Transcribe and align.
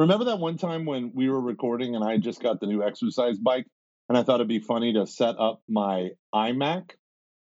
Remember 0.00 0.24
that 0.24 0.38
one 0.38 0.56
time 0.56 0.86
when 0.86 1.12
we 1.14 1.28
were 1.28 1.40
recording 1.40 1.94
and 1.94 2.02
I 2.02 2.16
just 2.16 2.42
got 2.42 2.58
the 2.58 2.66
new 2.66 2.82
exercise 2.82 3.36
bike 3.36 3.66
and 4.08 4.16
I 4.16 4.22
thought 4.22 4.36
it'd 4.36 4.48
be 4.48 4.58
funny 4.58 4.94
to 4.94 5.06
set 5.06 5.38
up 5.38 5.60
my 5.68 6.12
iMac 6.34 6.92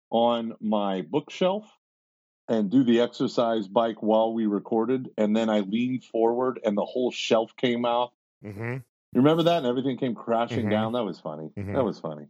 on 0.09 0.53
my 0.59 1.03
bookshelf 1.07 1.65
and 2.47 2.71
do 2.71 2.83
the 2.83 3.01
exercise 3.01 3.67
bike 3.67 4.01
while 4.01 4.33
we 4.33 4.47
recorded 4.47 5.09
and 5.19 5.37
then 5.37 5.51
I 5.51 5.59
leaned 5.59 6.03
forward 6.05 6.59
and 6.65 6.75
the 6.75 6.83
whole 6.83 7.11
shelf 7.11 7.51
came 7.57 7.85
out. 7.85 8.13
Mm-hmm. 8.43 8.73
You 8.73 8.81
remember 9.21 9.43
that? 9.43 9.59
And 9.59 9.67
everything 9.67 9.99
came 9.99 10.15
crashing 10.15 10.65
Mhm. 10.65 10.71
down. 10.71 10.93
That 10.93 11.03
was 11.03 11.19
funny. 11.19 11.51
Mhm. 11.55 11.75
That 11.75 11.83
was 11.85 11.99
funny. 11.99 12.25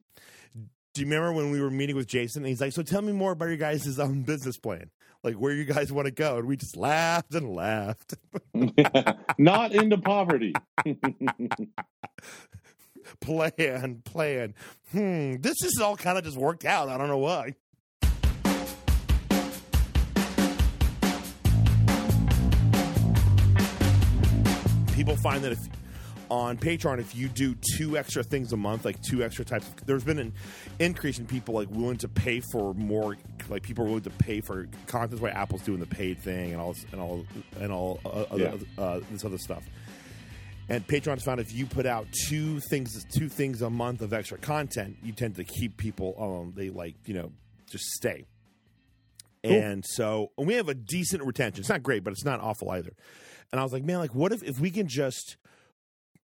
Do 0.93 1.01
you 1.01 1.05
remember 1.07 1.31
when 1.31 1.51
we 1.51 1.61
were 1.61 1.71
meeting 1.71 1.95
with 1.95 2.07
Jason? 2.07 2.41
And 2.43 2.49
he's 2.49 2.59
like, 2.59 2.73
"So 2.73 2.83
tell 2.83 3.01
me 3.01 3.13
more 3.13 3.31
about 3.31 3.45
your 3.45 3.55
guys' 3.57 3.97
um, 3.97 4.23
business 4.23 4.57
plan, 4.57 4.89
like 5.23 5.35
where 5.35 5.53
you 5.53 5.65
guys 5.65 5.91
want 5.91 6.05
to 6.05 6.11
go." 6.11 6.37
And 6.37 6.47
we 6.47 6.57
just 6.57 6.75
laughed 6.77 7.33
and 7.33 7.53
laughed. 7.53 8.15
Not 9.37 9.71
into 9.73 9.97
poverty. 9.97 10.53
plan, 13.21 14.01
plan. 14.03 14.53
Hmm, 14.91 15.35
this 15.37 15.63
is 15.63 15.79
all 15.81 15.95
kind 15.95 16.17
of 16.17 16.23
just 16.23 16.37
worked 16.37 16.65
out. 16.65 16.89
I 16.89 16.97
don't 16.97 17.07
know 17.07 17.17
why. 17.17 17.55
People 24.93 25.15
find 25.17 25.43
that 25.43 25.51
if 25.51 25.59
on 26.29 26.57
Patreon, 26.57 26.99
if 26.99 27.15
you 27.15 27.27
do 27.29 27.55
two 27.75 27.97
extra 27.97 28.23
things 28.23 28.51
a 28.53 28.57
month, 28.57 28.85
like 28.85 29.01
two 29.01 29.23
extra 29.23 29.45
types, 29.45 29.67
of, 29.67 29.85
there's 29.85 30.03
been 30.03 30.19
an 30.19 30.33
increase 30.79 31.19
in 31.19 31.25
people 31.25 31.53
like 31.55 31.69
willing 31.71 31.97
to 31.97 32.07
pay 32.07 32.41
for 32.51 32.73
more. 32.73 33.15
Like 33.49 33.63
people 33.63 33.83
are 33.85 33.87
willing 33.87 34.03
to 34.03 34.09
pay 34.09 34.41
for 34.41 34.67
content. 34.87 35.21
Why 35.21 35.29
Apple's 35.29 35.61
doing 35.61 35.79
the 35.79 35.85
paid 35.85 36.19
thing 36.21 36.51
and 36.51 36.61
all 36.61 36.73
this- 36.73 36.85
and 36.91 36.99
all 37.01 37.25
and 37.59 37.71
all 37.71 37.99
uh, 38.05 38.25
Yeah. 38.35 38.45
other, 38.47 38.65
uh, 38.77 38.99
this 39.11 39.23
other 39.25 39.37
stuff. 39.37 39.63
And 40.69 40.85
Patreon's 40.85 41.23
found 41.23 41.39
if 41.39 41.53
you 41.53 41.65
put 41.65 41.85
out 41.85 42.07
two 42.27 42.59
things, 42.59 43.05
two 43.05 43.29
things 43.29 43.61
a 43.61 43.69
month 43.69 44.01
of 44.01 44.11
extra 44.11 44.37
content, 44.37 44.97
you 45.01 45.13
tend 45.13 45.35
to 45.37 45.45
keep 45.45 45.77
people. 45.77 46.13
Um, 46.19 46.53
they 46.57 46.69
like 46.69 46.95
you 47.05 47.13
know 47.13 47.31
just 47.69 47.85
stay. 47.91 48.25
And 49.43 49.85
so 49.85 50.31
and 50.37 50.45
we 50.45 50.55
have 50.55 50.67
a 50.67 50.73
decent 50.73 51.23
retention. 51.23 51.61
It's 51.61 51.69
not 51.69 51.81
great, 51.83 52.03
but 52.03 52.11
it's 52.11 52.25
not 52.25 52.41
awful 52.41 52.69
either. 52.71 52.91
And 53.51 53.61
I 53.61 53.63
was 53.63 53.71
like, 53.71 53.83
man, 53.83 53.99
like 53.99 54.13
what 54.13 54.33
if 54.33 54.43
if 54.43 54.59
we 54.59 54.71
can 54.71 54.89
just 54.89 55.37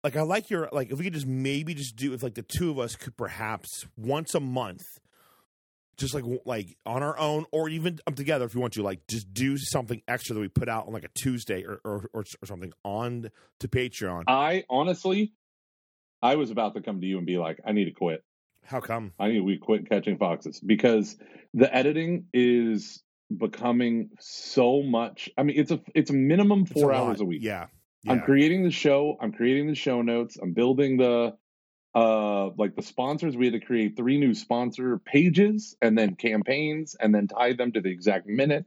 like 0.04 0.16
I 0.16 0.22
like 0.22 0.50
your 0.50 0.68
like 0.72 0.90
if 0.90 0.98
we 0.98 1.04
could 1.04 1.14
just 1.14 1.26
maybe 1.26 1.74
just 1.74 1.96
do 1.96 2.12
if 2.14 2.22
like 2.22 2.34
the 2.34 2.42
two 2.42 2.70
of 2.70 2.78
us 2.78 2.96
could 2.96 3.16
perhaps 3.16 3.86
once 3.96 4.34
a 4.34 4.40
month 4.40 4.82
just 5.96 6.14
like 6.14 6.24
like 6.46 6.76
on 6.86 7.02
our 7.02 7.18
own 7.18 7.44
or 7.52 7.68
even 7.68 7.98
um, 8.06 8.14
together 8.14 8.44
if 8.46 8.54
you 8.54 8.60
want 8.60 8.72
to 8.74 8.82
like 8.82 9.00
just 9.08 9.32
do 9.34 9.58
something 9.58 10.00
extra 10.08 10.34
that 10.34 10.40
we 10.40 10.48
put 10.48 10.68
out 10.68 10.86
on 10.86 10.92
like 10.94 11.04
a 11.04 11.10
Tuesday 11.14 11.62
or 11.64 11.80
or, 11.84 12.06
or, 12.14 12.24
or 12.42 12.46
something 12.46 12.72
on 12.84 13.30
to 13.58 13.68
Patreon. 13.68 14.24
I 14.26 14.64
honestly, 14.70 15.34
I 16.22 16.36
was 16.36 16.50
about 16.50 16.74
to 16.74 16.80
come 16.80 17.00
to 17.02 17.06
you 17.06 17.18
and 17.18 17.26
be 17.26 17.36
like, 17.38 17.60
I 17.66 17.72
need 17.72 17.84
to 17.84 17.90
quit. 17.92 18.24
How 18.64 18.80
come? 18.80 19.12
I 19.18 19.28
need 19.28 19.40
we 19.40 19.58
quit 19.58 19.88
catching 19.88 20.16
foxes 20.16 20.60
because 20.60 21.16
the 21.52 21.74
editing 21.74 22.26
is 22.32 23.02
becoming 23.36 24.10
so 24.20 24.82
much. 24.82 25.28
I 25.36 25.42
mean, 25.42 25.58
it's 25.58 25.70
a 25.70 25.80
it's 25.94 26.10
a 26.10 26.14
minimum 26.14 26.62
It's 26.62 26.72
four 26.72 26.92
a 26.92 26.96
hours 26.96 27.18
lot. 27.18 27.24
a 27.24 27.26
week. 27.26 27.42
Yeah. 27.42 27.66
I'm 28.08 28.20
creating 28.22 28.62
the 28.64 28.70
show. 28.70 29.16
I'm 29.20 29.32
creating 29.32 29.66
the 29.66 29.74
show 29.74 30.02
notes. 30.02 30.36
I'm 30.40 30.52
building 30.52 30.96
the 30.96 31.36
uh 31.94 32.50
like 32.50 32.76
the 32.76 32.82
sponsors. 32.82 33.36
We 33.36 33.46
had 33.46 33.54
to 33.54 33.60
create 33.60 33.96
three 33.96 34.18
new 34.18 34.34
sponsor 34.34 34.98
pages 34.98 35.76
and 35.82 35.98
then 35.98 36.14
campaigns 36.14 36.96
and 36.98 37.14
then 37.14 37.26
tie 37.26 37.52
them 37.52 37.72
to 37.72 37.80
the 37.80 37.90
exact 37.90 38.26
minute 38.26 38.64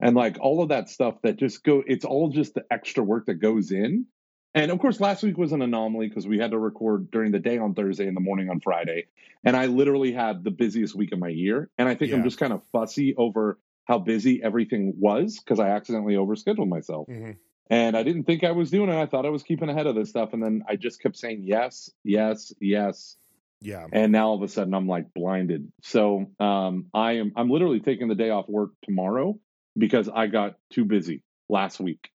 and 0.00 0.16
like 0.16 0.38
all 0.40 0.62
of 0.62 0.70
that 0.70 0.88
stuff 0.88 1.20
that 1.22 1.36
just 1.36 1.62
go. 1.64 1.82
It's 1.86 2.04
all 2.04 2.30
just 2.30 2.54
the 2.54 2.64
extra 2.70 3.04
work 3.04 3.26
that 3.26 3.34
goes 3.34 3.70
in. 3.70 4.06
And 4.54 4.70
of 4.70 4.78
course, 4.80 5.00
last 5.00 5.22
week 5.22 5.38
was 5.38 5.52
an 5.52 5.62
anomaly 5.62 6.08
because 6.08 6.26
we 6.26 6.38
had 6.38 6.50
to 6.50 6.58
record 6.58 7.10
during 7.10 7.32
the 7.32 7.38
day 7.38 7.56
on 7.58 7.74
Thursday 7.74 8.06
in 8.06 8.14
the 8.14 8.20
morning 8.20 8.50
on 8.50 8.60
Friday. 8.60 9.06
And 9.44 9.56
I 9.56 9.66
literally 9.66 10.12
had 10.12 10.44
the 10.44 10.50
busiest 10.50 10.94
week 10.94 11.12
of 11.12 11.18
my 11.18 11.28
year. 11.28 11.70
And 11.78 11.88
I 11.88 11.94
think 11.94 12.10
Yeah. 12.10 12.18
I'm 12.18 12.24
just 12.24 12.38
kind 12.38 12.52
of 12.52 12.62
fussy 12.72 13.14
over 13.16 13.58
how 13.84 13.98
busy 13.98 14.42
everything 14.42 14.94
was 14.98 15.38
because 15.38 15.58
I 15.58 15.70
accidentally 15.70 16.14
overscheduled 16.14 16.68
myself. 16.68 17.08
Mhm. 17.08 17.36
And 17.72 17.96
I 17.96 18.02
didn't 18.02 18.24
think 18.24 18.44
I 18.44 18.52
was 18.52 18.70
doing 18.70 18.90
it. 18.90 18.94
I 18.94 19.06
thought 19.06 19.24
I 19.24 19.30
was 19.30 19.42
keeping 19.42 19.70
ahead 19.70 19.86
of 19.86 19.94
this 19.94 20.10
stuff. 20.10 20.34
And 20.34 20.42
then 20.42 20.62
I 20.68 20.76
just 20.76 21.00
kept 21.00 21.16
saying 21.16 21.40
yes, 21.42 21.90
yes, 22.04 22.52
yes. 22.60 23.16
Yeah. 23.62 23.86
And 23.90 24.12
now 24.12 24.28
all 24.28 24.34
of 24.34 24.42
a 24.42 24.48
sudden 24.48 24.74
I'm 24.74 24.86
like 24.86 25.14
blinded. 25.14 25.72
So 25.82 26.26
um, 26.38 26.88
I 26.92 27.12
am 27.12 27.32
I'm 27.34 27.48
literally 27.48 27.80
taking 27.80 28.08
the 28.08 28.14
day 28.14 28.28
off 28.28 28.46
work 28.46 28.72
tomorrow 28.84 29.38
because 29.74 30.06
I 30.06 30.26
got 30.26 30.56
too 30.70 30.84
busy 30.84 31.22
last 31.48 31.80
week. 31.80 32.10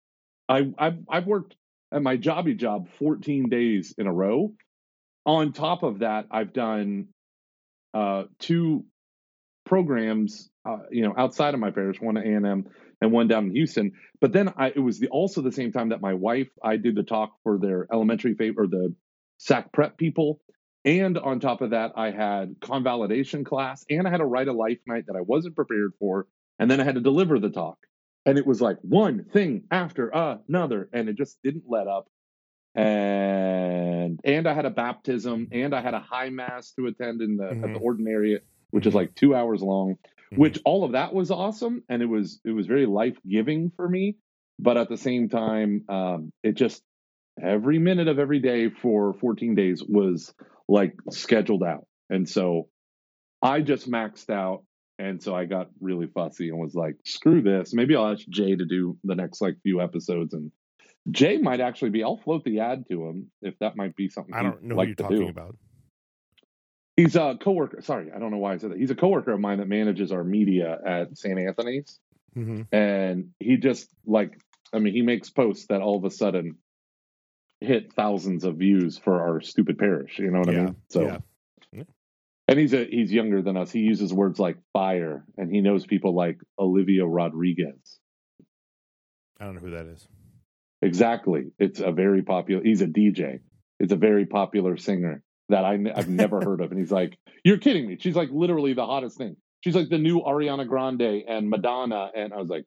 I 0.46 0.74
I've, 0.76 0.98
I've 1.08 1.26
worked 1.26 1.54
at 1.90 2.02
my 2.02 2.18
jobby 2.18 2.54
job 2.54 2.90
14 2.98 3.48
days 3.48 3.94
in 3.96 4.06
a 4.06 4.12
row. 4.12 4.52
On 5.24 5.54
top 5.54 5.82
of 5.82 6.00
that, 6.00 6.26
I've 6.30 6.52
done 6.52 7.08
uh, 7.94 8.24
two 8.40 8.84
programs, 9.64 10.50
uh, 10.68 10.80
you 10.90 11.02
know, 11.02 11.14
outside 11.16 11.54
of 11.54 11.60
my 11.60 11.70
parish, 11.70 11.98
one 11.98 12.18
at 12.18 12.26
A&M 12.26 12.66
and 13.00 13.12
one 13.12 13.28
down 13.28 13.46
in 13.46 13.54
Houston. 13.54 13.92
But 14.20 14.32
then 14.32 14.52
I, 14.56 14.68
it 14.68 14.78
was 14.78 14.98
the, 14.98 15.08
also 15.08 15.42
the 15.42 15.52
same 15.52 15.72
time 15.72 15.90
that 15.90 16.00
my 16.00 16.14
wife, 16.14 16.48
I 16.62 16.76
did 16.76 16.94
the 16.94 17.02
talk 17.02 17.32
for 17.42 17.58
their 17.58 17.86
elementary 17.92 18.34
favor, 18.34 18.62
or 18.62 18.66
the 18.66 18.94
SAC 19.38 19.72
prep 19.72 19.98
people. 19.98 20.40
And 20.84 21.18
on 21.18 21.40
top 21.40 21.62
of 21.62 21.70
that, 21.70 21.92
I 21.96 22.12
had 22.12 22.56
convalidation 22.60 23.44
class 23.44 23.84
and 23.90 24.06
I 24.06 24.10
had 24.10 24.20
a 24.20 24.24
write 24.24 24.48
a 24.48 24.52
life 24.52 24.78
night 24.86 25.06
that 25.08 25.16
I 25.16 25.20
wasn't 25.20 25.56
prepared 25.56 25.92
for. 25.98 26.28
And 26.58 26.70
then 26.70 26.80
I 26.80 26.84
had 26.84 26.94
to 26.94 27.00
deliver 27.00 27.38
the 27.38 27.50
talk. 27.50 27.76
And 28.24 28.38
it 28.38 28.46
was 28.46 28.60
like 28.60 28.78
one 28.82 29.24
thing 29.24 29.64
after 29.70 30.08
another. 30.48 30.88
And 30.92 31.08
it 31.08 31.16
just 31.16 31.38
didn't 31.42 31.64
let 31.68 31.88
up. 31.88 32.06
And 32.76 34.20
and 34.22 34.46
I 34.46 34.54
had 34.54 34.66
a 34.66 34.70
baptism 34.70 35.48
and 35.50 35.74
I 35.74 35.80
had 35.80 35.94
a 35.94 36.00
high 36.00 36.28
mass 36.28 36.72
to 36.72 36.86
attend 36.86 37.20
in 37.20 37.36
the 37.36 37.48
at 37.48 37.60
the 37.60 37.66
mm-hmm. 37.66 37.84
ordinariate, 37.84 38.42
which 38.70 38.86
is 38.86 38.94
like 38.94 39.14
two 39.14 39.34
hours 39.34 39.62
long 39.62 39.96
Mhm. 40.32 40.38
which 40.38 40.58
all 40.64 40.84
of 40.84 40.92
that 40.92 41.14
was 41.14 41.30
awesome 41.30 41.84
and 41.88 42.02
it 42.02 42.06
was 42.06 42.40
it 42.44 42.50
was 42.50 42.66
very 42.66 42.86
life 42.86 43.16
giving 43.28 43.70
for 43.76 43.88
me 43.88 44.16
but 44.58 44.76
at 44.76 44.88
the 44.88 44.96
same 44.96 45.28
time 45.28 45.84
um 45.88 46.32
it 46.42 46.52
just 46.54 46.82
every 47.40 47.78
minute 47.78 48.08
of 48.08 48.18
every 48.18 48.40
day 48.40 48.70
for 48.70 49.12
14 49.14 49.54
days 49.54 49.84
was 49.86 50.34
like 50.68 50.94
scheduled 51.10 51.62
out 51.62 51.86
and 52.10 52.28
so 52.28 52.68
i 53.42 53.60
just 53.60 53.88
maxed 53.90 54.30
out 54.30 54.64
and 54.98 55.22
so 55.22 55.34
i 55.34 55.44
got 55.44 55.68
really 55.80 56.06
fussy 56.08 56.48
and 56.48 56.58
was 56.58 56.74
like 56.74 56.96
screw 57.04 57.42
this 57.42 57.72
maybe 57.72 57.94
i'll 57.94 58.10
ask 58.12 58.26
jay 58.28 58.56
to 58.56 58.64
do 58.64 58.96
the 59.04 59.14
next 59.14 59.40
like 59.40 59.54
few 59.62 59.80
episodes 59.80 60.34
and 60.34 60.50
jay 61.10 61.38
might 61.38 61.60
actually 61.60 61.90
be 61.90 62.02
i'll 62.02 62.16
float 62.16 62.42
the 62.44 62.58
ad 62.60 62.84
to 62.90 63.06
him 63.06 63.30
if 63.42 63.54
that 63.60 63.76
might 63.76 63.94
be 63.94 64.08
something 64.08 64.34
I 64.34 64.42
don't 64.42 64.62
know 64.64 64.74
like 64.74 64.86
who 64.86 64.88
you're 64.88 64.96
talking 64.96 65.18
do. 65.18 65.28
about. 65.28 65.56
He's 66.96 67.14
a 67.14 67.36
coworker. 67.38 67.82
Sorry, 67.82 68.10
I 68.14 68.18
don't 68.18 68.30
know 68.30 68.38
why 68.38 68.54
I 68.54 68.56
said 68.56 68.70
that. 68.70 68.78
He's 68.78 68.90
a 68.90 68.94
coworker 68.94 69.32
of 69.32 69.40
mine 69.40 69.58
that 69.58 69.68
manages 69.68 70.12
our 70.12 70.24
media 70.24 70.78
at 70.86 71.16
St. 71.18 71.38
Anthony's, 71.38 71.98
hmm 72.34 72.62
and 72.72 73.30
he 73.38 73.56
just 73.58 73.88
like, 74.06 74.38
I 74.72 74.78
mean, 74.78 74.94
he 74.94 75.02
makes 75.02 75.28
posts 75.30 75.66
that 75.68 75.82
all 75.82 75.96
of 75.98 76.04
a 76.04 76.10
sudden 76.10 76.56
hit 77.60 77.92
thousands 77.92 78.44
of 78.44 78.56
views 78.56 78.98
for 78.98 79.20
our 79.20 79.40
stupid 79.40 79.78
parish. 79.78 80.18
You 80.18 80.30
know 80.30 80.40
what 80.40 80.48
I 80.48 80.52
mean? 80.52 80.76
So, 80.88 81.20
yeah. 81.72 81.84
and 82.48 82.58
he's 82.58 82.72
a 82.72 82.84
he's 82.86 83.12
younger 83.12 83.42
than 83.42 83.58
us. 83.58 83.70
He 83.70 83.80
uses 83.80 84.12
words 84.12 84.38
like 84.38 84.56
fire, 84.72 85.24
and 85.36 85.52
he 85.54 85.60
knows 85.60 85.84
people 85.86 86.14
like 86.14 86.38
Olivia 86.58 87.04
Rodriguez. 87.04 87.98
I 89.38 89.44
don't 89.44 89.56
know 89.56 89.60
who 89.60 89.70
that 89.72 89.86
is. 89.86 90.08
Exactly, 90.80 91.52
it's 91.58 91.80
a 91.80 91.92
very 91.92 92.22
popular. 92.22 92.62
He's 92.62 92.80
a 92.80 92.86
DJ. 92.86 93.40
It's 93.78 93.92
a 93.92 93.96
very 93.96 94.24
popular 94.24 94.78
singer 94.78 95.22
that 95.48 95.64
I, 95.64 95.78
have 95.94 96.08
never 96.08 96.40
heard 96.40 96.60
of. 96.60 96.70
And 96.70 96.80
he's 96.80 96.92
like, 96.92 97.18
"You're 97.44 97.58
kidding 97.58 97.86
me?" 97.86 97.96
She's 98.00 98.16
like 98.16 98.30
literally 98.32 98.72
the 98.72 98.86
hottest 98.86 99.16
thing. 99.16 99.36
She's 99.62 99.74
like 99.74 99.88
the 99.88 99.98
new 99.98 100.20
Ariana 100.20 100.66
Grande 100.66 101.24
and 101.26 101.50
Madonna. 101.50 102.10
And 102.14 102.32
I 102.32 102.36
was 102.36 102.48
like, 102.48 102.64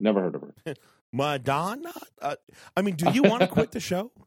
never 0.00 0.20
heard 0.20 0.34
of 0.34 0.42
her. 0.42 0.74
Madonna. 1.12 1.92
Uh, 2.20 2.36
I 2.76 2.82
mean, 2.82 2.96
do 2.96 3.10
you 3.12 3.22
want 3.22 3.40
to 3.40 3.48
quit 3.48 3.72
the 3.72 3.80
show? 3.80 4.12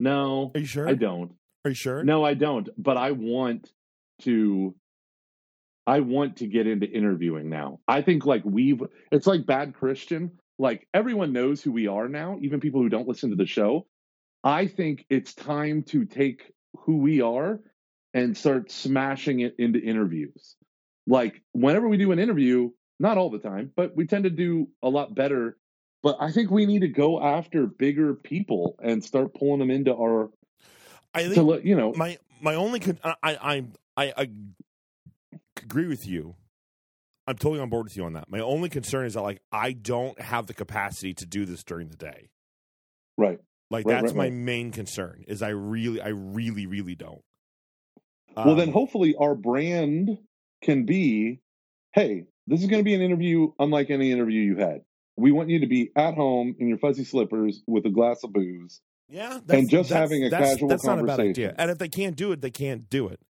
No, 0.00 0.52
Are 0.54 0.60
you 0.60 0.66
sure? 0.66 0.88
I 0.88 0.94
don't. 0.94 1.32
Are 1.64 1.70
you 1.70 1.74
sure? 1.74 2.04
No, 2.04 2.24
I 2.24 2.34
don't. 2.34 2.68
But 2.78 2.96
I 2.96 3.10
want 3.10 3.68
to. 4.22 4.76
I 5.88 5.98
want 5.98 6.36
to 6.36 6.46
get 6.46 6.68
into 6.68 6.86
interviewing 6.86 7.48
now. 7.48 7.80
I 7.88 8.02
think 8.02 8.24
like 8.24 8.42
we've. 8.44 8.80
It's 9.10 9.26
like 9.26 9.44
bad 9.44 9.74
Christian. 9.74 10.38
Like 10.56 10.86
everyone 10.94 11.32
knows 11.32 11.60
who 11.62 11.72
we 11.72 11.88
are 11.88 12.08
now, 12.08 12.38
even 12.42 12.60
people 12.60 12.80
who 12.80 12.88
don't 12.88 13.08
listen 13.08 13.30
to 13.30 13.36
the 13.36 13.44
show. 13.44 13.88
I 14.44 14.68
think 14.68 15.04
it's 15.10 15.34
time 15.34 15.82
to 15.88 16.04
take 16.04 16.52
who 16.80 16.98
we 16.98 17.20
are 17.20 17.60
and 18.14 18.36
start 18.36 18.70
smashing 18.70 19.40
it 19.40 19.56
into 19.58 19.80
interviews. 19.80 20.56
Like 21.06 21.42
whenever 21.52 21.88
we 21.88 21.96
do 21.96 22.12
an 22.12 22.18
interview, 22.18 22.70
not 22.98 23.18
all 23.18 23.30
the 23.30 23.38
time, 23.38 23.72
but 23.74 23.96
we 23.96 24.06
tend 24.06 24.24
to 24.24 24.30
do 24.30 24.68
a 24.82 24.88
lot 24.88 25.14
better. 25.14 25.56
But 26.02 26.18
I 26.20 26.30
think 26.30 26.50
we 26.50 26.66
need 26.66 26.80
to 26.80 26.88
go 26.88 27.20
after 27.22 27.66
bigger 27.66 28.14
people 28.14 28.76
and 28.82 29.04
start 29.04 29.34
pulling 29.34 29.58
them 29.58 29.70
into 29.70 29.94
our 29.94 30.30
I 31.14 31.28
think 31.28 31.46
let 31.46 31.64
you 31.64 31.76
know. 31.76 31.92
my 31.94 32.18
my 32.40 32.54
only 32.54 32.80
con- 32.80 33.00
I, 33.02 33.14
I 33.22 33.64
I 33.96 34.12
I 34.16 34.30
agree 35.56 35.86
with 35.86 36.06
you. 36.06 36.36
I'm 37.26 37.36
totally 37.36 37.60
on 37.60 37.68
board 37.68 37.84
with 37.84 37.96
you 37.96 38.04
on 38.04 38.14
that. 38.14 38.30
My 38.30 38.40
only 38.40 38.68
concern 38.68 39.06
is 39.06 39.14
that 39.14 39.22
like 39.22 39.40
I 39.52 39.72
don't 39.72 40.18
have 40.20 40.46
the 40.46 40.54
capacity 40.54 41.14
to 41.14 41.26
do 41.26 41.44
this 41.44 41.62
during 41.64 41.88
the 41.88 41.96
day. 41.96 42.30
Right. 43.16 43.38
Like 43.70 43.86
Right, 43.86 44.00
that's 44.00 44.12
right, 44.12 44.16
my 44.16 44.24
right. 44.24 44.32
main 44.32 44.70
concern. 44.72 45.24
Is 45.28 45.42
I 45.42 45.50
really, 45.50 46.00
I 46.00 46.08
really, 46.08 46.66
really 46.66 46.94
don't. 46.94 47.22
well, 48.36 48.54
then 48.54 48.68
Um, 48.68 48.74
hopefully 48.74 49.14
our 49.18 49.34
brand 49.34 50.18
can 50.62 50.84
be, 50.86 51.40
hey, 51.92 52.24
this 52.46 52.60
is 52.60 52.66
going 52.66 52.80
to 52.80 52.84
be 52.84 52.94
an 52.94 53.02
interview 53.02 53.52
unlike 53.58 53.90
any 53.90 54.10
interview 54.12 54.40
you 54.40 54.56
had. 54.56 54.82
We 55.16 55.32
want 55.32 55.50
you 55.50 55.60
to 55.60 55.66
be 55.66 55.90
at 55.96 56.14
home 56.14 56.54
in 56.58 56.68
your 56.68 56.78
fuzzy 56.78 57.04
slippers 57.04 57.62
with 57.66 57.84
a 57.86 57.90
glass 57.90 58.22
of 58.22 58.32
booze. 58.32 58.80
Yeah, 59.08 59.40
And 59.48 59.68
just 59.68 59.90
having 59.90 60.24
a 60.24 60.28
that's, 60.30 60.50
casual 60.54 60.68
that's 60.68 60.84
not 60.84 60.98
a 61.00 61.04
bad 61.04 61.18
idea. 61.20 61.54
And 61.58 61.70
if 61.70 61.78
they 61.78 61.88
can't 61.88 62.14
do 62.14 62.30
it, 62.32 62.40
they 62.40 62.50
can't 62.50 62.88
do 62.88 63.08
it. 63.08 63.20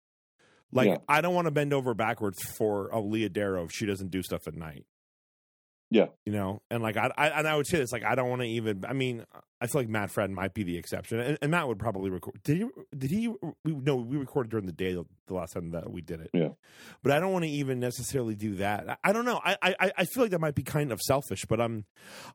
Like 0.71 0.87
Yeah. 0.87 0.97
I 1.07 1.21
don't 1.21 1.33
want 1.33 1.45
to 1.45 1.51
bend 1.51 1.73
over 1.73 1.93
backwards 1.93 2.37
for 2.57 2.89
a 2.89 2.99
Leah 2.99 3.29
Darrow 3.29 3.63
if 3.63 3.71
she 3.71 3.85
doesn't 3.85 4.11
do 4.11 4.21
stuff 4.21 4.47
at 4.47 4.55
night. 4.55 4.85
Yeah. 5.91 6.07
you 6.25 6.31
know, 6.31 6.61
and 6.69 6.83
like 6.83 6.97
I, 6.97 7.11
I 7.17 7.29
and 7.29 7.47
I 7.47 7.55
would 7.55 7.65
say 7.65 7.77
this, 7.79 7.91
like 7.91 8.03
I 8.03 8.15
don't 8.15 8.29
want 8.29 8.41
to 8.41 8.47
even. 8.47 8.85
I 8.87 8.93
mean, 8.93 9.25
I 9.59 9.67
feel 9.67 9.81
like 9.81 9.89
Matt 9.89 10.11
Fradd 10.11 10.29
might 10.29 10.53
be 10.53 10.63
the 10.63 10.77
exception, 10.77 11.19
and, 11.19 11.37
and 11.41 11.51
Matt 11.51 11.67
would 11.67 11.79
probably 11.79 12.09
record. 12.11 12.41
Did 12.43 12.57
he? 12.57 12.67
Did 12.95 13.09
he? 13.11 13.27
We, 13.27 13.73
no, 13.73 13.95
we 13.95 14.17
recorded 14.17 14.51
during 14.51 14.67
the 14.67 14.71
day 14.71 14.93
the 14.93 15.33
last 15.33 15.53
time 15.53 15.71
that 15.71 15.91
we 15.91 16.01
did 16.01 16.21
it. 16.21 16.29
Yeah. 16.33 16.49
but 17.01 17.11
I 17.11 17.19
don't 17.19 17.31
want 17.31 17.45
to 17.45 17.49
even 17.49 17.79
necessarily 17.79 18.35
do 18.35 18.55
that. 18.55 18.87
I, 18.87 18.97
I 19.03 19.13
don't 19.13 19.25
know. 19.25 19.41
I, 19.43 19.57
I 19.63 19.91
I 19.97 20.05
feel 20.05 20.23
like 20.23 20.31
that 20.31 20.39
might 20.41 20.55
be 20.55 20.63
kind 20.63 20.91
of 20.91 21.01
selfish, 21.01 21.45
but 21.49 21.59
I'm 21.59 21.85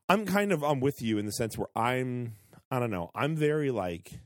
I'm 0.09 0.25
kind 0.25 0.51
of 0.51 0.63
I'm 0.63 0.81
with 0.81 1.01
you 1.01 1.17
in 1.17 1.25
the 1.25 1.31
sense 1.31 1.57
where 1.57 1.69
I'm 1.75 2.33
I 2.69 2.79
don't 2.79 2.91
know. 2.91 3.09
I'm 3.15 3.37
very 3.37 3.71
like 3.71 4.19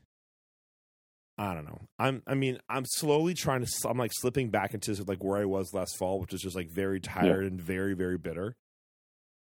I 1.38 1.54
don't 1.54 1.64
know. 1.64 1.82
I'm 1.98 2.22
I 2.26 2.34
mean, 2.34 2.58
I'm 2.68 2.84
slowly 2.84 3.34
trying 3.34 3.64
to 3.64 3.88
I'm 3.88 3.96
like 3.96 4.12
slipping 4.12 4.50
back 4.50 4.74
into 4.74 4.92
like 5.04 5.22
where 5.22 5.40
I 5.40 5.44
was 5.44 5.72
last 5.72 5.96
fall, 5.98 6.20
which 6.20 6.34
is 6.34 6.40
just 6.40 6.56
like 6.56 6.68
very 6.68 7.00
tired 7.00 7.44
and 7.44 7.60
very 7.60 7.94
very 7.94 8.18
bitter. 8.18 8.56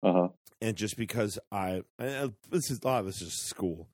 Uh 0.03 0.13
huh. 0.13 0.27
And 0.61 0.75
just 0.75 0.97
because 0.97 1.39
I 1.51 1.81
and 1.97 2.33
this 2.49 2.69
is 2.69 2.79
a 2.83 2.87
lot 2.87 2.99
of 3.01 3.05
this 3.07 3.21
is 3.21 3.33
school. 3.33 3.87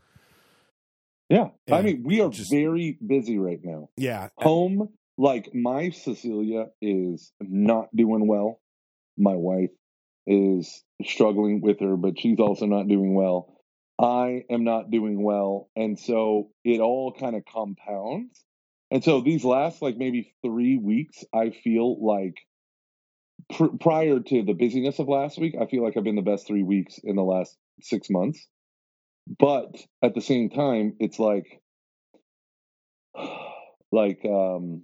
Yeah. 1.30 1.50
I 1.69 1.81
mean, 1.81 2.04
we 2.04 2.21
are 2.21 2.30
just- 2.30 2.51
very 2.51 2.98
busy 3.06 3.38
right 3.38 3.59
now. 3.63 3.89
Yeah. 3.98 4.30
Home, 4.38 4.89
like 5.18 5.54
my 5.54 5.89
Cecilia 5.89 6.68
is 6.81 7.31
not 7.42 7.94
doing 7.95 8.27
well. 8.27 8.62
My 9.18 9.36
wife 9.36 9.71
is 10.25 10.83
struggling 11.04 11.62
with 11.62 11.80
her, 11.80 11.98
but 11.98 12.19
she's 12.19 12.39
also 12.39 12.65
not 12.65 12.88
doing 12.88 13.13
well. 13.13 13.53
I 14.00 14.44
am 14.50 14.63
not 14.63 14.92
doing 14.92 15.24
well. 15.24 15.69
And 15.75 16.00
so 16.00 16.51
it 16.63 16.80
all 16.80 17.12
kind 17.12 17.36
of 17.36 17.44
compounds. 17.45 18.44
And 18.92 19.03
so 19.03 19.21
these 19.21 19.44
last 19.44 19.81
like 19.81 19.98
maybe 19.98 20.33
three 20.45 20.77
weeks, 20.77 21.24
I 21.33 21.50
feel 21.50 22.06
like 22.06 22.36
pr- 23.53 23.77
prior 23.79 24.19
to 24.19 24.44
the 24.44 24.53
busyness 24.53 24.99
of 24.99 25.07
last 25.07 25.39
week, 25.39 25.55
I 25.59 25.65
feel 25.65 25.83
like 25.83 25.97
I've 25.97 26.03
been 26.03 26.15
the 26.15 26.21
best 26.21 26.47
three 26.47 26.63
weeks 26.63 26.99
in 27.03 27.15
the 27.15 27.23
last 27.23 27.57
six 27.81 28.09
months. 28.09 28.45
But 29.39 29.75
at 30.01 30.15
the 30.15 30.21
same 30.21 30.49
time, 30.49 30.95
it's 30.99 31.19
like, 31.19 31.61
like, 33.91 34.23
um, 34.25 34.83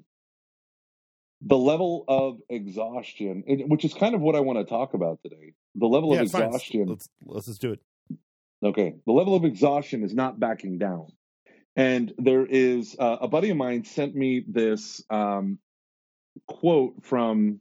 the 1.46 1.58
level 1.58 2.06
of 2.08 2.40
exhaustion, 2.50 3.44
which 3.48 3.84
is 3.84 3.94
kind 3.94 4.16
of 4.16 4.22
what 4.22 4.36
I 4.36 4.40
want 4.40 4.60
to 4.60 4.66
talk 4.66 4.94
about 4.94 5.20
today. 5.24 5.54
The 5.76 5.88
level 5.88 6.14
yeah, 6.14 6.22
of 6.22 6.24
exhaustion. 6.24 6.88
Let's 6.88 7.10
let's 7.26 7.48
just 7.48 7.60
do 7.60 7.74
it. 7.74 7.82
Okay. 8.64 8.96
The 9.06 9.12
level 9.12 9.36
of 9.36 9.44
exhaustion 9.44 10.04
is 10.04 10.14
not 10.14 10.40
backing 10.40 10.78
down. 10.78 11.08
And 11.76 12.14
there 12.18 12.46
is 12.46 12.96
uh, 12.98 13.18
a 13.22 13.28
buddy 13.28 13.50
of 13.50 13.58
mine 13.58 13.84
sent 13.84 14.16
me 14.16 14.46
this 14.48 15.04
um, 15.10 15.60
quote 16.48 17.04
from, 17.04 17.60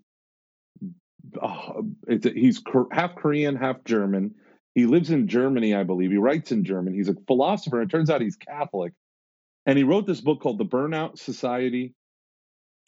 it's, 2.06 2.26
he's 2.26 2.62
half 2.90 3.14
Korean, 3.16 3.56
half 3.56 3.84
German. 3.84 4.34
He 4.74 4.86
lives 4.86 5.10
in 5.10 5.28
Germany, 5.28 5.74
I 5.74 5.82
believe. 5.82 6.10
He 6.10 6.16
writes 6.16 6.52
in 6.52 6.64
German. 6.64 6.94
He's 6.94 7.08
a 7.08 7.16
philosopher. 7.26 7.82
It 7.82 7.90
turns 7.90 8.10
out 8.10 8.20
he's 8.22 8.36
Catholic. 8.36 8.92
And 9.66 9.76
he 9.76 9.84
wrote 9.84 10.06
this 10.06 10.20
book 10.20 10.40
called 10.40 10.58
The 10.58 10.64
Burnout 10.64 11.18
Society 11.18 11.94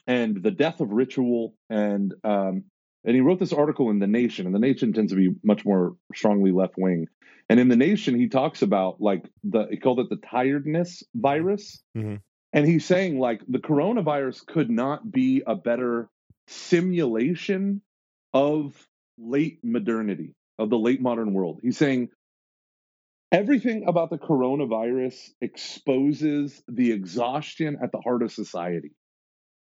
and 0.06 0.42
The 0.42 0.50
Death 0.50 0.80
of 0.80 0.90
Ritual. 0.90 1.54
And 1.70 2.14
um, 2.24 2.64
and 3.06 3.14
he 3.14 3.20
wrote 3.20 3.38
this 3.38 3.52
article 3.52 3.90
in 3.90 3.98
The 3.98 4.06
Nation. 4.06 4.46
And 4.46 4.54
The 4.54 4.60
Nation 4.60 4.92
tends 4.92 5.12
to 5.12 5.16
be 5.16 5.34
much 5.42 5.64
more 5.64 5.96
strongly 6.14 6.52
left 6.52 6.74
wing. 6.78 7.06
And 7.48 7.60
in 7.60 7.68
the 7.68 7.76
nation, 7.76 8.18
he 8.18 8.28
talks 8.28 8.62
about 8.62 9.00
like 9.00 9.28
the 9.42 9.66
he 9.70 9.76
called 9.76 10.00
it 10.00 10.08
the 10.08 10.16
tiredness 10.16 11.02
virus. 11.14 11.82
Mhm. 11.96 12.20
And 12.52 12.66
he's 12.66 12.86
saying 12.86 13.18
like 13.18 13.42
the 13.46 13.58
coronavirus 13.58 14.46
could 14.46 14.70
not 14.70 15.10
be 15.10 15.42
a 15.46 15.54
better 15.54 16.08
simulation 16.46 17.82
of 18.34 18.74
late 19.16 19.60
modernity, 19.62 20.34
of 20.58 20.68
the 20.68 20.78
late 20.78 21.00
modern 21.00 21.32
world. 21.32 21.60
He's 21.62 21.78
saying 21.78 22.08
everything 23.32 23.84
about 23.86 24.10
the 24.10 24.18
coronavirus 24.18 25.14
exposes 25.40 26.62
the 26.68 26.92
exhaustion 26.92 27.78
at 27.82 27.92
the 27.92 28.00
heart 28.00 28.22
of 28.22 28.32
society. 28.32 28.92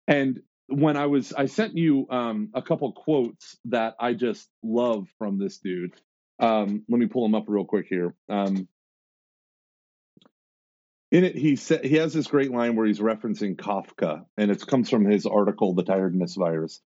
And 0.09 0.41
when 0.69 0.97
I 0.97 1.07
was 1.07 1.33
I 1.35 1.47
sent 1.47 1.77
you 1.77 2.07
um, 2.11 2.49
a 2.55 2.63
couple 2.63 2.91
quotes 2.93 3.59
that 3.67 3.95
I 4.01 4.15
just 4.15 4.49
love 4.63 5.07
from 5.19 5.39
this 5.39 5.59
dude. 5.59 5.93
Um, 6.41 6.85
let 6.89 6.99
me 6.99 7.07
pull 7.07 7.23
them 7.23 7.35
up 7.35 7.45
real 7.47 7.67
quick 7.67 7.87
here. 7.89 8.15
Um, 8.29 8.69
in 11.11 11.25
it, 11.25 11.37
he 11.37 11.57
said 11.57 11.85
he 11.85 11.97
has 11.97 12.15
this 12.15 12.27
great 12.27 12.51
line 12.51 12.75
where 12.75 12.87
he's 12.87 12.99
referencing 12.99 13.55
Kafka, 13.55 14.25
and 14.39 14.51
it 14.51 14.67
comes 14.67 14.89
from 14.89 15.05
his 15.05 15.27
article, 15.27 15.75
"The 15.75 15.85
Tiredness 15.85 16.37
Virus," 16.37 16.81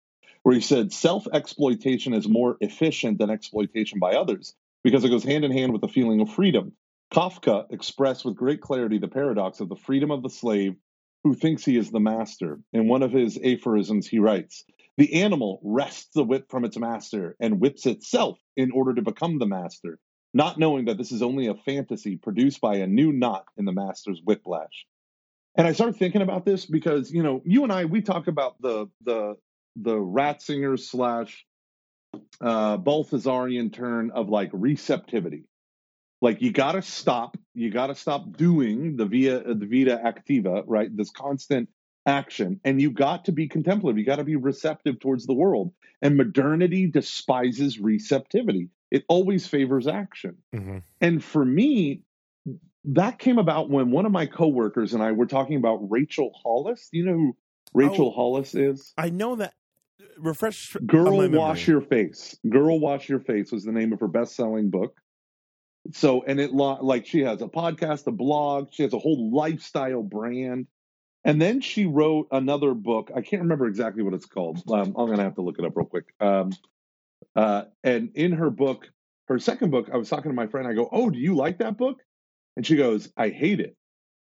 where 0.46 0.54
he 0.54 0.62
said 0.62 0.94
self 0.94 1.28
exploitation 1.34 2.14
is 2.14 2.30
more 2.30 2.56
efficient 2.62 3.18
than 3.18 3.32
exploitation 3.32 3.98
by 3.98 4.14
others 4.14 4.54
because 4.84 5.04
it 5.04 5.10
goes 5.10 5.24
hand 5.24 5.44
in 5.44 5.52
hand 5.52 5.74
with 5.74 5.82
the 5.82 5.88
feeling 5.88 6.22
of 6.22 6.30
freedom. 6.30 6.72
Kafka 7.12 7.66
expressed 7.72 8.24
with 8.24 8.36
great 8.36 8.62
clarity 8.62 9.00
the 9.00 9.08
paradox 9.08 9.60
of 9.60 9.70
the 9.70 9.76
freedom 9.76 10.12
of 10.12 10.22
the 10.22 10.30
slave 10.30 10.76
who 11.24 11.34
thinks 11.34 11.66
he 11.66 11.78
is 11.78 11.90
the 11.90 12.00
master. 12.00 12.60
In 12.74 12.88
one 12.88 13.02
of 13.02 13.12
his 13.12 13.40
aphorisms, 13.44 14.06
he 14.06 14.20
writes, 14.20 14.64
The 14.98 15.24
animal 15.24 15.62
wrests 15.64 16.12
the 16.14 16.24
whip 16.24 16.46
from 16.52 16.64
its 16.64 16.78
master 16.78 17.36
and 17.40 17.60
whips 17.60 17.88
itself 17.88 18.38
in 18.56 18.70
order 18.70 18.94
to 18.94 19.02
become 19.02 19.40
the 19.40 19.48
master, 19.48 19.98
not 20.32 20.60
knowing 20.60 20.86
that 20.86 21.00
this 21.00 21.12
is 21.12 21.24
only 21.24 21.48
a 21.48 21.56
fantasy 21.56 22.18
produced 22.18 22.62
by 22.62 22.76
a 22.76 22.88
new 22.88 23.12
knot 23.12 23.46
in 23.58 23.66
the 23.66 23.74
master's 23.74 24.22
whiplash. 24.24 24.86
And 25.58 25.66
I 25.66 25.72
started 25.72 25.96
thinking 25.96 26.22
about 26.22 26.46
this 26.46 26.68
because, 26.68 27.12
you 27.12 27.24
know, 27.24 27.42
you 27.46 27.64
and 27.64 27.72
I, 27.72 27.86
we 27.86 28.04
talk 28.04 28.28
about 28.28 28.62
the 28.62 28.90
the 29.04 29.38
the 29.76 29.96
Ratzinger 29.96 30.80
slash 30.80 31.46
uh 32.42 32.78
Balthasarian 32.78 33.74
turn 33.74 34.12
of 34.12 34.30
like 34.30 34.50
receptivity. 34.54 35.44
Like 36.22 36.42
you 36.42 36.52
gotta 36.52 36.82
stop, 36.82 37.38
you 37.54 37.72
gotta 37.72 37.96
stop 37.96 38.32
doing 38.38 38.96
the 38.96 39.06
via 39.06 39.40
the 39.54 39.66
vita 39.66 40.00
activa, 40.04 40.64
right? 40.66 40.90
This 40.96 41.12
constant 41.12 41.70
action, 42.06 42.60
and 42.64 42.80
you 42.82 42.92
got 42.92 43.26
to 43.26 43.32
be 43.32 43.48
contemplative. 43.48 43.98
You 43.98 44.06
got 44.06 44.18
to 44.18 44.24
be 44.24 44.36
receptive 44.36 45.00
towards 45.00 45.26
the 45.26 45.34
world. 45.34 45.74
And 46.02 46.16
modernity 46.18 46.88
despises 46.88 47.80
receptivity. 47.80 48.70
It 48.92 49.04
always 49.10 49.48
favors 49.48 49.88
action. 49.88 50.38
Mhm. 50.54 50.84
And 51.02 51.24
for 51.24 51.44
me, 51.44 52.04
that 52.86 53.18
came 53.18 53.40
about 53.40 53.70
when 53.72 53.90
one 53.92 54.06
of 54.06 54.12
my 54.12 54.28
coworkers 54.28 54.94
and 54.94 55.02
I 55.02 55.14
were 55.14 55.26
talking 55.26 55.58
about 55.58 55.90
Rachel 55.90 56.32
Hollis. 56.44 56.90
Do 56.92 57.00
you 57.00 57.06
know 57.06 57.14
who 57.14 57.36
Rachel 57.74 58.10
Oh. 58.10 58.12
Hollis 58.12 58.54
is? 58.54 58.94
I 58.98 59.10
know 59.10 59.36
that. 59.38 59.54
Refresh. 60.18 60.76
Girl. 60.86 61.30
Wash 61.30 61.68
Your 61.68 61.82
Face. 61.82 62.38
Girl 62.50 62.80
Wash 62.80 63.10
Your 63.10 63.20
Face 63.20 63.52
was 63.52 63.64
the 63.64 63.72
name 63.72 63.94
of 63.94 64.00
her 64.00 64.08
best-selling 64.08 64.70
book. 64.70 64.98
So, 65.92 66.24
and 66.24 66.40
it 66.40 66.52
like 66.52 67.06
she 67.06 67.22
has 67.22 67.42
a 67.42 67.48
podcast, 67.48 68.08
a 68.08 68.12
blog, 68.12 68.70
she 68.72 68.84
has 68.84 68.94
a 68.94 69.00
whole 69.00 69.32
lifestyle 69.32 70.02
brand. 70.02 70.68
And 71.24 71.42
then 71.42 71.62
she 71.62 71.86
wrote 71.86 72.28
another 72.32 72.74
book. 72.74 73.12
I 73.16 73.22
can't 73.22 73.42
remember 73.42 73.68
exactly 73.68 74.04
what 74.04 74.14
it's 74.14 74.26
called. 74.26 74.62
Um, 74.70 74.96
I'm 74.96 75.08
going 75.08 75.18
to 75.18 75.24
have 75.24 75.36
to 75.36 75.42
look 75.42 75.58
it 75.58 75.66
up 75.66 75.76
real 75.76 75.86
quick. 75.86 76.06
Um, 76.20 76.52
uh, 77.36 77.64
and 77.84 78.12
in 78.16 78.34
her 78.34 78.50
book, 78.50 78.88
her 79.28 79.40
second 79.40 79.72
book, 79.72 79.90
I 79.92 79.98
was 79.98 80.08
talking 80.08 80.30
to 80.30 80.36
my 80.36 80.48
friend. 80.48 80.68
I 80.68 80.74
go, 80.74 80.88
"Oh, 80.92 81.10
do 81.10 81.18
you 81.18 81.36
like 81.36 81.58
that 81.60 81.78
book?" 81.78 81.98
And 82.56 82.66
she 82.66 82.76
goes, 82.76 83.10
"I 83.18 83.30
hate 83.30 83.60
it." 83.60 83.76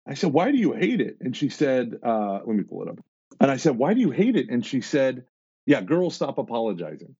I 0.07 0.15
said, 0.15 0.33
"Why 0.33 0.53
do 0.53 0.59
you 0.59 0.73
hate 0.73 1.01
it?" 1.01 1.17
And 1.21 1.37
she 1.37 1.49
said, 1.49 1.97
uh, 2.05 2.41
"Let 2.45 2.57
me 2.57 2.63
pull 2.63 2.83
it 2.83 2.89
up." 2.89 3.01
And 3.41 3.51
I 3.51 3.57
said, 3.57 3.77
"Why 3.77 3.95
do 3.95 4.01
you 4.01 4.13
hate 4.13 4.37
it?" 4.37 4.49
And 4.49 4.65
she 4.65 4.81
said, 4.81 5.25
"Yeah, 5.67 5.83
girls, 5.83 6.15
stop 6.15 6.39
apologizing." 6.39 7.17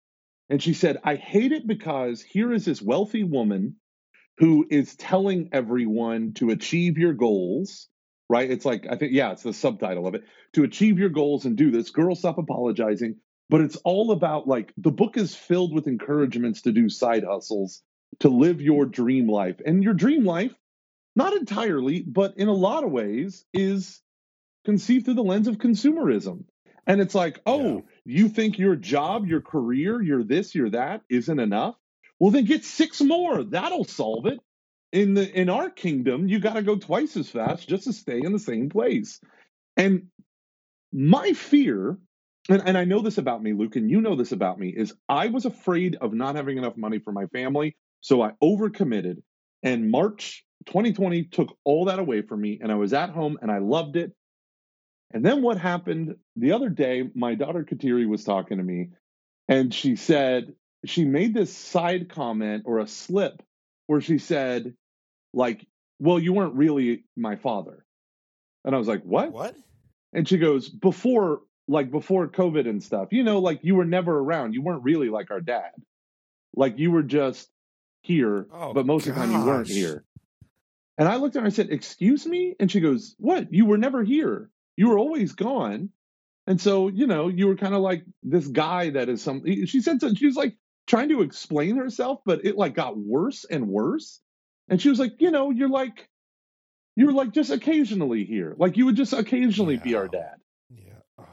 And 0.49 0.61
she 0.61 0.73
said, 0.73 0.97
"I 1.03 1.15
hate 1.15 1.51
it 1.51 1.67
because 1.67 2.21
here 2.21 2.51
is 2.51 2.65
this 2.65 2.81
wealthy 2.81 3.23
woman 3.23 3.75
who 4.37 4.65
is 4.69 4.95
telling 4.95 5.49
everyone 5.51 6.33
to 6.33 6.49
achieve 6.49 6.97
your 6.97 7.13
goals." 7.13 7.89
Right? 8.29 8.49
It's 8.51 8.65
like 8.65 8.87
I 8.89 8.97
think, 8.97 9.13
yeah, 9.13 9.31
it's 9.31 9.43
the 9.43 9.53
subtitle 9.53 10.07
of 10.07 10.15
it. 10.15 10.23
To 10.53 10.63
achieve 10.63 10.99
your 10.99 11.09
goals 11.09 11.45
and 11.45 11.55
do 11.55 11.71
this, 11.71 11.91
girls, 11.91 12.19
stop 12.19 12.37
apologizing 12.37 13.19
but 13.49 13.61
it's 13.61 13.77
all 13.77 14.11
about 14.11 14.47
like 14.47 14.73
the 14.77 14.91
book 14.91 15.17
is 15.17 15.35
filled 15.35 15.73
with 15.73 15.87
encouragements 15.87 16.63
to 16.63 16.71
do 16.71 16.89
side 16.89 17.23
hustles 17.23 17.81
to 18.19 18.29
live 18.29 18.61
your 18.61 18.85
dream 18.85 19.27
life 19.27 19.61
and 19.65 19.83
your 19.83 19.93
dream 19.93 20.25
life 20.25 20.53
not 21.15 21.33
entirely 21.33 22.01
but 22.01 22.37
in 22.37 22.47
a 22.47 22.53
lot 22.53 22.83
of 22.83 22.91
ways 22.91 23.45
is 23.53 24.01
conceived 24.65 25.05
through 25.05 25.13
the 25.13 25.23
lens 25.23 25.47
of 25.47 25.57
consumerism 25.57 26.43
and 26.87 27.01
it's 27.01 27.15
like 27.15 27.39
oh 27.45 27.83
you 28.05 28.29
think 28.29 28.57
your 28.57 28.75
job 28.75 29.27
your 29.27 29.41
career 29.41 30.01
your 30.01 30.23
this 30.23 30.55
your 30.55 30.71
that 30.71 31.01
isn't 31.09 31.39
enough 31.39 31.75
well 32.19 32.31
then 32.31 32.45
get 32.45 32.65
six 32.65 33.01
more 33.01 33.43
that'll 33.43 33.85
solve 33.85 34.25
it 34.25 34.39
in 34.91 35.13
the 35.13 35.39
in 35.39 35.49
our 35.49 35.69
kingdom, 35.69 36.27
you 36.27 36.39
got 36.39 36.53
to 36.53 36.63
go 36.63 36.75
twice 36.77 37.17
as 37.17 37.29
fast 37.29 37.67
just 37.67 37.85
to 37.85 37.93
stay 37.93 38.21
in 38.23 38.31
the 38.31 38.39
same 38.39 38.69
place. 38.69 39.19
And 39.75 40.07
my 40.93 41.33
fear, 41.33 41.97
and, 42.49 42.63
and 42.65 42.77
I 42.77 42.85
know 42.85 43.01
this 43.01 43.17
about 43.17 43.43
me, 43.43 43.53
Luke, 43.53 43.75
and 43.75 43.91
you 43.91 44.01
know 44.01 44.15
this 44.15 44.31
about 44.31 44.59
me, 44.59 44.69
is 44.69 44.93
I 45.09 45.27
was 45.27 45.45
afraid 45.45 45.97
of 45.97 46.13
not 46.13 46.35
having 46.35 46.57
enough 46.57 46.77
money 46.77 46.99
for 46.99 47.11
my 47.11 47.27
family. 47.27 47.75
So 48.01 48.21
I 48.21 48.31
overcommitted. 48.41 49.21
And 49.63 49.91
March 49.91 50.45
2020 50.67 51.25
took 51.25 51.57
all 51.63 51.85
that 51.85 51.99
away 51.99 52.21
from 52.21 52.41
me. 52.41 52.59
And 52.61 52.71
I 52.71 52.75
was 52.75 52.93
at 52.93 53.09
home 53.09 53.37
and 53.41 53.51
I 53.51 53.57
loved 53.57 53.97
it. 53.97 54.13
And 55.11 55.25
then 55.25 55.41
what 55.41 55.57
happened 55.57 56.17
the 56.35 56.51
other 56.51 56.69
day, 56.69 57.09
my 57.15 57.35
daughter 57.35 57.63
Kateri 57.63 58.07
was 58.07 58.23
talking 58.23 58.57
to 58.57 58.63
me 58.63 58.89
and 59.47 59.73
she 59.73 59.95
said, 59.95 60.53
she 60.85 61.05
made 61.05 61.33
this 61.33 61.55
side 61.55 62.09
comment 62.09 62.63
or 62.65 62.79
a 62.79 62.87
slip 62.87 63.41
where 63.87 64.01
she 64.01 64.17
said, 64.17 64.75
like, 65.33 65.65
well, 65.99 66.19
you 66.19 66.33
weren't 66.33 66.55
really 66.55 67.05
my 67.15 67.35
father. 67.37 67.85
And 68.65 68.75
I 68.75 68.77
was 68.77 68.87
like, 68.87 69.03
what? 69.03 69.31
What? 69.31 69.55
And 70.13 70.27
she 70.27 70.37
goes, 70.37 70.69
before, 70.69 71.41
like, 71.67 71.89
before 71.89 72.27
COVID 72.27 72.69
and 72.69 72.83
stuff, 72.83 73.09
you 73.11 73.23
know, 73.23 73.39
like 73.39 73.59
you 73.63 73.75
were 73.75 73.85
never 73.85 74.17
around. 74.17 74.53
You 74.53 74.61
weren't 74.61 74.83
really 74.83 75.09
like 75.09 75.31
our 75.31 75.41
dad. 75.41 75.71
Like 76.55 76.77
you 76.79 76.91
were 76.91 77.03
just 77.03 77.49
here, 78.01 78.47
Oh, 78.51 78.73
but 78.73 78.85
most 78.85 79.07
of 79.07 79.15
the 79.15 79.21
time 79.21 79.31
you 79.31 79.45
weren't 79.45 79.67
here. 79.67 80.03
And 80.97 81.07
I 81.07 81.15
looked 81.15 81.35
at 81.35 81.39
her 81.39 81.45
and 81.45 81.53
I 81.53 81.55
said, 81.55 81.69
excuse 81.69 82.25
me? 82.25 82.55
And 82.59 82.71
she 82.71 82.79
goes, 82.79 83.15
what? 83.19 83.53
You 83.53 83.65
were 83.65 83.77
never 83.77 84.03
here. 84.03 84.49
You 84.77 84.89
were 84.89 84.99
always 84.99 85.33
gone. 85.33 85.89
And 86.47 86.61
so, 86.61 86.87
you 86.87 87.07
know, 87.07 87.27
you 87.27 87.47
were 87.47 87.57
kind 87.57 87.75
of 87.75 87.81
like 87.81 88.05
this 88.23 88.47
guy 88.47 88.91
that 88.91 89.09
is 89.09 89.21
some, 89.21 89.43
eh, 89.45 89.65
she 89.65 89.81
said, 89.81 89.99
something- 89.99 90.15
she 90.15 90.27
was 90.27 90.37
like 90.37 90.55
trying 90.87 91.09
to 91.09 91.21
explain 91.21 91.75
herself, 91.75 92.21
but 92.25 92.45
it 92.45 92.55
like 92.55 92.75
got 92.75 92.97
worse 92.97 93.43
and 93.45 93.67
worse. 93.67 94.21
And 94.69 94.81
she 94.81 94.89
was 94.89 94.99
like, 94.99 95.19
you 95.19 95.31
know, 95.31 95.49
you're 95.51 95.69
like, 95.69 96.09
you 96.95 97.07
were 97.07 97.13
like 97.13 97.31
just 97.33 97.51
occasionally 97.51 98.23
here. 98.23 98.55
Like 98.57 98.77
you 98.77 98.85
would 98.85 98.95
just 98.95 99.13
occasionally 99.13 99.77
be 99.77 99.95
our 99.95 100.07
dad. 100.07 100.37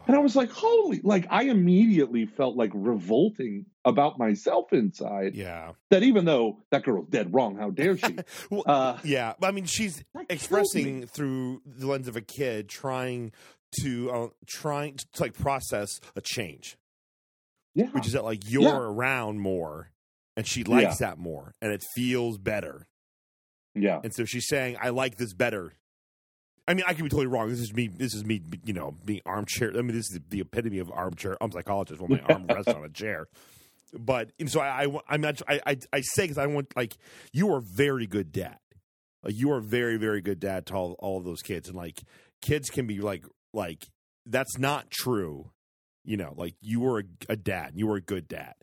Yeah. 0.07 0.13
And 0.13 0.17
I 0.17 0.19
was 0.21 0.37
like, 0.37 0.51
holy, 0.51 1.01
like 1.03 1.27
I 1.31 1.45
immediately 1.45 2.27
felt 2.27 2.57
like 2.57 2.71
revolting 2.75 3.67
about 3.85 4.19
myself 4.19 4.73
inside 4.73 5.35
yeah. 5.35 5.73
that 5.91 6.03
even 6.03 6.25
though 6.25 6.63
that 6.71 6.85
girl's 6.85 7.09
dead 7.09 7.33
wrong, 7.35 7.57
how 7.57 7.71
dare 7.71 7.97
she? 7.97 8.17
Well, 8.51 8.63
Uh, 8.67 8.99
yeah. 9.05 9.35
I 9.43 9.51
mean, 9.51 9.65
she's 9.67 10.05
expressing 10.29 11.07
through 11.07 11.63
the 11.67 11.87
lens 11.87 12.09
of 12.09 12.17
a 12.17 12.21
kid 12.23 12.69
trying 12.69 13.33
to 13.83 14.11
uh, 14.11 14.29
trying 14.47 14.97
to 14.97 15.23
like 15.23 15.35
process 15.35 16.01
a 16.17 16.21
change, 16.21 16.77
Yeah. 17.75 17.87
which 17.89 18.07
is 18.07 18.13
that 18.13 18.25
like 18.25 18.49
you're 18.49 18.63
Yeah. 18.63 18.77
around 18.79 19.41
more, 19.41 19.91
and 20.37 20.47
she 20.47 20.65
likes 20.65 20.99
that 20.99 21.19
more, 21.19 21.55
and 21.61 21.73
it 21.73 21.83
feels 21.95 22.39
better. 22.39 22.87
Yeah. 23.75 24.01
And 24.05 24.15
so 24.15 24.25
she's 24.25 24.47
saying, 24.47 24.77
"I 24.81 24.91
like 24.91 25.17
this 25.17 25.33
better." 25.35 25.75
I 26.67 26.75
mean, 26.75 26.85
I 26.87 26.95
could 26.95 27.05
be 27.05 27.11
totally 27.11 27.27
wrong. 27.27 27.49
This 27.49 27.61
is 27.61 27.75
me. 27.75 27.89
This 27.89 28.15
is 28.15 28.25
me. 28.25 28.43
You 28.65 28.73
know, 28.73 28.97
being 29.05 29.21
armchair. 29.27 29.71
I 29.71 29.83
mean, 29.83 29.89
this 29.89 30.11
is 30.11 30.19
the, 30.19 30.23
the 30.31 30.41
epitome 30.41 30.79
of 30.79 30.91
armchair. 30.91 31.37
I'm 31.41 31.51
a 31.51 31.53
psychologist 31.53 32.01
when 32.01 32.13
my 32.13 32.21
arm 32.21 32.47
rests 32.47 32.73
on 32.73 32.85
a 32.85 32.89
chair. 32.89 33.29
But 33.93 34.31
and 34.41 34.51
so 34.51 34.61
I, 34.61 34.85
I, 34.85 35.01
I'm 35.09 35.21
not. 35.21 35.43
I, 35.47 35.61
I, 35.67 35.77
I 35.93 36.01
say 36.01 36.25
because 36.25 36.39
I 36.39 36.47
want 36.47 36.75
like 36.77 36.97
you 37.33 37.53
are 37.53 37.61
very 37.61 38.07
good 38.07 38.33
dad. 38.33 38.59
Like 39.23 39.35
you 39.37 39.53
are 39.53 39.61
very, 39.61 39.97
very 39.97 40.21
good 40.21 40.39
dad 40.39 40.67
to 40.67 40.75
all, 40.75 40.97
all 40.99 41.19
of 41.19 41.25
those 41.25 41.41
kids, 41.41 41.69
and 41.69 41.77
like 41.77 42.03
kids 42.43 42.69
can 42.69 42.87
be 42.87 43.01
like, 43.01 43.25
like 43.53 43.87
that's 44.27 44.59
not 44.59 44.91
true. 44.91 45.51
You 46.05 46.19
know, 46.19 46.35
like 46.37 46.55
you 46.61 46.81
were 46.81 47.01
a, 47.01 47.05
a 47.31 47.37
dad. 47.37 47.73
You 47.75 47.87
were 47.87 47.97
a 47.97 48.03
good 48.03 48.29
dad. 48.29 48.55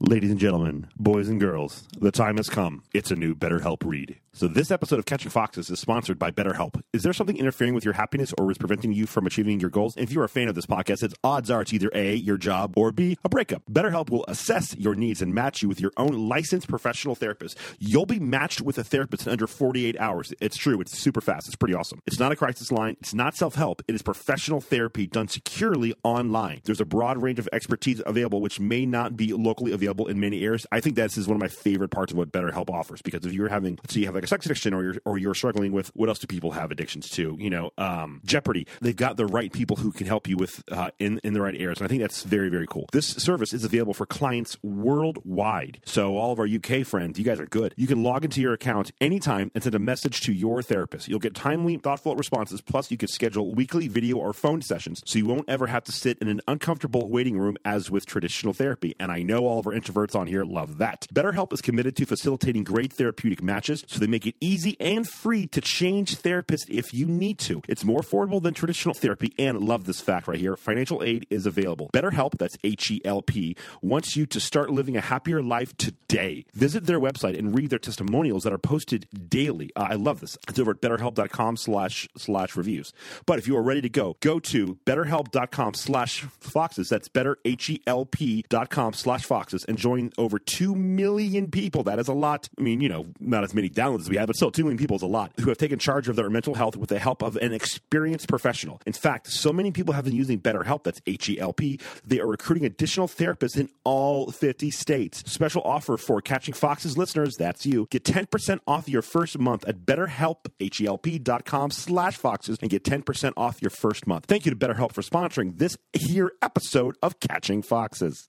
Ladies 0.00 0.30
and 0.30 0.40
gentlemen, 0.40 0.88
boys 0.96 1.28
and 1.28 1.40
girls, 1.40 1.88
the 1.98 2.10
time 2.10 2.36
has 2.36 2.48
come. 2.48 2.82
It's 2.92 3.10
a 3.10 3.16
new 3.16 3.34
BetterHelp 3.34 3.78
read. 3.84 4.18
So 4.36 4.48
this 4.48 4.70
episode 4.70 4.98
of 4.98 5.06
Catching 5.06 5.30
Foxes 5.30 5.70
is 5.70 5.80
sponsored 5.80 6.18
by 6.18 6.30
BetterHelp. 6.30 6.82
Is 6.92 7.02
there 7.02 7.14
something 7.14 7.38
interfering 7.38 7.72
with 7.72 7.86
your 7.86 7.94
happiness 7.94 8.34
or 8.36 8.50
is 8.50 8.58
preventing 8.58 8.92
you 8.92 9.06
from 9.06 9.24
achieving 9.24 9.60
your 9.60 9.70
goals? 9.70 9.94
If 9.96 10.12
you're 10.12 10.24
a 10.24 10.28
fan 10.28 10.46
of 10.46 10.54
this 10.54 10.66
podcast, 10.66 11.02
it's 11.02 11.14
odds 11.24 11.50
are 11.50 11.62
it's 11.62 11.72
either 11.72 11.90
A, 11.94 12.16
your 12.16 12.36
job, 12.36 12.74
or 12.76 12.92
B, 12.92 13.16
a 13.24 13.30
breakup. 13.30 13.62
BetterHelp 13.64 14.10
will 14.10 14.26
assess 14.28 14.76
your 14.76 14.94
needs 14.94 15.22
and 15.22 15.32
match 15.32 15.62
you 15.62 15.70
with 15.70 15.80
your 15.80 15.92
own 15.96 16.28
licensed 16.28 16.68
professional 16.68 17.14
therapist. 17.14 17.56
You'll 17.78 18.04
be 18.04 18.20
matched 18.20 18.60
with 18.60 18.76
a 18.76 18.84
therapist 18.84 19.26
in 19.26 19.32
under 19.32 19.46
48 19.46 19.98
hours. 19.98 20.34
It's 20.38 20.58
true. 20.58 20.82
It's 20.82 20.98
super 20.98 21.22
fast. 21.22 21.46
It's 21.46 21.56
pretty 21.56 21.72
awesome. 21.72 22.02
It's 22.06 22.20
not 22.20 22.30
a 22.30 22.36
crisis 22.36 22.70
line. 22.70 22.98
It's 23.00 23.14
not 23.14 23.36
self-help. 23.36 23.84
It 23.88 23.94
is 23.94 24.02
professional 24.02 24.60
therapy 24.60 25.06
done 25.06 25.28
securely 25.28 25.94
online. 26.04 26.60
There's 26.64 26.82
a 26.82 26.84
broad 26.84 27.22
range 27.22 27.38
of 27.38 27.48
expertise 27.54 28.02
available, 28.04 28.42
which 28.42 28.60
may 28.60 28.84
not 28.84 29.16
be 29.16 29.32
locally 29.32 29.72
available 29.72 30.08
in 30.08 30.20
many 30.20 30.44
areas. 30.44 30.66
I 30.70 30.80
think 30.80 30.94
this 30.94 31.16
is 31.16 31.26
one 31.26 31.36
of 31.36 31.40
my 31.40 31.48
favorite 31.48 31.88
parts 31.90 32.12
of 32.12 32.18
what 32.18 32.32
BetterHelp 32.32 32.68
offers 32.68 33.00
because 33.00 33.24
if 33.24 33.32
you're 33.32 33.48
having, 33.48 33.78
let's 33.82 33.94
say 33.94 34.00
you 34.00 34.06
have 34.06 34.14
like 34.14 34.25
a 34.26 34.28
sex 34.28 34.46
addiction 34.46 34.74
or 34.74 34.82
you're, 34.82 34.96
or 35.04 35.18
you're 35.18 35.34
struggling 35.34 35.72
with, 35.72 35.88
what 35.94 36.08
else 36.08 36.18
do 36.18 36.26
people 36.26 36.52
have 36.52 36.70
addictions 36.70 37.08
to? 37.10 37.36
You 37.38 37.50
know, 37.50 37.70
um, 37.78 38.20
Jeopardy. 38.24 38.66
They've 38.80 38.96
got 38.96 39.16
the 39.16 39.26
right 39.26 39.52
people 39.52 39.76
who 39.76 39.92
can 39.92 40.06
help 40.06 40.28
you 40.28 40.36
with, 40.36 40.62
uh, 40.70 40.90
in, 40.98 41.20
in 41.24 41.32
the 41.32 41.40
right 41.40 41.54
areas. 41.54 41.78
And 41.78 41.86
I 41.86 41.88
think 41.88 42.02
that's 42.02 42.22
very, 42.22 42.48
very 42.48 42.66
cool. 42.66 42.86
This 42.92 43.06
service 43.06 43.52
is 43.52 43.64
available 43.64 43.94
for 43.94 44.06
clients 44.06 44.56
worldwide. 44.62 45.80
So 45.84 46.16
all 46.16 46.32
of 46.32 46.38
our 46.38 46.46
UK 46.46 46.86
friends, 46.86 47.18
you 47.18 47.24
guys 47.24 47.40
are 47.40 47.46
good. 47.46 47.74
You 47.76 47.86
can 47.86 48.02
log 48.02 48.24
into 48.24 48.40
your 48.40 48.52
account 48.52 48.90
anytime 49.00 49.50
and 49.54 49.62
send 49.62 49.74
a 49.74 49.78
message 49.78 50.20
to 50.22 50.32
your 50.32 50.62
therapist. 50.62 51.08
You'll 51.08 51.18
get 51.18 51.34
timely, 51.34 51.76
thoughtful 51.76 52.16
responses. 52.16 52.60
Plus, 52.60 52.90
you 52.90 52.96
can 52.96 53.08
schedule 53.08 53.54
weekly 53.54 53.88
video 53.88 54.16
or 54.16 54.32
phone 54.32 54.62
sessions 54.62 55.02
so 55.06 55.18
you 55.18 55.26
won't 55.26 55.48
ever 55.48 55.66
have 55.66 55.84
to 55.84 55.92
sit 55.92 56.18
in 56.18 56.28
an 56.28 56.40
uncomfortable 56.48 57.08
waiting 57.08 57.38
room 57.38 57.56
as 57.64 57.90
with 57.90 58.06
traditional 58.06 58.52
therapy. 58.52 58.94
And 58.98 59.12
I 59.12 59.22
know 59.22 59.46
all 59.46 59.58
of 59.58 59.66
our 59.66 59.72
introverts 59.72 60.16
on 60.16 60.26
here 60.26 60.44
love 60.44 60.78
that. 60.78 61.06
BetterHelp 61.12 61.52
is 61.52 61.60
committed 61.60 61.96
to 61.96 62.06
facilitating 62.06 62.64
great 62.64 62.92
therapeutic 62.92 63.42
matches, 63.42 63.84
so 63.86 64.00
they 64.00 64.06
make 64.06 64.15
it 64.24 64.36
easy 64.40 64.76
and 64.80 65.06
free 65.06 65.46
to 65.48 65.60
change 65.60 66.16
therapists 66.16 66.64
if 66.68 66.94
you 66.94 67.06
need 67.06 67.38
to. 67.40 67.60
It's 67.68 67.84
more 67.84 68.00
affordable 68.00 68.40
than 68.40 68.54
traditional 68.54 68.94
therapy, 68.94 69.34
and 69.38 69.58
love 69.58 69.84
this 69.84 70.00
fact 70.00 70.28
right 70.28 70.38
here 70.38 70.56
financial 70.56 71.02
aid 71.02 71.26
is 71.28 71.44
available. 71.44 71.90
BetterHelp, 71.92 72.38
that's 72.38 72.56
H 72.62 72.90
E 72.90 73.00
L 73.04 73.20
P, 73.20 73.56
wants 73.82 74.16
you 74.16 74.26
to 74.26 74.38
start 74.38 74.70
living 74.70 74.96
a 74.96 75.00
happier 75.00 75.42
life 75.42 75.76
today. 75.76 76.44
Visit 76.54 76.86
their 76.86 77.00
website 77.00 77.38
and 77.38 77.54
read 77.54 77.70
their 77.70 77.78
testimonials 77.78 78.44
that 78.44 78.52
are 78.52 78.58
posted 78.58 79.08
daily. 79.28 79.70
Uh, 79.74 79.88
I 79.90 79.94
love 79.94 80.20
this. 80.20 80.38
It's 80.48 80.58
over 80.58 80.70
at 80.70 80.80
betterhelp.com 80.80 81.56
slash 81.56 82.08
slash 82.16 82.56
reviews. 82.56 82.92
But 83.26 83.38
if 83.38 83.48
you 83.48 83.56
are 83.56 83.62
ready 83.62 83.80
to 83.82 83.88
go, 83.88 84.16
go 84.20 84.38
to 84.40 84.78
betterhelp.com 84.86 85.74
slash 85.74 86.22
foxes. 86.40 86.88
That's 86.88 87.08
better 87.08 87.38
H-E-L-P 87.44 88.44
dot 88.48 88.70
com 88.70 88.92
slash 88.92 89.24
foxes 89.24 89.64
and 89.64 89.78
join 89.78 90.12
over 90.18 90.38
2 90.38 90.74
million 90.74 91.50
people. 91.50 91.82
That 91.82 91.98
is 91.98 92.08
a 92.08 92.14
lot. 92.14 92.48
I 92.58 92.62
mean, 92.62 92.80
you 92.80 92.88
know, 92.88 93.06
not 93.18 93.44
as 93.44 93.54
many 93.54 93.68
downloads 93.68 94.05
we 94.08 94.16
have, 94.16 94.26
but 94.26 94.36
still 94.36 94.50
2 94.50 94.62
million 94.62 94.78
people 94.78 94.96
is 94.96 95.02
a 95.02 95.06
lot 95.06 95.32
who 95.40 95.48
have 95.48 95.58
taken 95.58 95.78
charge 95.78 96.08
of 96.08 96.16
their 96.16 96.30
mental 96.30 96.54
health 96.54 96.76
with 96.76 96.88
the 96.88 96.98
help 96.98 97.22
of 97.22 97.36
an 97.36 97.52
experienced 97.52 98.28
professional. 98.28 98.80
In 98.86 98.92
fact, 98.92 99.28
so 99.28 99.52
many 99.52 99.70
people 99.70 99.94
have 99.94 100.04
been 100.04 100.14
using 100.14 100.40
BetterHelp, 100.40 100.84
that's 100.84 101.00
H-E-L-P, 101.06 101.80
they 102.04 102.20
are 102.20 102.26
recruiting 102.26 102.64
additional 102.64 103.08
therapists 103.08 103.56
in 103.56 103.68
all 103.84 104.30
50 104.30 104.70
states. 104.70 105.22
Special 105.30 105.62
offer 105.62 105.96
for 105.96 106.20
Catching 106.20 106.54
Foxes 106.54 106.96
listeners, 106.96 107.36
that's 107.36 107.66
you. 107.66 107.86
Get 107.90 108.04
10% 108.04 108.60
off 108.66 108.88
your 108.88 109.02
first 109.02 109.38
month 109.38 109.64
at 109.66 109.80
betterhelp, 109.86 110.46
H-E-L-P 110.60 111.18
dot 111.18 111.44
com 111.44 111.70
slash 111.70 112.16
foxes 112.16 112.58
and 112.60 112.70
get 112.70 112.84
10% 112.84 113.32
off 113.36 113.60
your 113.60 113.70
first 113.70 114.06
month. 114.06 114.26
Thank 114.26 114.46
you 114.46 114.50
to 114.50 114.56
BetterHelp 114.56 114.92
for 114.92 115.02
sponsoring 115.02 115.58
this 115.58 115.76
here 115.92 116.32
episode 116.42 116.96
of 117.02 117.20
Catching 117.20 117.62
Foxes. 117.62 118.26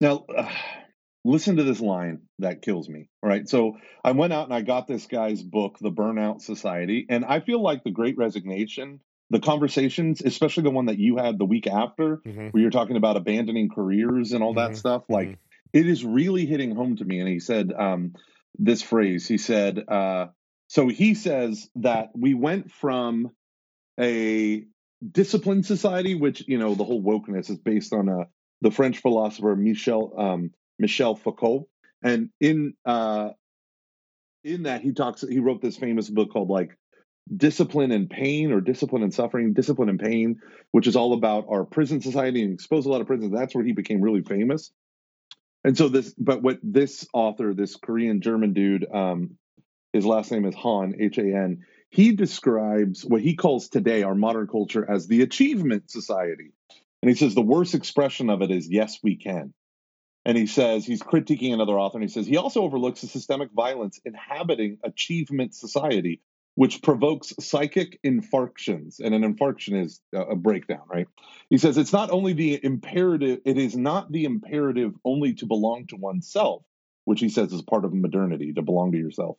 Now, 0.00 0.24
uh, 0.36 0.48
listen 1.28 1.56
to 1.56 1.62
this 1.62 1.80
line 1.80 2.20
that 2.38 2.62
kills 2.62 2.88
me. 2.88 3.08
All 3.22 3.28
right. 3.28 3.46
So 3.46 3.76
I 4.02 4.12
went 4.12 4.32
out 4.32 4.46
and 4.46 4.54
I 4.54 4.62
got 4.62 4.86
this 4.86 5.06
guy's 5.06 5.42
book, 5.42 5.76
The 5.78 5.90
Burnout 5.90 6.40
Society. 6.40 7.06
And 7.10 7.24
I 7.24 7.40
feel 7.40 7.62
like 7.62 7.84
the 7.84 7.90
great 7.90 8.16
resignation, 8.16 9.00
the 9.28 9.40
conversations, 9.40 10.22
especially 10.24 10.62
the 10.62 10.70
one 10.70 10.86
that 10.86 10.98
you 10.98 11.18
had 11.18 11.38
the 11.38 11.44
week 11.44 11.66
after, 11.66 12.22
Mhm. 12.26 12.52
where 12.52 12.62
you're 12.62 12.70
talking 12.70 12.96
about 12.96 13.18
abandoning 13.18 13.68
careers 13.68 14.32
and 14.32 14.42
all 14.42 14.54
that 14.54 14.70
Mhm. 14.72 14.76
stuff, 14.76 15.02
like 15.10 15.38
it 15.74 15.86
is 15.86 16.02
really 16.02 16.46
hitting 16.46 16.74
home 16.74 16.96
to 16.96 17.04
me. 17.04 17.20
And 17.20 17.28
he 17.28 17.40
said 17.40 17.72
um, 17.74 18.14
this 18.58 18.80
phrase 18.82 19.28
he 19.28 19.36
said, 19.36 19.86
uh, 19.86 20.28
so 20.68 20.88
he 20.88 21.12
says 21.14 21.68
that 21.76 22.08
we 22.14 22.32
went 22.32 22.70
from 22.72 23.30
a 24.00 24.64
disciplined 25.12 25.66
society, 25.66 26.14
which, 26.14 26.46
you 26.48 26.58
know, 26.58 26.74
the 26.74 26.84
whole 26.84 27.02
wokeness 27.02 27.50
is 27.50 27.58
based 27.58 27.92
on 27.92 28.08
a 28.08 28.28
the 28.60 28.70
French 28.70 28.98
philosopher 28.98 29.54
Michel 29.54 30.12
um, 30.18 30.50
Michel 30.78 31.14
Foucault, 31.16 31.68
and 32.02 32.30
in 32.40 32.74
uh, 32.84 33.30
in 34.44 34.64
that 34.64 34.82
he 34.82 34.92
talks. 34.92 35.22
He 35.22 35.40
wrote 35.40 35.60
this 35.60 35.76
famous 35.76 36.08
book 36.08 36.32
called 36.32 36.48
like 36.48 36.76
Discipline 37.34 37.92
and 37.92 38.08
Pain, 38.08 38.52
or 38.52 38.60
Discipline 38.60 39.02
and 39.02 39.12
Suffering, 39.12 39.52
Discipline 39.52 39.88
and 39.88 40.00
Pain, 40.00 40.40
which 40.70 40.86
is 40.86 40.96
all 40.96 41.12
about 41.12 41.46
our 41.50 41.64
prison 41.64 42.00
society 42.00 42.42
and 42.42 42.54
exposed 42.54 42.86
a 42.86 42.90
lot 42.90 43.00
of 43.00 43.06
prisons. 43.06 43.32
That's 43.32 43.54
where 43.54 43.64
he 43.64 43.72
became 43.72 44.00
really 44.00 44.22
famous. 44.22 44.70
And 45.64 45.76
so 45.76 45.88
this, 45.88 46.14
but 46.16 46.42
what 46.42 46.58
this 46.62 47.06
author, 47.12 47.52
this 47.52 47.76
Korean 47.76 48.20
German 48.20 48.52
dude, 48.54 48.86
um, 48.90 49.36
his 49.92 50.06
last 50.06 50.30
name 50.30 50.44
is 50.44 50.54
Han 50.54 50.94
H 51.00 51.18
A 51.18 51.22
N. 51.22 51.64
He 51.90 52.12
describes 52.12 53.04
what 53.04 53.22
he 53.22 53.34
calls 53.34 53.68
today 53.68 54.02
our 54.02 54.14
modern 54.14 54.46
culture 54.46 54.88
as 54.88 55.06
the 55.08 55.22
achievement 55.22 55.90
society. 55.90 56.52
And 57.02 57.10
he 57.10 57.16
says 57.16 57.34
the 57.34 57.40
worst 57.40 57.74
expression 57.74 58.30
of 58.30 58.42
it 58.42 58.50
is 58.50 58.68
yes, 58.68 58.98
we 59.02 59.16
can. 59.16 59.52
And 60.28 60.36
he 60.36 60.46
says 60.46 60.84
he's 60.84 61.00
critiquing 61.00 61.54
another 61.54 61.78
author, 61.78 61.96
and 61.96 62.06
he 62.06 62.12
says 62.12 62.26
he 62.26 62.36
also 62.36 62.60
overlooks 62.60 63.00
the 63.00 63.06
systemic 63.06 63.50
violence 63.52 63.98
inhabiting 64.04 64.76
achievement 64.84 65.54
society, 65.54 66.20
which 66.54 66.82
provokes 66.82 67.32
psychic 67.40 67.98
infarctions. 68.04 69.00
And 69.02 69.14
an 69.14 69.22
infarction 69.22 69.82
is 69.82 70.02
a 70.12 70.36
breakdown, 70.36 70.82
right? 70.86 71.08
He 71.48 71.56
says 71.56 71.78
it's 71.78 71.94
not 71.94 72.10
only 72.10 72.34
the 72.34 72.62
imperative, 72.62 73.40
it 73.46 73.56
is 73.56 73.74
not 73.74 74.12
the 74.12 74.26
imperative 74.26 74.92
only 75.02 75.32
to 75.36 75.46
belong 75.46 75.86
to 75.86 75.96
oneself, 75.96 76.62
which 77.06 77.20
he 77.20 77.30
says 77.30 77.50
is 77.50 77.62
part 77.62 77.86
of 77.86 77.94
modernity, 77.94 78.52
to 78.52 78.60
belong 78.60 78.92
to 78.92 78.98
yourself, 78.98 79.38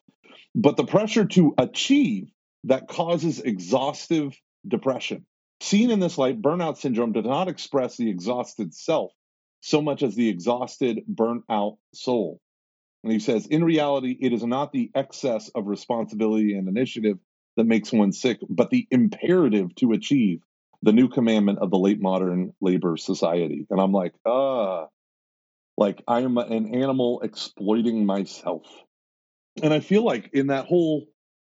but 0.55 0.75
the 0.75 0.86
pressure 0.88 1.25
to 1.25 1.53
achieve 1.60 2.31
that 2.63 2.88
causes 2.88 3.39
exhaustive 3.39 4.36
depression. 4.67 5.27
Seen 5.62 5.91
in 5.91 6.00
this 6.00 6.17
light, 6.17 6.41
burnout 6.41 6.77
syndrome 6.77 7.12
does 7.12 7.25
not 7.25 7.48
express 7.48 7.96
the 7.96 8.10
exhausted 8.10 8.74
self 8.74 9.12
so 9.62 9.82
much 9.82 10.04
as 10.04 10.16
the 10.16 10.30
exhausted, 10.30 11.04
burnt 11.08 11.44
out 11.50 11.78
soul. 11.94 12.39
And 13.04 13.13
he 13.13 13.20
says, 13.20 13.48
in 13.48 13.63
reality, 13.63 14.18
it 14.20 14.34
is 14.34 14.44
not 14.44 14.72
the 14.72 14.92
excess 14.94 15.50
of 15.56 15.68
responsibility 15.68 16.56
and 16.56 16.68
initiative 16.68 17.18
that 17.56 17.63
makes 17.66 17.92
one 17.92 18.12
sick, 18.12 18.39
but 18.50 18.70
the 18.70 18.88
imperative 18.92 19.74
to 19.75 19.94
achieve 19.94 20.42
the 20.82 20.94
new 20.94 21.10
commandment 21.10 21.60
of 21.60 21.72
the 21.72 21.78
late 21.78 22.01
modern 22.01 22.54
labor 22.62 22.98
society. 22.98 23.66
And 23.70 23.82
I'm 23.82 23.92
like, 23.92 24.13
ah, 24.25 24.88
like 25.78 26.01
I 26.08 26.22
am 26.22 26.38
an 26.38 26.75
animal 26.75 27.22
exploiting 27.22 28.06
myself. 28.06 28.63
And 29.62 29.74
I 29.74 29.80
feel 29.80 30.04
like 30.04 30.30
in 30.34 30.48
that 30.48 30.66
whole 30.66 31.08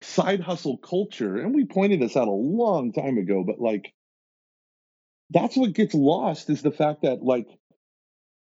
side 0.02 0.40
hustle 0.40 0.78
culture, 0.78 1.36
and 1.36 1.54
we 1.54 1.64
pointed 1.64 2.00
this 2.00 2.16
out 2.16 2.28
a 2.28 2.32
long 2.32 2.92
time 2.92 3.18
ago, 3.18 3.44
but 3.46 3.60
like 3.60 3.92
that's 5.30 5.56
what 5.56 5.72
gets 5.72 5.94
lost 5.94 6.50
is 6.50 6.62
the 6.62 6.70
fact 6.70 7.02
that 7.02 7.22
like 7.22 7.48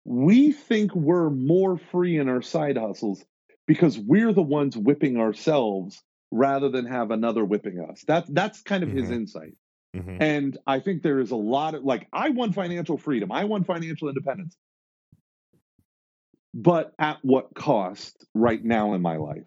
we 0.05 0.51
think 0.51 0.93
we're 0.93 1.29
more 1.29 1.77
free 1.77 2.17
in 2.17 2.29
our 2.29 2.41
side 2.41 2.77
hustles 2.77 3.23
because 3.67 3.97
we're 3.97 4.33
the 4.33 4.41
ones 4.41 4.75
whipping 4.75 5.17
ourselves 5.17 6.01
rather 6.31 6.69
than 6.69 6.85
have 6.85 7.11
another 7.11 7.45
whipping 7.45 7.79
us. 7.89 8.03
That 8.07 8.25
that's 8.33 8.61
kind 8.61 8.83
of 8.83 8.89
mm-hmm. 8.89 8.99
his 8.99 9.11
insight. 9.11 9.53
Mm-hmm. 9.95 10.21
And 10.21 10.57
I 10.65 10.79
think 10.79 11.03
there 11.03 11.19
is 11.19 11.31
a 11.31 11.35
lot 11.35 11.75
of 11.75 11.83
like 11.83 12.07
I 12.11 12.29
want 12.29 12.55
financial 12.55 12.97
freedom. 12.97 13.31
I 13.31 13.45
want 13.45 13.65
financial 13.65 14.09
independence. 14.09 14.55
But 16.53 16.93
at 16.99 17.17
what 17.23 17.53
cost 17.55 18.25
right 18.33 18.63
now 18.63 18.93
in 18.93 19.01
my 19.01 19.17
life? 19.17 19.45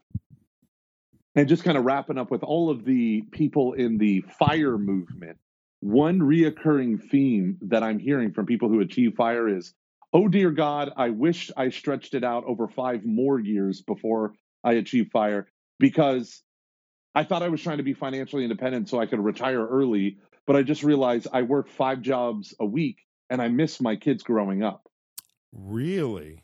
And 1.34 1.48
just 1.48 1.64
kind 1.64 1.76
of 1.76 1.84
wrapping 1.84 2.18
up 2.18 2.30
with 2.30 2.42
all 2.42 2.70
of 2.70 2.84
the 2.84 3.22
people 3.30 3.74
in 3.74 3.98
the 3.98 4.22
fire 4.38 4.78
movement, 4.78 5.36
one 5.80 6.18
reoccurring 6.20 7.10
theme 7.10 7.58
that 7.62 7.82
I'm 7.82 7.98
hearing 7.98 8.32
from 8.32 8.46
people 8.46 8.70
who 8.70 8.80
achieve 8.80 9.14
fire 9.16 9.46
is 9.46 9.74
oh 10.16 10.28
dear 10.28 10.50
God, 10.50 10.92
I 10.96 11.10
wish 11.10 11.50
I 11.58 11.68
stretched 11.68 12.14
it 12.14 12.24
out 12.24 12.44
over 12.46 12.68
five 12.68 13.04
more 13.04 13.38
years 13.38 13.82
before 13.82 14.32
I 14.64 14.72
achieved 14.72 15.12
fire 15.12 15.46
because 15.78 16.42
I 17.14 17.24
thought 17.24 17.42
I 17.42 17.50
was 17.50 17.62
trying 17.62 17.76
to 17.76 17.82
be 17.82 17.92
financially 17.92 18.42
independent 18.42 18.88
so 18.88 18.98
I 18.98 19.04
could 19.04 19.22
retire 19.22 19.66
early, 19.66 20.16
but 20.46 20.56
I 20.56 20.62
just 20.62 20.82
realized 20.82 21.28
I 21.30 21.42
work 21.42 21.68
five 21.68 22.00
jobs 22.00 22.54
a 22.58 22.64
week 22.64 22.96
and 23.28 23.42
I 23.42 23.48
miss 23.48 23.78
my 23.78 23.96
kids 23.96 24.22
growing 24.22 24.62
up. 24.62 24.88
Really? 25.52 26.42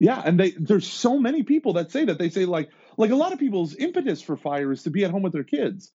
Yeah, 0.00 0.20
and 0.24 0.38
they 0.38 0.50
there's 0.50 0.86
so 0.86 1.20
many 1.20 1.44
people 1.44 1.74
that 1.74 1.92
say 1.92 2.06
that 2.06 2.18
they 2.18 2.30
say 2.30 2.46
like 2.46 2.70
like 2.96 3.12
a 3.12 3.16
lot 3.16 3.32
of 3.32 3.38
people's 3.38 3.76
impetus 3.76 4.22
for 4.22 4.36
fire 4.36 4.72
is 4.72 4.82
to 4.82 4.90
be 4.90 5.04
at 5.04 5.12
home 5.12 5.22
with 5.22 5.32
their 5.32 5.44
kids. 5.44 5.92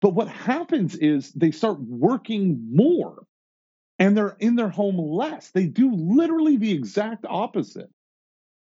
But 0.00 0.10
what 0.10 0.28
happens 0.28 0.94
is 0.94 1.32
they 1.32 1.50
start 1.50 1.80
working 1.80 2.68
more 2.72 3.26
and 4.00 4.16
they're 4.16 4.36
in 4.40 4.56
their 4.56 4.70
home 4.70 4.98
less. 4.98 5.50
They 5.50 5.66
do 5.66 5.94
literally 5.94 6.56
the 6.56 6.72
exact 6.72 7.26
opposite. 7.28 7.90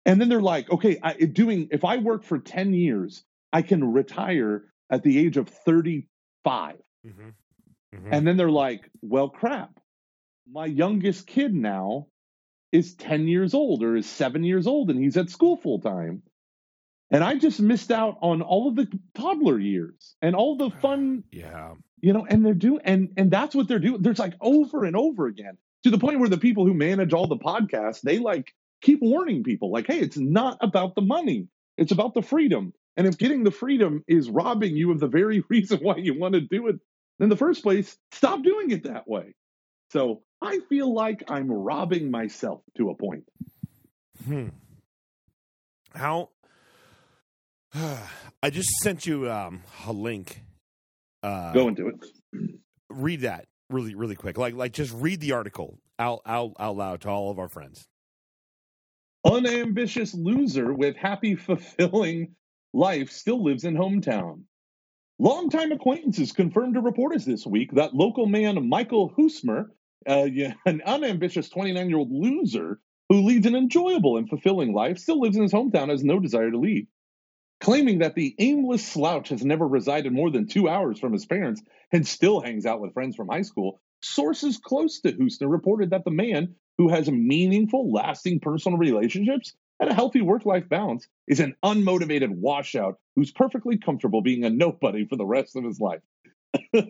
And 0.04 0.20
then 0.20 0.28
they're 0.28 0.42
like, 0.42 0.68
okay, 0.68 0.98
I, 1.00 1.12
doing 1.14 1.68
if 1.70 1.84
I 1.84 1.98
work 1.98 2.24
for 2.24 2.40
10 2.40 2.74
years, 2.74 3.22
I 3.52 3.62
can 3.62 3.92
retire 3.92 4.64
at 4.90 5.04
the 5.04 5.18
age 5.18 5.36
of 5.36 5.48
35. 5.48 6.74
Mm-hmm. 7.06 7.28
Mm-hmm. 7.94 8.08
And 8.12 8.26
then 8.26 8.36
they're 8.36 8.50
like, 8.50 8.90
well, 9.00 9.28
crap. 9.28 9.70
My 10.50 10.66
youngest 10.66 11.28
kid 11.28 11.54
now 11.54 12.08
is 12.72 12.94
10 12.94 13.28
years 13.28 13.54
old 13.54 13.84
or 13.84 13.94
is 13.94 14.06
seven 14.06 14.42
years 14.42 14.66
old 14.66 14.90
and 14.90 14.98
he's 14.98 15.16
at 15.16 15.30
school 15.30 15.56
full 15.56 15.78
time. 15.78 16.22
And 17.12 17.22
I 17.22 17.36
just 17.36 17.60
missed 17.60 17.92
out 17.92 18.18
on 18.22 18.42
all 18.42 18.68
of 18.68 18.74
the 18.74 18.88
toddler 19.14 19.58
years 19.58 20.16
and 20.20 20.34
all 20.34 20.56
the 20.56 20.70
fun 20.70 21.24
yeah 21.30 21.74
you 22.02 22.12
know 22.12 22.26
and 22.28 22.44
they're 22.44 22.52
doing 22.52 22.80
and 22.84 23.08
and 23.16 23.30
that's 23.30 23.54
what 23.54 23.68
they're 23.68 23.78
doing. 23.78 24.02
There's 24.02 24.18
like 24.18 24.34
over 24.40 24.84
and 24.84 24.96
over 24.96 25.26
again 25.26 25.56
to 25.84 25.90
the 25.90 25.98
point 25.98 26.20
where 26.20 26.28
the 26.28 26.36
people 26.36 26.66
who 26.66 26.74
manage 26.74 27.14
all 27.14 27.28
the 27.28 27.36
podcasts 27.36 28.02
they 28.02 28.18
like 28.18 28.52
keep 28.82 29.00
warning 29.00 29.44
people 29.44 29.70
like 29.70 29.86
hey 29.86 30.00
it's 30.00 30.18
not 30.18 30.58
about 30.60 30.94
the 30.94 31.00
money. 31.00 31.48
It's 31.78 31.92
about 31.92 32.12
the 32.12 32.22
freedom. 32.22 32.74
And 32.96 33.06
if 33.06 33.16
getting 33.16 33.44
the 33.44 33.50
freedom 33.50 34.04
is 34.06 34.28
robbing 34.28 34.76
you 34.76 34.90
of 34.90 35.00
the 35.00 35.06
very 35.06 35.42
reason 35.48 35.78
why 35.78 35.96
you 35.96 36.18
want 36.18 36.34
to 36.34 36.42
do 36.42 36.66
it 36.66 36.76
in 37.20 37.30
the 37.30 37.36
first 37.36 37.62
place 37.62 37.96
stop 38.10 38.42
doing 38.42 38.70
it 38.72 38.84
that 38.84 39.08
way. 39.08 39.34
So 39.90 40.22
i 40.42 40.58
feel 40.68 40.92
like 40.92 41.22
i'm 41.28 41.50
robbing 41.50 42.10
myself 42.10 42.62
to 42.76 42.90
a 42.90 42.96
point. 42.96 43.24
Hmm. 44.26 44.48
How 45.94 46.30
i 48.42 48.50
just 48.50 48.70
sent 48.82 49.06
you 49.06 49.30
um, 49.30 49.62
a 49.86 49.92
link 49.92 50.42
uh, 51.22 51.52
Go 51.52 51.68
into 51.68 51.88
it. 51.88 51.96
Read 52.88 53.20
that 53.22 53.46
really, 53.70 53.94
really 53.94 54.14
quick. 54.14 54.38
Like, 54.38 54.54
like 54.54 54.72
just 54.72 54.92
read 54.94 55.20
the 55.20 55.32
article 55.32 55.78
out, 55.98 56.20
out, 56.26 56.52
out 56.58 56.76
loud 56.76 57.00
to 57.02 57.08
all 57.08 57.30
of 57.30 57.38
our 57.38 57.48
friends. 57.48 57.86
Unambitious 59.24 60.14
loser 60.14 60.72
with 60.74 60.96
happy, 60.96 61.34
fulfilling 61.36 62.34
life 62.72 63.10
still 63.10 63.42
lives 63.42 63.64
in 63.64 63.74
hometown. 63.74 64.42
Longtime 65.18 65.72
acquaintances 65.72 66.32
confirmed 66.32 66.74
to 66.74 66.80
reporters 66.80 67.24
this 67.24 67.46
week 67.46 67.72
that 67.72 67.94
local 67.94 68.26
man 68.26 68.68
Michael 68.68 69.10
Husmer, 69.16 69.66
uh, 70.06 70.26
an 70.66 70.82
unambitious 70.84 71.48
29 71.48 71.88
year 71.88 71.98
old 71.98 72.10
loser 72.10 72.80
who 73.08 73.22
leads 73.22 73.46
an 73.46 73.54
enjoyable 73.54 74.16
and 74.16 74.28
fulfilling 74.28 74.72
life, 74.72 74.98
still 74.98 75.20
lives 75.20 75.36
in 75.36 75.42
his 75.42 75.52
hometown, 75.52 75.90
has 75.90 76.02
no 76.02 76.18
desire 76.18 76.50
to 76.50 76.58
leave 76.58 76.86
claiming 77.62 78.00
that 78.00 78.16
the 78.16 78.34
aimless 78.40 78.84
slouch 78.84 79.28
has 79.28 79.44
never 79.44 79.66
resided 79.66 80.12
more 80.12 80.30
than 80.30 80.48
two 80.48 80.68
hours 80.68 80.98
from 80.98 81.12
his 81.12 81.24
parents 81.24 81.62
and 81.92 82.04
still 82.04 82.40
hangs 82.40 82.66
out 82.66 82.80
with 82.80 82.92
friends 82.92 83.14
from 83.14 83.28
high 83.28 83.42
school. 83.42 83.80
Sources 84.02 84.58
close 84.58 85.00
to 85.00 85.12
Houston 85.12 85.48
reported 85.48 85.90
that 85.90 86.04
the 86.04 86.10
man, 86.10 86.56
who 86.76 86.88
has 86.88 87.08
meaningful, 87.08 87.92
lasting 87.92 88.40
personal 88.40 88.78
relationships 88.78 89.54
and 89.78 89.88
a 89.88 89.94
healthy 89.94 90.20
work 90.20 90.44
life 90.44 90.68
balance, 90.68 91.06
is 91.28 91.38
an 91.38 91.54
unmotivated 91.64 92.30
washout 92.30 92.98
who's 93.14 93.30
perfectly 93.30 93.78
comfortable 93.78 94.22
being 94.22 94.44
a 94.44 94.50
nobody 94.50 95.06
for 95.06 95.14
the 95.14 95.24
rest 95.24 95.54
of 95.54 95.62
his 95.62 95.78
life. 95.78 96.02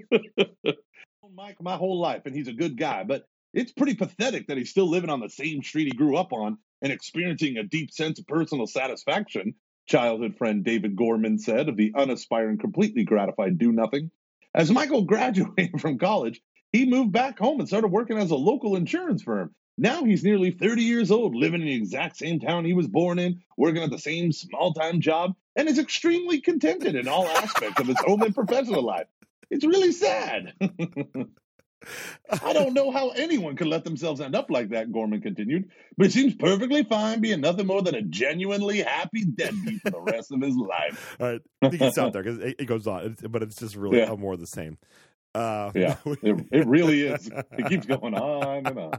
Mike 1.35 1.63
my 1.63 1.77
whole 1.77 2.01
life, 2.01 2.23
and 2.25 2.35
he's 2.35 2.49
a 2.49 2.53
good 2.53 2.79
guy, 2.79 3.05
but 3.05 3.25
it's 3.53 3.73
pretty 3.73 3.95
pathetic 3.95 4.47
that 4.47 4.57
he's 4.57 4.71
still 4.71 4.89
living 4.89 5.11
on 5.11 5.21
the 5.21 5.29
same 5.29 5.63
street 5.63 5.89
he 5.89 5.93
grew 5.93 6.17
up 6.17 6.33
on 6.33 6.57
and 6.81 6.93
experiencing 6.93 7.59
a 7.59 7.63
deep 7.63 7.91
sense 7.91 8.19
of 8.19 8.27
personal 8.27 8.67
satisfaction 8.67 9.55
childhood 9.87 10.37
friend 10.37 10.65
David 10.65 10.97
Gorman 10.97 11.39
said 11.39 11.69
of 11.69 11.77
the 11.77 11.93
unaspiring, 11.95 12.59
completely 12.59 13.05
gratified 13.05 13.59
do 13.59 13.73
nothing. 13.73 14.11
As 14.55 14.71
Michael 14.71 15.03
graduated 15.07 15.81
from 15.81 15.99
college, 15.99 16.41
he 16.73 16.87
moved 16.87 17.13
back 17.13 17.39
home 17.39 17.61
and 17.61 17.69
started 17.69 17.89
working 17.89 18.19
as 18.19 18.31
a 18.31 18.37
local 18.37 18.77
insurance 18.77 19.23
firm. 19.23 19.55
Now 19.79 20.05
he's 20.05 20.25
nearly 20.25 20.51
30 20.51 20.83
years 20.83 21.11
old, 21.11 21.35
living 21.35 21.63
in 21.63 21.67
the 21.67 21.75
exact 21.75 22.17
same 22.17 22.41
town 22.41 22.65
he 22.65 22.75
was 22.75 22.87
born 22.87 23.19
in, 23.19 23.41
working 23.57 23.83
at 23.83 23.91
the 23.91 23.99
same 23.99 24.33
small 24.33 24.75
time 24.75 25.01
job, 25.01 25.35
and 25.57 25.69
is 25.69 25.79
extremely 25.79 26.41
contented 26.41 26.95
in 26.95 27.09
all 27.09 27.27
aspects 27.27 27.81
of 27.81 27.87
his 27.87 28.01
home 28.01 28.23
and 28.23 28.35
professional 28.35 28.83
life. 28.83 29.07
It's 29.51 29.65
really 29.65 29.93
sad. 29.93 30.55
I 32.43 32.53
don't 32.53 32.75
know 32.75 32.91
how 32.91 33.11
anyone 33.11 33.57
could 33.57 33.67
let 33.67 33.85
themselves 33.85 34.21
end 34.21 34.35
up 34.35 34.51
like 34.51 34.71
that, 34.71 34.93
Gorman 34.93 35.21
continued, 35.21 35.71
but 35.97 36.07
it 36.07 36.13
seems 36.13 36.35
perfectly 36.35 36.83
fine 36.85 37.21
being 37.21 37.41
nothing 37.41 37.67
more 37.67 37.83
than 37.83 37.95
a 37.95 38.03
genuinely 38.03 38.83
happy 38.83 39.25
deadbeat 39.25 39.83
for 39.83 39.91
the 39.91 40.01
rest 40.01 40.33
of 40.33 40.41
his 40.41 40.57
life. 40.57 41.17
All 41.21 41.33
right. 41.33 41.41
I 41.61 41.69
think 41.69 41.83
it's 41.83 41.99
out 41.99 42.13
there 42.13 42.23
because 42.23 42.39
it, 42.39 42.57
it, 42.61 42.65
goes 42.67 42.87
on, 42.87 43.17
but 43.29 43.43
it's 43.43 43.57
just 43.57 43.77
really 43.77 43.99
yeah. 43.99 44.15
more 44.15 44.35
of 44.35 44.41
the 44.41 44.47
same. 44.47 44.79
Uh, 45.35 45.71
yeah, 45.75 45.97
it, 46.05 46.47
it, 46.51 46.67
really 46.67 47.03
is. 47.03 47.31
It 47.53 47.69
keeps 47.69 47.87
going 47.87 48.15
on 48.15 48.67
and 48.67 48.79
on. 48.79 48.93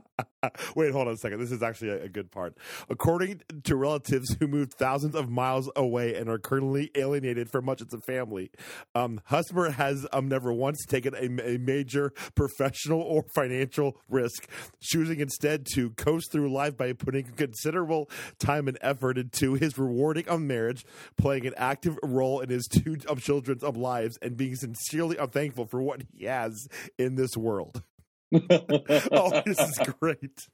Wait, 0.76 0.92
hold 0.92 1.08
on 1.08 1.14
a 1.14 1.18
second. 1.18 1.40
This 1.40 1.52
is 1.52 1.64
actually 1.64 1.90
a, 1.90 2.04
a, 2.04 2.10
good 2.10 2.32
part. 2.32 2.58
According 2.90 3.42
to 3.64 3.76
relatives 3.76 4.36
who 4.40 4.48
moved 4.48 4.74
thousands 4.74 5.16
of 5.16 5.30
miles 5.30 5.70
away 5.76 6.16
and 6.16 6.30
are 6.30 6.38
currently 6.38 6.92
alienated 6.96 7.50
from 7.50 7.66
much 7.66 7.82
of 7.82 7.90
the 7.90 8.00
family, 8.00 8.52
um, 8.96 9.22
Husmer 9.30 9.72
has 9.72 10.06
um, 10.12 10.28
never 10.28 10.52
once 10.52 10.86
taken 10.86 11.14
a, 11.16 11.56
a, 11.56 11.58
major 11.58 12.12
professional 12.36 13.02
or 13.02 13.24
financial 13.36 13.98
risk, 14.10 14.50
choosing 14.82 15.20
instead 15.20 15.66
to 15.76 15.92
coast 15.92 16.32
through 16.32 16.52
life 16.52 16.76
by 16.76 16.94
putting 16.94 17.24
considerable 17.24 18.10
time 18.40 18.68
and 18.68 18.78
effort 18.82 19.18
into 19.18 19.54
his 19.54 19.78
rewarding 19.78 20.28
of 20.28 20.42
marriage, 20.42 20.86
playing 21.18 21.46
an 21.46 21.54
active 21.58 21.98
role 22.04 22.40
in 22.40 22.50
his 22.50 22.68
two 22.68 22.98
of 23.08 23.22
children's 23.22 23.64
of 23.64 23.78
lives, 23.78 24.18
and 24.22 24.36
being 24.36 24.56
sincerely 24.56 25.18
unthankful 25.18 25.66
for 25.66 25.82
what 25.82 26.04
he 26.14 26.23
has 26.26 26.68
in 26.98 27.16
this 27.16 27.36
world. 27.38 27.82
oh, 28.34 29.42
this 29.46 29.60
is 29.60 29.80
great. 30.00 30.48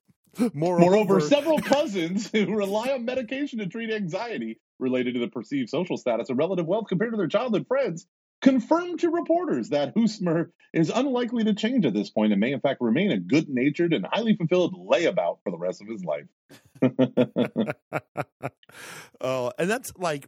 Moreover, 0.54 0.84
Moreover, 0.84 1.20
several 1.22 1.60
cousins 1.60 2.30
who 2.32 2.56
rely 2.56 2.90
on 2.90 3.06
medication 3.06 3.60
to 3.60 3.68
treat 3.68 3.92
anxiety 3.92 4.60
related 4.80 5.16
to 5.16 5.20
the 5.20 5.28
perceived 5.28 5.70
social 5.70 5.98
status 5.98 6.30
and 6.30 6.38
relative 6.38 6.66
wealth 6.66 6.88
compared 6.88 7.12
to 7.12 7.18
their 7.18 7.28
childhood 7.28 7.66
friends 7.68 8.06
confirmed 8.42 9.00
to 9.02 9.10
reporters 9.10 9.70
that 9.70 9.94
Husmer 9.96 10.52
is 10.74 10.90
unlikely 10.90 11.44
to 11.46 11.54
change 11.54 11.86
at 11.86 11.94
this 11.94 12.10
point 12.10 12.32
and 12.32 12.40
may, 12.40 12.54
in 12.54 12.62
fact, 12.62 12.82
remain 12.82 13.12
a 13.12 13.20
good 13.20 13.50
natured 13.50 13.94
and 13.94 14.06
highly 14.10 14.36
fulfilled 14.36 14.74
layabout 14.76 15.40
for 15.44 15.52
the 15.52 15.58
rest 15.58 15.82
of 15.82 15.88
his 15.88 16.04
life. 16.06 16.26
uh, 19.22 19.52
and 19.60 19.70
that's 19.70 19.92
like, 19.98 20.28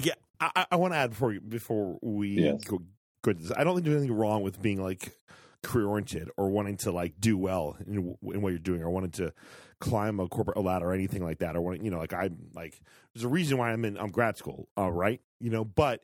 yeah, 0.00 0.14
I, 0.40 0.66
I 0.70 0.76
want 0.76 0.92
to 0.92 0.98
add 0.98 1.10
before 1.10 1.32
you, 1.32 1.40
before 1.40 1.98
we 2.02 2.36
Yes. 2.36 2.62
go, 2.64 2.80
go 3.26 3.32
to 3.32 3.38
this. 3.38 3.52
I 3.56 3.64
don't 3.64 3.74
think 3.74 3.84
there's 3.84 3.98
anything 3.98 4.16
wrong 4.16 4.42
with 4.42 4.60
being 4.62 4.82
like 4.82 5.16
career 5.62 5.86
oriented 5.86 6.30
or 6.36 6.48
wanting 6.48 6.76
to 6.78 6.92
like 6.92 7.20
do 7.20 7.36
well 7.36 7.76
in, 7.86 8.16
in 8.32 8.42
what 8.42 8.50
you're 8.50 8.58
doing 8.58 8.82
or 8.82 8.90
wanting 8.90 9.10
to 9.10 9.32
climb 9.80 10.20
a 10.20 10.28
corporate 10.28 10.56
ladder 10.56 10.86
or 10.86 10.94
anything 10.94 11.22
like 11.22 11.38
that 11.38 11.56
or 11.56 11.60
wanting, 11.60 11.84
you 11.84 11.90
know, 11.90 11.98
like 11.98 12.12
I'm 12.12 12.50
like, 12.54 12.80
there's 13.14 13.24
a 13.24 13.28
reason 13.28 13.58
why 13.58 13.72
I'm 13.72 13.84
in 13.84 13.98
I'm 13.98 14.10
grad 14.10 14.36
school, 14.36 14.68
all 14.76 14.92
right, 14.92 15.20
you 15.40 15.50
know, 15.50 15.64
but 15.64 16.02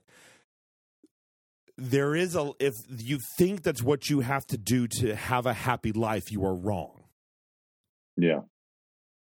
there 1.78 2.14
is 2.14 2.36
a 2.36 2.52
if 2.58 2.74
you 2.98 3.18
think 3.38 3.62
that's 3.62 3.82
what 3.82 4.10
you 4.10 4.20
have 4.20 4.46
to 4.48 4.58
do 4.58 4.86
to 4.86 5.14
have 5.14 5.46
a 5.46 5.54
happy 5.54 5.92
life, 5.92 6.30
you 6.30 6.44
are 6.44 6.54
wrong. 6.54 7.04
Yeah. 8.16 8.40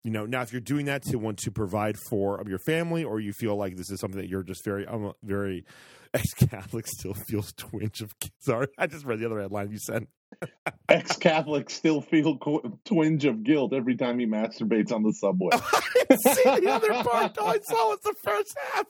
You 0.05 0.13
know, 0.13 0.27
now 0.27 0.43
if 0.43 0.53
you're 0.53 0.61
doing 0.61 0.87
that 0.87 1.03
to 1.05 1.19
want 1.19 1.39
to 1.41 1.51
provide 1.51 1.97
for 2.09 2.43
your 2.47 2.61
family, 2.61 3.05
or 3.05 3.21
you 3.21 3.33
feel 3.33 3.57
like 3.57 3.77
this 3.77 3.91
is 3.91 4.01
something 4.01 4.21
that 4.21 4.29
you're 4.29 4.45
just 4.45 4.65
very, 4.65 4.87
um, 4.87 5.13
very 5.23 5.65
ex-Catholic, 6.15 6.87
still 6.87 7.15
feels 7.15 7.53
twinge 7.53 8.01
of. 8.01 8.13
Sorry, 8.41 8.69
I 8.79 8.87
just 8.87 9.05
read 9.05 9.19
the 9.19 9.27
other 9.27 9.41
headline 9.41 9.71
you 9.71 9.79
sent. 9.79 10.09
Ex 10.89 11.17
Catholics 11.17 11.75
still 11.75 12.01
feel 12.01 12.39
twinge 12.85 13.25
of 13.25 13.43
guilt 13.43 13.73
every 13.73 13.97
time 13.97 14.19
he 14.19 14.27
masturbates 14.27 14.93
on 14.93 15.03
the 15.03 15.13
subway. 15.13 15.51
I 15.53 15.83
didn't 15.95 16.21
see 16.23 16.43
the 16.43 16.71
other 16.71 16.93
part. 17.03 17.39
All 17.39 17.49
I 17.49 17.59
saw 17.63 17.91
was 17.91 18.01
the 18.01 18.15
first 18.23 18.57
half. 18.73 18.87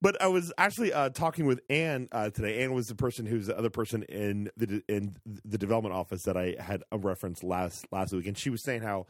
But 0.00 0.20
I 0.20 0.28
was 0.28 0.52
actually 0.58 0.92
uh, 0.92 1.10
talking 1.10 1.46
with 1.46 1.60
Anne 1.70 2.08
uh, 2.12 2.30
today. 2.30 2.62
Anne 2.62 2.72
was 2.72 2.86
the 2.86 2.94
person 2.94 3.26
who's 3.26 3.46
the 3.46 3.58
other 3.58 3.70
person 3.70 4.02
in 4.04 4.50
the 4.56 4.82
in 4.88 5.16
the 5.44 5.58
development 5.58 5.94
office 5.94 6.22
that 6.24 6.36
I 6.36 6.56
had 6.58 6.82
a 6.92 6.98
reference 6.98 7.42
last 7.42 7.86
last 7.90 8.12
week, 8.12 8.26
and 8.26 8.36
she 8.36 8.50
was 8.50 8.62
saying 8.62 8.82
how. 8.82 9.06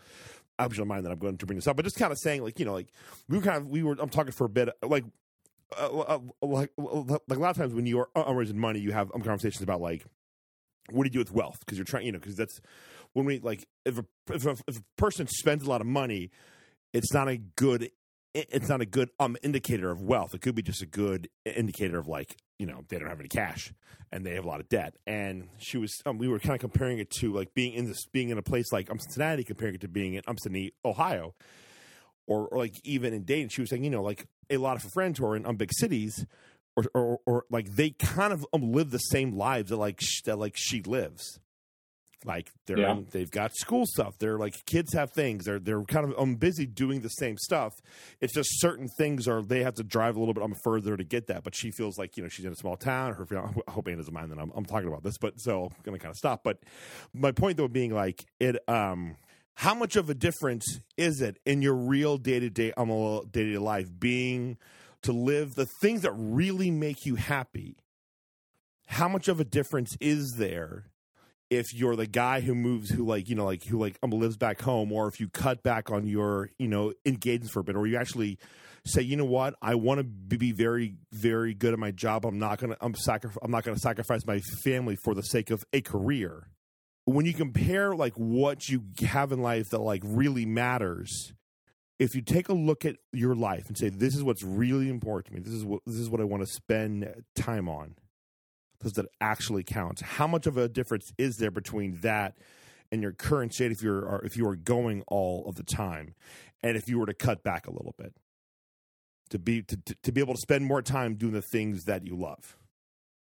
I 0.59 0.63
hope 0.63 0.73
you 0.73 0.79
don't 0.79 0.89
mind 0.89 1.05
that 1.05 1.13
I'm 1.13 1.19
going 1.19 1.37
to 1.37 1.45
bring 1.45 1.59
this 1.59 1.67
up, 1.67 1.77
but 1.77 1.85
just 1.85 1.99
kind 1.99 2.11
of 2.11 2.19
saying, 2.19 2.43
like, 2.43 2.59
you 2.59 2.65
know, 2.65 2.73
like 2.73 2.89
we 3.29 3.37
were 3.37 3.45
kind 3.45 3.59
of, 3.59 3.69
we 3.69 3.83
were, 3.83 3.95
I'm 4.01 4.09
talking 4.09 4.33
for 4.33 4.47
a 4.47 4.49
bit, 4.49 4.71
like, 4.83 5.05
uh, 5.79 5.99
uh, 5.99 6.19
like, 6.41 6.71
like 6.79 7.39
a 7.39 7.41
lot 7.41 7.51
of 7.51 7.57
times 7.59 7.75
when 7.75 7.85
you 7.85 7.99
are 7.99 8.09
uh, 8.17 8.33
raising 8.33 8.59
money, 8.59 8.79
you 8.79 8.93
have 8.93 9.13
um, 9.15 9.21
conversations 9.21 9.63
about 9.63 9.83
like, 9.83 10.07
what 10.91 11.03
do 11.03 11.09
you 11.09 11.13
do 11.13 11.19
with 11.19 11.33
wealth? 11.33 11.59
Because 11.61 11.77
you're 11.77 11.85
trying, 11.85 12.07
you 12.07 12.13
know, 12.13 12.19
because 12.19 12.37
that's 12.37 12.61
when 13.13 13.27
we 13.27 13.39
like 13.41 13.67
if 13.85 13.99
a, 13.99 14.05
if 14.33 14.47
a 14.47 14.57
if 14.69 14.79
a 14.79 14.83
person 14.97 15.27
spends 15.27 15.65
a 15.65 15.69
lot 15.69 15.81
of 15.81 15.87
money, 15.87 16.31
it's 16.93 17.13
not 17.13 17.29
a 17.29 17.39
good 17.39 17.91
it's 18.51 18.69
not 18.69 18.81
a 18.81 18.87
good 18.87 19.11
um 19.19 19.37
indicator 19.43 19.91
of 19.91 20.03
wealth. 20.03 20.35
It 20.35 20.41
could 20.41 20.55
be 20.55 20.63
just 20.63 20.83
a 20.83 20.87
good 20.87 21.29
indicator 21.45 21.99
of 21.99 22.07
like 22.07 22.37
you 22.59 22.67
know 22.67 22.85
they 22.89 22.99
don't 22.99 23.09
have 23.09 23.21
any 23.21 23.29
cash 23.29 23.73
and 24.13 24.25
they 24.25 24.35
have 24.35 24.45
a 24.45 24.49
lot 24.49 24.61
of 24.61 24.69
debt. 24.69 24.95
And 25.07 25.49
she 25.59 25.79
was 25.79 26.01
um, 26.07 26.19
we 26.19 26.29
were 26.29 26.39
kind 26.39 26.55
of 26.55 26.61
comparing 26.61 26.99
it 26.99 27.11
to 27.21 27.33
like 27.33 27.55
being 27.55 27.73
in 27.73 27.87
this 27.87 28.07
being 28.07 28.31
in 28.31 28.39
a 28.39 28.43
place 28.43 28.73
like 28.73 28.91
um, 28.91 28.99
Cincinnati, 28.99 29.45
comparing 29.45 29.75
it 29.75 29.81
to 29.83 29.89
being 29.89 30.15
in 30.15 30.23
Umstoney, 30.27 30.73
Ohio, 30.85 31.35
or, 32.27 32.47
or 32.49 32.59
like 32.59 32.75
even 32.85 33.13
in 33.13 33.25
Dayton. 33.25 33.49
She 33.49 33.61
was 33.61 33.71
saying 33.71 33.85
you 33.85 33.91
know 33.91 34.03
like 34.03 34.27
a 34.51 34.59
lot 34.59 34.77
of 34.77 34.83
her 34.83 34.91
friends 34.91 35.19
who 35.19 35.27
are 35.27 35.37
in 35.37 35.47
um, 35.47 35.57
big 35.57 35.73
cities. 35.73 36.27
Or, 36.79 36.85
or, 36.93 37.21
or 37.25 37.45
like 37.49 37.71
they 37.71 37.89
kind 37.89 38.35
of 38.35 38.47
um, 38.53 38.71
live 38.71 38.91
the 38.91 38.99
same 38.99 39.33
lives 39.33 39.71
that 39.71 39.79
like 39.79 39.99
sh- 39.99 40.21
that 40.27 40.39
like 40.39 40.53
she 40.59 40.83
lives 40.83 41.41
like 42.27 42.51
they're 42.67 42.81
Yeah. 42.81 42.93
in, 42.93 43.07
they've 43.13 43.31
got 43.31 43.55
school 43.55 43.85
stuff. 43.87 44.19
They're 44.19 44.37
like 44.37 44.55
kids 44.67 44.93
have 44.93 45.13
things. 45.13 45.45
They're 45.45 45.59
they're 45.61 45.83
kind 45.85 46.11
of 46.13 46.19
um, 46.19 46.35
busy 46.35 46.67
doing 46.67 47.01
the 47.01 47.09
same 47.09 47.37
stuff. 47.39 47.73
It's 48.21 48.35
just 48.35 48.61
certain 48.61 48.89
things 48.99 49.27
are 49.29 49.41
they 49.43 49.63
have 49.63 49.75
to 49.77 49.85
drive 49.85 50.17
a 50.17 50.19
little 50.19 50.35
bit 50.35 50.43
um, 50.43 50.55
further 50.65 50.97
to 50.97 51.05
get 51.05 51.29
that. 51.29 51.45
But 51.45 51.55
she 51.55 51.71
feels 51.71 51.97
like 51.99 52.17
you 52.17 52.23
know 52.23 52.29
she's 52.29 52.45
in 52.45 52.53
a 52.53 52.57
small 52.57 52.77
town. 52.77 53.15
Her 53.15 53.27
I 53.67 53.71
hope 53.71 53.89
Anne 53.89 53.97
doesn't 53.97 54.13
mind 54.13 54.33
that 54.33 54.39
I'm, 54.39 54.53
I'm 54.55 54.65
talking 54.65 54.89
about 54.89 55.03
this, 55.05 55.17
but 55.19 55.41
so 55.41 55.67
I'm 55.67 55.83
gonna 55.85 55.99
kind 55.99 56.11
of 56.11 56.17
stop. 56.17 56.43
But 56.43 56.59
my 57.15 57.33
point 57.33 57.57
though 57.57 57.69
being 57.69 57.95
like 57.95 58.27
it 58.41 58.57
um 58.69 59.17
how 59.55 59.75
much 59.75 59.97
of 59.97 60.11
a 60.11 60.15
difference 60.15 60.81
is 60.99 61.23
it 61.23 61.39
in 61.47 61.63
your 61.63 61.75
real 61.75 62.19
day 62.19 62.41
to 62.41 62.51
day 62.51 62.73
um 62.77 62.89
day 63.31 63.45
to 63.45 63.53
day 63.53 63.59
life 63.59 63.89
being 63.99 64.59
to 65.03 65.13
live 65.13 65.55
the 65.55 65.67
things 65.81 66.03
that 66.03 66.13
really 66.13 66.71
make 66.71 67.07
you 67.07 67.15
happy? 67.15 67.77
How 68.89 69.09
much 69.09 69.29
of 69.29 69.41
a 69.41 69.45
difference 69.45 69.97
is 70.01 70.35
there 70.39 70.87
if 71.51 71.73
you're 71.73 71.97
the 71.97 72.07
guy 72.07 72.41
who 72.41 72.55
moves 72.55 72.91
who 72.91 73.05
like 73.05 73.29
you 73.29 73.35
know 73.35 73.45
like 73.45 73.65
who 73.65 73.79
like 73.79 73.99
um, 74.03 74.11
lives 74.11 74.37
back 74.37 74.61
home 74.61 74.91
or 74.93 75.09
if 75.09 75.21
you 75.21 75.29
cut 75.29 75.63
back 75.63 75.91
on 75.91 76.07
your 76.07 76.51
you 76.59 76.69
know 76.69 76.93
engagements 77.05 77.53
for 77.53 77.61
a 77.61 77.65
bit 77.65 77.77
or 77.77 77.87
you 77.87 77.97
actually 77.97 78.39
say 78.85 79.03
you 79.03 79.17
know 79.17 79.25
what? 79.25 79.55
I 79.61 79.75
want 79.75 79.99
to 79.99 80.05
be 80.05 80.53
very 80.53 80.95
very 81.13 81.55
good 81.55 81.73
at 81.73 81.79
my 81.79 81.91
job. 81.91 82.25
I'm 82.25 82.39
not 82.39 82.59
gonna 82.59 82.77
i'm 82.81 82.95
sacrif- 82.95 83.37
i'm 83.43 83.51
not 83.51 83.65
gonna 83.65 83.79
sacrifice 83.79 84.27
my 84.27 84.41
family 84.63 84.97
for 84.97 85.15
the 85.15 85.23
sake 85.23 85.51
of 85.51 85.65
a 85.73 85.81
career. 85.81 86.49
When 87.05 87.25
you 87.25 87.35
compare 87.35 87.95
like 87.95 88.15
what 88.15 88.69
you 88.69 88.85
have 89.07 89.31
in 89.31 89.41
life 89.41 89.71
that 89.71 89.79
like 89.79 90.03
really 90.05 90.47
matters 90.47 91.33
if 91.99 92.15
you 92.15 92.21
take 92.21 92.49
a 92.49 92.53
look 92.53 92.85
at 92.85 92.97
your 93.13 93.35
life 93.35 93.65
and 93.69 93.79
say 93.79 93.89
this 93.89 94.15
is 94.15 94.23
what's 94.23 94.43
really 94.43 94.89
important 94.91 95.27
to 95.27 95.33
me. 95.35 95.41
This 95.41 95.55
is 95.55 95.65
what 95.65 95.81
this 95.87 95.97
is 95.97 96.11
what 96.11 96.21
i 96.21 96.25
want 96.25 96.45
to 96.45 96.53
spend 96.53 97.25
time 97.35 97.69
on 97.69 97.95
that 98.81 99.07
actually 99.21 99.65
count? 99.65 100.01
How 100.01 100.27
much 100.27 100.47
of 100.47 100.57
a 100.57 100.69
difference 100.69 101.13
is 101.19 101.39
there 101.39 101.51
between 101.51 102.01
that 102.03 102.37
and 102.93 103.03
your 103.03 103.13
current 103.13 103.53
state 103.53 103.73
if 103.73 103.83
you're 103.83 104.21
if 104.25 104.37
you 104.37 104.47
are 104.49 104.57
going 104.57 105.03
all 105.09 105.45
of 105.49 105.57
the 105.57 105.63
time, 105.63 106.15
and 106.63 106.77
if 106.77 106.89
you 106.89 106.99
were 106.99 107.07
to 107.07 107.15
cut 107.15 107.43
back 107.43 107.67
a 107.67 107.71
little 107.71 107.95
bit 107.99 108.15
to 109.31 109.39
be 109.39 109.63
to, 109.63 109.77
to, 110.03 110.13
be 110.13 110.21
able 110.21 110.35
to 110.35 110.41
spend 110.41 110.65
more 110.65 110.83
time 110.83 111.15
doing 111.15 111.33
the 111.33 111.43
things 111.43 111.85
that 111.85 112.07
you 112.07 112.17
love? 112.17 112.57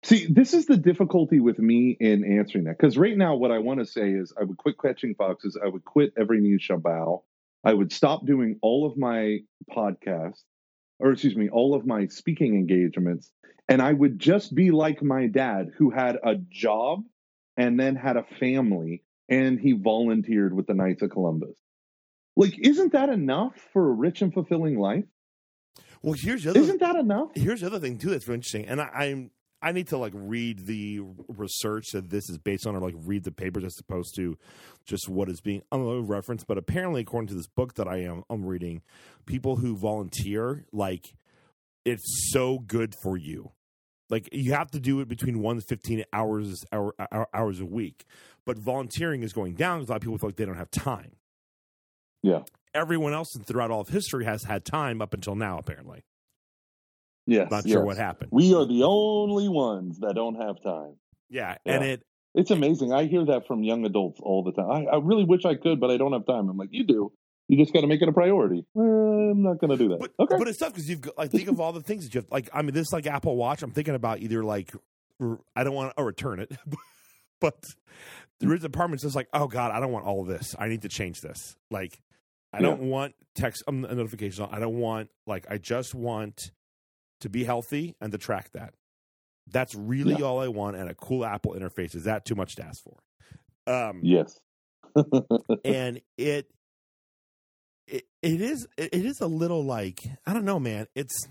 See, 0.02 0.26
this 0.26 0.52
is 0.52 0.66
the 0.66 0.76
difficulty 0.76 1.40
with 1.40 1.58
me 1.58 1.96
in 1.98 2.38
answering 2.38 2.64
that. 2.64 2.76
Because 2.76 2.98
right 2.98 3.16
now, 3.16 3.36
what 3.36 3.50
I 3.50 3.58
want 3.58 3.80
to 3.80 3.86
say 3.86 4.10
is 4.10 4.34
I 4.38 4.44
would 4.44 4.58
quit 4.58 4.76
catching 4.78 5.14
foxes. 5.14 5.56
I 5.62 5.68
would 5.68 5.84
quit 5.84 6.12
every 6.18 6.40
knee 6.40 6.58
shall 6.58 6.78
bow. 6.78 7.22
I 7.64 7.72
would 7.72 7.90
stop 7.90 8.26
doing 8.26 8.58
all 8.60 8.86
of 8.86 8.98
my 8.98 9.38
podcasts, 9.70 10.42
or 10.98 11.12
excuse 11.12 11.36
me, 11.36 11.48
all 11.48 11.74
of 11.74 11.86
my 11.86 12.06
speaking 12.06 12.54
engagements. 12.54 13.30
And 13.68 13.80
I 13.80 13.92
would 13.92 14.18
just 14.18 14.54
be 14.54 14.70
like 14.70 15.02
my 15.02 15.26
dad, 15.26 15.70
who 15.76 15.90
had 15.90 16.18
a 16.22 16.36
job 16.36 17.02
and 17.56 17.78
then 17.80 17.96
had 17.96 18.16
a 18.16 18.24
family, 18.38 19.02
and 19.28 19.58
he 19.58 19.72
volunteered 19.72 20.54
with 20.54 20.66
the 20.66 20.74
Knights 20.74 21.02
of 21.02 21.10
Columbus. 21.10 21.56
Like, 22.36 22.58
isn't 22.58 22.92
that 22.92 23.08
enough 23.08 23.54
for 23.72 23.88
a 23.88 23.92
rich 23.92 24.20
and 24.22 24.34
fulfilling 24.34 24.78
life? 24.78 25.04
Well, 26.02 26.14
here's 26.14 26.44
the 26.44 26.50
other 26.50 26.60
Isn't 26.60 26.80
that 26.80 26.96
enough? 26.96 27.30
here's 27.34 27.60
the 27.60 27.68
other 27.68 27.78
thing 27.78 27.96
too 27.96 28.10
that's 28.10 28.24
very 28.24 28.36
interesting, 28.36 28.66
and 28.66 28.80
I, 28.80 28.88
I'm 28.94 29.30
I 29.64 29.72
need 29.72 29.88
to 29.88 29.96
like 29.96 30.12
read 30.14 30.66
the 30.66 31.00
research 31.26 31.86
that 31.94 32.10
this 32.10 32.28
is 32.28 32.36
based 32.36 32.66
on, 32.66 32.76
or 32.76 32.80
like 32.80 32.94
read 32.96 33.24
the 33.24 33.32
papers 33.32 33.64
as 33.64 33.78
opposed 33.80 34.14
to 34.16 34.36
just 34.84 35.08
what 35.08 35.30
is 35.30 35.40
being 35.40 35.62
referenced. 35.72 36.46
But 36.46 36.58
apparently, 36.58 37.00
according 37.00 37.28
to 37.28 37.34
this 37.34 37.46
book 37.46 37.74
that 37.74 37.88
I 37.88 38.02
am 38.02 38.24
I'm 38.28 38.44
reading, 38.44 38.82
people 39.24 39.56
who 39.56 39.76
volunteer 39.76 40.66
like 40.70 41.14
it's 41.86 42.30
so 42.30 42.58
good 42.58 42.94
for 43.02 43.16
you. 43.16 43.52
Like 44.10 44.28
you 44.32 44.52
have 44.52 44.70
to 44.72 44.80
do 44.80 45.00
it 45.00 45.08
between 45.08 45.40
one 45.40 45.56
to 45.56 45.62
fifteen 45.62 46.04
hours 46.12 46.64
hour, 46.70 46.94
hour, 47.10 47.26
hours 47.32 47.60
a 47.60 47.66
week, 47.66 48.04
but 48.44 48.58
volunteering 48.58 49.22
is 49.22 49.32
going 49.32 49.54
down 49.54 49.78
because 49.78 49.88
a 49.88 49.92
lot 49.92 49.96
of 49.96 50.02
people 50.02 50.18
feel 50.18 50.28
like 50.28 50.36
they 50.36 50.44
don't 50.44 50.58
have 50.58 50.70
time. 50.70 51.12
Yeah. 52.22 52.40
Everyone 52.74 53.14
else 53.14 53.28
throughout 53.44 53.70
all 53.70 53.80
of 53.80 53.88
history 53.88 54.26
has 54.26 54.44
had 54.44 54.64
time 54.66 55.00
up 55.00 55.14
until 55.14 55.34
now. 55.34 55.56
Apparently, 55.56 56.04
Yes. 57.26 57.50
not 57.50 57.64
sure 57.64 57.78
yes. 57.78 57.86
what 57.86 57.96
happened. 57.96 58.30
We 58.32 58.54
are 58.54 58.66
the 58.66 58.82
only 58.84 59.48
ones 59.48 60.00
that 60.00 60.14
don't 60.14 60.36
have 60.36 60.62
time. 60.62 60.96
Yeah, 61.30 61.56
Yeah. 61.64 61.74
and 61.74 61.84
it 61.84 62.02
It's 62.34 62.50
amazing. 62.50 62.92
I 62.92 63.04
hear 63.04 63.24
that 63.26 63.46
from 63.46 63.62
young 63.62 63.84
adults 63.84 64.20
all 64.22 64.42
the 64.42 64.52
time. 64.52 64.70
I, 64.70 64.96
I 64.96 64.98
really 64.98 65.24
wish 65.24 65.44
I 65.44 65.54
could, 65.54 65.80
but 65.80 65.90
I 65.90 65.96
don't 65.96 66.12
have 66.12 66.26
time. 66.26 66.48
I'm 66.48 66.56
like, 66.56 66.70
you 66.72 66.84
do. 66.84 67.12
You 67.48 67.58
just 67.58 67.72
got 67.72 67.82
to 67.82 67.86
make 67.86 68.00
it 68.00 68.08
a 68.08 68.12
priority. 68.12 68.64
Eh, 68.76 68.80
I'm 68.80 69.42
not 69.42 69.58
going 69.58 69.70
to 69.70 69.76
do 69.76 69.90
that. 69.90 69.98
But, 70.00 70.12
okay. 70.18 70.36
but 70.38 70.48
it's 70.48 70.58
tough 70.58 70.72
because 70.72 70.88
you've 70.88 71.02
got, 71.02 71.18
like 71.18 71.30
think 71.30 71.48
of 71.48 71.60
all 71.60 71.72
the 71.72 71.82
things 71.82 72.04
that 72.04 72.14
you 72.14 72.20
have. 72.20 72.30
Like 72.30 72.48
I 72.52 72.62
mean, 72.62 72.74
this 72.74 72.92
like 72.92 73.06
Apple 73.06 73.36
Watch. 73.36 73.62
I'm 73.62 73.70
thinking 73.70 73.94
about 73.94 74.20
either 74.20 74.42
like 74.42 74.72
I 75.54 75.64
don't 75.64 75.74
want 75.74 75.96
to 75.96 76.02
return 76.02 76.40
it, 76.40 76.50
but 77.40 77.54
there 78.40 78.52
is 78.54 78.64
a 78.64 78.70
part 78.70 78.90
that's 78.90 79.02
just 79.02 79.14
like, 79.14 79.28
oh 79.32 79.46
god, 79.46 79.70
I 79.70 79.80
don't 79.80 79.92
want 79.92 80.06
all 80.06 80.24
this. 80.24 80.56
I 80.58 80.68
need 80.68 80.82
to 80.82 80.88
change 80.88 81.20
this. 81.20 81.56
Like 81.70 82.00
I 82.52 82.60
don't 82.60 82.82
want 82.82 83.14
text 83.34 83.64
um, 83.66 83.82
notifications. 83.82 84.40
on. 84.40 84.48
I 84.52 84.58
don't 84.58 84.76
want 84.76 85.10
like 85.26 85.46
I 85.50 85.58
just 85.58 85.94
want 85.94 86.50
to 87.24 87.30
be 87.30 87.42
healthy 87.44 87.96
and 88.00 88.12
to 88.12 88.18
track 88.18 88.50
that. 88.52 88.74
That's 89.50 89.74
really 89.74 90.14
Yeah. 90.18 90.26
all 90.26 90.40
I 90.40 90.48
want. 90.48 90.76
And 90.76 90.88
a 90.90 90.94
cool 90.94 91.24
Apple 91.24 91.54
interface 91.54 91.94
is 91.94 92.04
that 92.04 92.24
too 92.26 92.34
much 92.34 92.54
to 92.56 92.64
ask 92.64 92.82
for? 92.82 92.98
Um, 93.66 94.00
yes. 94.02 94.38
and 95.64 96.00
it 96.18 96.50
it, 97.86 98.04
it 98.22 98.40
is 98.40 98.66
it 98.76 98.92
is 98.94 99.20
a 99.20 99.26
little 99.26 99.64
like 99.64 100.00
I 100.26 100.32
don't 100.34 100.44
know, 100.44 100.60
man. 100.60 100.86
It's 100.94 101.26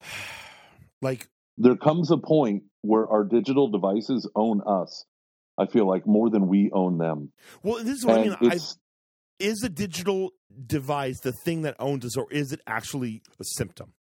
like 1.02 1.28
there 1.58 1.76
comes 1.76 2.10
a 2.10 2.16
point 2.18 2.64
where 2.82 3.06
our 3.08 3.24
digital 3.24 3.68
devices 3.68 4.28
own 4.34 4.60
us. 4.66 5.04
I 5.58 5.66
feel 5.66 5.88
like 5.88 6.06
more 6.06 6.28
than 6.30 6.48
we 6.48 6.70
own 6.72 6.98
them. 6.98 7.32
Well, 7.62 7.82
this 7.82 7.98
is 7.98 8.06
what 8.06 8.18
And 8.20 8.34
I 8.34 8.40
mean. 8.40 8.50
I, 8.52 8.58
is 9.38 9.62
a 9.64 9.68
digital 9.68 10.30
device 10.66 11.18
the 11.20 11.32
thing 11.44 11.62
that 11.62 11.76
owns 11.78 12.04
us, 12.04 12.16
or 12.16 12.26
is 12.32 12.52
it 12.52 12.60
actually 12.66 13.22
a 13.40 13.44
symptom 13.56 13.92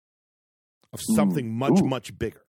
of 0.93 1.01
something 1.17 1.53
much, 1.55 1.81
Ooh. 1.81 1.87
much 1.87 2.17
bigger? 2.19 2.43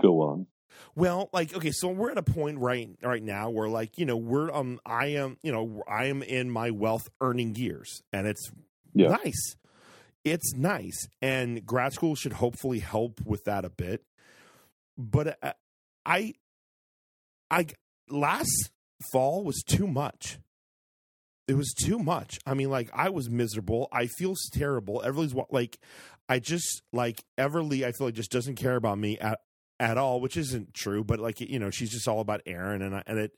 go 0.00 0.20
on. 0.22 0.46
Well, 0.94 1.28
like 1.32 1.54
okay, 1.54 1.72
so 1.72 1.88
we're 1.88 2.10
at 2.10 2.18
a 2.18 2.22
point 2.22 2.58
right 2.58 2.88
right 3.02 3.22
now 3.22 3.50
where 3.50 3.68
like 3.68 3.98
you 3.98 4.06
know 4.06 4.16
we're 4.16 4.50
um 4.52 4.80
I 4.86 5.06
am 5.08 5.36
you 5.42 5.52
know 5.52 5.82
I 5.86 6.06
am 6.06 6.22
in 6.22 6.50
my 6.50 6.70
wealth 6.70 7.08
earning 7.20 7.54
years, 7.54 8.02
and 8.12 8.26
it's 8.26 8.50
Yeah. 8.94 9.16
nice. 9.24 9.56
It's 10.24 10.54
nice, 10.54 11.06
and 11.22 11.64
grad 11.66 11.92
school 11.92 12.14
should 12.14 12.34
hopefully 12.34 12.78
help 12.80 13.20
with 13.24 13.44
that 13.44 13.64
a 13.64 13.70
bit. 13.70 14.04
But 14.98 15.38
uh, 15.42 15.52
I, 16.04 16.34
I 17.50 17.66
last 18.10 18.70
fall 19.12 19.44
was 19.44 19.62
too 19.62 19.86
much. 19.86 20.38
It 21.50 21.56
was 21.56 21.72
too 21.74 21.98
much. 21.98 22.38
I 22.46 22.54
mean, 22.54 22.70
like 22.70 22.90
I 22.94 23.10
was 23.10 23.28
miserable. 23.28 23.88
I 23.90 24.06
feel 24.06 24.34
terrible. 24.52 25.02
Everly's 25.04 25.34
like, 25.50 25.78
I 26.28 26.38
just 26.38 26.82
like 26.92 27.24
Everly. 27.36 27.84
I 27.84 27.90
feel 27.90 28.06
like 28.06 28.14
just 28.14 28.30
doesn't 28.30 28.54
care 28.54 28.76
about 28.76 28.98
me 28.98 29.18
at 29.18 29.40
at 29.80 29.98
all, 29.98 30.20
which 30.20 30.36
isn't 30.36 30.74
true. 30.74 31.02
But 31.02 31.18
like 31.18 31.40
you 31.40 31.58
know, 31.58 31.70
she's 31.70 31.90
just 31.90 32.06
all 32.06 32.20
about 32.20 32.42
Aaron, 32.46 32.82
and 32.82 32.94
I, 32.94 33.02
and 33.06 33.18
it 33.18 33.32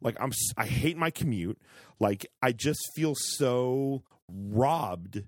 like 0.00 0.16
I'm 0.18 0.32
I 0.56 0.64
hate 0.64 0.96
my 0.96 1.10
commute. 1.10 1.58
Like 2.00 2.26
I 2.40 2.52
just 2.52 2.80
feel 2.96 3.14
so 3.14 4.02
robbed. 4.32 5.22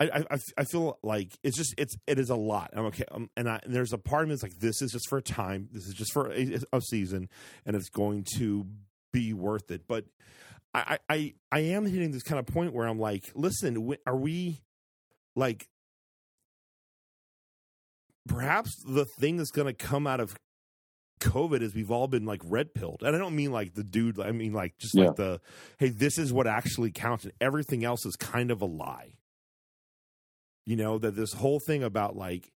I, 0.00 0.04
I- 0.08 0.26
I, 0.34 0.38
I 0.58 0.64
feel 0.64 0.98
like 1.02 1.36
it's 1.42 1.56
just 1.58 1.74
it's 1.76 1.94
it 2.06 2.18
is 2.18 2.30
a 2.30 2.36
lot. 2.36 2.70
I'm 2.74 2.86
okay, 2.86 3.04
um, 3.12 3.28
and, 3.36 3.48
I, 3.50 3.60
and 3.64 3.74
there's 3.74 3.92
a 3.92 3.98
part 3.98 4.22
of 4.22 4.28
me 4.28 4.34
that's 4.34 4.42
like 4.42 4.58
this 4.58 4.80
is 4.80 4.92
just 4.92 5.08
for 5.10 5.18
a 5.18 5.22
time. 5.22 5.68
This 5.72 5.86
is 5.86 5.94
just 5.94 6.12
for 6.14 6.32
a, 6.32 6.58
a 6.72 6.80
season, 6.80 7.28
and 7.66 7.76
it's 7.76 7.90
going 7.90 8.24
to 8.38 8.66
be 9.12 9.34
worth 9.34 9.70
it. 9.70 9.82
But 9.86 10.06
I, 10.74 10.98
I 11.08 11.34
I 11.50 11.58
am 11.60 11.84
hitting 11.84 12.12
this 12.12 12.22
kind 12.22 12.38
of 12.38 12.46
point 12.46 12.72
where 12.72 12.86
I'm 12.86 12.98
like, 12.98 13.30
listen, 13.34 13.94
are 14.06 14.16
we 14.16 14.62
like 15.36 15.68
perhaps 18.26 18.70
the 18.86 19.04
thing 19.04 19.36
that's 19.36 19.50
going 19.50 19.66
to 19.66 19.74
come 19.74 20.06
out 20.06 20.20
of 20.20 20.34
COVID 21.20 21.60
is 21.62 21.74
we've 21.74 21.90
all 21.90 22.08
been 22.08 22.24
like 22.24 22.40
red 22.44 22.74
pilled, 22.74 23.02
and 23.02 23.14
I 23.14 23.18
don't 23.18 23.36
mean 23.36 23.52
like 23.52 23.74
the 23.74 23.84
dude. 23.84 24.18
I 24.18 24.32
mean 24.32 24.52
like 24.52 24.76
just 24.78 24.94
Yeah. 24.96 25.06
like 25.06 25.16
the 25.16 25.40
hey, 25.78 25.90
this 25.90 26.18
is 26.18 26.32
what 26.32 26.46
actually 26.46 26.90
counts, 26.90 27.24
and 27.24 27.32
everything 27.40 27.84
else 27.84 28.04
is 28.06 28.16
kind 28.16 28.50
of 28.50 28.60
a 28.62 28.66
lie. 28.66 29.14
You 30.64 30.76
know 30.76 30.98
that 30.98 31.14
this 31.16 31.32
whole 31.32 31.60
thing 31.60 31.82
about 31.82 32.16
like 32.16 32.50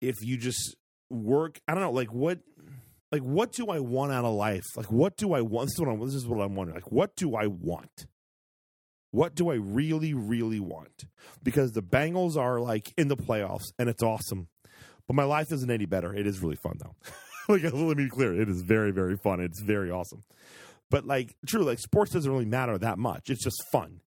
if 0.00 0.16
you 0.22 0.36
just 0.36 0.76
work, 1.10 1.60
I 1.66 1.74
don't 1.74 1.82
know, 1.82 1.90
like 1.90 2.12
what, 2.12 2.38
like 3.12 3.22
what 3.22 3.52
do 3.52 3.66
I 3.66 3.80
want 3.80 4.12
out 4.12 4.24
of 4.24 4.34
life? 4.34 4.64
Like 4.76 4.90
what 4.90 5.16
do 5.16 5.32
I 5.32 5.40
want? 5.40 5.66
This 5.68 5.74
is 5.74 5.80
what 5.80 5.92
I'm. 5.92 6.00
This 6.04 6.14
is 6.14 6.26
what 6.26 6.40
I'm 6.42 6.54
wondering. 6.54 6.76
Like 6.76 6.92
what 6.92 7.16
do 7.16 7.34
I 7.34 7.46
want? 7.46 8.06
What 9.12 9.34
do 9.34 9.50
I 9.50 9.54
really, 9.54 10.14
really 10.14 10.60
want? 10.60 11.04
Because 11.42 11.72
the 11.72 11.82
Bengals 11.82 12.36
are 12.36 12.60
like 12.60 12.92
in 12.96 13.08
the 13.08 13.16
playoffs, 13.16 13.72
and 13.78 13.88
it's 13.88 14.02
awesome. 14.02 14.48
But 15.08 15.14
my 15.14 15.24
life 15.24 15.50
isn't 15.50 15.70
any 15.70 15.86
better. 15.86 16.14
It 16.14 16.26
is 16.26 16.40
really 16.40 16.56
fun 16.56 16.78
though. 16.78 16.94
like 17.52 17.64
let 17.64 17.74
me 17.74 17.94
be 17.94 18.08
clear, 18.08 18.40
it 18.40 18.48
is 18.48 18.62
very, 18.62 18.92
very 18.92 19.16
fun. 19.16 19.40
It's 19.40 19.60
very 19.60 19.90
awesome. 19.90 20.22
But 20.90 21.06
like 21.06 21.34
true, 21.46 21.64
like 21.64 21.78
sports 21.80 22.12
doesn't 22.12 22.30
really 22.30 22.44
matter 22.44 22.78
that 22.78 22.98
much. 22.98 23.30
It's 23.30 23.42
just 23.42 23.62
fun. 23.72 24.00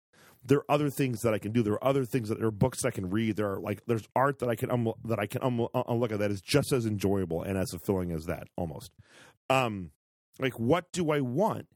There 0.45 0.59
are 0.59 0.71
other 0.71 0.91
things 0.91 1.21
that 1.21 1.35
I 1.35 1.39
can 1.39 1.53
do. 1.53 1.63
There 1.63 1.75
are 1.75 1.85
other 1.85 2.05
things 2.05 2.29
that 2.29 2.39
there 2.39 2.49
are 2.49 2.53
books 2.53 2.85
I 2.85 2.91
can 2.91 3.11
read. 3.11 3.37
There 3.37 3.53
are 3.53 3.61
like 3.61 3.83
there's 3.87 4.09
art 4.17 4.39
that 4.39 4.49
I 4.49 4.55
can 4.55 4.71
um, 4.71 4.93
that 5.05 5.19
I 5.19 5.27
can 5.27 5.43
um, 5.43 5.67
uh, 5.75 5.93
look 5.93 6.13
at 6.13 6.19
that 6.21 6.31
is 6.31 6.41
just 6.41 6.73
as 6.73 6.87
enjoyable 6.87 7.43
and 7.43 7.59
as 7.59 7.71
fulfilling 7.71 8.13
as 8.13 8.25
that 8.25 8.49
almost. 8.57 8.91
Um, 9.51 9.91
like 10.39 10.59
what 10.59 10.91
do 10.93 11.11
I 11.11 11.21
want? 11.21 11.67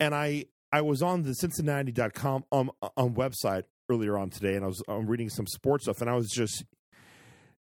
And 0.00 0.14
I 0.14 0.46
I 0.72 0.80
was 0.80 1.02
on 1.02 1.22
the 1.22 1.34
Cincinnati.com 1.34 2.44
um 2.50 2.70
on 2.96 3.14
website 3.14 3.64
earlier 3.90 4.16
on 4.16 4.30
today, 4.30 4.54
and 4.54 4.64
I 4.64 4.68
was 4.68 4.82
um, 4.88 5.06
reading 5.06 5.28
some 5.28 5.46
sports 5.46 5.84
stuff, 5.84 6.00
and 6.00 6.08
I 6.08 6.14
was 6.14 6.30
just 6.30 6.64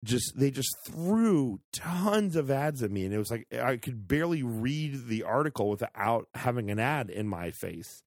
just 0.06 0.38
they 0.38 0.52
just 0.52 0.74
threw 0.86 1.60
tons 1.74 2.36
of 2.36 2.50
ads 2.50 2.84
at 2.84 2.92
me 2.92 3.06
and 3.06 3.14
it 3.14 3.18
was 3.18 3.32
like 3.32 3.48
i 3.62 3.76
could 3.76 4.08
barely 4.08 4.44
read 4.44 5.08
the 5.08 5.24
article 5.24 5.68
without 5.68 6.28
having 6.36 6.70
an 6.70 6.80
ad 6.80 7.10
in 7.10 7.28
my 7.28 7.50
face 7.50 8.04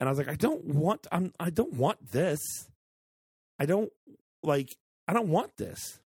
and 0.00 0.08
i 0.08 0.12
was 0.12 0.18
like 0.18 0.28
i 0.28 0.34
don't 0.34 0.64
want 0.64 1.06
i'm 1.12 1.32
i 1.40 1.50
don't 1.50 1.74
want 1.74 1.98
this 2.12 2.40
i 3.58 3.66
don't 3.66 3.90
like 4.42 4.68
i 5.08 5.12
don't 5.12 5.28
want 5.28 5.56
this 5.56 6.00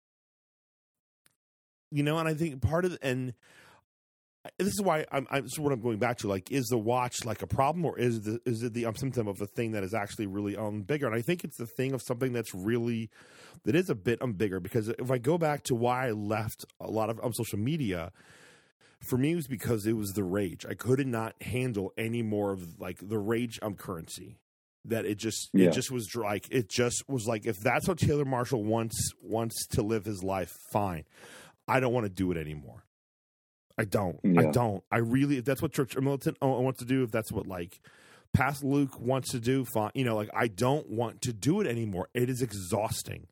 you 1.90 2.02
know 2.02 2.18
and 2.18 2.28
i 2.28 2.34
think 2.34 2.60
part 2.60 2.84
of 2.84 2.92
the, 2.92 2.98
and 3.02 3.34
this 4.58 4.68
is 4.68 4.80
why 4.80 5.04
I'm, 5.10 5.26
I'm 5.30 5.44
is 5.44 5.58
what 5.58 5.72
I'm 5.72 5.80
going 5.80 5.98
back 5.98 6.18
to. 6.18 6.28
Like, 6.28 6.50
is 6.50 6.66
the 6.66 6.78
watch 6.78 7.24
like 7.24 7.42
a 7.42 7.46
problem, 7.46 7.84
or 7.84 7.98
is 7.98 8.22
the 8.22 8.40
is 8.44 8.62
it 8.62 8.72
the 8.72 8.86
um, 8.86 8.94
symptom 8.94 9.28
of 9.28 9.36
the 9.38 9.46
thing 9.46 9.72
that 9.72 9.82
is 9.82 9.94
actually 9.94 10.26
really 10.26 10.56
um 10.56 10.82
bigger? 10.82 11.06
And 11.06 11.14
I 11.14 11.22
think 11.22 11.44
it's 11.44 11.56
the 11.56 11.66
thing 11.66 11.92
of 11.92 12.02
something 12.02 12.32
that's 12.32 12.54
really 12.54 13.10
that 13.64 13.74
is 13.74 13.90
a 13.90 13.94
bit 13.94 14.22
um 14.22 14.32
bigger. 14.32 14.60
Because 14.60 14.88
if 14.88 15.10
I 15.10 15.18
go 15.18 15.38
back 15.38 15.64
to 15.64 15.74
why 15.74 16.08
I 16.08 16.10
left 16.12 16.64
a 16.80 16.90
lot 16.90 17.10
of 17.10 17.20
um, 17.22 17.32
social 17.32 17.58
media, 17.58 18.12
for 19.06 19.16
me 19.18 19.32
it 19.32 19.36
was 19.36 19.46
because 19.46 19.86
it 19.86 19.94
was 19.96 20.10
the 20.12 20.24
rage. 20.24 20.66
I 20.68 20.74
could 20.74 21.06
not 21.06 21.40
handle 21.42 21.92
any 21.96 22.22
more 22.22 22.52
of 22.52 22.78
like 22.80 22.98
the 23.06 23.18
rage 23.18 23.58
um 23.62 23.74
currency. 23.74 24.38
That 24.84 25.04
it 25.04 25.18
just 25.18 25.50
Yeah. 25.52 25.68
it 25.68 25.72
just 25.74 25.90
was 25.90 26.14
like 26.14 26.46
it 26.50 26.68
just 26.70 27.04
was 27.08 27.26
like 27.26 27.46
if 27.46 27.56
that's 27.60 27.86
how 27.86 27.94
Taylor 27.94 28.24
Marshall 28.24 28.64
wants 28.64 29.12
wants 29.22 29.66
to 29.68 29.82
live 29.82 30.04
his 30.04 30.22
life, 30.22 30.52
fine. 30.72 31.04
I 31.66 31.80
don't 31.80 31.92
want 31.92 32.04
to 32.06 32.10
do 32.10 32.30
it 32.32 32.36
anymore. 32.38 32.84
I 33.76 33.84
don't. 33.84 34.18
I 34.36 34.50
don't. 34.50 34.82
I 34.90 34.98
really. 34.98 35.36
If 35.36 35.44
that's 35.44 35.62
what 35.62 35.72
Church 35.72 35.96
Militant 35.96 36.36
uh, 36.42 36.48
wants 36.48 36.80
to 36.80 36.84
do, 36.84 37.04
if 37.04 37.10
that's 37.12 37.30
what 37.30 37.46
like 37.46 37.80
past 38.32 38.64
Luke 38.64 38.98
wants 38.98 39.30
to 39.32 39.38
do, 39.40 39.64
fine. 39.64 39.92
You 39.94 40.04
know, 40.04 40.16
like 40.16 40.30
I 40.34 40.48
don't 40.48 40.88
want 40.88 41.22
to 41.22 41.32
do 41.32 41.60
it 41.60 41.66
anymore. 41.66 42.08
It 42.14 42.28
is 42.28 42.42
exhausting. 42.42 43.26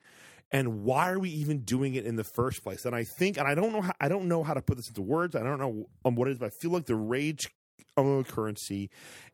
And 0.53 0.85
why 0.85 1.11
are 1.11 1.19
we 1.19 1.31
even 1.31 1.61
doing 1.61 1.95
it 1.95 2.07
in 2.07 2.17
the 2.17 2.25
first 2.25 2.63
place? 2.63 2.85
And 2.85 2.95
I 2.95 3.05
think, 3.19 3.37
and 3.37 3.49
I 3.49 3.55
don't 3.55 3.73
know 3.73 3.81
how, 3.81 3.93
I 4.01 4.09
don't 4.09 4.29
know 4.29 4.45
how 4.45 4.55
to 4.55 4.63
put 4.63 4.77
this 4.77 4.89
into 4.89 5.03
words. 5.03 5.35
I 5.35 5.43
don't 5.43 5.59
know 5.59 5.87
what 6.03 6.29
it 6.29 6.33
is, 6.33 6.39
but 6.39 6.47
I 6.47 6.51
feel 6.61 6.71
like 6.71 6.87
the 6.87 6.95
rage 6.95 7.51
of 7.97 8.29
currency 8.29 8.91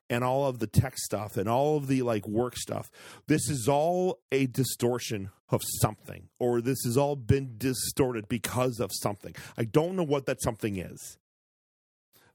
and 0.08 0.24
all 0.24 0.46
of 0.46 0.58
the 0.58 0.66
tech 0.66 0.96
stuff 0.96 1.36
and 1.36 1.48
all 1.48 1.76
of 1.76 1.86
the 1.86 2.02
like 2.02 2.26
work 2.26 2.56
stuff, 2.56 2.90
this 3.26 3.48
is 3.48 3.68
all 3.68 4.20
a 4.30 4.46
distortion 4.46 5.30
of 5.50 5.60
something, 5.80 6.28
or 6.38 6.60
this 6.60 6.78
has 6.84 6.96
all 6.96 7.16
been 7.16 7.54
distorted 7.58 8.28
because 8.28 8.80
of 8.80 8.90
something. 8.92 9.34
I 9.58 9.64
don't 9.64 9.96
know 9.96 10.02
what 10.02 10.26
that 10.26 10.40
something 10.42 10.76
is 10.76 11.18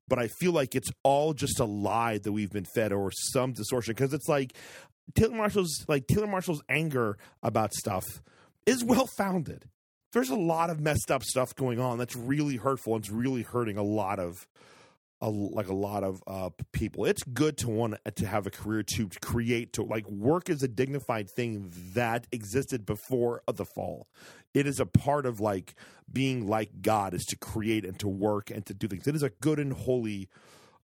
but 0.07 0.19
I 0.19 0.27
feel 0.27 0.51
like 0.51 0.75
it's 0.75 0.89
all 1.03 1.33
just 1.33 1.59
a 1.59 1.65
lie 1.65 2.17
that 2.19 2.31
we've 2.31 2.51
been 2.51 2.65
fed 2.65 2.91
or 2.91 3.11
some 3.11 3.53
distortion 3.53 3.93
because 3.93 4.13
it's 4.13 4.29
like 4.29 4.55
Taylor 5.15 5.35
Marshall's 5.35 5.85
like 5.87 6.07
Taylor 6.07 6.27
Marshall's 6.27 6.63
anger 6.69 7.17
about 7.43 7.73
stuff 7.73 8.05
is 8.67 8.84
well 8.84 9.08
founded. 9.08 9.65
There's 10.13 10.30
a 10.30 10.36
lot 10.36 10.69
of 10.69 10.80
messed 10.80 11.10
up 11.10 11.23
stuff 11.23 11.56
going 11.56 11.80
on 11.80 11.97
that's 11.97 12.15
really 12.15 12.58
hurtful 12.58 12.95
and 12.95 13.03
it's 13.03 13.12
really 13.12 13.41
hurting 13.41 13.77
a 13.77 13.84
lot 13.84 14.19
of 14.19 14.47
a, 15.19 15.30
like 15.30 15.67
a 15.67 15.73
lot 15.73 16.03
of 16.03 16.21
uh, 16.27 16.49
people. 16.71 17.06
It's 17.06 17.23
good 17.23 17.58
to 17.60 17.69
want 17.69 17.95
to 18.15 18.27
have 18.27 18.45
a 18.45 18.51
career 18.51 18.84
to 18.84 19.10
create 19.21 19.73
to 19.73 19.84
like 19.84 20.08
work 20.08 20.49
is 20.49 20.62
a 20.62 20.67
dignified 20.67 21.30
thing 21.30 21.71
that 21.93 22.27
existed 22.32 22.86
before 22.86 23.41
the 23.51 23.65
fall. 23.65 24.08
It 24.53 24.67
is 24.67 24.80
a 24.80 24.86
part 24.86 25.25
of 25.25 25.39
like 25.39 25.73
being 26.12 26.47
like 26.47 26.82
God 26.82 27.13
is 27.13 27.25
to 27.25 27.36
create 27.36 27.84
and 27.84 27.97
to 27.99 28.08
work 28.08 28.51
and 28.51 28.65
to 28.67 28.73
do 28.73 28.88
things. 28.88 29.08
It 29.08 29.15
is 29.15 29.23
a 29.23 29.32
good 29.41 29.60
and 29.60 29.73
holy. 29.73 30.30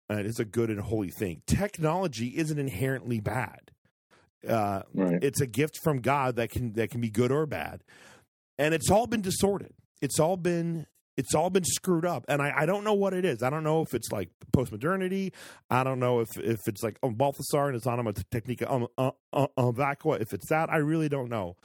Uh, 0.09 0.15
it 0.15 0.25
is 0.25 0.39
a 0.39 0.45
good 0.45 0.69
and 0.69 0.79
holy 0.79 1.09
thing. 1.09 1.43
Technology 1.45 2.33
isn't 2.35 2.59
inherently 2.59 3.19
bad. 3.19 3.72
Uh, 4.47 4.83
Right. 4.93 5.23
it's 5.23 5.41
a 5.41 5.47
gift 5.47 5.79
from 5.83 5.99
God 5.99 6.35
that 6.35 6.49
can 6.49 6.73
that 6.73 6.89
can 6.89 7.01
be 7.01 7.09
good 7.09 7.31
or 7.31 7.45
bad, 7.45 7.83
and 8.57 8.73
it's 8.73 8.89
all 8.89 9.07
been 9.07 9.21
distorted. 9.21 9.73
It's 10.01 10.19
all 10.19 10.37
been 10.37 10.85
it's 11.15 11.35
all 11.35 11.49
been 11.49 11.63
screwed 11.63 12.05
up, 12.05 12.25
and 12.27 12.41
I, 12.41 12.51
I 12.61 12.65
don't 12.65 12.83
know 12.83 12.95
what 12.95 13.13
it 13.13 13.23
is. 13.23 13.43
I 13.43 13.49
don't 13.51 13.63
know 13.63 13.81
if 13.83 13.93
it's 13.93 14.11
like 14.11 14.29
postmodernity. 14.51 15.31
I 15.69 15.83
don't 15.83 15.99
know 15.99 16.19
if 16.21 16.29
if 16.37 16.59
it's 16.67 16.81
like 16.83 16.97
um, 17.03 17.13
Balthasar 17.13 17.65
and 17.67 17.75
his 17.75 17.85
anima 17.87 18.13
technica 18.31 18.71
um, 18.71 18.87
uh, 18.97 19.11
uh, 19.31 19.47
uh, 19.55 19.71
vacua. 19.71 20.19
If 20.21 20.33
it's 20.33 20.49
that, 20.49 20.69
I 20.71 20.77
really 20.77 21.09
don't 21.09 21.29
know. 21.29 21.55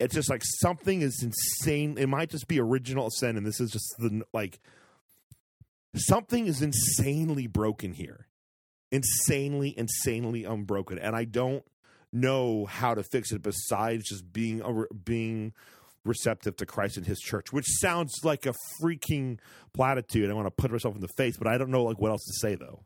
It's 0.00 0.14
just 0.14 0.30
like 0.30 0.42
something 0.60 1.02
is 1.02 1.22
insane. 1.22 1.96
It 1.98 2.08
might 2.08 2.30
just 2.30 2.46
be 2.48 2.58
original 2.60 3.10
sin, 3.10 3.36
and 3.36 3.44
this 3.46 3.60
is 3.60 3.70
just 3.70 3.94
the 3.98 4.22
like 4.32 4.60
something 5.96 6.46
is 6.46 6.62
insanely 6.62 7.46
broken 7.46 7.92
here, 7.92 8.26
insanely, 8.90 9.76
insanely 9.76 10.44
unbroken, 10.44 10.98
and 10.98 11.14
I 11.14 11.24
don't 11.24 11.64
know 12.14 12.66
how 12.66 12.94
to 12.94 13.02
fix 13.02 13.32
it 13.32 13.42
besides 13.42 14.08
just 14.08 14.32
being 14.32 14.62
a, 14.62 14.94
being 14.94 15.52
receptive 16.04 16.56
to 16.56 16.66
Christ 16.66 16.96
and 16.96 17.06
His 17.06 17.18
church, 17.18 17.52
which 17.52 17.66
sounds 17.66 18.12
like 18.22 18.46
a 18.46 18.54
freaking 18.80 19.38
platitude. 19.72 20.30
I 20.30 20.34
want 20.34 20.46
to 20.46 20.50
put 20.50 20.70
myself 20.70 20.94
in 20.94 21.00
the 21.00 21.08
face, 21.16 21.36
but 21.36 21.46
I 21.46 21.58
don't 21.58 21.70
know 21.70 21.84
like 21.84 22.00
what 22.00 22.10
else 22.10 22.24
to 22.24 22.32
say 22.46 22.54
though. 22.54 22.80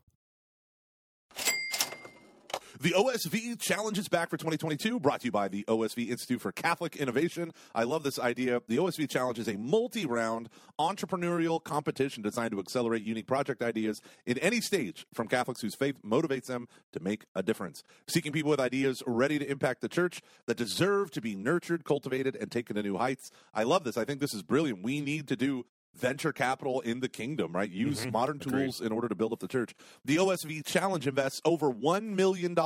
The 2.81 2.91
OSV 2.91 3.59
Challenge 3.59 3.99
is 3.99 4.09
back 4.09 4.31
for 4.31 4.37
2022, 4.37 5.01
brought 5.01 5.23
to 5.23 5.25
you 5.25 5.33
by 5.33 5.49
the 5.49 5.65
OSV 5.65 6.11
Institute 6.11 6.41
for 6.41 6.53
Catholic 6.53 6.95
Innovation. 6.95 7.51
I 7.75 7.83
love 7.83 8.05
this 8.05 8.21
idea. 8.21 8.63
The 8.69 8.77
OSV 8.77 9.11
Challenge 9.11 9.41
is 9.41 9.49
a 9.49 9.57
multi 9.57 10.07
round 10.07 10.49
entrepreneurial 10.79 11.61
competition 11.61 12.23
designed 12.23 12.53
to 12.53 12.61
accelerate 12.61 13.03
unique 13.03 13.27
project 13.27 13.65
ideas 13.65 14.01
in 14.27 14.39
any 14.39 14.61
stage 14.61 15.07
from 15.13 15.27
Catholics 15.27 15.61
whose 15.61 15.75
faith 15.75 15.97
motivates 16.05 16.47
them 16.47 16.69
to 16.93 17.01
make 17.01 17.25
a 17.35 17.43
difference. 17.43 17.83
Seeking 18.07 18.31
people 18.31 18.51
with 18.51 18.61
ideas 18.61 19.03
ready 19.09 19.41
to 19.41 19.51
impact 19.51 19.81
the 19.81 19.89
church 19.89 20.23
that 20.47 20.57
deserve 20.57 21.11
to 21.11 21.21
be 21.21 21.35
nurtured, 21.35 21.85
cultivated, 21.85 22.37
and 22.37 22.49
taken 22.49 22.77
to 22.77 22.83
new 22.85 22.97
heights. 22.97 23.33
I 23.53 23.65
love 23.65 23.83
this. 23.83 23.97
I 23.97 24.05
think 24.05 24.21
this 24.21 24.35
is 24.35 24.45
brilliant. 24.45 24.85
We 24.85 25.01
need 25.01 25.27
to 25.27 25.37
do 25.37 25.67
venture 25.95 26.33
capital 26.33 26.81
in 26.81 27.01
the 27.01 27.09
kingdom, 27.09 27.53
right? 27.53 27.71
Use 27.71 28.03
mm-hmm. 28.03 28.13
modern 28.13 28.39
tools 28.39 28.77
Agreed. 28.79 28.87
in 28.87 28.93
order 28.93 29.09
to 29.09 29.15
build 29.15 29.33
up 29.33 29.41
the 29.41 29.49
church. 29.49 29.75
The 30.05 30.17
OSV 30.17 30.65
Challenge 30.65 31.07
invests 31.07 31.41
over 31.45 31.73
$1 31.73 32.03
million 32.15 32.57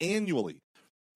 annually 0.00 0.62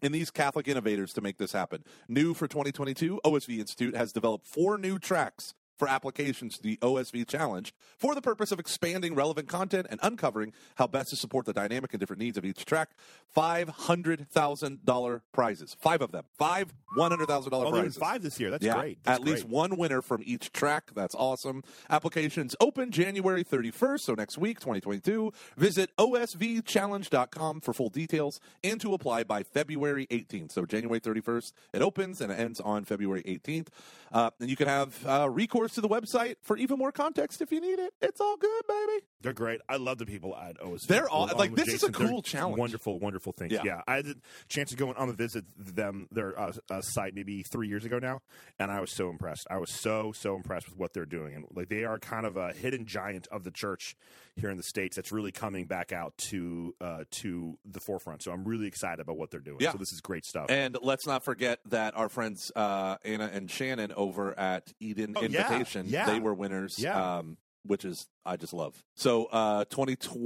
in 0.03 0.13
these 0.13 0.31
Catholic 0.31 0.69
innovators 0.69 1.13
to 1.15 1.21
make 1.21 1.39
this 1.39 1.53
happen. 1.53 1.83
New 2.09 2.35
for 2.35 2.47
2022, 2.47 3.21
OSV 3.25 3.59
Institute 3.59 3.97
has 3.97 4.13
developed 4.13 4.47
four 4.47 4.79
new 4.79 4.99
tracks 4.99 5.55
for 5.77 5.89
applications 5.89 6.57
to 6.57 6.63
the 6.63 6.77
OSV 6.79 7.27
Challenge 7.29 7.75
for 7.99 8.15
the 8.15 8.23
purpose 8.23 8.53
of 8.53 8.59
expanding 8.59 9.15
relevant 9.15 9.49
content 9.49 9.87
and 9.91 10.01
uncovering 10.03 10.53
how 10.77 10.87
best 10.87 11.11
to 11.11 11.17
support 11.17 11.47
the 11.47 11.53
dynamic 11.53 11.93
and 11.93 12.01
different 12.01 12.21
needs 12.21 12.39
of 12.39 12.45
each 12.45 12.65
track. 12.65 12.91
$500,000 13.37 15.21
prizes. 15.33 15.77
Five 15.81 16.03
of 16.03 16.13
them. 16.13 16.25
Five 16.39 16.73
$100,000 16.97 17.49
oh, 17.53 17.71
prizes. 17.71 17.97
Five 17.97 18.23
this 18.23 18.39
year. 18.39 18.51
That's 18.51 18.65
yeah, 18.65 18.79
great. 18.79 18.99
That's 19.03 19.19
At 19.19 19.23
great. 19.23 19.35
least 19.35 19.49
one 19.49 19.77
winner 19.77 20.03
from 20.03 20.23
each 20.25 20.53
track. 20.53 20.91
That's 20.95 21.15
awesome. 21.15 21.63
Applications 21.91 22.55
open 22.61 22.91
January 22.91 23.45
31st, 23.45 24.01
so 24.01 24.15
next 24.15 24.39
week, 24.39 24.61
2022. 24.61 25.33
Visit 25.57 25.91
osvchallenge.com 25.97 27.61
for 27.61 27.73
full 27.73 27.89
details 27.89 28.41
and 28.63 28.81
to 28.81 28.95
apply 28.95 29.25
by 29.25 29.43
February 29.43 30.07
18th. 30.07 30.53
So 30.53 30.65
January 30.65 31.01
31st, 31.01 31.53
it 31.73 31.83
opens 31.83 32.21
and 32.21 32.31
it 32.31 32.39
ends 32.39 32.61
on 32.61 32.85
February 32.85 33.23
18th. 33.23 33.69
Uh, 34.13 34.31
and 34.41 34.49
you 34.49 34.57
can 34.57 34.69
have 34.69 35.05
uh, 35.07 35.29
recourse 35.65 35.75
to 35.75 35.81
the 35.81 35.89
website 35.89 36.37
for 36.43 36.57
even 36.57 36.79
more 36.79 36.93
context 36.93 37.41
if 37.41 37.51
you 37.51 37.61
need 37.61 37.79
it. 37.79 37.95
It's 38.01 38.21
all 38.21 38.37
good, 38.37 38.63
baby. 38.69 39.05
They're 39.23 39.33
great. 39.33 39.61
I 39.69 39.77
love 39.77 39.99
the 39.99 40.07
people 40.07 40.37
at 40.37 40.59
OSV. 40.59 40.87
They're 40.87 41.09
all 41.09 41.31
like 41.37 41.55
this 41.55 41.67
Jason. 41.67 41.75
is 41.77 41.83
a 41.85 41.93
cool 41.93 42.07
They're 42.07 42.23
challenge. 42.23 42.59
Wonderful, 42.59 42.99
wonderful 42.99 43.33
thing. 43.33 43.51
Yeah. 43.51 43.63
yeah. 43.65 43.81
I 43.87 43.97
had 43.97 44.07
a 44.07 44.15
chance 44.49 44.71
to 44.71 44.77
go 44.77 44.93
on 44.93 45.09
a 45.09 45.13
visit 45.13 45.45
them 45.57 46.09
their 46.11 46.39
uh, 46.39 46.53
uh, 46.71 46.81
site 46.83 47.15
maybe 47.15 47.43
three 47.43 47.69
years 47.69 47.85
ago 47.85 47.99
now, 47.99 48.21
and 48.59 48.71
I 48.71 48.81
was 48.81 48.95
so 48.95 49.09
impressed. 49.09 49.47
I 49.51 49.59
was 49.59 49.71
so 49.71 50.13
so 50.13 50.37
impressed 50.37 50.69
with 50.69 50.79
what 50.79 50.93
they're 50.93 51.07
doing, 51.07 51.35
and 51.35 51.47
like 51.55 51.69
they 51.69 51.85
are 51.85 51.99
kind 51.99 52.27
of 52.27 52.37
a 52.37 52.53
hidden 52.53 52.87
giant 52.87 53.27
of 53.29 53.45
the 53.45 53.51
church 53.51 53.97
here 54.37 54.51
in 54.51 54.57
the 54.57 54.63
states 54.63 54.97
that's 54.97 55.13
really 55.13 55.33
coming 55.33 55.65
back 55.67 55.93
out 55.93 56.17
to 56.19 56.75
uh, 56.81 57.05
to 57.11 57.59
the 57.65 57.81
forefront. 57.81 58.23
So 58.23 58.33
I'm 58.33 58.45
really 58.45 58.67
excited 58.67 59.01
about 59.01 59.17
what 59.17 59.31
they're 59.31 59.41
doing. 59.41 59.59
Yeah. 59.61 59.73
So 59.73 59.79
this 59.79 59.93
is 59.93 60.01
great 60.01 60.25
stuff. 60.27 60.47
And 60.51 60.77
let's 60.83 61.07
not 61.07 61.25
forget 61.25 61.61
that 61.67 61.97
our 61.97 62.09
friends 62.09 62.53
uh, 62.55 62.97
Anna 63.05 63.31
and 63.33 63.51
Shannon 63.51 63.93
over 63.93 64.39
at 64.39 64.73
Eden 64.81 65.15
oh, 65.17 65.23
Invitation, 65.23 65.54
yeah. 65.59 65.83
Yeah. 65.87 66.07
they 66.07 66.21
were 66.21 66.35
winners. 66.35 66.79
Yeah. 66.79 67.19
Um, 67.19 67.37
which 67.67 67.85
is 67.85 68.07
I 68.27 68.37
just 68.37 68.53
love. 68.53 68.83
So 68.95 69.27
uh 69.27 69.65
2020 69.65 70.19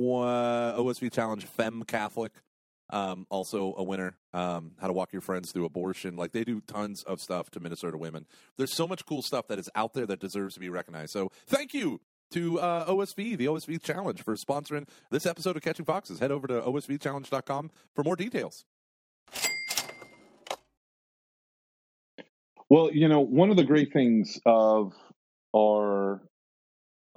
OSV 0.83 1.13
Challenge 1.13 1.45
Fem 1.45 1.85
Catholic 1.85 2.33
um, 2.91 3.27
also 3.31 3.75
a 3.77 3.83
winner. 3.83 4.17
Um, 4.33 4.73
how 4.79 4.87
to 4.87 4.93
walk 4.93 5.13
your 5.13 5.23
friends 5.23 5.53
through 5.53 5.65
abortion. 5.65 6.17
Like 6.17 6.33
they 6.33 6.45
do 6.45 6.61
tons 6.61 7.03
of 7.05 7.21
stuff 7.21 7.51
to 7.51 7.61
Minnesota 7.61 7.99
women. 7.99 8.27
There's 8.57 8.75
so 8.75 8.87
much 8.87 9.05
cool 9.07 9.23
stuff 9.23 9.49
that 9.49 9.59
is 9.59 9.69
out 9.75 9.95
there 9.95 10.07
that 10.07 10.21
deserves 10.21 10.55
to 10.55 10.61
be 10.61 10.69
recognized. 10.69 11.13
So 11.13 11.31
thank 11.47 11.75
you 11.75 12.01
to 12.31 12.61
uh, 12.61 12.87
OSV, 12.87 13.37
the 13.37 13.47
OSV 13.47 13.83
Challenge, 13.83 14.23
for 14.23 14.37
sponsoring 14.37 14.87
this 15.11 15.27
episode 15.27 15.57
of 15.57 15.63
Catching 15.63 15.87
Foxes. 15.87 16.19
Head 16.19 16.31
over 16.31 16.47
to 16.47 16.61
osvchallenge.com 16.61 17.71
for 17.95 18.05
more 18.05 18.17
details. 18.17 18.65
Well, 22.71 22.91
you 22.93 23.09
know, 23.09 23.21
one 23.21 23.51
of 23.51 23.57
the 23.57 23.65
great 23.65 23.95
things 23.95 24.39
of 24.45 24.93
of 25.55 26.21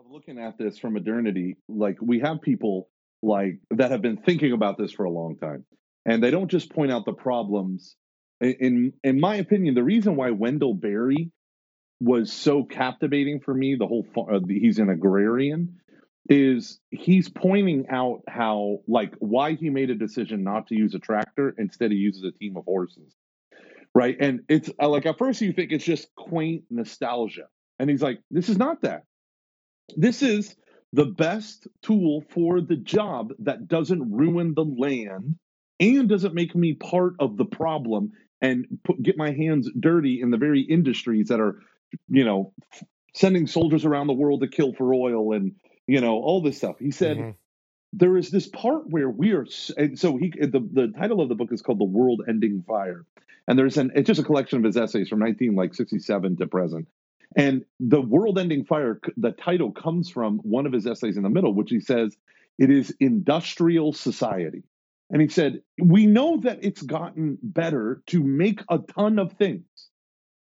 looking 0.09 0.39
at 0.39 0.57
this 0.57 0.77
from 0.77 0.93
modernity, 0.93 1.57
like 1.67 1.97
we 2.01 2.19
have 2.19 2.41
people 2.41 2.89
like 3.21 3.59
that 3.71 3.91
have 3.91 4.01
been 4.01 4.17
thinking 4.17 4.51
about 4.51 4.77
this 4.77 4.91
for 4.91 5.05
a 5.05 5.11
long 5.11 5.37
time, 5.37 5.65
and 6.05 6.23
they 6.23 6.31
don't 6.31 6.49
just 6.49 6.71
point 6.71 6.91
out 6.91 7.05
the 7.05 7.13
problems. 7.13 7.95
In 8.39 8.93
in 9.03 9.19
my 9.19 9.35
opinion, 9.35 9.75
the 9.75 9.83
reason 9.83 10.15
why 10.15 10.31
Wendell 10.31 10.73
Berry 10.73 11.31
was 11.99 12.33
so 12.33 12.63
captivating 12.63 13.39
for 13.39 13.53
me, 13.53 13.75
the 13.75 13.85
whole 13.85 14.05
uh, 14.17 14.39
he's 14.47 14.79
an 14.79 14.89
agrarian, 14.89 15.79
is 16.29 16.79
he's 16.89 17.29
pointing 17.29 17.85
out 17.89 18.21
how 18.27 18.79
like 18.87 19.13
why 19.19 19.53
he 19.53 19.69
made 19.69 19.89
a 19.89 19.95
decision 19.95 20.43
not 20.43 20.67
to 20.67 20.75
use 20.75 20.95
a 20.95 20.99
tractor 20.99 21.53
instead 21.57 21.91
he 21.91 21.97
uses 21.97 22.23
a 22.23 22.31
team 22.31 22.55
of 22.57 22.63
horses 22.63 23.13
right 23.95 24.17
and 24.19 24.41
it's 24.47 24.69
uh, 24.79 24.87
like 24.87 25.05
at 25.05 25.17
first 25.17 25.41
you 25.41 25.51
think 25.51 25.71
it's 25.71 25.83
just 25.83 26.07
quaint 26.15 26.63
nostalgia 26.69 27.47
and 27.81 27.89
he's 27.89 28.01
like 28.01 28.19
this 28.29 28.47
is 28.47 28.57
not 28.57 28.81
that 28.83 29.03
this 29.97 30.21
is 30.21 30.55
the 30.93 31.05
best 31.05 31.67
tool 31.81 32.23
for 32.29 32.61
the 32.61 32.75
job 32.75 33.33
that 33.39 33.67
doesn't 33.67 34.11
ruin 34.11 34.53
the 34.53 34.63
land 34.65 35.35
and 35.79 36.09
doesn't 36.09 36.33
make 36.33 36.55
me 36.55 36.73
part 36.73 37.13
of 37.19 37.37
the 37.37 37.45
problem 37.45 38.11
and 38.41 38.65
put, 38.83 39.01
get 39.01 39.17
my 39.17 39.31
hands 39.31 39.69
dirty 39.79 40.21
in 40.21 40.31
the 40.31 40.37
very 40.37 40.61
industries 40.61 41.29
that 41.29 41.39
are, 41.39 41.59
you 42.09 42.25
know, 42.25 42.53
sending 43.13 43.47
soldiers 43.47 43.85
around 43.85 44.07
the 44.07 44.13
world 44.13 44.41
to 44.41 44.47
kill 44.47 44.73
for 44.73 44.93
oil 44.93 45.33
and 45.33 45.53
you 45.87 46.01
know 46.01 46.13
all 46.15 46.41
this 46.41 46.57
stuff. 46.57 46.77
He 46.79 46.91
said. 46.91 47.17
Mm-hmm. 47.17 47.29
There 47.93 48.15
is 48.15 48.31
this 48.31 48.47
part 48.47 48.89
where 48.89 49.09
we 49.09 49.33
are, 49.33 49.45
and 49.75 49.99
so 49.99 50.15
he. 50.15 50.29
The, 50.29 50.65
the 50.71 50.93
title 50.97 51.19
of 51.19 51.27
the 51.27 51.35
book 51.35 51.51
is 51.51 51.61
called 51.61 51.81
"The 51.81 51.83
World 51.83 52.21
Ending 52.25 52.63
Fire," 52.65 53.03
and 53.49 53.59
there's 53.59 53.75
an. 53.75 53.91
It's 53.95 54.07
just 54.07 54.21
a 54.21 54.23
collection 54.23 54.59
of 54.59 54.63
his 54.63 54.77
essays 54.77 55.09
from 55.09 55.19
19 55.19 55.55
like 55.55 55.73
67 55.73 56.37
to 56.37 56.47
present, 56.47 56.87
and 57.35 57.63
the 57.79 58.01
world 58.01 58.37
ending 58.37 58.65
fire, 58.65 58.99
the 59.17 59.31
title 59.31 59.71
comes 59.71 60.09
from 60.09 60.39
one 60.39 60.65
of 60.65 60.73
his 60.73 60.85
essays 60.85 61.17
in 61.17 61.23
the 61.23 61.29
middle, 61.29 61.53
which 61.53 61.69
he 61.69 61.79
says 61.79 62.15
it 62.59 62.69
is 62.69 62.95
industrial 62.99 63.93
society. 63.93 64.63
And 65.09 65.21
he 65.21 65.29
said, 65.29 65.61
We 65.79 66.05
know 66.07 66.37
that 66.41 66.59
it's 66.63 66.81
gotten 66.81 67.37
better 67.41 68.01
to 68.07 68.23
make 68.23 68.61
a 68.69 68.79
ton 68.79 69.19
of 69.19 69.33
things. 69.33 69.65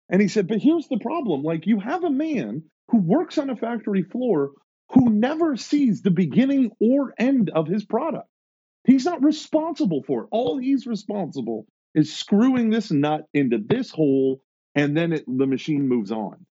And 0.09 0.21
he 0.21 0.27
said, 0.27 0.47
But 0.47 0.59
here's 0.59 0.87
the 0.87 0.99
problem 0.99 1.43
like, 1.43 1.67
you 1.67 1.79
have 1.79 2.03
a 2.03 2.09
man 2.09 2.63
who 2.89 2.97
works 2.97 3.37
on 3.37 3.49
a 3.49 3.55
factory 3.55 4.03
floor 4.03 4.51
who 4.91 5.09
never 5.09 5.55
sees 5.55 6.01
the 6.01 6.11
beginning 6.11 6.71
or 6.81 7.13
end 7.17 7.49
of 7.49 7.67
his 7.67 7.85
product. 7.85 8.27
He's 8.83 9.05
not 9.05 9.23
responsible 9.23 10.03
for 10.03 10.23
it. 10.23 10.27
All 10.31 10.57
he's 10.57 10.85
responsible 10.85 11.67
is 11.95 12.13
screwing 12.13 12.69
this 12.69 12.91
nut 12.91 13.27
into 13.33 13.57
this 13.57 13.91
hole, 13.91 14.41
and 14.75 14.97
then 14.97 15.13
it, 15.13 15.23
the 15.27 15.47
machine 15.47 15.87
moves 15.87 16.11
on. 16.11 16.45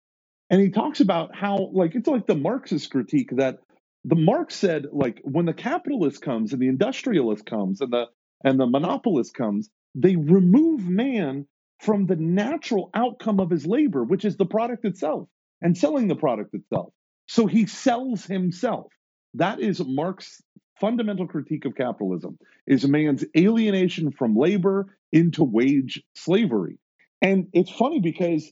And 0.51 0.61
he 0.61 0.71
talks 0.71 1.01
about 1.01 1.35
how, 1.35 1.71
like, 1.73 1.95
it's 1.95 2.09
like 2.09 2.27
the 2.27 2.35
Marxist 2.35 2.91
critique 2.91 3.31
that 3.37 3.61
the 4.05 4.17
Marx 4.17 4.57
said, 4.57 4.87
like, 4.93 5.21
when 5.25 5.47
the 5.47 5.55
capitalist 5.55 6.23
comes 6.23 6.53
and 6.53 6.61
the 6.61 6.69
industrialist 6.69 7.47
comes 7.47 7.81
and 7.81 7.93
the 7.93 8.07
and 8.45 8.59
the 8.59 8.67
monopolist 8.67 9.35
comes, 9.35 9.71
they 9.95 10.17
remove 10.17 10.89
man 10.89 11.47
from 11.81 12.07
the 12.07 12.17
natural 12.17 12.91
outcome 12.95 13.41
of 13.41 13.51
his 13.51 13.67
labor, 13.67 14.05
which 14.05 14.25
is 14.25 14.37
the 14.37 14.47
product 14.47 14.85
itself 14.85 15.29
and 15.63 15.77
selling 15.77 16.09
the 16.09 16.17
product 16.17 16.55
itself. 16.55 16.93
So 17.29 17.47
he 17.47 17.67
sells 17.67 18.25
himself. 18.25 18.93
That 19.35 19.61
is 19.61 19.81
Marx's 19.85 20.43
fundamental 20.81 21.29
critique 21.29 21.67
of 21.67 21.75
capitalism 21.77 22.39
is 22.67 22.87
man's 22.87 23.25
alienation 23.37 24.13
from 24.13 24.37
labor 24.37 24.97
into 25.13 25.45
wage 25.45 26.03
slavery. 26.15 26.79
And 27.23 27.49
it's 27.53 27.71
funny 27.71 28.01
because 28.01 28.51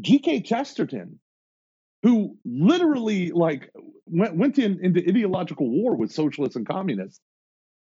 G.K. 0.00 0.42
Chesterton 0.42 1.18
who 2.02 2.36
literally 2.44 3.30
like 3.30 3.70
went, 4.06 4.36
went 4.36 4.58
in, 4.58 4.84
into 4.84 5.00
ideological 5.00 5.68
war 5.68 5.96
with 5.96 6.12
socialists 6.12 6.56
and 6.56 6.66
communists 6.66 7.20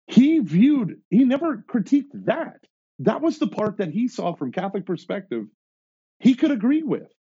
he 0.07 0.39
viewed 0.39 1.01
he 1.09 1.25
never 1.25 1.57
critiqued 1.57 2.11
that. 2.25 2.61
That 2.99 3.21
was 3.21 3.37
the 3.37 3.47
part 3.47 3.77
that 3.77 3.89
he 3.89 4.07
saw 4.07 4.33
from 4.33 4.51
catholic 4.51 4.85
perspective 4.85 5.45
he 6.19 6.33
could 6.33 6.51
agree 6.51 6.83
with. 6.83 7.11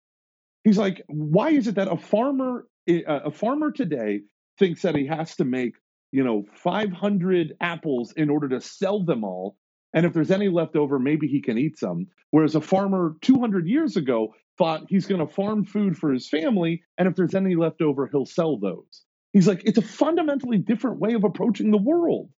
He's 0.64 0.78
like 0.78 1.02
why 1.08 1.50
is 1.50 1.66
it 1.66 1.74
that 1.74 1.88
a 1.88 1.96
farmer 1.96 2.66
eh, 2.88 3.02
a 3.06 3.30
farmer 3.30 3.72
today 3.72 4.20
thinks 4.58 4.82
that 4.82 4.96
he 4.96 5.06
has 5.06 5.36
to 5.36 5.44
make 5.44 5.74
you 6.12 6.24
know 6.24 6.44
500 6.54 7.56
apples 7.60 8.12
in 8.16 8.30
order 8.30 8.48
to 8.48 8.60
sell 8.60 9.04
them 9.04 9.24
all 9.24 9.56
and 9.92 10.06
if 10.06 10.12
there's 10.12 10.30
any 10.30 10.48
left 10.48 10.76
over 10.76 10.98
maybe 10.98 11.26
he 11.26 11.42
can 11.42 11.58
eat 11.58 11.78
some 11.78 12.06
whereas 12.30 12.54
a 12.54 12.60
farmer 12.60 13.16
200 13.20 13.66
years 13.66 13.96
ago 13.96 14.32
thought 14.58 14.86
he's 14.88 15.06
going 15.06 15.26
to 15.26 15.32
farm 15.32 15.64
food 15.64 15.96
for 15.96 16.12
his 16.12 16.28
family, 16.28 16.82
and 16.96 17.08
if 17.08 17.14
there's 17.14 17.34
any 17.34 17.56
left 17.56 17.82
over, 17.82 18.06
he'll 18.06 18.26
sell 18.26 18.58
those. 18.58 19.04
He's 19.32 19.46
like, 19.46 19.62
it's 19.64 19.78
a 19.78 19.82
fundamentally 19.82 20.58
different 20.58 20.98
way 20.98 21.14
of 21.14 21.24
approaching 21.24 21.70
the 21.70 21.78
world. 21.78 22.30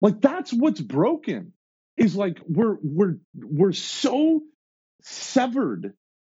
Like 0.00 0.20
that's 0.20 0.52
what's 0.52 0.80
broken. 0.80 1.52
Is 1.96 2.14
like 2.14 2.38
we're 2.46 2.76
we're 2.82 3.16
we're 3.34 3.72
so 3.72 4.42
severed 5.02 5.94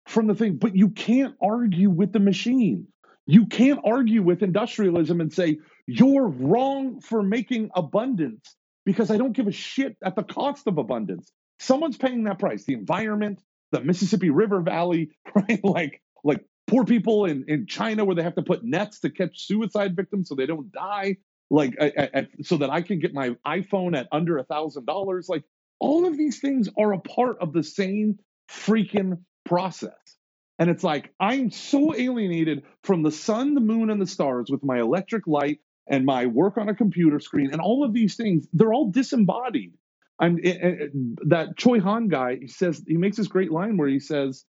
from 0.07 0.27
the 0.27 0.35
thing, 0.35 0.57
but 0.57 0.77
you 0.77 0.91
can't 0.91 1.35
argue 1.43 1.91
with 1.91 2.13
the 2.13 2.21
machine. 2.21 2.87
You 3.27 3.47
can't 3.47 3.81
argue 3.85 4.23
with 4.23 4.43
industrialism 4.43 5.21
and 5.21 5.33
say 5.33 5.59
you're 5.87 6.29
wrong 6.29 7.01
for 7.01 7.23
making 7.23 7.71
abundance 7.75 8.57
because 8.87 9.11
I 9.11 9.17
don't 9.17 9.33
give 9.33 9.49
a 9.49 9.53
shit 9.53 9.97
at 10.03 10.17
the 10.17 10.23
cost 10.23 10.67
of 10.67 10.79
abundance. 10.79 11.31
Someone's 11.59 11.97
paying 11.97 12.25
that 12.25 12.39
price. 12.39 12.65
The 12.65 12.75
environment, 12.75 13.43
the 13.73 13.81
Mississippi 13.81 14.31
River 14.31 14.61
Valley, 14.61 15.11
right? 15.35 15.63
Like 15.65 16.03
like 16.25 16.45
poor 16.67 16.85
people 16.85 17.25
in, 17.27 17.45
in 17.49 17.67
China 17.67 18.05
where 18.05 18.17
they 18.17 18.23
have 18.23 18.37
to 18.37 18.43
put 18.43 18.65
nets 18.65 19.01
to 19.01 19.11
catch 19.11 19.47
suicide 19.47 19.97
victims 19.97 20.29
so 20.29 20.35
they 20.35 20.47
don't 20.47 20.73
die. 20.73 21.17
Like 21.51 21.75
I, 21.81 22.11
I, 22.15 22.27
so 22.43 22.59
that 22.59 22.71
I 22.71 22.83
can 22.83 22.99
get 23.01 23.15
my 23.15 23.37
iPhone 23.47 23.97
at 23.97 24.09
under 24.13 24.39
a 24.39 24.45
thousand 24.45 24.87
dollars. 24.87 25.29
Like 25.29 25.45
all 25.81 26.07
of 26.07 26.17
these 26.17 26.41
things 26.41 26.69
are 26.79 26.93
a 26.93 27.01
part 27.01 27.39
of 27.41 27.53
the 27.53 27.63
same 27.63 28.19
freaking 28.51 29.19
process. 29.45 29.93
And 30.59 30.69
it's 30.69 30.85
like 30.85 31.13
I'm 31.21 31.51
so 31.51 31.95
alienated 31.95 32.65
from 32.83 33.03
the 33.03 33.13
sun, 33.13 33.55
the 33.55 33.61
moon, 33.61 33.91
and 33.91 34.01
the 34.01 34.07
stars 34.07 34.51
with 34.51 34.65
my 34.65 34.81
electric 34.81 35.27
light 35.27 35.61
and 35.89 36.05
my 36.05 36.27
work 36.27 36.59
on 36.59 36.69
a 36.69 36.75
computer 36.75 37.21
screen 37.21 37.51
and 37.53 37.61
all 37.61 37.85
of 37.85 37.95
these 37.95 38.17
things. 38.17 38.47
They're 38.53 38.75
all 38.75 38.91
disembodied. 38.91 39.73
I'm 40.19 40.39
it, 40.39 40.57
it, 40.63 40.93
that 41.29 41.57
Chul 41.57 41.81
Han 41.81 42.09
guy. 42.09 42.37
He 42.37 42.49
says 42.49 42.83
he 42.87 42.97
makes 42.97 43.17
this 43.17 43.29
great 43.29 43.53
line 43.53 43.77
where 43.77 43.89
he 43.89 44.01
says, 44.01 44.45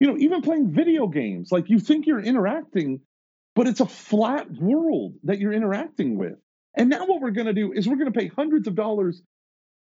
you 0.00 0.06
know, 0.06 0.18
even 0.18 0.42
playing 0.42 0.72
video 0.72 1.06
games, 1.06 1.50
like 1.50 1.70
you 1.70 1.78
think 1.78 2.06
you're 2.06 2.20
interacting, 2.20 3.00
but 3.54 3.66
it's 3.66 3.80
a 3.80 3.86
flat 3.86 4.50
world 4.52 5.14
that 5.24 5.38
you're 5.38 5.52
interacting 5.52 6.18
with. 6.18 6.38
And 6.76 6.90
now 6.90 7.06
what 7.06 7.20
we're 7.20 7.30
going 7.30 7.46
to 7.46 7.52
do 7.52 7.72
is 7.72 7.88
we're 7.88 7.96
going 7.96 8.12
to 8.12 8.18
pay 8.18 8.28
hundreds 8.28 8.66
of 8.66 8.74
dollars 8.74 9.22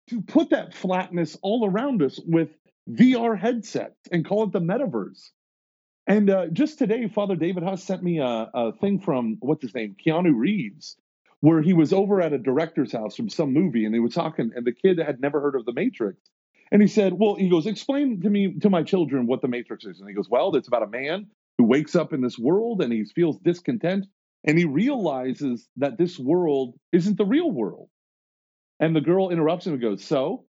to 0.09 0.21
put 0.21 0.49
that 0.49 0.73
flatness 0.73 1.37
all 1.41 1.65
around 1.65 2.01
us 2.01 2.19
with 2.25 2.49
VR 2.89 3.39
headsets 3.39 3.95
and 4.11 4.25
call 4.25 4.43
it 4.43 4.51
the 4.51 4.59
metaverse. 4.59 5.29
And 6.07 6.29
uh, 6.29 6.47
just 6.47 6.79
today, 6.79 7.07
Father 7.07 7.35
David 7.35 7.63
Huss 7.63 7.83
sent 7.83 8.01
me 8.03 8.19
a, 8.19 8.49
a 8.53 8.71
thing 8.73 8.99
from 8.99 9.37
what's 9.39 9.61
his 9.61 9.75
name, 9.75 9.95
Keanu 10.03 10.33
Reeves, 10.35 10.97
where 11.41 11.61
he 11.61 11.73
was 11.73 11.93
over 11.93 12.21
at 12.21 12.33
a 12.33 12.37
director's 12.37 12.91
house 12.91 13.15
from 13.15 13.29
some 13.29 13.53
movie, 13.53 13.85
and 13.85 13.93
they 13.93 13.99
were 13.99 14.09
talking, 14.09 14.51
and 14.55 14.65
the 14.65 14.71
kid 14.71 14.97
had 14.99 15.19
never 15.19 15.41
heard 15.41 15.55
of 15.55 15.65
the 15.65 15.73
Matrix, 15.73 16.19
and 16.71 16.81
he 16.81 16.87
said, 16.87 17.13
"Well, 17.13 17.35
he 17.35 17.49
goes, 17.49 17.65
explain 17.65 18.21
to 18.21 18.29
me 18.29 18.59
to 18.59 18.69
my 18.69 18.83
children 18.83 19.27
what 19.27 19.41
the 19.41 19.47
Matrix 19.47 19.85
is." 19.85 19.99
And 19.99 20.09
he 20.09 20.15
goes, 20.15 20.29
"Well, 20.29 20.55
it's 20.55 20.67
about 20.67 20.83
a 20.83 20.87
man 20.87 21.27
who 21.57 21.65
wakes 21.65 21.95
up 21.95 22.13
in 22.13 22.21
this 22.21 22.39
world 22.39 22.81
and 22.81 22.93
he 22.93 23.03
feels 23.03 23.37
discontent, 23.39 24.05
and 24.45 24.57
he 24.57 24.65
realizes 24.65 25.67
that 25.77 25.97
this 25.97 26.17
world 26.17 26.75
isn't 26.91 27.17
the 27.17 27.25
real 27.25 27.51
world." 27.51 27.89
And 28.79 28.95
the 28.95 29.01
girl 29.01 29.29
interrupts 29.29 29.67
him 29.67 29.73
and 29.73 29.81
goes, 29.81 30.03
"So?" 30.03 30.45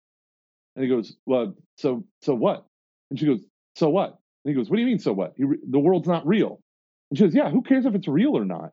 And 0.77 0.85
he 0.85 0.89
goes, 0.89 1.17
"Well, 1.27 1.57
so 1.77 2.05
so 2.21 2.35
what?" 2.35 2.67
And 3.11 3.19
she 3.19 3.27
goes, 3.27 3.41
"So 3.75 3.89
what?" 3.89 4.19
And 4.45 4.51
he 4.51 4.57
goes, 4.57 4.69
What 4.69 4.77
do 4.77 4.83
you 4.83 4.89
mean, 4.89 4.99
so 4.99 5.13
what? 5.13 5.35
Re- 5.39 5.59
the 5.69 5.79
world's 5.79 6.09
not 6.09 6.27
real. 6.27 6.61
And 7.11 7.19
she 7.19 7.25
goes, 7.25 7.35
Yeah, 7.35 7.51
who 7.51 7.63
cares 7.63 7.87
if 7.87 7.95
it's 7.95 8.09
real 8.09 8.37
or 8.37 8.45
not? 8.45 8.71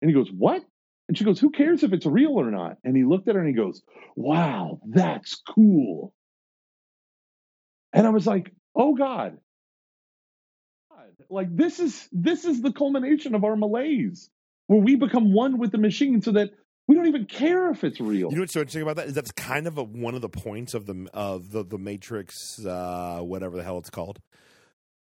And 0.00 0.10
he 0.10 0.14
goes, 0.14 0.30
What? 0.30 0.64
And 1.10 1.18
she 1.18 1.24
goes, 1.24 1.40
Who 1.40 1.50
cares 1.50 1.82
if 1.82 1.92
it's 1.92 2.06
real 2.06 2.38
or 2.38 2.52
not? 2.52 2.76
And 2.84 2.96
he 2.96 3.02
looked 3.02 3.26
at 3.26 3.34
her 3.34 3.40
and 3.40 3.48
he 3.48 3.54
goes, 3.54 3.82
Wow, 4.14 4.78
that's 4.86 5.42
cool. 5.44 6.14
And 7.92 8.06
I 8.06 8.10
was 8.10 8.28
like, 8.28 8.52
Oh 8.76 8.94
God. 8.94 9.38
Like 11.28 11.48
this 11.56 11.80
is 11.80 12.08
this 12.12 12.44
is 12.44 12.62
the 12.62 12.72
culmination 12.72 13.34
of 13.34 13.42
our 13.42 13.56
malaise, 13.56 14.30
where 14.68 14.78
we 14.78 14.94
become 14.94 15.32
one 15.32 15.58
with 15.58 15.72
the 15.72 15.78
machine 15.78 16.22
so 16.22 16.30
that 16.30 16.50
we 16.86 16.94
don't 16.94 17.08
even 17.08 17.26
care 17.26 17.72
if 17.72 17.82
it's 17.82 18.00
real. 18.00 18.30
You 18.30 18.36
know 18.36 18.42
what's 18.42 18.52
so 18.52 18.60
interesting 18.60 18.82
about 18.82 18.94
that 18.94 19.08
is 19.08 19.14
that's 19.14 19.32
kind 19.32 19.66
of 19.66 19.78
a, 19.78 19.82
one 19.82 20.14
of 20.14 20.20
the 20.20 20.28
points 20.28 20.74
of 20.74 20.86
the 20.86 21.08
of 21.12 21.50
the 21.50 21.64
the 21.64 21.78
Matrix, 21.78 22.64
uh, 22.64 23.18
whatever 23.20 23.56
the 23.56 23.64
hell 23.64 23.78
it's 23.78 23.90
called. 23.90 24.20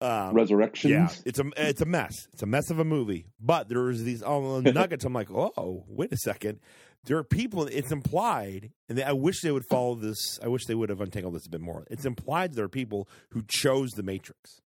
Um, 0.00 0.34
Resurrections. 0.34 0.90
Yeah, 0.90 1.08
it's 1.24 1.38
a 1.38 1.44
it's 1.56 1.80
a 1.80 1.86
mess. 1.86 2.12
It's 2.32 2.42
a 2.42 2.46
mess 2.46 2.70
of 2.70 2.78
a 2.78 2.84
movie. 2.84 3.26
But 3.40 3.68
there's 3.68 4.02
these 4.02 4.20
nuggets. 4.26 5.04
I'm 5.04 5.12
like, 5.12 5.30
oh, 5.30 5.84
wait 5.88 6.12
a 6.12 6.16
second. 6.18 6.60
There 7.04 7.16
are 7.16 7.24
people. 7.24 7.66
It's 7.66 7.92
implied, 7.92 8.72
and 8.88 8.98
they, 8.98 9.04
I 9.04 9.12
wish 9.12 9.40
they 9.40 9.52
would 9.52 9.64
follow 9.70 9.94
this. 9.94 10.38
I 10.42 10.48
wish 10.48 10.66
they 10.66 10.74
would 10.74 10.90
have 10.90 11.00
untangled 11.00 11.34
this 11.34 11.46
a 11.46 11.50
bit 11.50 11.60
more. 11.60 11.86
It's 11.90 12.04
implied 12.04 12.54
there 12.54 12.64
are 12.64 12.68
people 12.68 13.08
who 13.30 13.42
chose 13.46 13.90
the 13.92 14.02
Matrix. 14.02 14.60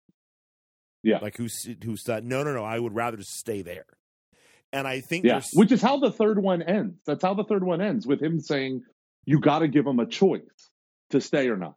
Yeah, 1.03 1.18
like 1.18 1.37
who 1.37 1.49
who 1.85 1.97
said, 1.97 2.24
no, 2.24 2.43
no, 2.43 2.53
no. 2.55 2.64
I 2.64 2.79
would 2.79 2.95
rather 2.95 3.18
stay 3.20 3.62
there. 3.62 3.87
And 4.72 4.87
I 4.87 5.01
think, 5.01 5.24
yeah, 5.24 5.41
which 5.55 5.72
is 5.72 5.81
how 5.81 5.99
the 5.99 6.12
third 6.12 6.43
one 6.43 6.62
ends. 6.62 7.01
That's 7.07 7.22
how 7.22 7.35
the 7.35 7.45
third 7.45 7.64
one 7.64 7.81
ends 7.81 8.07
with 8.07 8.22
him 8.22 8.41
saying, 8.41 8.83
"You 9.24 9.41
got 9.41 9.61
to 9.61 9.68
give 9.68 9.87
him 9.87 9.99
a 9.99 10.07
choice 10.07 10.43
to 11.11 11.20
stay 11.20 11.49
or 11.49 11.57
not." 11.57 11.74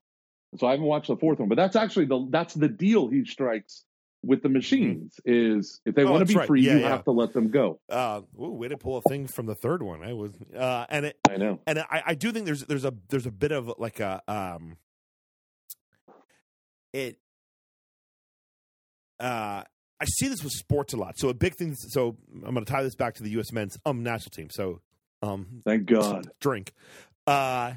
So 0.57 0.67
I 0.67 0.71
haven't 0.71 0.85
watched 0.85 1.07
the 1.07 1.15
fourth 1.15 1.39
one, 1.39 1.49
but 1.49 1.55
that's 1.55 1.75
actually 1.75 2.05
the 2.05 2.27
that's 2.29 2.53
the 2.53 2.67
deal 2.67 3.07
he 3.07 3.25
strikes 3.25 3.83
with 4.23 4.41
the 4.41 4.49
mm-hmm. 4.49 4.57
machines 4.57 5.19
mm-hmm. 5.25 5.57
is 5.57 5.79
if 5.85 5.95
they 5.95 6.03
oh, 6.03 6.11
want 6.11 6.27
to 6.27 6.33
be 6.33 6.37
right. 6.37 6.47
free, 6.47 6.61
yeah, 6.61 6.73
you 6.73 6.79
yeah. 6.81 6.89
have 6.89 7.03
to 7.05 7.11
let 7.11 7.33
them 7.33 7.49
go. 7.49 7.79
Uh, 7.89 8.21
ooh, 8.39 8.51
way 8.51 8.67
to 8.67 8.77
pull 8.77 8.97
a 8.97 9.01
thing 9.03 9.27
from 9.27 9.45
the 9.45 9.55
third 9.55 9.81
one. 9.81 10.03
I 10.03 10.13
was, 10.13 10.31
uh, 10.55 10.85
and 10.89 11.05
it, 11.07 11.17
I 11.29 11.37
know, 11.37 11.59
and 11.65 11.79
I, 11.79 12.03
I 12.07 12.15
do 12.15 12.31
think 12.31 12.45
there's 12.45 12.65
there's 12.65 12.85
a 12.85 12.93
there's 13.09 13.25
a 13.25 13.31
bit 13.31 13.51
of 13.51 13.73
like 13.77 13.99
a 13.99 14.21
um, 14.27 14.77
it. 16.93 17.17
Uh, 19.19 19.63
I 19.99 20.05
see 20.05 20.27
this 20.27 20.43
with 20.43 20.53
sports 20.53 20.93
a 20.93 20.97
lot. 20.97 21.19
So 21.19 21.29
a 21.29 21.33
big 21.33 21.55
thing. 21.55 21.75
So 21.75 22.17
I'm 22.33 22.53
going 22.53 22.65
to 22.65 22.71
tie 22.71 22.83
this 22.83 22.95
back 22.95 23.15
to 23.15 23.23
the 23.23 23.29
U.S. 23.31 23.51
men's 23.51 23.77
um 23.85 24.03
national 24.03 24.31
team. 24.31 24.49
So 24.49 24.81
um, 25.21 25.61
thank 25.65 25.85
God, 25.87 26.27
drink. 26.39 26.73
Uh, 27.27 27.73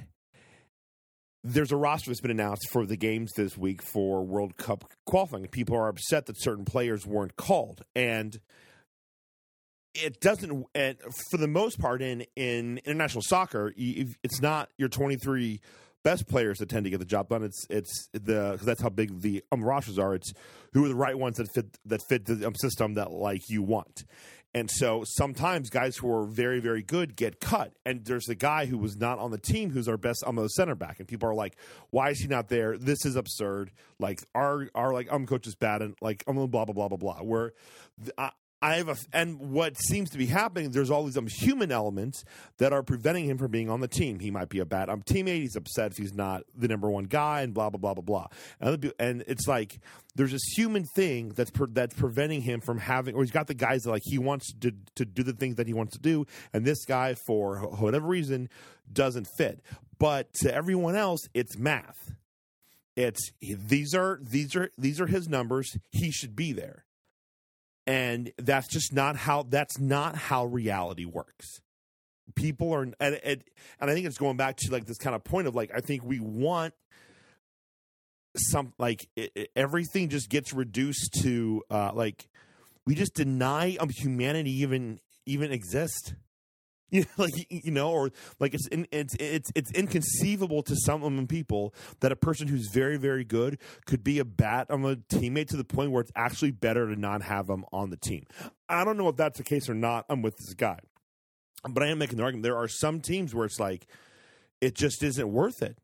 there's 1.44 1.70
a 1.70 1.76
roster 1.76 2.10
that's 2.10 2.22
been 2.22 2.30
announced 2.30 2.66
for 2.72 2.86
the 2.86 2.96
games 2.96 3.30
this 3.36 3.56
week 3.56 3.82
for 3.82 4.24
World 4.24 4.56
Cup 4.56 4.90
qualifying. 5.04 5.46
People 5.48 5.76
are 5.76 5.88
upset 5.88 6.24
that 6.26 6.40
certain 6.40 6.64
players 6.64 7.06
weren't 7.06 7.36
called, 7.36 7.82
and 7.94 8.40
it 9.94 10.20
doesn't. 10.20 10.66
And 10.74 10.96
for 11.30 11.36
the 11.36 11.46
most 11.46 11.78
part, 11.78 12.00
in 12.00 12.24
in 12.34 12.78
international 12.86 13.22
soccer, 13.22 13.72
it's 13.76 14.40
not 14.40 14.70
your 14.78 14.88
23 14.88 15.60
best 16.02 16.28
players 16.28 16.58
that 16.58 16.68
tend 16.68 16.84
to 16.84 16.90
get 16.90 16.98
the 16.98 17.04
job 17.04 17.28
done. 17.28 17.44
It's 17.44 17.66
it's 17.68 18.08
the 18.12 18.52
because 18.52 18.66
that's 18.66 18.82
how 18.82 18.88
big 18.88 19.20
the 19.20 19.44
um, 19.52 19.62
rosters 19.62 19.98
are. 19.98 20.14
It's 20.14 20.32
who 20.72 20.86
are 20.86 20.88
the 20.88 20.94
right 20.94 21.18
ones 21.18 21.36
that 21.36 21.48
fit 21.54 21.78
that 21.84 22.00
fit 22.08 22.24
the 22.24 22.46
um, 22.46 22.54
system 22.54 22.94
that 22.94 23.10
like 23.12 23.42
you 23.50 23.62
want. 23.62 24.04
And 24.54 24.70
so 24.70 25.02
sometimes 25.04 25.68
guys 25.68 25.96
who 25.96 26.10
are 26.14 26.24
very, 26.24 26.60
very 26.60 26.82
good 26.82 27.16
get 27.16 27.40
cut. 27.40 27.72
And 27.84 28.04
there's 28.04 28.28
a 28.28 28.36
guy 28.36 28.66
who 28.66 28.78
was 28.78 28.96
not 28.96 29.18
on 29.18 29.32
the 29.32 29.38
team 29.38 29.70
who's 29.70 29.88
our 29.88 29.96
best 29.96 30.22
um, 30.24 30.48
center 30.48 30.76
back. 30.76 31.00
And 31.00 31.08
people 31.08 31.28
are 31.28 31.34
like, 31.34 31.56
why 31.90 32.10
is 32.10 32.20
he 32.20 32.28
not 32.28 32.48
there? 32.48 32.78
This 32.78 33.04
is 33.04 33.16
absurd. 33.16 33.72
Like 33.98 34.22
our 34.34 34.68
our 34.74 34.92
like 34.92 35.12
um 35.12 35.26
coach 35.26 35.46
is 35.46 35.56
bad 35.56 35.82
and 35.82 35.96
like 36.00 36.22
um 36.28 36.36
blah 36.36 36.64
blah 36.64 36.72
blah 36.72 36.88
blah 36.88 36.96
blah. 36.96 37.18
Where 37.18 37.52
I 38.64 38.76
have 38.76 38.88
a, 38.88 38.96
and 39.12 39.52
what 39.52 39.76
seems 39.76 40.08
to 40.10 40.18
be 40.18 40.24
happening, 40.24 40.70
there's 40.70 40.90
all 40.90 41.04
these 41.04 41.18
um, 41.18 41.26
human 41.26 41.70
elements 41.70 42.24
that 42.56 42.72
are 42.72 42.82
preventing 42.82 43.26
him 43.26 43.36
from 43.36 43.50
being 43.50 43.68
on 43.68 43.80
the 43.80 43.88
team. 43.88 44.20
He 44.20 44.30
might 44.30 44.48
be 44.48 44.58
a 44.58 44.64
bad 44.64 44.88
um, 44.88 45.02
teammate. 45.02 45.42
He's 45.42 45.54
upset 45.54 45.90
if 45.90 45.98
he's 45.98 46.14
not 46.14 46.44
the 46.56 46.66
number 46.66 46.88
one 46.88 47.04
guy, 47.04 47.42
and 47.42 47.52
blah 47.52 47.68
blah 47.68 47.76
blah 47.78 47.92
blah 47.92 48.02
blah. 48.02 48.26
And, 48.60 48.90
and 48.98 49.24
it's 49.26 49.46
like 49.46 49.78
there's 50.14 50.32
this 50.32 50.44
human 50.56 50.84
thing 50.84 51.28
that's 51.36 51.50
per, 51.50 51.66
that's 51.66 51.94
preventing 51.94 52.40
him 52.40 52.62
from 52.62 52.78
having, 52.78 53.14
or 53.14 53.20
he's 53.20 53.30
got 53.30 53.48
the 53.48 53.54
guys 53.54 53.82
that 53.82 53.90
like 53.90 54.02
he 54.02 54.16
wants 54.16 54.50
to 54.60 54.72
to 54.94 55.04
do 55.04 55.22
the 55.22 55.34
things 55.34 55.56
that 55.56 55.66
he 55.66 55.74
wants 55.74 55.92
to 55.96 56.00
do, 56.00 56.24
and 56.54 56.64
this 56.64 56.86
guy 56.86 57.14
for 57.26 57.58
whatever 57.58 58.06
reason 58.06 58.48
doesn't 58.90 59.28
fit. 59.36 59.60
But 59.98 60.32
to 60.40 60.54
everyone 60.54 60.96
else, 60.96 61.20
it's 61.34 61.58
math. 61.58 62.14
It's 62.96 63.30
these 63.42 63.94
are 63.94 64.20
these 64.22 64.56
are 64.56 64.70
these 64.78 65.02
are 65.02 65.06
his 65.06 65.28
numbers. 65.28 65.76
He 65.90 66.10
should 66.10 66.34
be 66.34 66.54
there 66.54 66.83
and 67.86 68.32
that's 68.38 68.68
just 68.68 68.92
not 68.92 69.16
how 69.16 69.42
that's 69.42 69.78
not 69.78 70.16
how 70.16 70.46
reality 70.46 71.04
works. 71.04 71.60
People 72.34 72.72
are 72.72 72.82
and, 72.82 72.94
and, 73.00 73.20
and 73.22 73.90
i 73.90 73.92
think 73.92 74.06
it's 74.06 74.16
going 74.16 74.38
back 74.38 74.56
to 74.56 74.72
like 74.72 74.86
this 74.86 74.96
kind 74.96 75.14
of 75.14 75.22
point 75.22 75.46
of 75.46 75.54
like 75.54 75.70
i 75.74 75.80
think 75.80 76.02
we 76.02 76.18
want 76.20 76.72
some 78.34 78.72
like 78.78 79.06
it, 79.14 79.30
it, 79.34 79.50
everything 79.54 80.08
just 80.08 80.30
gets 80.30 80.52
reduced 80.52 81.12
to 81.22 81.62
uh 81.70 81.92
like 81.94 82.28
we 82.86 82.94
just 82.94 83.14
deny 83.14 83.76
um, 83.78 83.90
humanity 83.90 84.50
even 84.62 85.00
even 85.26 85.52
exist 85.52 86.14
you 86.90 87.02
know, 87.02 87.24
like 87.24 87.46
you 87.50 87.70
know, 87.70 87.90
or 87.90 88.10
like 88.38 88.54
it's 88.54 88.66
in, 88.68 88.86
it's 88.92 89.14
it's 89.18 89.50
it's 89.54 89.70
inconceivable 89.72 90.62
to 90.62 90.76
some 90.76 91.26
people 91.26 91.74
that 92.00 92.12
a 92.12 92.16
person 92.16 92.46
who's 92.46 92.68
very 92.72 92.96
very 92.96 93.24
good 93.24 93.58
could 93.86 94.04
be 94.04 94.18
a 94.18 94.24
bat 94.24 94.70
on 94.70 94.84
a 94.84 94.96
teammate 94.96 95.48
to 95.48 95.56
the 95.56 95.64
point 95.64 95.90
where 95.90 96.02
it's 96.02 96.12
actually 96.14 96.50
better 96.50 96.86
to 96.86 96.98
not 96.98 97.22
have 97.22 97.46
them 97.46 97.64
on 97.72 97.90
the 97.90 97.96
team. 97.96 98.24
I 98.68 98.84
don't 98.84 98.96
know 98.96 99.08
if 99.08 99.16
that's 99.16 99.38
the 99.38 99.44
case 99.44 99.68
or 99.68 99.74
not. 99.74 100.04
I'm 100.08 100.22
with 100.22 100.36
this 100.36 100.54
guy, 100.54 100.78
but 101.68 101.82
I 101.82 101.88
am 101.88 101.98
making 101.98 102.18
the 102.18 102.22
argument. 102.22 102.44
There 102.44 102.56
are 102.56 102.68
some 102.68 103.00
teams 103.00 103.34
where 103.34 103.46
it's 103.46 103.58
like 103.58 103.86
it 104.60 104.74
just 104.74 105.02
isn't 105.02 105.32
worth 105.32 105.62
it 105.62 105.78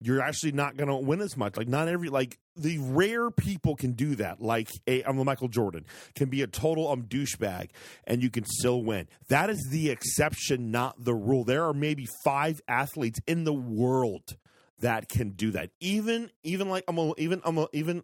you're 0.00 0.20
actually 0.20 0.52
not 0.52 0.76
going 0.76 0.88
to 0.88 0.96
win 0.96 1.20
as 1.20 1.36
much. 1.36 1.56
Like 1.56 1.68
not 1.68 1.88
every 1.88 2.08
like 2.08 2.38
the 2.56 2.78
rare 2.78 3.30
people 3.30 3.76
can 3.76 3.92
do 3.92 4.14
that. 4.16 4.40
Like 4.40 4.70
a 4.86 5.02
I'm 5.04 5.22
Michael 5.24 5.48
Jordan 5.48 5.84
can 6.14 6.28
be 6.28 6.42
a 6.42 6.46
total 6.46 6.90
um 6.90 7.04
douchebag 7.04 7.70
and 8.04 8.22
you 8.22 8.30
can 8.30 8.44
still 8.44 8.82
win. 8.82 9.08
That 9.28 9.50
is 9.50 9.68
the 9.70 9.90
exception, 9.90 10.70
not 10.70 11.04
the 11.04 11.14
rule. 11.14 11.44
There 11.44 11.64
are 11.64 11.74
maybe 11.74 12.06
five 12.24 12.60
athletes 12.68 13.20
in 13.26 13.44
the 13.44 13.54
world 13.54 14.36
that 14.80 15.08
can 15.08 15.30
do 15.30 15.50
that. 15.52 15.70
Even 15.80 16.30
even 16.42 16.68
like 16.68 16.84
I'm 16.88 16.98
a, 16.98 17.12
even 17.18 17.40
I'm 17.44 17.58
a, 17.58 17.68
even 17.72 18.02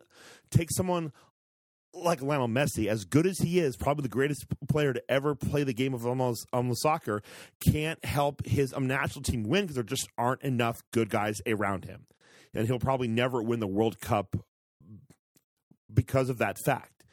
take 0.50 0.68
someone 0.72 1.12
like 1.94 2.22
Lionel 2.22 2.48
Messi, 2.48 2.88
as 2.88 3.04
good 3.04 3.26
as 3.26 3.38
he 3.38 3.58
is, 3.60 3.76
probably 3.76 4.02
the 4.02 4.08
greatest 4.08 4.46
player 4.68 4.92
to 4.92 5.02
ever 5.10 5.34
play 5.34 5.62
the 5.62 5.74
game 5.74 5.92
of 5.92 6.06
almost 6.06 6.46
um, 6.52 6.74
soccer, 6.74 7.22
can't 7.60 8.02
help 8.04 8.46
his 8.46 8.72
um, 8.72 8.86
national 8.86 9.22
team 9.22 9.44
win 9.44 9.64
because 9.64 9.74
there 9.74 9.84
just 9.84 10.08
aren't 10.16 10.42
enough 10.42 10.82
good 10.92 11.10
guys 11.10 11.42
around 11.46 11.84
him, 11.84 12.06
and 12.54 12.66
he'll 12.66 12.78
probably 12.78 13.08
never 13.08 13.42
win 13.42 13.60
the 13.60 13.66
World 13.66 14.00
Cup 14.00 14.36
because 15.92 16.28
of 16.28 16.38
that 16.38 16.58
fact. 16.64 17.04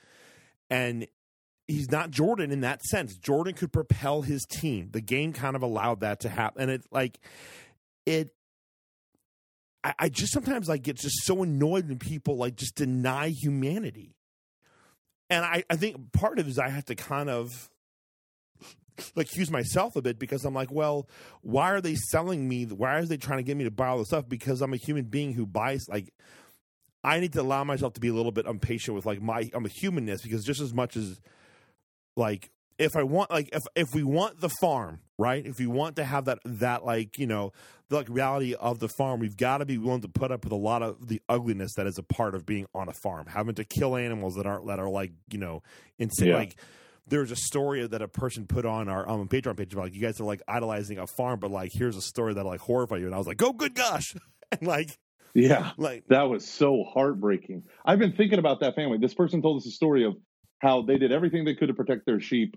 And 0.69 1.07
he's 1.67 1.91
not 1.91 2.11
Jordan 2.11 2.51
in 2.51 2.61
that 2.61 2.83
sense. 2.83 3.15
Jordan 3.15 3.53
could 3.53 3.71
propel 3.71 4.21
his 4.21 4.45
team. 4.45 4.89
The 4.91 5.01
game 5.01 5.33
kind 5.33 5.55
of 5.55 5.63
allowed 5.63 6.01
that 6.01 6.21
to 6.21 6.29
happen, 6.29 6.63
and 6.63 6.71
it 6.71 6.83
like 6.91 7.19
it 8.05 8.31
I, 9.83 9.93
I 9.99 10.09
just 10.09 10.33
sometimes 10.33 10.67
like 10.67 10.83
get 10.83 10.97
just 10.97 11.25
so 11.25 11.43
annoyed 11.43 11.87
when 11.87 11.99
people 11.99 12.37
like 12.37 12.55
just 12.55 12.75
deny 12.75 13.29
humanity. 13.29 14.15
And 15.29 15.45
I, 15.45 15.63
I 15.69 15.75
think 15.75 16.11
part 16.11 16.39
of 16.39 16.47
it 16.47 16.49
is 16.49 16.59
I 16.59 16.69
have 16.69 16.85
to 16.85 16.95
kind 16.95 17.29
of 17.29 17.69
accuse 19.15 19.49
myself 19.51 19.95
a 19.95 20.01
bit 20.01 20.19
because 20.19 20.45
I'm 20.45 20.53
like, 20.53 20.71
well, 20.71 21.07
why 21.41 21.71
are 21.71 21.81
they 21.81 21.95
selling 21.95 22.47
me? 22.47 22.65
Why 22.65 22.95
are 22.95 23.05
they 23.05 23.17
trying 23.17 23.39
to 23.39 23.43
get 23.43 23.57
me 23.57 23.63
to 23.63 23.71
buy 23.71 23.87
all 23.87 23.97
this 23.99 24.07
stuff? 24.07 24.27
Because 24.27 24.61
I'm 24.61 24.73
a 24.73 24.77
human 24.77 25.05
being 25.05 25.33
who 25.33 25.45
buys 25.45 25.85
like 25.89 26.13
I 27.03 27.19
need 27.19 27.33
to 27.33 27.41
allow 27.41 27.63
myself 27.63 27.93
to 27.93 28.01
be 28.01 28.09
a 28.09 28.13
little 28.13 28.31
bit 28.31 28.45
impatient 28.45 28.95
with 28.95 29.05
like 29.05 29.21
my 29.21 29.49
I'm 29.53 29.65
a 29.65 29.69
humanness 29.69 30.21
because 30.21 30.43
just 30.43 30.59
as 30.61 30.73
much 30.73 30.97
as 30.97 31.19
like 32.15 32.49
if 32.77 32.95
I 32.95 33.03
want 33.03 33.29
like 33.31 33.49
if 33.53 33.63
if 33.75 33.87
we 33.93 34.03
want 34.03 34.39
the 34.39 34.49
farm, 34.61 34.99
right? 35.17 35.45
If 35.45 35.59
we 35.59 35.67
want 35.67 35.97
to 35.97 36.03
have 36.03 36.25
that 36.25 36.39
that 36.45 36.85
like, 36.85 37.17
you 37.17 37.27
know, 37.27 37.51
the 37.89 37.97
like 37.97 38.09
reality 38.09 38.53
of 38.53 38.79
the 38.79 38.87
farm, 38.87 39.19
we've 39.19 39.35
got 39.37 39.57
to 39.57 39.65
be 39.65 39.77
willing 39.77 40.01
to 40.01 40.07
put 40.07 40.31
up 40.31 40.43
with 40.43 40.53
a 40.53 40.57
lot 40.57 40.81
of 40.81 41.07
the 41.07 41.21
ugliness 41.27 41.73
that 41.75 41.87
is 41.87 41.97
a 41.97 42.03
part 42.03 42.35
of 42.35 42.45
being 42.45 42.67
on 42.73 42.87
a 42.87 42.93
farm. 42.93 43.27
Having 43.27 43.55
to 43.55 43.65
kill 43.65 43.95
animals 43.95 44.35
that 44.35 44.45
aren't 44.45 44.67
that 44.67 44.79
are 44.79 44.89
like, 44.89 45.11
you 45.31 45.39
know, 45.39 45.61
insane 45.97 46.29
Yeah. 46.29 46.35
like 46.35 46.55
there's 47.09 47.31
a 47.31 47.35
story 47.35 47.85
that 47.85 48.01
a 48.01 48.07
person 48.07 48.45
put 48.45 48.65
on 48.65 48.89
our 48.89 49.07
um, 49.09 49.27
Patreon 49.27 49.57
page 49.57 49.73
about 49.73 49.85
like 49.85 49.95
you 49.95 50.01
guys 50.01 50.19
are 50.19 50.25
like 50.25 50.41
idolizing 50.47 50.97
a 50.97 51.07
farm, 51.07 51.39
but 51.39 51.51
like 51.51 51.71
here's 51.73 51.97
a 51.97 52.01
story 52.01 52.33
that 52.35 52.45
like 52.45 52.59
horrify 52.59 52.97
you, 52.97 53.05
and 53.05 53.15
I 53.15 53.17
was 53.17 53.27
like, 53.27 53.41
oh 53.41 53.53
good 53.53 53.75
gosh, 53.75 54.15
and 54.51 54.67
like 54.67 54.97
Yeah. 55.33 55.71
like 55.77 56.05
That 56.09 56.23
was 56.23 56.47
so 56.47 56.83
heartbreaking. 56.83 57.63
I've 57.85 57.99
been 57.99 58.13
thinking 58.13 58.39
about 58.39 58.61
that 58.61 58.75
family. 58.75 58.97
This 58.97 59.13
person 59.13 59.41
told 59.41 59.61
us 59.61 59.67
a 59.67 59.71
story 59.71 60.05
of 60.05 60.15
how 60.59 60.81
they 60.81 60.97
did 60.97 61.11
everything 61.11 61.45
they 61.45 61.55
could 61.55 61.67
to 61.67 61.73
protect 61.73 62.05
their 62.05 62.19
sheep 62.19 62.55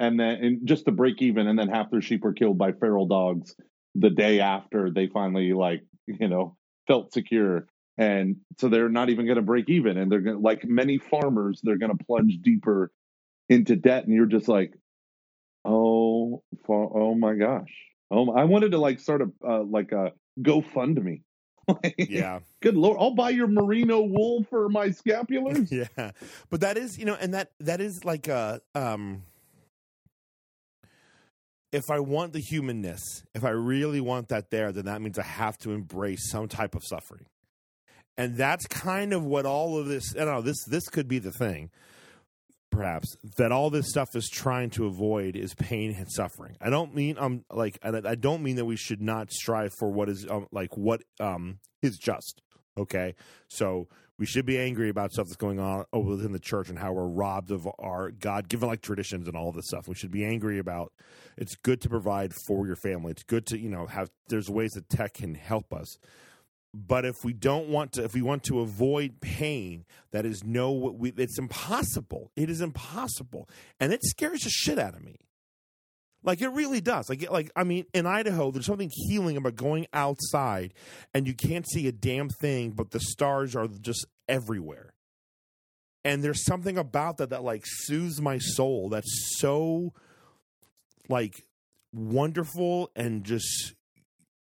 and 0.00 0.18
then 0.18 0.36
and 0.44 0.66
just 0.68 0.86
to 0.86 0.92
break 0.92 1.22
even 1.22 1.46
and 1.46 1.58
then 1.58 1.68
half 1.68 1.90
their 1.90 2.02
sheep 2.02 2.24
were 2.24 2.32
killed 2.32 2.58
by 2.58 2.72
feral 2.72 3.06
dogs 3.06 3.54
the 3.94 4.10
day 4.10 4.40
after 4.40 4.90
they 4.90 5.06
finally 5.06 5.52
like, 5.52 5.82
you 6.06 6.28
know, 6.28 6.56
felt 6.86 7.12
secure. 7.12 7.66
And 7.96 8.36
so 8.58 8.68
they're 8.68 8.88
not 8.88 9.10
even 9.10 9.26
going 9.26 9.36
to 9.36 9.42
break 9.42 9.68
even 9.68 9.98
and 9.98 10.10
they're 10.10 10.20
going 10.20 10.42
like 10.42 10.64
many 10.64 10.98
farmers 10.98 11.60
they're 11.62 11.78
going 11.78 11.96
to 11.96 12.04
plunge 12.04 12.38
deeper 12.42 12.90
into 13.48 13.76
debt 13.76 14.04
and 14.04 14.14
you're 14.14 14.26
just 14.26 14.48
like 14.48 14.72
oh 15.64 16.42
fa- 16.66 16.72
oh 16.72 17.14
my 17.14 17.34
gosh. 17.34 17.70
Oh, 18.10 18.30
I 18.32 18.44
wanted 18.44 18.72
to 18.72 18.78
like 18.78 19.00
start 19.00 19.22
a 19.22 19.30
uh, 19.46 19.62
like 19.64 19.92
a 19.92 20.12
GoFundMe. 20.40 21.22
yeah. 21.98 22.40
Good 22.60 22.76
lord, 22.76 22.98
I'll 23.00 23.14
buy 23.14 23.30
your 23.30 23.46
merino 23.46 24.02
wool 24.02 24.44
for 24.50 24.68
my 24.68 24.88
scapulars. 24.90 25.70
yeah 25.70 26.10
but 26.50 26.60
that 26.60 26.76
is 26.76 26.98
you 26.98 27.06
know 27.06 27.16
and 27.18 27.34
that 27.34 27.52
that 27.60 27.80
is 27.80 28.04
like 28.04 28.28
a 28.28 28.60
um 28.74 29.22
if 31.72 31.90
i 31.90 31.98
want 31.98 32.32
the 32.32 32.40
humanness 32.40 33.00
if 33.34 33.44
i 33.44 33.50
really 33.50 34.00
want 34.00 34.28
that 34.28 34.50
there 34.50 34.72
then 34.72 34.84
that 34.84 35.00
means 35.00 35.18
i 35.18 35.22
have 35.24 35.56
to 35.58 35.70
embrace 35.70 36.30
some 36.30 36.46
type 36.48 36.74
of 36.74 36.82
suffering 36.84 37.26
and 38.16 38.36
that's 38.36 38.66
kind 38.66 39.12
of 39.12 39.24
what 39.24 39.46
all 39.46 39.78
of 39.78 39.86
this 39.86 40.14
i 40.14 40.18
don't 40.18 40.34
know 40.34 40.42
this 40.42 40.62
this 40.68 40.88
could 40.88 41.08
be 41.08 41.18
the 41.18 41.32
thing 41.32 41.70
perhaps 42.74 43.16
that 43.36 43.52
all 43.52 43.70
this 43.70 43.88
stuff 43.88 44.08
is 44.14 44.28
trying 44.28 44.70
to 44.70 44.86
avoid 44.86 45.36
is 45.36 45.54
pain 45.54 45.94
and 45.96 46.10
suffering 46.10 46.56
i 46.60 46.70
don't 46.70 46.94
mean 46.94 47.16
um 47.18 47.44
like 47.50 47.78
i, 47.82 48.14
don't 48.14 48.42
mean 48.42 48.56
that 48.56 48.64
we 48.64 48.76
should 48.76 49.00
not 49.00 49.30
strive 49.30 49.72
for 49.78 49.90
what 49.90 50.08
is 50.08 50.26
um, 50.28 50.46
like 50.52 50.76
what 50.76 51.02
um 51.20 51.58
is 51.82 51.96
just 51.98 52.42
okay 52.78 53.14
so 53.48 53.86
we 54.18 54.26
should 54.26 54.46
be 54.46 54.58
angry 54.58 54.88
about 54.88 55.12
stuff 55.12 55.26
that's 55.26 55.36
going 55.36 55.58
on 55.58 55.84
within 55.92 56.32
the 56.32 56.38
church 56.38 56.68
and 56.68 56.78
how 56.78 56.92
we're 56.92 57.06
robbed 57.06 57.50
of 57.50 57.68
our 57.78 58.12
God 58.12 58.48
given 58.48 58.68
like 58.68 58.80
traditions 58.80 59.26
and 59.26 59.36
all 59.36 59.50
this 59.50 59.66
stuff. 59.66 59.88
We 59.88 59.96
should 59.96 60.12
be 60.12 60.24
angry 60.24 60.58
about 60.58 60.92
it's 61.36 61.56
good 61.56 61.80
to 61.80 61.88
provide 61.88 62.32
for 62.46 62.64
your 62.66 62.76
family. 62.76 63.10
It's 63.10 63.24
good 63.24 63.44
to, 63.46 63.58
you 63.58 63.68
know, 63.68 63.86
have 63.86 64.10
there's 64.28 64.48
ways 64.48 64.70
that 64.72 64.88
tech 64.88 65.14
can 65.14 65.34
help 65.34 65.72
us. 65.72 65.98
But 66.76 67.04
if 67.04 67.22
we 67.22 67.32
don't 67.32 67.68
want 67.68 67.92
to 67.92 68.04
if 68.04 68.14
we 68.14 68.22
want 68.22 68.42
to 68.44 68.58
avoid 68.58 69.20
pain, 69.20 69.84
that 70.10 70.26
is 70.26 70.42
no 70.42 70.72
we, 70.72 71.12
it's 71.16 71.38
impossible. 71.38 72.32
It 72.34 72.50
is 72.50 72.60
impossible. 72.60 73.48
And 73.78 73.92
it 73.92 74.02
scares 74.02 74.40
the 74.40 74.50
shit 74.50 74.76
out 74.76 74.94
of 74.94 75.02
me. 75.04 75.20
Like 76.24 76.40
it 76.40 76.48
really 76.48 76.80
does. 76.80 77.08
Like 77.08 77.30
like 77.30 77.52
I 77.54 77.62
mean, 77.62 77.84
in 77.94 78.06
Idaho, 78.06 78.50
there's 78.50 78.66
something 78.66 78.90
healing 78.92 79.36
about 79.36 79.54
going 79.54 79.86
outside 79.92 80.74
and 81.14 81.28
you 81.28 81.34
can't 81.34 81.68
see 81.68 81.86
a 81.86 81.92
damn 81.92 82.28
thing, 82.28 82.72
but 82.72 82.90
the 82.90 82.98
stars 82.98 83.54
are 83.54 83.68
just 83.68 84.04
everywhere. 84.28 84.94
And 86.04 86.24
there's 86.24 86.44
something 86.44 86.76
about 86.76 87.18
that 87.18 87.30
that 87.30 87.44
like 87.44 87.62
soothes 87.64 88.20
my 88.20 88.38
soul. 88.38 88.88
That's 88.88 89.36
so 89.38 89.92
like 91.08 91.44
wonderful 91.92 92.90
and 92.96 93.22
just 93.22 93.74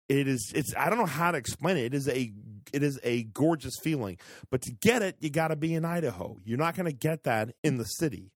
it 0.08 0.26
is 0.28 0.52
it's 0.54 0.74
I 0.76 0.88
don't 0.88 0.98
know 0.98 1.06
how 1.06 1.30
to 1.30 1.38
explain 1.38 1.76
it. 1.76 1.86
It 1.86 1.94
is 1.94 2.08
a 2.08 2.32
it 2.72 2.82
is 2.82 2.98
a 3.02 3.24
gorgeous 3.24 3.74
feeling. 3.82 4.18
But 4.50 4.62
to 4.62 4.72
get 4.72 5.02
it, 5.02 5.16
you 5.20 5.30
got 5.30 5.48
to 5.48 5.56
be 5.56 5.74
in 5.74 5.84
Idaho. 5.84 6.38
You're 6.44 6.58
not 6.58 6.76
going 6.76 6.86
to 6.86 6.96
get 6.96 7.24
that 7.24 7.54
in 7.62 7.78
the 7.78 7.84
city. 7.84 8.30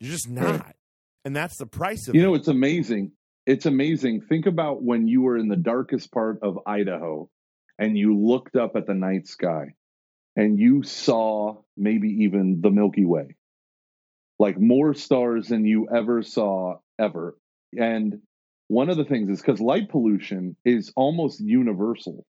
You're 0.00 0.12
just 0.12 0.28
not. 0.28 0.74
And 1.24 1.36
that's 1.36 1.56
the 1.58 1.66
price 1.66 2.08
of 2.08 2.14
it. 2.14 2.18
You 2.18 2.24
it. 2.24 2.26
know, 2.26 2.34
it's 2.34 2.48
amazing. 2.48 3.12
It's 3.46 3.66
amazing. 3.66 4.22
Think 4.22 4.46
about 4.46 4.82
when 4.82 5.06
you 5.06 5.22
were 5.22 5.36
in 5.36 5.48
the 5.48 5.56
darkest 5.56 6.12
part 6.12 6.38
of 6.42 6.60
Idaho 6.66 7.28
and 7.78 7.96
you 7.96 8.18
looked 8.18 8.56
up 8.56 8.76
at 8.76 8.86
the 8.86 8.94
night 8.94 9.26
sky 9.26 9.74
and 10.36 10.58
you 10.58 10.82
saw 10.82 11.56
maybe 11.76 12.24
even 12.24 12.60
the 12.60 12.70
Milky 12.70 13.04
Way. 13.04 13.36
Like 14.38 14.58
more 14.58 14.94
stars 14.94 15.48
than 15.48 15.64
you 15.64 15.88
ever 15.94 16.22
saw 16.22 16.78
ever. 16.98 17.36
And 17.76 18.20
one 18.72 18.88
of 18.88 18.96
the 18.96 19.04
things 19.04 19.28
is 19.28 19.42
because 19.42 19.60
light 19.60 19.90
pollution 19.90 20.56
is 20.64 20.92
almost 20.96 21.40
universal. 21.40 22.24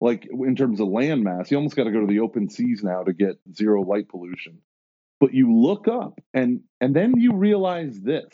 Like 0.00 0.26
in 0.28 0.56
terms 0.56 0.80
of 0.80 0.88
landmass, 0.88 1.50
you 1.50 1.56
almost 1.56 1.76
got 1.76 1.84
to 1.84 1.92
go 1.92 2.00
to 2.00 2.06
the 2.06 2.18
open 2.18 2.50
seas 2.50 2.82
now 2.82 3.04
to 3.04 3.12
get 3.12 3.38
zero 3.54 3.82
light 3.82 4.08
pollution. 4.08 4.58
But 5.20 5.34
you 5.34 5.54
look 5.56 5.86
up 5.86 6.18
and 6.34 6.62
and 6.80 6.94
then 6.96 7.14
you 7.16 7.34
realize 7.34 8.00
this 8.00 8.26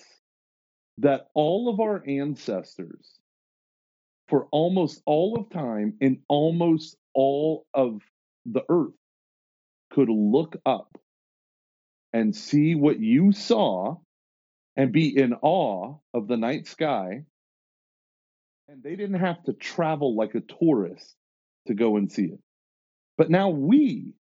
that 0.98 1.26
all 1.34 1.68
of 1.68 1.80
our 1.80 2.02
ancestors 2.08 3.18
for 4.28 4.46
almost 4.50 5.02
all 5.04 5.38
of 5.38 5.50
time 5.50 5.98
in 6.00 6.20
almost 6.28 6.96
all 7.14 7.66
of 7.74 8.00
the 8.46 8.62
earth 8.70 8.94
could 9.90 10.08
look 10.08 10.56
up 10.64 10.96
and 12.14 12.34
see 12.34 12.74
what 12.74 12.98
you 13.00 13.32
saw 13.32 13.96
and 14.76 14.92
be 14.92 15.14
in 15.14 15.34
awe 15.34 15.94
of 16.14 16.26
the 16.26 16.38
night 16.38 16.66
sky 16.66 17.24
and 18.68 18.82
they 18.82 18.96
didn't 18.96 19.20
have 19.20 19.42
to 19.44 19.52
travel 19.52 20.16
like 20.16 20.34
a 20.34 20.40
tourist 20.40 21.14
to 21.66 21.74
go 21.74 21.96
and 21.96 22.10
see 22.10 22.24
it. 22.24 22.40
But 23.16 23.30
now 23.30 23.50
we 23.50 24.14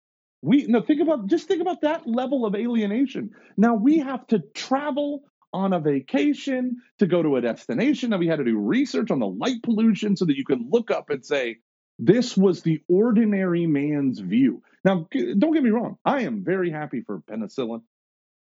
we 0.42 0.66
no 0.68 0.82
think 0.82 1.02
about 1.02 1.28
just 1.28 1.48
think 1.48 1.62
about 1.62 1.82
that 1.82 2.08
level 2.08 2.46
of 2.46 2.56
alienation. 2.56 3.32
Now 3.58 3.76
we 3.76 4.00
have 4.00 4.26
to 4.28 4.40
travel 4.54 5.24
on 5.54 5.74
a 5.74 5.80
vacation 5.80 6.78
to 7.00 7.08
go 7.08 7.22
to 7.22 7.36
a 7.38 7.42
destination. 7.42 8.10
That 8.10 8.20
we 8.20 8.28
had 8.28 8.38
to 8.38 8.46
do 8.46 8.58
research 8.58 9.12
on 9.12 9.20
the 9.20 9.28
light 9.28 9.62
pollution 9.64 10.16
so 10.18 10.26
that 10.26 10.38
you 10.38 10.46
can 10.46 10.70
look 10.70 10.92
up 10.92 11.10
and 11.10 11.26
say 11.26 11.58
this 12.00 12.36
was 12.36 12.64
the 12.64 12.82
ordinary 12.90 13.68
man's 13.68 14.20
view. 14.20 14.64
Now 14.84 15.08
don't 15.14 15.54
get 15.54 15.64
me 15.64 15.70
wrong 15.70 15.98
i 16.06 16.22
am 16.24 16.44
very 16.44 16.72
happy 16.72 17.02
for 17.02 17.22
penicillin 17.22 17.82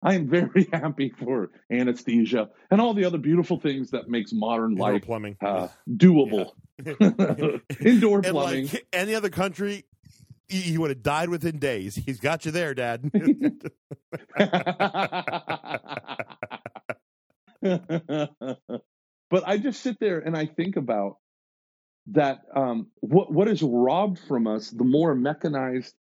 i 0.06 0.14
am 0.14 0.28
very 0.28 0.68
happy 0.74 1.10
for 1.10 1.50
anesthesia 1.70 2.50
and 2.72 2.80
all 2.80 2.94
the 2.94 3.04
other 3.04 3.18
beautiful 3.18 3.60
things 3.60 3.92
that 3.92 4.08
makes 4.08 4.32
modern 4.32 4.72
Indoor 4.72 4.94
life 4.94 5.02
plumbing. 5.04 5.36
uh, 5.42 5.68
doable 5.90 6.52
indoor 7.80 8.18
and 8.18 8.28
plumbing 8.28 8.66
like 8.68 8.86
any 8.92 9.16
other 9.16 9.30
country, 9.30 9.86
he, 10.48 10.58
he 10.60 10.78
would 10.78 10.90
have 10.90 11.02
died 11.02 11.30
within 11.30 11.58
days. 11.58 11.96
He's 11.96 12.20
got 12.20 12.46
you 12.46 12.52
there, 12.52 12.74
Dad. 12.74 13.10
but 17.62 19.44
I 19.46 19.58
just 19.58 19.82
sit 19.82 20.00
there 20.00 20.20
and 20.20 20.36
I 20.36 20.46
think 20.46 20.76
about 20.76 21.18
that 22.08 22.42
um, 22.56 22.88
what 23.00 23.32
what 23.32 23.48
is 23.48 23.64
robbed 23.64 24.20
from 24.28 24.48
us 24.48 24.70
the 24.70 24.84
more 24.84 25.16
mechanized 25.16 25.96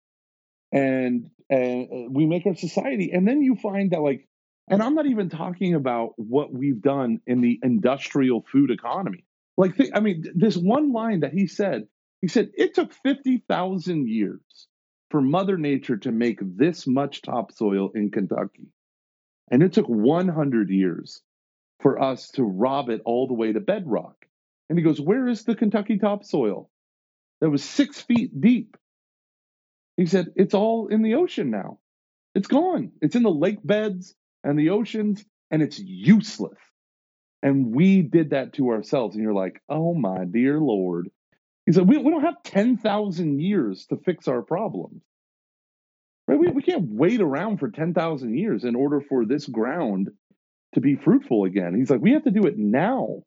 and 0.73 1.31
and 1.53 1.89
uh, 1.93 2.11
we 2.11 2.27
make 2.27 2.47
our 2.47 2.57
society 2.57 3.13
and 3.13 3.29
then 3.29 3.43
you 3.43 3.57
find 3.57 3.93
that 3.93 4.01
like 4.03 4.29
and 4.69 4.83
I'm 4.83 4.95
not 4.95 5.07
even 5.07 5.29
talking 5.29 5.75
about 5.75 6.15
what 6.17 6.53
we've 6.53 6.83
done 6.83 7.21
in 7.27 7.43
the 7.43 7.61
industrial 7.63 8.45
food 8.51 8.71
economy 8.71 9.25
like 9.57 9.77
thi- 9.77 9.93
I 9.95 10.01
mean 10.01 10.25
this 10.35 10.57
one 10.57 10.93
line 10.93 11.21
that 11.21 11.35
he 11.35 11.47
said 11.47 11.89
he 12.23 12.29
said 12.29 12.51
it 12.57 12.75
took 12.75 12.93
50,000 12.93 14.09
years 14.09 14.41
for 15.11 15.21
Mother 15.21 15.59
Nature 15.59 15.99
to 15.99 16.13
make 16.13 16.39
this 16.41 16.87
much 16.87 17.21
topsoil 17.23 17.91
in 17.95 18.11
Kentucky. 18.11 18.69
And 19.51 19.63
it 19.63 19.75
took 19.75 19.87
100 19.87 20.71
years 20.71 21.21
for 21.81 22.03
us 22.03 22.31
to 22.31 22.45
rob 22.45 22.89
it 22.89 23.03
all 23.05 23.29
the 23.29 23.35
way 23.35 23.53
to 23.53 23.61
bedrock. 23.61 24.17
And 24.71 24.79
he 24.79 24.85
goes, 24.85 25.01
Where 25.01 25.29
is 25.29 25.45
the 25.45 25.57
Kentucky 25.57 25.99
topsoil? 25.99 26.71
That 27.41 27.51
was 27.51 27.63
six 27.63 28.01
feet 28.01 28.41
deep. 28.41 28.77
He 29.97 30.07
said, 30.07 30.29
It's 30.37 30.55
all 30.55 30.89
in 30.89 31.03
the 31.03 31.15
ocean 31.15 31.51
now. 31.51 31.79
It's 32.35 32.49
gone. 32.49 32.93
It's 33.01 33.17
in 33.17 33.23
the 33.23 33.31
lake 33.31 33.59
beds 33.63 34.15
and 34.45 34.59
the 34.59 34.71
oceans, 34.71 35.25
and 35.51 35.63
it's 35.63 35.79
useless. 35.79 36.59
And 37.43 37.75
we 37.75 38.03
did 38.03 38.31
that 38.31 38.55
to 38.55 38.71
ourselves. 38.71 39.15
And 39.15 39.23
you're 39.23 39.35
like, 39.35 39.61
Oh 39.69 39.95
my 39.95 40.25
dear 40.25 40.59
Lord. 40.59 41.09
He 41.67 41.73
said, 41.73 41.89
We, 41.89 41.99
we 41.99 42.11
don't 42.11 42.23
have 42.25 42.43
10,000 42.45 43.41
years 43.41 43.87
to 43.87 43.97
fix 44.05 44.29
our 44.29 44.43
problems. 44.43 45.03
Right? 46.29 46.39
We, 46.39 46.49
we 46.49 46.63
can't 46.63 46.89
wait 46.89 47.21
around 47.21 47.59
for 47.59 47.71
10,000 47.71 48.37
years 48.37 48.65
in 48.65 48.75
order 48.77 49.01
for 49.01 49.25
this 49.25 49.47
ground 49.47 50.11
to 50.75 50.81
be 50.81 50.97
fruitful 50.97 51.45
again. 51.45 51.75
He's 51.75 51.91
like, 51.91 52.01
We 52.01 52.13
have 52.13 52.25
to 52.25 52.31
do 52.31 52.47
it 52.47 52.59
now. 52.59 53.23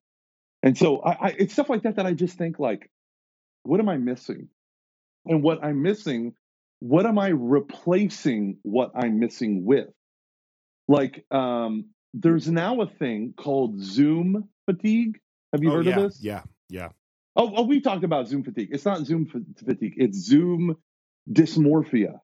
And 0.64 0.76
so 0.76 1.00
I, 1.02 1.12
I, 1.12 1.36
it's 1.38 1.54
stuff 1.54 1.70
like 1.70 1.84
that 1.84 1.98
that 1.98 2.08
I 2.08 2.14
just 2.14 2.38
think 2.38 2.58
like, 2.58 2.90
what 3.64 3.80
am 3.80 3.88
I 3.88 3.98
missing? 3.98 4.50
And 5.26 5.44
what 5.44 5.64
I'm 5.64 5.82
missing, 5.84 6.34
what 6.80 7.06
am 7.06 7.18
I 7.18 7.30
replacing 7.30 8.58
what 8.64 8.92
I'm 8.96 9.20
missing 9.20 9.66
with? 9.66 9.88
Like, 10.88 11.26
um, 11.32 11.90
there's 12.14 12.50
now 12.50 12.82
a 12.82 12.88
thing 12.88 13.34
called 13.36 13.82
Zoom 13.82 14.50
fatigue. 14.66 15.20
Have 15.52 15.64
you 15.64 15.72
oh, 15.72 15.76
heard 15.76 15.86
yeah, 15.86 15.96
of 15.98 16.04
this? 16.04 16.20
Yeah, 16.22 16.44
yeah. 16.70 16.90
Oh, 17.36 17.52
oh, 17.56 17.64
we 17.64 17.82
talked 17.82 18.04
about 18.04 18.28
Zoom 18.28 18.44
fatigue. 18.44 18.70
It's 18.72 18.86
not 18.86 19.06
Zoom 19.06 19.26
fatigue. 19.26 19.96
It's 19.98 20.18
Zoom 20.18 20.78
dysmorphia. 21.30 22.20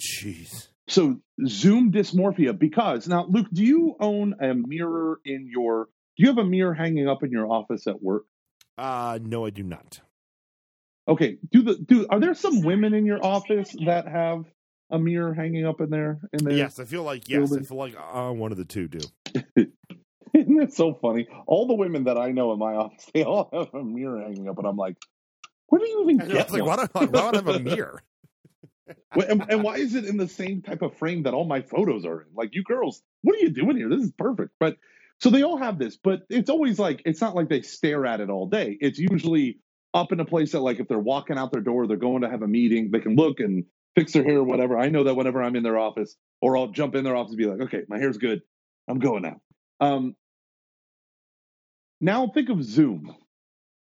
Jeez. 0.00 0.68
So 0.88 1.20
Zoom 1.46 1.92
dysmorphia 1.92 2.58
because 2.58 3.06
now, 3.08 3.26
Luke, 3.28 3.48
do 3.52 3.64
you 3.64 3.96
own 4.00 4.34
a 4.40 4.54
mirror 4.54 5.20
in 5.24 5.48
your? 5.50 5.88
Do 6.16 6.24
you 6.24 6.28
have 6.28 6.38
a 6.38 6.44
mirror 6.44 6.74
hanging 6.74 7.08
up 7.08 7.22
in 7.22 7.30
your 7.30 7.50
office 7.50 7.86
at 7.86 8.02
work? 8.02 8.24
Uh 8.78 9.18
no, 9.22 9.46
I 9.46 9.50
do 9.50 9.62
not. 9.62 10.00
Okay. 11.08 11.38
Do 11.50 11.62
the 11.62 11.74
do? 11.76 12.06
Are 12.08 12.20
there 12.20 12.34
some 12.34 12.62
women 12.62 12.94
in 12.94 13.06
your 13.06 13.24
office 13.24 13.74
that 13.86 14.06
have 14.08 14.44
a 14.90 14.98
mirror 14.98 15.34
hanging 15.34 15.66
up 15.66 15.80
in 15.80 15.90
there? 15.90 16.20
In 16.32 16.44
there? 16.44 16.54
Yes, 16.56 16.78
I 16.78 16.84
feel 16.84 17.02
like 17.02 17.28
yes, 17.28 17.52
I 17.52 17.62
feel 17.62 17.78
like 17.78 17.96
uh, 17.98 18.30
one 18.32 18.52
of 18.52 18.58
the 18.58 18.64
two 18.64 18.88
do. 18.88 19.00
Isn't 20.34 20.62
it 20.62 20.72
so 20.72 20.94
funny? 20.94 21.28
All 21.46 21.66
the 21.66 21.74
women 21.74 22.04
that 22.04 22.16
I 22.16 22.32
know 22.32 22.52
in 22.52 22.58
my 22.58 22.74
office, 22.76 23.06
they 23.12 23.24
all 23.24 23.50
have 23.52 23.74
a 23.74 23.84
mirror 23.84 24.22
hanging 24.22 24.48
up, 24.48 24.58
and 24.58 24.66
I'm 24.66 24.76
like, 24.76 24.96
where 25.68 25.80
do 25.80 25.88
you 25.88 26.02
even 26.04 26.20
I 26.20 26.26
know, 26.26 26.34
get 26.34 26.42
it's 26.42 26.52
like 26.52 26.64
why 26.64 26.76
don't, 26.76 26.94
why 26.94 27.06
don't 27.06 27.34
I 27.34 27.38
have 27.38 27.48
a 27.48 27.58
mirror? 27.60 28.02
And, 29.14 29.44
and 29.48 29.62
why 29.62 29.76
is 29.76 29.94
it 29.94 30.04
in 30.04 30.18
the 30.18 30.28
same 30.28 30.62
type 30.62 30.82
of 30.82 30.96
frame 30.98 31.22
that 31.22 31.34
all 31.34 31.44
my 31.46 31.62
photos 31.62 32.04
are 32.04 32.22
in? 32.22 32.28
Like, 32.34 32.54
you 32.54 32.62
girls, 32.62 33.02
what 33.22 33.36
are 33.36 33.38
you 33.38 33.50
doing 33.50 33.76
here? 33.76 33.88
This 33.88 34.02
is 34.02 34.12
perfect. 34.12 34.52
But 34.60 34.76
so 35.20 35.30
they 35.30 35.42
all 35.42 35.56
have 35.56 35.78
this, 35.78 35.96
but 35.96 36.22
it's 36.28 36.50
always 36.50 36.78
like, 36.78 37.02
it's 37.06 37.20
not 37.20 37.34
like 37.34 37.48
they 37.48 37.62
stare 37.62 38.04
at 38.06 38.20
it 38.20 38.28
all 38.28 38.48
day. 38.48 38.76
It's 38.80 38.98
usually 38.98 39.60
up 39.94 40.12
in 40.12 40.20
a 40.20 40.24
place 40.24 40.52
that, 40.52 40.60
like, 40.60 40.80
if 40.80 40.88
they're 40.88 40.98
walking 40.98 41.38
out 41.38 41.52
their 41.52 41.60
door, 41.60 41.86
they're 41.86 41.96
going 41.96 42.22
to 42.22 42.30
have 42.30 42.42
a 42.42 42.48
meeting, 42.48 42.90
they 42.90 43.00
can 43.00 43.16
look 43.16 43.40
and 43.40 43.64
fix 43.96 44.12
their 44.12 44.24
hair 44.24 44.38
or 44.38 44.44
whatever. 44.44 44.78
I 44.78 44.88
know 44.88 45.04
that 45.04 45.14
whenever 45.14 45.42
I'm 45.42 45.56
in 45.56 45.62
their 45.62 45.78
office, 45.78 46.16
or 46.40 46.56
I'll 46.56 46.68
jump 46.68 46.94
in 46.94 47.04
their 47.04 47.16
office 47.16 47.32
and 47.32 47.38
be 47.38 47.46
like, 47.46 47.60
okay, 47.62 47.82
my 47.88 47.98
hair's 47.98 48.18
good. 48.18 48.42
I'm 48.88 48.98
going 48.98 49.22
now. 49.22 49.40
Um, 49.80 50.16
now 52.00 52.28
think 52.28 52.48
of 52.48 52.62
Zoom 52.64 53.14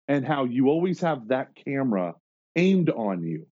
and 0.08 0.26
how 0.26 0.44
you 0.44 0.68
always 0.68 1.00
have 1.00 1.28
that 1.28 1.56
camera 1.56 2.16
aimed 2.56 2.90
on 2.90 3.24
you. 3.24 3.46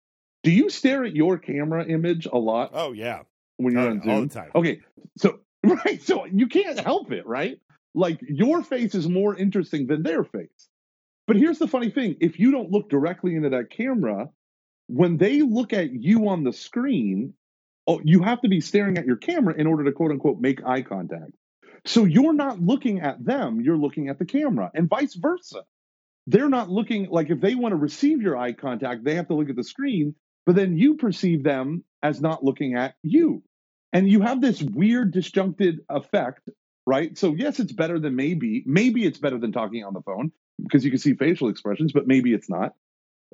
Do 0.42 0.50
you 0.50 0.70
stare 0.70 1.04
at 1.04 1.14
your 1.14 1.38
camera 1.38 1.86
image 1.86 2.26
a 2.26 2.38
lot 2.38 2.70
Oh 2.72 2.92
yeah, 2.92 3.24
when 3.58 3.74
you're 3.74 3.88
Oh, 3.88 3.90
on 3.90 4.02
yeah, 4.04 4.12
all 4.12 4.20
Zoom? 4.20 4.28
the 4.28 4.34
time. 4.34 4.50
Okay, 4.54 4.80
so 5.18 5.40
right, 5.64 6.02
so 6.02 6.24
you 6.26 6.48
can't 6.48 6.80
help 6.80 7.12
it, 7.12 7.26
right? 7.26 7.60
Like 7.94 8.20
your 8.22 8.62
face 8.64 8.94
is 8.94 9.08
more 9.08 9.36
interesting 9.36 9.86
than 9.88 10.02
their 10.02 10.24
face. 10.24 10.69
But 11.30 11.36
here's 11.36 11.60
the 11.60 11.68
funny 11.68 11.90
thing: 11.90 12.16
if 12.18 12.40
you 12.40 12.50
don't 12.50 12.72
look 12.72 12.90
directly 12.90 13.36
into 13.36 13.50
that 13.50 13.70
camera, 13.70 14.30
when 14.88 15.16
they 15.16 15.42
look 15.42 15.72
at 15.72 15.92
you 15.92 16.26
on 16.26 16.42
the 16.42 16.52
screen, 16.52 17.34
oh, 17.86 18.00
you 18.02 18.24
have 18.24 18.40
to 18.40 18.48
be 18.48 18.60
staring 18.60 18.98
at 18.98 19.06
your 19.06 19.14
camera 19.14 19.54
in 19.56 19.68
order 19.68 19.84
to 19.84 19.92
quote 19.92 20.10
unquote 20.10 20.40
make 20.40 20.66
eye 20.66 20.82
contact. 20.82 21.30
So 21.86 22.04
you're 22.04 22.32
not 22.32 22.60
looking 22.60 22.98
at 22.98 23.24
them; 23.24 23.60
you're 23.60 23.76
looking 23.76 24.08
at 24.08 24.18
the 24.18 24.24
camera, 24.24 24.72
and 24.74 24.88
vice 24.88 25.14
versa. 25.14 25.62
They're 26.26 26.48
not 26.48 26.68
looking 26.68 27.08
like 27.08 27.30
if 27.30 27.40
they 27.40 27.54
want 27.54 27.74
to 27.74 27.76
receive 27.76 28.20
your 28.20 28.36
eye 28.36 28.52
contact, 28.52 29.04
they 29.04 29.14
have 29.14 29.28
to 29.28 29.34
look 29.34 29.50
at 29.50 29.54
the 29.54 29.62
screen, 29.62 30.16
but 30.46 30.56
then 30.56 30.76
you 30.76 30.96
perceive 30.96 31.44
them 31.44 31.84
as 32.02 32.20
not 32.20 32.42
looking 32.42 32.74
at 32.74 32.96
you. 33.04 33.44
And 33.92 34.10
you 34.10 34.22
have 34.22 34.40
this 34.40 34.60
weird 34.60 35.12
disjuncted 35.12 35.78
effect, 35.88 36.50
right? 36.88 37.16
So, 37.16 37.36
yes, 37.36 37.60
it's 37.60 37.72
better 37.72 38.00
than 38.00 38.16
maybe. 38.16 38.64
Maybe 38.66 39.04
it's 39.04 39.18
better 39.18 39.38
than 39.38 39.52
talking 39.52 39.84
on 39.84 39.94
the 39.94 40.02
phone 40.02 40.32
because 40.62 40.84
you 40.84 40.90
can 40.90 41.00
see 41.00 41.14
facial 41.14 41.48
expressions, 41.48 41.92
but 41.92 42.06
maybe 42.06 42.32
it's 42.32 42.48
not. 42.48 42.74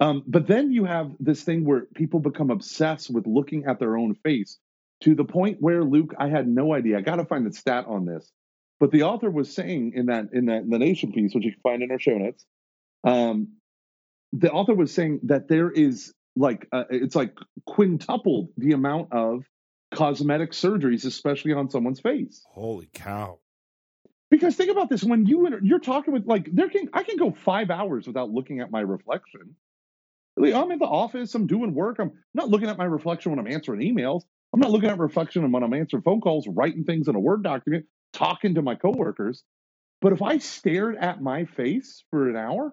Um, 0.01 0.23
but 0.27 0.47
then 0.47 0.73
you 0.73 0.85
have 0.85 1.13
this 1.19 1.43
thing 1.43 1.65
where 1.65 1.87
people 1.95 2.21
become 2.21 2.51
obsessed 2.51 3.11
with 3.11 3.27
looking 3.27 3.65
at 3.65 3.79
their 3.79 3.97
own 3.97 4.15
face 4.15 4.59
to 5.03 5.15
the 5.15 5.25
point 5.25 5.59
where 5.61 5.83
Luke, 5.83 6.15
I 6.19 6.29
had 6.29 6.47
no 6.47 6.75
idea. 6.75 6.99
I 6.99 7.01
got 7.01 7.17
to 7.17 7.25
find 7.25 7.47
the 7.47 7.53
stat 7.53 7.87
on 7.87 8.05
this, 8.05 8.31
but 8.79 8.91
the 8.91 9.05
author 9.05 9.31
was 9.31 9.55
saying 9.55 9.93
in 9.95 10.07
that 10.07 10.29
in 10.33 10.47
that 10.47 10.69
the 10.69 10.79
Nation 10.79 11.13
piece, 11.13 11.35
which 11.35 11.45
you 11.45 11.53
can 11.53 11.61
find 11.63 11.83
in 11.83 11.91
our 11.91 11.99
show 11.99 12.17
notes, 12.17 12.45
um, 13.05 13.57
the 14.33 14.51
author 14.51 14.75
was 14.75 14.93
saying 14.93 15.21
that 15.25 15.49
there 15.49 15.71
is 15.71 16.13
like 16.37 16.69
uh, 16.73 16.85
it's 16.91 17.17
like 17.17 17.37
quintupled 17.65 18.51
the 18.59 18.73
amount 18.73 19.13
of 19.13 19.45
cosmetic 19.95 20.53
surgeries, 20.53 21.07
especially 21.07 21.53
on 21.53 21.71
someone's 21.71 22.01
face. 22.01 22.45
holy 22.51 22.89
cow! 22.93 23.39
Because 24.31 24.57
think 24.57 24.71
about 24.71 24.89
this: 24.91 25.05
when 25.05 25.27
you 25.27 25.49
you're 25.63 25.79
talking 25.79 26.13
with 26.13 26.27
like 26.27 26.49
there 26.53 26.69
can 26.69 26.89
I 26.93 27.03
can 27.05 27.17
go 27.17 27.33
five 27.33 27.71
hours 27.71 28.07
without 28.07 28.31
looking 28.31 28.61
at 28.61 28.71
my 28.71 28.81
reflection. 28.81 29.57
Like, 30.37 30.55
I'm 30.55 30.71
at 30.71 30.79
the 30.79 30.87
office, 30.87 31.35
I'm 31.35 31.47
doing 31.47 31.75
work. 31.75 31.99
I'm 31.99 32.13
not 32.35 32.51
looking 32.51 32.69
at 32.69 32.77
my 32.77 32.85
reflection 32.85 33.33
when 33.33 33.39
I'm 33.39 33.47
answering 33.51 33.81
emails. 33.81 34.23
I'm 34.53 34.61
not 34.61 34.71
looking 34.71 34.91
at 34.91 34.99
reflection 34.99 35.51
when 35.51 35.63
I'm 35.63 35.73
answering 35.73 36.03
phone 36.03 36.21
calls, 36.21 36.47
writing 36.47 36.85
things 36.85 37.09
in 37.09 37.15
a 37.15 37.21
Word 37.21 37.43
document, 37.43 37.87
talking 38.13 38.55
to 38.55 38.63
my 38.63 38.75
coworkers. 38.75 39.45
But 40.03 40.13
if 40.13 40.23
I 40.23 40.39
stared 40.39 40.97
at 40.97 41.23
my 41.23 41.47
face 41.47 42.05
for 42.11 42.29
an 42.29 42.37
hour, 42.37 42.73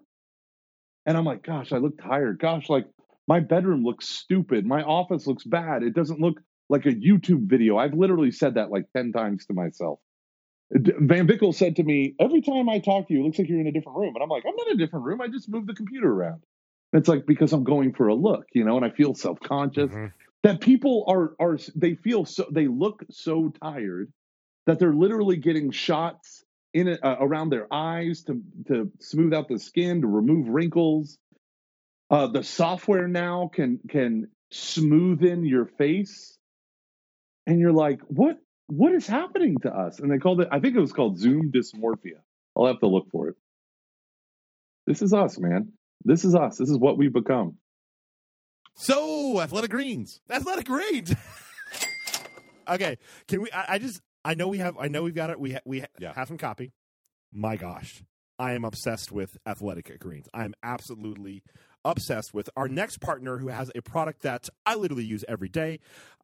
and 1.06 1.18
I'm 1.18 1.26
like, 1.26 1.44
gosh, 1.44 1.72
I 1.72 1.78
look 1.78 2.02
tired. 2.02 2.40
Gosh, 2.40 2.70
like 2.70 2.88
my 3.28 3.40
bedroom 3.40 3.84
looks 3.84 4.08
stupid. 4.10 4.66
My 4.66 4.84
office 4.84 5.28
looks 5.28 5.44
bad. 5.44 5.84
It 5.84 5.94
doesn't 5.94 6.20
look 6.20 6.42
like 6.70 6.86
a 6.86 6.94
YouTube 6.94 7.48
video. 7.50 7.78
I've 7.78 7.94
literally 7.94 8.32
said 8.32 8.56
that 8.56 8.72
like 8.72 8.86
10 8.96 9.12
times 9.14 9.46
to 9.48 9.54
myself. 9.54 10.00
Van 10.72 11.28
Vickle 11.28 11.54
said 11.54 11.76
to 11.78 11.84
me, 11.84 12.16
Every 12.20 12.42
time 12.42 12.70
I 12.70 12.80
talk 12.80 13.08
to 13.08 13.14
you, 13.14 13.22
it 13.22 13.24
looks 13.26 13.40
like 13.40 13.50
you're 13.50 13.60
in 13.60 13.68
a 13.68 13.72
different 13.72 13.98
room. 13.98 14.16
And 14.16 14.24
I'm 14.24 14.30
like, 14.30 14.44
I'm 14.48 14.56
not 14.56 14.68
in 14.68 14.74
a 14.82 14.86
different 14.86 15.06
room. 15.06 15.22
I 15.22 15.28
just 15.28 15.50
moved 15.50 15.68
the 15.68 15.76
computer 15.76 16.12
around. 16.12 16.42
It's 16.94 17.08
like 17.08 17.26
because 17.26 17.54
I'm 17.54 17.64
going 17.64 17.94
for 17.94 18.08
a 18.08 18.16
look, 18.16 18.46
you 18.54 18.64
know, 18.64 18.78
and 18.78 18.86
I 18.86 18.90
feel 18.90 19.14
self 19.16 19.40
conscious 19.40 19.92
Mhm. 19.92 20.12
that 20.44 20.62
people 20.62 21.06
are 21.08 21.36
are 21.40 21.58
they 21.76 21.96
feel 21.96 22.26
so 22.26 22.46
they 22.52 22.68
look 22.68 23.04
so 23.10 23.50
tired 23.50 24.12
that 24.68 24.80
they're 24.80 24.94
literally 24.94 25.38
getting 25.38 25.72
shots 25.72 26.44
in 26.74 26.88
uh, 26.88 27.18
around 27.20 27.50
their 27.50 27.72
eyes 27.74 28.24
to 28.24 28.42
to 28.68 28.92
smooth 29.00 29.34
out 29.34 29.48
the 29.48 29.60
skin 29.60 30.02
to 30.02 30.08
remove 30.08 30.48
wrinkles. 30.48 31.18
Uh, 32.10 32.28
the 32.28 32.44
software 32.44 33.08
now 33.08 33.50
can 33.54 33.80
can 33.90 34.28
smoothen 34.54 35.48
your 35.50 35.66
face, 35.66 36.38
and 37.48 37.60
you're 37.60 37.74
like, 37.74 38.02
what 38.08 38.38
what 38.68 38.94
is 38.94 39.06
happening 39.08 39.58
to 39.64 39.70
us? 39.70 40.00
And 40.00 40.12
they 40.12 40.18
called 40.18 40.42
it. 40.42 40.48
I 40.52 40.60
think 40.60 40.76
it 40.76 40.80
was 40.80 40.94
called 40.94 41.20
Zoom 41.20 41.52
dysmorphia. 41.52 42.20
I'll 42.58 42.68
have 42.68 42.80
to 42.80 42.88
look 42.88 43.08
for 43.12 43.30
it. 43.30 43.36
This 44.88 45.02
is 45.02 45.14
us, 45.14 45.40
man. 45.40 45.74
This 46.06 46.26
is 46.26 46.36
us. 46.36 46.58
This 46.58 46.70
is 46.70 46.78
what 46.78 46.98
we've 46.98 47.14
become. 47.14 47.58
So, 48.76 49.40
Athletic 49.42 49.72
Greens. 49.72 50.20
Athletic 50.30 50.66
greens. 50.66 51.14
okay, 52.68 52.98
can 53.28 53.42
we? 53.42 53.52
I, 53.52 53.74
I 53.76 53.78
just 53.80 54.02
I 54.26 54.34
know 54.34 54.48
we 54.48 54.58
have 54.58 54.78
I 54.80 54.88
know 54.88 55.04
we've 55.04 55.14
got 55.16 55.30
it. 55.30 55.40
We 55.40 55.54
ha, 55.54 55.60
we 55.66 55.82
ha, 55.82 55.86
Yeah. 56.00 56.14
have 56.14 56.28
some 56.28 56.38
copy. 56.38 56.74
My 57.32 57.56
gosh, 57.56 58.04
I 58.40 58.54
am 58.54 58.66
obsessed 58.66 59.12
with 59.12 59.38
Athletic 59.46 60.00
Greens. 60.00 60.28
I 60.34 60.44
am 60.46 60.54
absolutely 60.64 61.44
obsessed 61.86 62.34
with 62.34 62.50
our 62.56 62.68
next 62.68 63.00
partner 63.00 63.38
who 63.38 63.50
has 63.50 63.72
a 63.76 63.82
product 63.82 64.24
that 64.24 64.50
I 64.66 64.76
literally 64.76 65.04
use 65.06 65.24
every 65.28 65.50
day. 65.50 65.80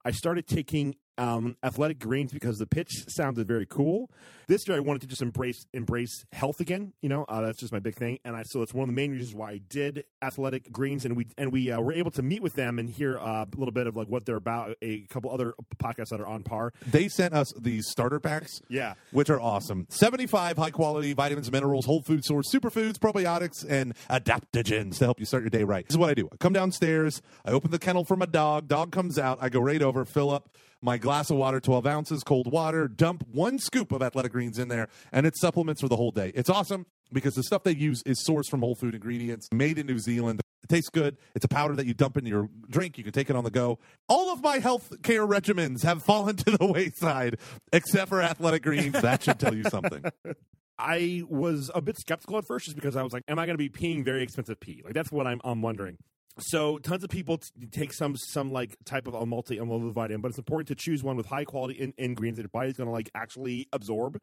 I 0.05 0.11
started 0.11 0.47
taking 0.47 0.95
Um, 1.19 1.57
Athletic 1.63 1.99
Greens 1.99 2.31
because 2.31 2.57
the 2.57 2.65
pitch 2.65 3.03
sounded 3.09 3.47
very 3.47 3.65
cool. 3.65 4.09
This 4.47 4.67
year 4.67 4.77
I 4.77 4.79
wanted 4.79 5.01
to 5.01 5.07
just 5.07 5.21
embrace 5.21 5.65
embrace 5.73 6.25
health 6.31 6.59
again. 6.59 6.93
You 7.01 7.09
know, 7.09 7.25
uh, 7.27 7.41
that's 7.41 7.59
just 7.59 7.71
my 7.71 7.79
big 7.79 7.95
thing, 7.95 8.19
and 8.25 8.35
I 8.35 8.43
so 8.43 8.61
it's 8.61 8.73
one 8.73 8.83
of 8.89 8.95
the 8.95 8.99
main 8.99 9.11
reasons 9.11 9.35
why 9.35 9.51
I 9.51 9.61
did 9.69 10.05
Athletic 10.21 10.71
Greens, 10.71 11.05
and 11.05 11.15
we 11.15 11.27
and 11.37 11.51
we 11.51 11.71
uh, 11.71 11.81
were 11.81 11.93
able 11.93 12.11
to 12.11 12.21
meet 12.23 12.41
with 12.41 12.53
them 12.53 12.79
and 12.79 12.89
hear 12.89 13.19
uh, 13.19 13.45
a 13.45 13.57
little 13.57 13.73
bit 13.73 13.85
of 13.85 13.95
like 13.95 14.07
what 14.07 14.25
they're 14.25 14.37
about. 14.37 14.75
A 14.81 15.01
couple 15.09 15.31
other 15.31 15.53
podcasts 15.77 16.09
that 16.09 16.19
are 16.21 16.27
on 16.27 16.43
par. 16.43 16.73
They 16.89 17.09
sent 17.09 17.33
us 17.33 17.51
these 17.59 17.87
starter 17.89 18.19
packs. 18.19 18.61
Yeah. 18.69 18.93
which 19.11 19.29
are 19.29 19.41
awesome. 19.41 19.87
75 19.89 20.57
high 20.57 20.71
quality 20.71 21.13
vitamins, 21.13 21.51
minerals, 21.51 21.85
whole 21.85 22.01
food 22.01 22.23
source, 22.23 22.45
superfoods, 22.53 22.97
probiotics, 22.97 23.65
and 23.67 23.93
adaptogens 24.09 24.97
to 24.99 25.05
help 25.05 25.19
you 25.19 25.25
start 25.25 25.43
your 25.43 25.49
day 25.49 25.63
right. 25.63 25.85
This 25.85 25.95
is 25.95 25.97
what 25.97 26.09
I 26.09 26.13
do. 26.13 26.29
I 26.31 26.37
come 26.37 26.53
downstairs, 26.53 27.21
I 27.45 27.51
open 27.51 27.71
the 27.71 27.79
kennel 27.79 28.05
for 28.05 28.15
my 28.15 28.25
dog, 28.25 28.67
dog 28.67 28.91
comes 28.91 29.19
out, 29.19 29.39
I 29.41 29.49
go 29.49 29.59
right 29.59 29.81
over, 29.81 30.05
fill 30.05 30.29
up 30.31 30.49
my 30.81 30.97
glass 30.97 31.29
of 31.29 31.37
water, 31.37 31.59
12 31.59 31.85
ounces, 31.85 32.23
cold 32.23 32.51
water, 32.51 32.87
dump 32.87 33.25
one 33.31 33.59
scoop 33.59 33.91
of 33.91 34.01
athletic 34.01 34.31
greens 34.31 34.57
in 34.59 34.67
there, 34.67 34.87
and 35.11 35.25
it's 35.25 35.39
supplements 35.39 35.81
for 35.81 35.87
the 35.87 35.95
whole 35.95 36.11
day. 36.11 36.31
It's 36.35 36.49
awesome 36.49 36.85
because 37.11 37.33
the 37.33 37.43
stuff 37.43 37.63
they 37.63 37.75
use 37.75 38.01
is 38.05 38.23
sourced 38.27 38.49
from 38.49 38.61
whole 38.61 38.75
food 38.75 38.95
ingredients, 38.95 39.47
made 39.51 39.77
in 39.77 39.87
New 39.87 39.99
Zealand. 39.99 40.41
It 40.63 40.69
tastes 40.69 40.89
good. 40.89 41.17
It's 41.35 41.45
a 41.45 41.49
powder 41.49 41.75
that 41.75 41.85
you 41.85 41.93
dump 41.93 42.17
in 42.17 42.25
your 42.25 42.49
drink. 42.69 42.97
You 42.97 43.03
can 43.03 43.13
take 43.13 43.29
it 43.29 43.35
on 43.35 43.43
the 43.43 43.51
go. 43.51 43.79
All 44.07 44.31
of 44.31 44.41
my 44.41 44.59
health 44.59 45.01
care 45.03 45.25
regimens 45.25 45.83
have 45.83 46.03
fallen 46.03 46.35
to 46.37 46.57
the 46.57 46.65
wayside, 46.65 47.39
except 47.73 48.09
for 48.09 48.21
athletic 48.21 48.63
greens. 48.63 48.99
That 49.01 49.23
should 49.23 49.39
tell 49.39 49.55
you 49.55 49.63
something. 49.63 50.03
I 50.79 51.23
was 51.27 51.69
a 51.75 51.81
bit 51.81 51.97
skeptical 51.97 52.37
at 52.37 52.45
first 52.45 52.65
just 52.65 52.75
because 52.75 52.95
I 52.95 53.03
was 53.03 53.11
like, 53.11 53.23
am 53.27 53.37
I 53.37 53.45
going 53.45 53.57
to 53.57 53.69
be 53.69 53.69
peeing 53.69 54.05
very 54.05 54.23
expensive 54.23 54.59
pee? 54.61 54.81
Like 54.83 54.93
that's 54.93 55.11
what 55.11 55.27
I'm 55.27 55.41
I'm 55.43 55.61
wondering. 55.61 55.97
So 56.37 56.77
tons 56.77 57.03
of 57.03 57.09
people 57.09 57.39
t- 57.39 57.67
take 57.71 57.91
some 57.91 58.15
some 58.15 58.51
like 58.51 58.77
type 58.85 59.07
of 59.07 59.13
a 59.13 59.25
multi 59.25 59.57
a 59.57 59.65
multivitamin, 59.65 60.21
but 60.21 60.29
it's 60.29 60.37
important 60.37 60.67
to 60.69 60.75
choose 60.75 61.03
one 61.03 61.17
with 61.17 61.25
high 61.25 61.43
quality 61.43 61.73
in- 61.75 61.93
ingredients 61.97 62.37
that 62.37 62.43
your 62.43 62.49
body's 62.49 62.77
going 62.77 62.87
to 62.87 62.93
like 62.93 63.09
actually 63.13 63.67
absorb. 63.73 64.21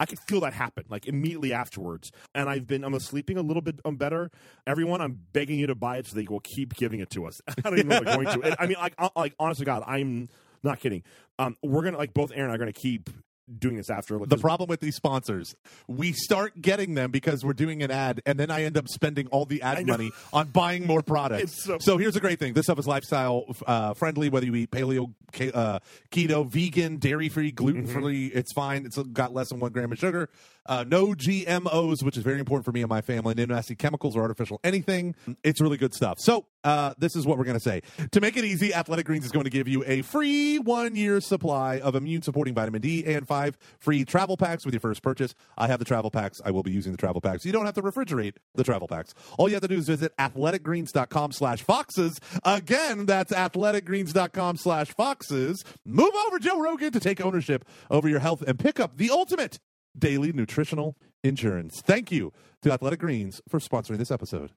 I 0.00 0.06
could 0.06 0.18
feel 0.20 0.40
that 0.40 0.54
happen 0.54 0.84
like 0.88 1.06
immediately 1.06 1.52
afterwards, 1.52 2.10
and 2.34 2.48
I've 2.48 2.66
been 2.66 2.84
I'm 2.84 2.98
sleeping 3.00 3.36
a 3.36 3.42
little 3.42 3.60
bit 3.60 3.80
um, 3.84 3.96
better. 3.96 4.30
Everyone, 4.66 5.00
I'm 5.00 5.18
begging 5.32 5.58
you 5.58 5.66
to 5.66 5.74
buy 5.74 5.98
it 5.98 6.06
so 6.06 6.16
they 6.16 6.26
will 6.28 6.40
keep 6.40 6.74
giving 6.74 7.00
it 7.00 7.10
to 7.10 7.26
us. 7.26 7.40
I 7.48 7.60
don't 7.62 7.78
even 7.78 7.88
know 7.88 7.96
if 7.96 8.04
they're 8.04 8.16
going 8.16 8.40
to. 8.40 8.62
I 8.62 8.66
mean, 8.66 8.76
like 8.80 8.94
uh, 8.96 9.10
like 9.14 9.34
honest 9.38 9.58
to 9.58 9.66
God, 9.66 9.82
I'm 9.86 10.28
not 10.62 10.80
kidding. 10.80 11.02
Um, 11.38 11.56
we're 11.62 11.82
gonna 11.82 11.98
like 11.98 12.14
both 12.14 12.32
Aaron 12.32 12.44
and 12.44 12.52
I 12.52 12.54
are 12.54 12.58
gonna 12.58 12.72
keep 12.72 13.10
doing 13.58 13.76
this 13.76 13.90
after. 13.90 14.18
The 14.18 14.36
problem 14.36 14.68
with 14.68 14.80
these 14.80 14.96
sponsors, 14.96 15.54
we 15.86 16.12
start 16.12 16.60
getting 16.60 16.94
them 16.94 17.10
because 17.10 17.44
we're 17.44 17.52
doing 17.52 17.82
an 17.82 17.90
ad, 17.90 18.20
and 18.26 18.38
then 18.38 18.50
I 18.50 18.64
end 18.64 18.76
up 18.76 18.88
spending 18.88 19.26
all 19.28 19.44
the 19.46 19.62
ad 19.62 19.86
money 19.86 20.10
on 20.32 20.48
buying 20.48 20.86
more 20.86 21.02
products. 21.02 21.64
So- 21.64 21.78
so, 21.78 21.96
here's 21.98 22.16
a 22.16 22.20
great 22.20 22.38
thing: 22.38 22.52
this 22.54 22.66
stuff 22.66 22.78
is 22.78 22.86
lifestyle 22.86 23.44
uh, 23.66 23.94
friendly. 23.94 24.28
Whether 24.28 24.46
you 24.46 24.54
eat 24.56 24.70
paleo, 24.70 25.12
ke- 25.32 25.54
uh, 25.54 25.78
keto, 26.10 26.46
vegan, 26.46 26.96
dairy 26.98 27.28
free, 27.28 27.50
gluten 27.52 27.86
free, 27.86 28.26
it's 28.26 28.52
fine. 28.52 28.84
It's 28.86 28.98
got 28.98 29.32
less 29.32 29.48
than 29.48 29.60
one 29.60 29.72
gram 29.72 29.90
of 29.92 29.98
sugar. 29.98 30.28
Uh, 30.68 30.84
no 30.86 31.08
GMOs, 31.08 32.02
which 32.02 32.16
is 32.16 32.22
very 32.22 32.38
important 32.38 32.64
for 32.64 32.72
me 32.72 32.82
and 32.82 32.88
my 32.88 33.00
family. 33.00 33.34
No 33.34 33.46
nasty 33.46 33.74
chemicals 33.74 34.14
or 34.14 34.22
artificial 34.22 34.60
anything. 34.62 35.14
It's 35.42 35.60
really 35.60 35.78
good 35.78 35.94
stuff. 35.94 36.18
So 36.20 36.46
uh, 36.62 36.94
this 36.98 37.16
is 37.16 37.26
what 37.26 37.38
we're 37.38 37.44
going 37.44 37.58
to 37.58 37.60
say. 37.60 37.80
To 38.12 38.20
make 38.20 38.36
it 38.36 38.44
easy, 38.44 38.74
Athletic 38.74 39.06
Greens 39.06 39.24
is 39.24 39.32
going 39.32 39.44
to 39.44 39.50
give 39.50 39.66
you 39.66 39.82
a 39.86 40.02
free 40.02 40.58
one 40.58 40.94
year 40.94 41.20
supply 41.20 41.80
of 41.80 41.94
immune 41.94 42.22
supporting 42.22 42.54
vitamin 42.54 42.82
D 42.82 43.04
and 43.06 43.26
five 43.26 43.56
free 43.80 44.04
travel 44.04 44.36
packs 44.36 44.64
with 44.64 44.74
your 44.74 44.80
first 44.80 45.02
purchase. 45.02 45.34
I 45.56 45.66
have 45.68 45.78
the 45.78 45.84
travel 45.84 46.10
packs. 46.10 46.40
I 46.44 46.50
will 46.50 46.62
be 46.62 46.70
using 46.70 46.92
the 46.92 46.98
travel 46.98 47.20
packs. 47.20 47.44
You 47.46 47.52
don't 47.52 47.64
have 47.64 47.74
to 47.74 47.82
refrigerate 47.82 48.34
the 48.54 48.64
travel 48.64 48.88
packs. 48.88 49.14
All 49.38 49.48
you 49.48 49.54
have 49.54 49.62
to 49.62 49.68
do 49.68 49.76
is 49.76 49.86
visit 49.86 50.14
athleticgreens.com 50.18 51.32
slash 51.32 51.62
foxes. 51.62 52.20
Again, 52.44 53.06
that's 53.06 53.32
athleticgreens.com 53.32 54.56
slash 54.58 54.88
foxes. 54.88 55.64
Move 55.86 56.12
over, 56.26 56.38
Joe 56.38 56.60
Rogan, 56.60 56.92
to 56.92 57.00
take 57.00 57.20
ownership 57.20 57.64
over 57.90 58.08
your 58.08 58.20
health 58.20 58.42
and 58.42 58.58
pick 58.58 58.78
up 58.78 58.96
the 58.98 59.10
ultimate 59.10 59.58
daily 59.98 60.32
nutritional 60.32 60.96
insurance. 61.24 61.80
Thank 61.80 62.10
you 62.12 62.32
to 62.62 62.72
Athletic 62.72 63.00
Greens 63.00 63.40
for 63.48 63.58
sponsoring 63.60 63.98
this 63.98 64.10
episode 64.10 64.52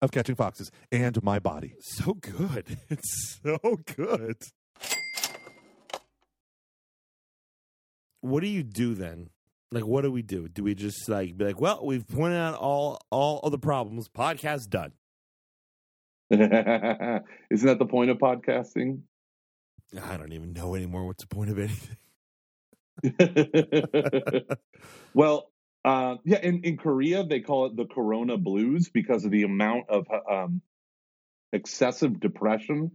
of 0.00 0.10
Catching 0.10 0.34
Foxes 0.34 0.70
and 0.90 1.22
My 1.22 1.38
Body. 1.38 1.74
so 1.80 2.14
good. 2.14 2.78
It's 2.90 3.38
so 3.42 3.58
good. 3.96 4.36
What 8.20 8.40
do 8.40 8.48
you 8.48 8.62
do 8.62 8.94
then? 8.94 9.30
Like, 9.72 9.86
what 9.86 10.02
do 10.02 10.12
we 10.12 10.22
do? 10.22 10.48
Do 10.48 10.62
we 10.62 10.74
just 10.74 11.08
like 11.08 11.36
be 11.36 11.44
like, 11.46 11.60
well, 11.60 11.84
we've 11.84 12.06
pointed 12.06 12.36
out 12.36 12.54
all 12.54 12.98
all 13.10 13.40
of 13.40 13.50
the 13.52 13.58
problems. 13.58 14.08
Podcast 14.08 14.68
done. 14.68 14.92
Isn't 16.30 17.66
that 17.66 17.78
the 17.78 17.86
point 17.86 18.10
of 18.10 18.18
podcasting? 18.18 19.00
I 20.00 20.16
don't 20.16 20.32
even 20.32 20.52
know 20.52 20.74
anymore. 20.74 21.04
What's 21.06 21.24
the 21.24 21.34
point 21.34 21.50
of 21.50 21.58
anything? 21.58 21.96
well, 25.14 25.50
uh, 25.84 26.16
yeah, 26.24 26.38
in, 26.42 26.62
in 26.62 26.76
Korea 26.76 27.24
they 27.24 27.40
call 27.40 27.66
it 27.66 27.76
the 27.76 27.86
Corona 27.86 28.36
blues 28.36 28.88
because 28.88 29.24
of 29.24 29.30
the 29.30 29.42
amount 29.42 29.88
of 29.88 30.06
um, 30.30 30.62
excessive 31.52 32.20
depression 32.20 32.92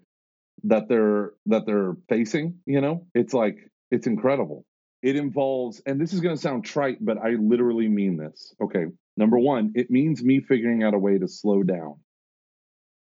that 0.63 0.87
they're 0.87 1.33
that 1.47 1.65
they're 1.65 1.97
facing. 2.09 2.59
You 2.65 2.81
know, 2.81 3.07
it's 3.13 3.33
like 3.33 3.57
it's 3.91 4.07
incredible. 4.07 4.65
It 5.03 5.15
involves, 5.15 5.79
and 5.85 6.01
this 6.01 6.13
is 6.13 6.21
going 6.21 6.35
to 6.35 6.41
sound 6.41 6.65
trite, 6.65 6.97
but 6.99 7.17
I 7.19 7.31
literally 7.39 7.87
mean 7.87 8.17
this. 8.17 8.53
Okay, 8.61 8.85
number 9.15 9.37
one, 9.37 9.73
it 9.75 9.91
means 9.91 10.23
me 10.23 10.39
figuring 10.39 10.83
out 10.83 10.93
a 10.95 10.99
way 10.99 11.17
to 11.19 11.27
slow 11.27 11.63
down. 11.63 11.97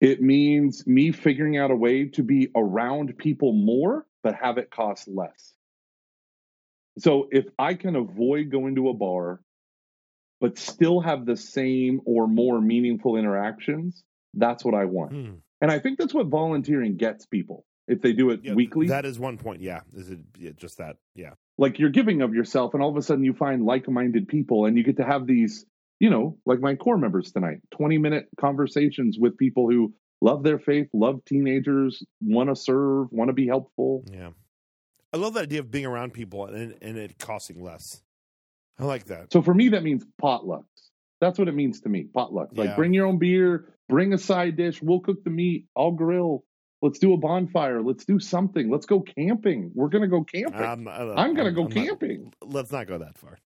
It 0.00 0.20
means 0.20 0.86
me 0.86 1.12
figuring 1.12 1.58
out 1.58 1.70
a 1.70 1.76
way 1.76 2.06
to 2.06 2.22
be 2.22 2.48
around 2.56 3.18
people 3.18 3.52
more, 3.52 4.06
but 4.22 4.34
have 4.34 4.58
it 4.58 4.70
cost 4.70 5.06
less. 5.06 5.51
So 6.98 7.28
if 7.30 7.46
I 7.58 7.74
can 7.74 7.96
avoid 7.96 8.50
going 8.50 8.74
to 8.76 8.88
a 8.88 8.94
bar, 8.94 9.40
but 10.40 10.58
still 10.58 11.00
have 11.00 11.24
the 11.24 11.36
same 11.36 12.00
or 12.04 12.26
more 12.26 12.60
meaningful 12.60 13.16
interactions, 13.16 14.02
that's 14.34 14.64
what 14.64 14.74
I 14.74 14.84
want. 14.86 15.12
Hmm. 15.12 15.30
And 15.60 15.70
I 15.70 15.78
think 15.78 15.98
that's 15.98 16.12
what 16.12 16.26
volunteering 16.26 16.96
gets 16.96 17.26
people 17.26 17.64
if 17.86 18.02
they 18.02 18.12
do 18.12 18.30
it 18.30 18.40
Yeah, 18.42 18.54
weekly. 18.54 18.88
That 18.88 19.04
is 19.04 19.18
one 19.18 19.38
point. 19.38 19.60
Yeah. 19.62 19.80
Is 19.94 20.10
it 20.10 20.18
yeah, 20.38 20.50
just 20.56 20.78
that? 20.78 20.96
Yeah. 21.14 21.34
like 21.58 21.78
you're 21.78 21.90
giving 21.90 22.22
of 22.22 22.34
yourself, 22.34 22.74
and 22.74 22.82
all 22.82 22.90
of 22.90 22.96
a 22.96 23.02
sudden 23.02 23.24
you 23.24 23.34
find 23.34 23.64
like 23.64 23.88
minded 23.88 24.28
people, 24.28 24.66
and 24.66 24.76
you 24.76 24.82
get 24.82 24.96
to 24.96 25.04
have 25.04 25.26
these, 25.26 25.64
you 26.00 26.10
know, 26.10 26.38
like 26.44 26.60
my 26.60 26.74
core 26.74 26.98
members 26.98 27.30
tonight 27.32 27.58
20 27.76 27.98
minute 27.98 28.28
conversations 28.40 29.18
with 29.18 29.36
people 29.38 29.70
who 29.70 29.94
love 30.20 30.42
their 30.42 30.58
faith, 30.58 30.88
love 30.92 31.24
teenagers, 31.24 32.02
want 32.20 32.48
to 32.48 32.56
serve, 32.56 33.08
want 33.10 33.28
to 33.28 33.34
be 33.34 33.46
helpful. 33.46 34.04
Yeah. 34.10 34.30
I 35.12 35.18
love 35.18 35.34
that 35.34 35.44
idea 35.44 35.60
of 35.60 35.70
being 35.70 35.86
around 35.86 36.12
people 36.12 36.46
and 36.46 36.74
and 36.82 36.96
it 36.96 37.18
costing 37.18 37.62
less. 37.62 38.02
I 38.78 38.84
like 38.84 39.04
that. 39.06 39.32
So 39.32 39.42
for 39.42 39.52
me, 39.54 39.68
that 39.70 39.82
means 39.82 40.04
potlucks. 40.22 40.64
That's 41.20 41.38
what 41.38 41.46
it 41.48 41.54
means 41.54 41.80
to 41.82 41.88
me. 41.88 42.06
Potlucks. 42.14 42.56
Like 42.56 42.70
Yeah. 42.70 42.76
bring 42.76 42.94
your 42.94 43.06
own 43.06 43.18
beer, 43.18 43.74
bring 43.88 44.12
a 44.12 44.18
side 44.18 44.56
dish. 44.56 44.80
We'll 44.82 45.00
cook 45.00 45.22
the 45.24 45.30
meat. 45.30 45.66
I'll 45.76 45.92
grill. 45.92 46.44
Let's 46.80 46.98
do 46.98 47.12
a 47.12 47.16
bonfire. 47.16 47.80
Let's 47.82 48.04
do 48.04 48.18
something. 48.18 48.68
Let's 48.70 48.86
go 48.86 49.00
camping. 49.00 49.70
We're 49.74 49.88
gonna 49.88 50.08
go 50.08 50.24
camping. 50.24 50.60
I'm, 50.60 50.88
I'm 50.88 51.34
gonna 51.34 51.52
go 51.52 51.64
not- 51.64 51.72
camping. 51.72 52.32
let's 52.42 52.72
not 52.72 52.86
go 52.88 52.98
that 52.98 53.18
far. 53.18 53.38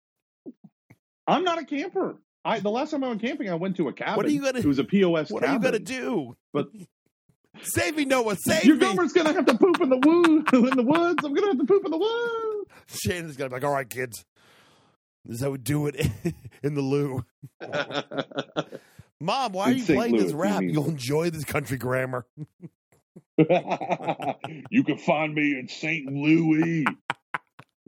I'm 1.27 1.43
not 1.43 1.59
a 1.59 1.65
camper. 1.65 2.17
I 2.45 2.61
the 2.61 2.71
last 2.71 2.91
time 2.91 3.03
I 3.03 3.09
went 3.09 3.23
camping, 3.23 3.49
I 3.49 3.55
went 3.55 3.77
to 3.79 3.89
a 3.89 3.93
cabin. 3.93 4.17
What 4.17 4.27
are 4.27 4.31
you 4.31 4.43
gonna- 4.43 4.59
It 4.59 4.67
was 4.67 4.79
a 4.79 4.85
POS. 4.85 5.31
What 5.31 5.43
are 5.43 5.53
you 5.55 5.59
gonna 5.59 5.79
do? 5.79 6.37
But- 6.53 6.69
save 7.67 7.97
me, 7.97 8.05
Noah. 8.05 8.37
Save 8.37 8.63
me. 8.63 8.69
Your 8.69 8.77
me. 8.77 8.87
Gomer's 8.87 9.13
gonna 9.13 9.33
have 9.33 9.47
to 9.47 9.57
poop 9.59 9.81
in 9.81 9.89
the 9.91 9.97
woo 9.99 10.45
in 10.71 10.77
the 10.77 10.83
woods. 10.83 11.25
I'm 11.25 11.35
gonna 11.35 11.49
have 11.49 11.59
to 11.59 11.65
poop 11.65 11.85
in 11.85 11.91
the 11.91 11.99
woods. 11.99 12.71
Shannon's 12.87 13.37
gonna 13.37 13.51
be 13.51 13.55
like, 13.55 13.65
"All 13.65 13.73
right, 13.73 13.89
kids, 13.89 14.25
this 15.25 15.37
is 15.37 15.43
how 15.43 15.51
we 15.51 15.59
do 15.59 15.87
it 15.87 15.97
in 16.63 16.75
the 16.75 16.81
loo." 16.81 17.25
Mom, 19.21 19.53
why 19.53 19.65
are 19.67 19.73
you 19.73 19.81
St. 19.85 19.97
playing 19.97 20.15
Louis, 20.15 20.25
this 20.25 20.33
rap? 20.33 20.63
You'll 20.63 20.89
enjoy 20.89 21.31
this 21.31 21.45
country 21.45 21.79
grammar. 21.79 22.27
you 23.39 24.85
can 24.85 24.99
find 24.99 25.35
me 25.35 25.59
in 25.59 25.69
St. 25.69 26.07
Louis. 26.13 26.85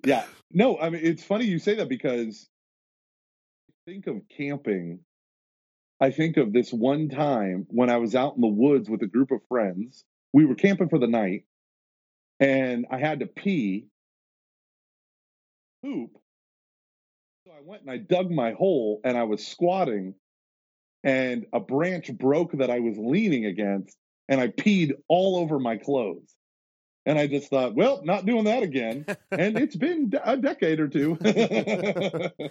yeah. 0.04 0.24
No, 0.52 0.78
I 0.78 0.90
mean 0.90 1.02
it's 1.04 1.24
funny 1.24 1.44
you 1.44 1.58
say 1.58 1.74
that 1.76 1.88
because 1.88 2.48
think 3.86 4.06
of 4.06 4.22
camping. 4.36 5.00
I 6.00 6.10
think 6.10 6.36
of 6.36 6.52
this 6.52 6.72
one 6.72 7.08
time 7.08 7.66
when 7.70 7.88
I 7.90 7.96
was 7.96 8.14
out 8.14 8.34
in 8.36 8.42
the 8.42 8.48
woods 8.48 8.90
with 8.90 9.02
a 9.02 9.06
group 9.06 9.30
of 9.30 9.40
friends. 9.48 10.04
We 10.32 10.44
were 10.44 10.54
camping 10.54 10.88
for 10.88 10.98
the 10.98 11.06
night 11.06 11.44
and 12.38 12.86
I 12.90 12.98
had 12.98 13.20
to 13.20 13.26
pee, 13.26 13.86
poop. 15.82 16.10
So 17.46 17.52
I 17.52 17.60
went 17.64 17.82
and 17.82 17.90
I 17.90 17.96
dug 17.96 18.30
my 18.30 18.52
hole 18.52 19.00
and 19.04 19.16
I 19.16 19.22
was 19.22 19.46
squatting 19.46 20.14
and 21.02 21.46
a 21.52 21.60
branch 21.60 22.12
broke 22.12 22.52
that 22.52 22.70
I 22.70 22.80
was 22.80 22.98
leaning 22.98 23.46
against 23.46 23.96
and 24.28 24.40
I 24.40 24.48
peed 24.48 24.92
all 25.08 25.36
over 25.36 25.58
my 25.58 25.76
clothes. 25.78 26.34
And 27.06 27.18
I 27.18 27.28
just 27.28 27.48
thought, 27.48 27.76
well, 27.76 28.02
not 28.04 28.26
doing 28.26 28.44
that 28.44 28.64
again. 28.64 29.06
and 29.30 29.56
it's 29.56 29.76
been 29.76 30.12
a 30.24 30.36
decade 30.36 30.80
or 30.80 30.88
two. 30.88 31.16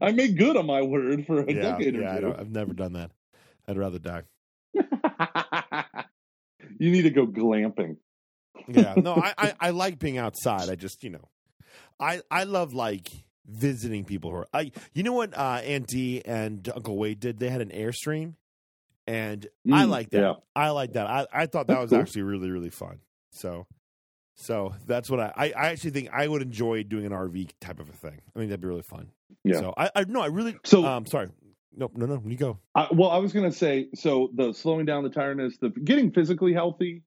I 0.00 0.12
made 0.12 0.36
good 0.38 0.56
on 0.56 0.66
my 0.66 0.82
word 0.82 1.26
for 1.26 1.40
a 1.40 1.52
yeah, 1.52 1.62
decade 1.78 1.94
yeah. 1.96 2.12
I 2.12 2.16
or 2.16 2.20
don't, 2.20 2.40
I've 2.40 2.50
never 2.50 2.72
done 2.74 2.92
that. 2.94 3.10
I'd 3.68 3.76
rather 3.78 3.98
die. 3.98 4.22
you 6.78 6.90
need 6.90 7.02
to 7.02 7.10
go 7.10 7.26
glamping. 7.26 7.96
yeah, 8.68 8.96
no, 8.98 9.14
I, 9.14 9.34
I 9.36 9.54
I 9.60 9.70
like 9.70 9.98
being 9.98 10.18
outside. 10.18 10.68
I 10.68 10.74
just 10.74 11.02
you 11.02 11.10
know, 11.10 11.28
I 11.98 12.22
I 12.30 12.44
love 12.44 12.72
like 12.74 13.10
visiting 13.46 14.04
people 14.04 14.30
who 14.30 14.36
are. 14.38 14.48
I 14.54 14.72
you 14.94 15.02
know 15.02 15.12
what 15.12 15.36
uh, 15.36 15.60
Aunt 15.64 15.86
D 15.88 16.22
and 16.24 16.68
Uncle 16.74 16.96
Wade 16.96 17.20
did? 17.20 17.38
They 17.38 17.48
had 17.50 17.60
an 17.60 17.70
airstream, 17.70 18.34
and 19.06 19.46
I 19.70 19.84
Mm, 19.84 19.90
like 19.90 20.10
that. 20.10 20.20
yeah. 20.20 20.34
I 20.54 20.70
like 20.70 20.92
that. 20.94 21.06
I 21.08 21.26
I 21.32 21.46
thought 21.46 21.66
that 21.66 21.74
That's 21.74 21.82
was 21.82 21.90
cool. 21.90 22.00
actually 22.00 22.22
really 22.22 22.50
really 22.50 22.70
fun. 22.70 23.00
So. 23.32 23.66
So 24.40 24.74
that's 24.86 25.10
what 25.10 25.20
I, 25.20 25.32
I. 25.36 25.44
I 25.52 25.68
actually 25.68 25.90
think 25.90 26.08
I 26.12 26.26
would 26.26 26.40
enjoy 26.42 26.82
doing 26.82 27.04
an 27.04 27.12
RV 27.12 27.50
type 27.60 27.78
of 27.78 27.88
a 27.88 27.92
thing. 27.92 28.20
I 28.34 28.38
think 28.38 28.48
that'd 28.48 28.60
be 28.60 28.68
really 28.68 28.82
fun. 28.82 29.10
Yeah. 29.44 29.60
So 29.60 29.74
I, 29.76 29.90
I 29.94 30.04
no, 30.08 30.20
I 30.22 30.26
really. 30.26 30.56
So- 30.64 30.84
um, 30.84 31.06
sorry. 31.06 31.28
No, 31.76 31.88
no, 31.94 32.06
no. 32.06 32.20
You 32.26 32.36
go. 32.36 32.58
I, 32.74 32.88
well, 32.90 33.10
I 33.10 33.18
was 33.18 33.32
going 33.32 33.48
to 33.48 33.56
say, 33.56 33.90
so 33.94 34.30
the 34.34 34.52
slowing 34.52 34.86
down 34.86 35.04
the 35.04 35.08
tiredness, 35.10 35.56
the 35.58 35.68
getting 35.68 36.10
physically 36.10 36.52
healthy 36.52 37.04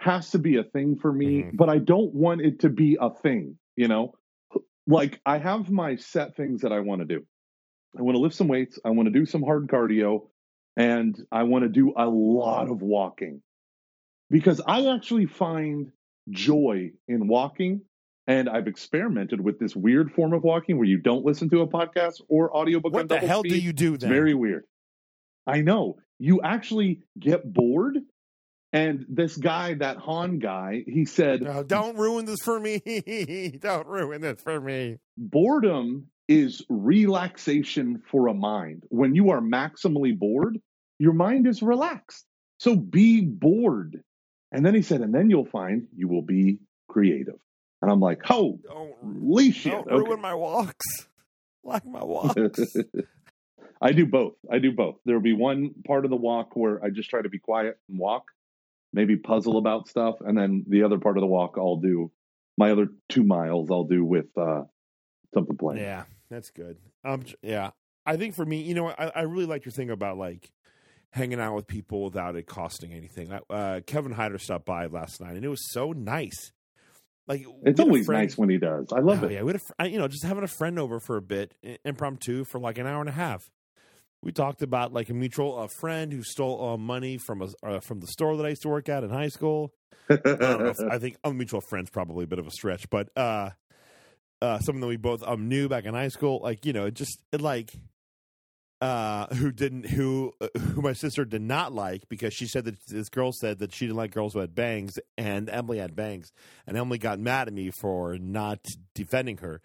has 0.00 0.30
to 0.30 0.38
be 0.38 0.56
a 0.56 0.64
thing 0.64 0.96
for 1.00 1.12
me, 1.12 1.42
Mhm. 1.42 1.50
but 1.56 1.68
I 1.68 1.78
don't 1.78 2.12
want 2.12 2.40
it 2.40 2.60
to 2.60 2.70
be 2.70 2.98
a 3.00 3.10
thing, 3.14 3.56
you 3.76 3.86
know? 3.86 4.14
Like 4.88 5.20
I 5.24 5.38
have 5.38 5.70
my 5.70 5.94
set 5.94 6.34
things 6.34 6.62
that 6.62 6.72
I 6.72 6.80
want 6.80 7.02
to 7.02 7.04
do. 7.04 7.24
I 7.96 8.02
want 8.02 8.16
to 8.16 8.20
lift 8.20 8.34
some 8.34 8.48
weights, 8.48 8.80
I 8.84 8.90
want 8.90 9.06
to 9.06 9.12
do 9.12 9.26
some 9.26 9.42
hard 9.42 9.68
cardio, 9.68 10.26
and 10.76 11.16
I 11.30 11.44
want 11.44 11.62
to 11.62 11.68
do 11.68 11.92
a 11.96 12.06
lot 12.08 12.68
of 12.68 12.82
walking. 12.82 13.42
Because 14.28 14.60
I 14.66 14.86
actually 14.92 15.26
find 15.26 15.92
joy 16.30 16.90
in 17.08 17.28
walking 17.28 17.82
and 18.26 18.48
I've 18.48 18.68
experimented 18.68 19.40
with 19.40 19.58
this 19.58 19.74
weird 19.74 20.12
form 20.12 20.32
of 20.32 20.44
walking 20.44 20.76
where 20.76 20.86
you 20.86 20.98
don't 20.98 21.24
listen 21.24 21.50
to 21.50 21.62
a 21.62 21.66
podcast 21.66 22.20
or 22.28 22.56
audiobook 22.56 22.92
on 22.94 23.00
What 23.00 23.08
the 23.08 23.18
hell 23.18 23.42
do 23.42 23.56
you 23.56 23.72
do 23.72 23.94
It's 23.94 24.04
very 24.04 24.34
weird. 24.34 24.64
I 25.46 25.62
know. 25.62 25.96
You 26.18 26.40
actually 26.42 27.00
get 27.18 27.50
bored. 27.50 27.98
And 28.72 29.04
this 29.08 29.36
guy, 29.36 29.74
that 29.74 29.96
Han 29.96 30.38
guy, 30.38 30.84
he 30.86 31.04
said, 31.04 31.42
No, 31.42 31.64
don't 31.64 31.96
ruin 31.96 32.24
this 32.24 32.38
for 32.44 32.60
me. 32.60 32.78
don't 33.60 33.86
ruin 33.88 34.20
this 34.20 34.40
for 34.40 34.60
me. 34.60 34.98
boredom 35.16 36.06
is 36.28 36.64
relaxation 36.68 38.00
for 38.08 38.28
a 38.28 38.34
mind. 38.34 38.84
When 38.90 39.16
you 39.16 39.30
are 39.30 39.40
maximally 39.40 40.16
bored, 40.16 40.60
your 41.00 41.14
mind 41.14 41.48
is 41.48 41.62
relaxed. 41.62 42.24
So 42.58 42.76
be 42.76 43.22
bored. 43.22 44.04
And 44.52 44.64
then 44.64 44.74
he 44.74 44.82
said, 44.82 45.00
and 45.00 45.14
then 45.14 45.30
you'll 45.30 45.46
find 45.46 45.86
you 45.96 46.08
will 46.08 46.22
be 46.22 46.58
creative. 46.88 47.38
And 47.82 47.90
I'm 47.90 48.00
like, 48.00 48.22
oh, 48.30 48.58
Don't, 48.64 48.92
holy 49.02 49.52
shit. 49.52 49.72
don't 49.72 49.88
okay. 49.88 49.96
ruin 49.96 50.20
my 50.20 50.34
walks. 50.34 50.86
Like 51.62 51.84
my 51.84 52.02
walks. 52.04 52.74
I 53.82 53.92
do 53.92 54.06
both. 54.06 54.32
I 54.50 54.58
do 54.60 54.72
both. 54.72 54.96
There 55.04 55.14
will 55.14 55.22
be 55.22 55.34
one 55.34 55.74
part 55.86 56.06
of 56.06 56.10
the 56.10 56.16
walk 56.16 56.56
where 56.56 56.82
I 56.82 56.88
just 56.88 57.10
try 57.10 57.20
to 57.20 57.28
be 57.28 57.38
quiet 57.38 57.78
and 57.86 57.98
walk, 57.98 58.24
maybe 58.94 59.16
puzzle 59.16 59.58
about 59.58 59.86
stuff, 59.86 60.16
and 60.20 60.38
then 60.38 60.64
the 60.66 60.84
other 60.84 60.98
part 60.98 61.18
of 61.18 61.20
the 61.20 61.26
walk 61.26 61.56
I'll 61.58 61.76
do. 61.76 62.10
My 62.56 62.70
other 62.70 62.88
two 63.10 63.24
miles 63.24 63.70
I'll 63.70 63.84
do 63.84 64.02
with 64.02 64.26
uh, 64.38 64.62
something 65.34 65.58
playing. 65.58 65.82
yeah, 65.82 66.04
that's 66.30 66.50
good. 66.50 66.78
Um, 67.04 67.24
yeah, 67.42 67.72
I 68.06 68.16
think 68.16 68.34
for 68.34 68.46
me, 68.46 68.62
you 68.62 68.72
know, 68.72 68.88
I, 68.88 69.12
I 69.14 69.20
really 69.22 69.44
like 69.46 69.66
your 69.66 69.72
thing 69.72 69.90
about 69.90 70.16
like 70.16 70.50
hanging 71.12 71.40
out 71.40 71.54
with 71.56 71.66
people 71.66 72.04
without 72.04 72.36
it 72.36 72.46
costing 72.46 72.92
anything. 72.92 73.32
Uh, 73.50 73.80
Kevin 73.86 74.12
Hyder 74.12 74.38
stopped 74.38 74.64
by 74.66 74.86
last 74.86 75.20
night, 75.20 75.34
and 75.36 75.44
it 75.44 75.48
was 75.48 75.72
so 75.72 75.92
nice. 75.92 76.52
Like 77.26 77.44
It's 77.64 77.78
always 77.80 78.08
nice 78.08 78.36
when 78.36 78.48
he 78.48 78.58
does. 78.58 78.92
I 78.92 79.00
love 79.00 79.22
Oh, 79.22 79.26
it. 79.26 79.32
Yeah, 79.32 79.42
we 79.42 79.52
had 79.52 79.60
a, 79.78 79.88
you 79.88 79.98
know, 79.98 80.08
just 80.08 80.24
having 80.24 80.42
a 80.44 80.48
friend 80.48 80.78
over 80.78 80.98
for 80.98 81.16
a 81.16 81.22
bit, 81.22 81.54
impromptu, 81.84 82.44
for 82.44 82.58
like 82.58 82.78
an 82.78 82.86
hour 82.86 83.00
and 83.00 83.08
a 83.08 83.12
half. 83.12 83.50
We 84.22 84.32
talked 84.32 84.62
about 84.62 84.92
like 84.92 85.08
a 85.10 85.14
mutual 85.14 85.58
a 85.58 85.68
friend 85.68 86.12
who 86.12 86.22
stole 86.22 86.70
uh, 86.70 86.76
money 86.76 87.18
from 87.18 87.40
a 87.42 87.48
uh, 87.66 87.80
from 87.80 88.00
the 88.00 88.06
store 88.06 88.36
that 88.36 88.44
I 88.44 88.50
used 88.50 88.62
to 88.62 88.68
work 88.68 88.88
at 88.88 89.02
in 89.04 89.10
high 89.10 89.28
school. 89.28 89.72
I. 90.10 90.18
If, 90.24 90.80
I 90.90 90.98
think 90.98 91.16
a 91.24 91.32
mutual 91.32 91.60
friend's 91.60 91.88
probably 91.90 92.24
a 92.24 92.26
bit 92.26 92.38
of 92.38 92.46
a 92.46 92.50
stretch, 92.50 92.90
but 92.90 93.08
uh, 93.16 93.50
uh, 94.42 94.58
someone 94.58 94.80
that 94.82 94.88
we 94.88 94.96
both 94.96 95.22
um, 95.22 95.48
knew 95.48 95.68
back 95.68 95.84
in 95.84 95.94
high 95.94 96.08
school. 96.08 96.40
Like 96.42 96.66
you 96.66 96.72
know, 96.72 96.86
it 96.86 96.94
just 96.94 97.18
it 97.32 97.40
like 97.40 97.72
uh, 98.80 99.26
who 99.34 99.52
didn't 99.52 99.86
who 99.86 100.32
uh, 100.40 100.48
who 100.58 100.80
my 100.80 100.92
sister 100.92 101.24
did 101.24 101.42
not 101.42 101.72
like 101.72 102.08
because 102.08 102.32
she 102.32 102.46
said 102.46 102.64
that 102.64 102.86
this 102.86 103.08
girl 103.08 103.32
said 103.32 103.58
that 103.58 103.74
she 103.74 103.86
didn't 103.86 103.98
like 103.98 104.12
girls 104.12 104.32
who 104.32 104.38
had 104.38 104.54
bangs, 104.54 104.98
and 105.18 105.50
Emily 105.50 105.78
had 105.78 105.94
bangs, 105.94 106.32
and 106.66 106.76
Emily 106.76 106.98
got 106.98 107.18
mad 107.18 107.48
at 107.48 107.54
me 107.54 107.70
for 107.70 108.16
not 108.18 108.64
defending 108.94 109.38
her. 109.38 109.60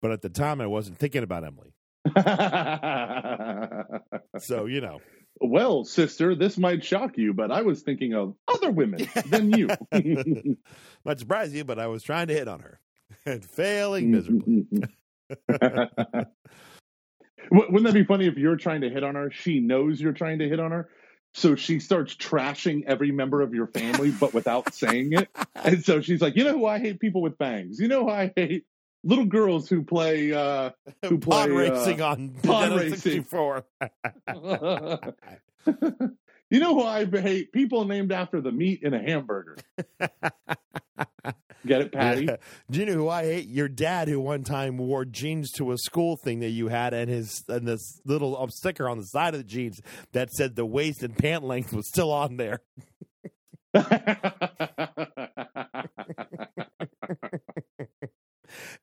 But 0.00 0.12
at 0.12 0.22
the 0.22 0.30
time, 0.30 0.60
I 0.60 0.66
wasn't 0.66 0.98
thinking 0.98 1.22
about 1.22 1.44
Emily, 1.44 1.74
so 4.38 4.66
you 4.66 4.80
know. 4.80 5.00
well, 5.40 5.84
sister, 5.84 6.34
this 6.34 6.56
might 6.56 6.84
shock 6.84 7.18
you, 7.18 7.34
but 7.34 7.50
I 7.50 7.62
was 7.62 7.82
thinking 7.82 8.14
of 8.14 8.34
other 8.48 8.70
women 8.70 9.08
than 9.26 9.52
you. 9.52 9.68
Might 11.04 11.18
surprise 11.18 11.54
you, 11.54 11.64
but 11.64 11.78
I 11.78 11.86
was 11.86 12.02
trying 12.02 12.28
to 12.28 12.34
hit 12.34 12.46
on 12.46 12.60
her 12.60 12.78
and 13.26 13.44
failing 13.44 14.10
miserably. 14.10 14.66
Wou- 17.50 17.66
Wouldn't 17.68 17.84
that 17.84 17.94
be 17.94 18.04
funny 18.04 18.26
if 18.26 18.36
you're 18.36 18.56
trying 18.56 18.82
to 18.82 18.90
hit 18.90 19.02
on 19.04 19.14
her? 19.14 19.30
She 19.30 19.60
knows 19.60 20.00
you're 20.00 20.12
trying 20.12 20.38
to 20.40 20.48
hit 20.48 20.60
on 20.60 20.70
her. 20.72 20.88
So 21.34 21.54
she 21.54 21.78
starts 21.78 22.14
trashing 22.16 22.84
every 22.86 23.12
member 23.12 23.40
of 23.40 23.54
your 23.54 23.68
family, 23.68 24.10
but 24.10 24.34
without 24.34 24.74
saying 24.74 25.12
it. 25.12 25.28
And 25.62 25.84
so 25.84 26.00
she's 26.00 26.20
like, 26.22 26.36
you 26.36 26.44
know 26.44 26.54
who 26.58 26.66
I 26.66 26.78
hate? 26.78 26.98
People 27.00 27.20
with 27.22 27.36
bangs. 27.38 27.78
You 27.78 27.86
know 27.88 28.04
who 28.04 28.10
I 28.10 28.32
hate? 28.34 28.64
Little 29.04 29.26
girls 29.26 29.68
who 29.68 29.82
play 29.84 30.32
uh 30.32 30.70
Who 31.08 31.18
pod 31.20 31.48
play, 31.50 31.68
uh, 31.68 31.72
racing 31.74 32.00
on 32.02 32.30
pod 32.42 32.72
racing. 32.76 32.96
64. 32.96 33.64
You 36.52 36.58
know 36.58 36.74
who 36.74 36.82
I 36.82 37.04
hate? 37.04 37.52
People 37.52 37.84
named 37.84 38.10
after 38.10 38.40
the 38.40 38.50
meat 38.50 38.82
in 38.82 38.92
a 38.94 38.98
hamburger. 39.00 39.56
Get 41.66 41.82
it, 41.82 41.92
Patty? 41.92 42.24
Yeah. 42.24 42.36
Do 42.70 42.80
you 42.80 42.86
know 42.86 42.94
who 42.94 43.08
I 43.08 43.24
hate? 43.24 43.48
Your 43.48 43.68
dad, 43.68 44.08
who 44.08 44.20
one 44.20 44.44
time 44.44 44.78
wore 44.78 45.04
jeans 45.04 45.50
to 45.52 45.72
a 45.72 45.78
school 45.78 46.16
thing 46.16 46.40
that 46.40 46.50
you 46.50 46.68
had, 46.68 46.94
and 46.94 47.10
his 47.10 47.44
and 47.48 47.68
this 47.68 48.00
little 48.06 48.40
um, 48.40 48.50
sticker 48.50 48.88
on 48.88 48.98
the 48.98 49.04
side 49.04 49.34
of 49.34 49.40
the 49.40 49.44
jeans 49.44 49.80
that 50.12 50.30
said 50.30 50.56
the 50.56 50.64
waist 50.64 51.02
and 51.02 51.16
pant 51.16 51.44
length 51.44 51.72
was 51.72 51.88
still 51.88 52.12
on 52.12 52.36
there. 52.36 52.60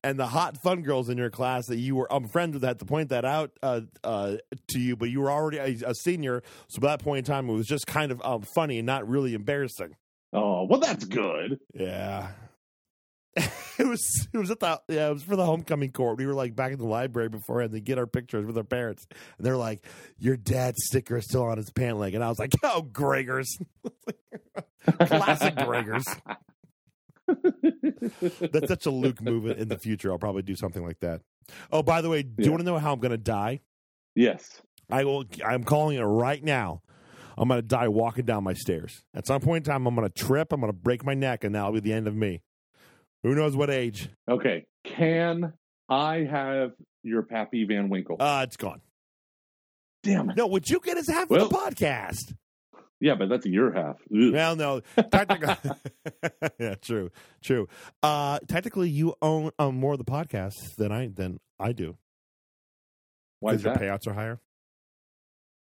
And 0.03 0.17
the 0.17 0.27
hot 0.27 0.57
fun 0.57 0.81
girls 0.83 1.09
in 1.09 1.17
your 1.17 1.29
class 1.29 1.65
that 1.67 1.77
you 1.77 1.95
were 1.95 2.11
um, 2.13 2.27
friends 2.27 2.53
with 2.53 2.63
had 2.63 2.79
to 2.79 2.85
point 2.85 3.09
that 3.09 3.25
out 3.25 3.51
uh, 3.61 3.81
uh, 4.03 4.37
to 4.69 4.79
you, 4.79 4.95
but 4.95 5.09
you 5.09 5.19
were 5.19 5.31
already 5.31 5.57
a, 5.57 5.89
a 5.89 5.93
senior, 5.93 6.43
so 6.69 6.79
by 6.79 6.89
that 6.89 7.03
point 7.03 7.19
in 7.19 7.23
time, 7.25 7.49
it 7.49 7.53
was 7.53 7.67
just 7.67 7.87
kind 7.87 8.11
of 8.11 8.21
um, 8.23 8.43
funny 8.43 8.79
and 8.79 8.85
not 8.85 9.07
really 9.07 9.33
embarrassing. 9.33 9.95
oh, 10.33 10.63
well, 10.63 10.79
that's 10.79 11.03
good. 11.03 11.59
Yeah. 11.73 12.29
it 13.77 13.85
was 13.85 14.27
it 14.33 14.37
was 14.37 14.49
at 14.49 14.59
the 14.59 14.81
yeah 14.87 15.09
it 15.09 15.13
was 15.13 15.23
for 15.23 15.35
the 15.35 15.45
homecoming 15.45 15.91
court. 15.91 16.17
We 16.17 16.25
were 16.25 16.33
like 16.33 16.55
back 16.55 16.71
in 16.71 16.79
the 16.79 16.85
library 16.85 17.29
beforehand 17.29 17.73
to 17.73 17.79
get 17.79 17.97
our 17.97 18.07
pictures 18.07 18.45
with 18.45 18.57
our 18.57 18.63
parents, 18.63 19.05
and 19.37 19.45
they're 19.45 19.57
like, 19.57 19.85
"Your 20.17 20.37
dad's 20.37 20.77
sticker 20.85 21.17
is 21.17 21.25
still 21.25 21.43
on 21.43 21.57
his 21.57 21.69
pant 21.69 21.97
leg," 21.97 22.15
and 22.15 22.23
I 22.23 22.29
was 22.29 22.39
like, 22.39 22.53
"Oh, 22.63 22.87
Gregors, 22.91 23.47
classic 24.99 25.55
Gregors." 25.55 26.05
That's 28.51 28.69
such 28.69 28.85
a 28.85 28.91
Luke 28.91 29.21
move 29.21 29.45
in 29.45 29.67
the 29.67 29.77
future. 29.77 30.11
I'll 30.11 30.17
probably 30.17 30.43
do 30.43 30.55
something 30.55 30.83
like 30.83 30.99
that. 31.01 31.21
Oh, 31.71 31.83
by 31.83 32.01
the 32.01 32.09
way, 32.09 32.23
do 32.23 32.43
you 32.43 32.51
want 32.51 32.61
to 32.61 32.65
know 32.65 32.77
how 32.77 32.93
I'm 32.93 32.99
going 32.99 33.11
to 33.11 33.17
die? 33.17 33.61
Yes. 34.15 34.61
I 34.89 35.03
will. 35.03 35.25
I'm 35.45 35.63
calling 35.63 35.97
it 35.97 36.03
right 36.03 36.43
now. 36.43 36.81
I'm 37.37 37.49
going 37.49 37.61
to 37.61 37.67
die 37.67 37.87
walking 37.87 38.25
down 38.25 38.43
my 38.43 38.53
stairs. 38.53 39.03
At 39.13 39.27
some 39.27 39.41
point 39.41 39.67
in 39.67 39.71
time, 39.71 39.85
I'm 39.85 39.93
going 39.93 40.09
to 40.09 40.13
trip. 40.13 40.51
I'm 40.51 40.61
going 40.61 40.71
to 40.71 40.77
break 40.77 41.05
my 41.05 41.13
neck, 41.13 41.43
and 41.43 41.53
that'll 41.53 41.71
be 41.71 41.81
the 41.81 41.93
end 41.93 42.07
of 42.07 42.15
me. 42.15 42.41
Who 43.23 43.35
knows 43.35 43.55
what 43.55 43.69
age? 43.69 44.09
Okay. 44.29 44.65
Can 44.85 45.53
I 45.89 46.17
have 46.29 46.71
your 47.03 47.23
Pappy 47.23 47.65
Van 47.65 47.89
Winkle? 47.89 48.17
Uh, 48.19 48.41
it's 48.47 48.57
gone. 48.57 48.81
Damn 50.03 50.29
it. 50.29 50.37
No, 50.37 50.47
what 50.47 50.69
you 50.69 50.79
get 50.79 50.97
is 50.97 51.09
half 51.09 51.29
Well- 51.29 51.43
of 51.43 51.49
the 51.49 51.55
podcast. 51.55 52.33
Yeah, 52.99 53.13
but 53.13 53.29
that's 53.29 53.45
your 53.45 53.71
half. 53.73 53.97
Ugh. 54.11 54.33
Well, 54.33 54.55
no, 54.55 54.81
technically, 55.11 55.53
yeah, 56.59 56.73
true, 56.81 57.11
true. 57.43 57.67
Uh, 58.01 58.39
technically, 58.47 58.89
you 58.89 59.13
own 59.21 59.51
um, 59.59 59.75
more 59.79 59.91
of 59.93 59.99
the 59.99 60.03
podcast 60.03 60.53
than 60.79 60.91
I 60.91 61.05
than 61.13 61.39
I 61.59 61.73
do 61.73 61.95
Why 63.39 63.53
is 63.53 63.63
your 63.63 63.75
payouts 63.75 64.07
are 64.07 64.13
higher. 64.13 64.39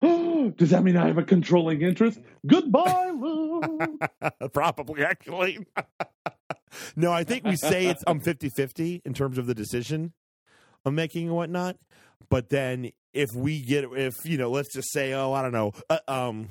Does 0.56 0.70
that 0.70 0.84
mean 0.86 0.95
I 0.95 1.08
have 1.08 1.18
a 1.18 1.24
controlling 1.24 1.82
interest? 1.82 2.22
Goodbye, 2.47 3.12
Lou. 3.14 3.99
Probably, 4.53 5.03
actually. 5.03 5.60
no, 6.96 7.12
I 7.12 7.24
think 7.24 7.46
we 7.46 7.56
say 7.56 7.88
it's 7.88 8.04
um 8.08 8.20
50-50 8.20 9.02
in 9.06 9.14
terms 9.14 9.38
of 9.38 9.48
the 9.48 9.54
decision 9.54 10.14
I'm 10.86 10.96
making 10.96 11.28
and 11.28 11.36
whatnot. 11.36 11.78
But 12.30 12.50
then 12.50 12.92
if 13.14 13.30
we 13.36 13.62
get, 13.62 13.86
if, 13.94 14.14
you 14.24 14.38
know, 14.38 14.52
let's 14.52 14.74
just 14.74 14.92
say, 14.92 15.14
oh, 15.14 15.34
I 15.34 15.42
don't 15.42 15.52
know, 15.52 15.72
uh, 15.90 16.00
um, 16.08 16.50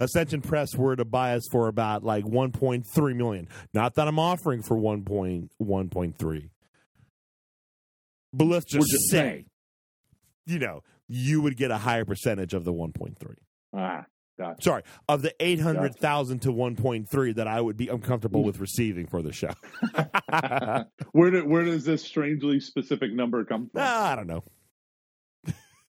Ascension 0.00 0.42
Press 0.42 0.74
were 0.76 0.96
to 0.96 1.04
buy 1.04 1.34
us 1.34 1.42
for 1.50 1.68
about 1.68 2.04
like 2.04 2.24
1.3 2.24 3.16
million. 3.16 3.48
Not 3.72 3.94
that 3.94 4.08
I'm 4.08 4.18
offering 4.18 4.62
for 4.62 4.76
1.1.3. 4.76 6.50
But 8.32 8.44
let's 8.44 8.66
just, 8.66 8.90
just 8.90 9.10
say, 9.10 9.18
saying. 9.18 9.44
you 10.46 10.58
know, 10.58 10.82
you 11.08 11.40
would 11.40 11.56
get 11.56 11.70
a 11.70 11.78
higher 11.78 12.04
percentage 12.04 12.52
of 12.52 12.64
the 12.64 12.72
1.3. 12.72 13.16
ah, 13.74 14.04
Gotcha. 14.38 14.62
Sorry, 14.62 14.82
of 15.08 15.22
the 15.22 15.34
eight 15.40 15.58
hundred 15.58 15.96
thousand 15.96 16.42
to 16.42 16.52
one 16.52 16.76
point 16.76 17.08
three 17.08 17.32
that 17.32 17.48
I 17.48 17.60
would 17.60 17.76
be 17.76 17.88
uncomfortable 17.88 18.44
with 18.44 18.60
receiving 18.60 19.06
for 19.08 19.20
the 19.20 19.32
show. 19.32 19.50
where 21.12 21.30
do, 21.32 21.44
where 21.44 21.64
does 21.64 21.84
this 21.84 22.04
strangely 22.04 22.60
specific 22.60 23.12
number 23.12 23.44
come 23.44 23.68
from? 23.68 23.82
Ah, 23.82 24.12
I 24.12 24.16
don't 24.16 24.28
know. 24.28 24.44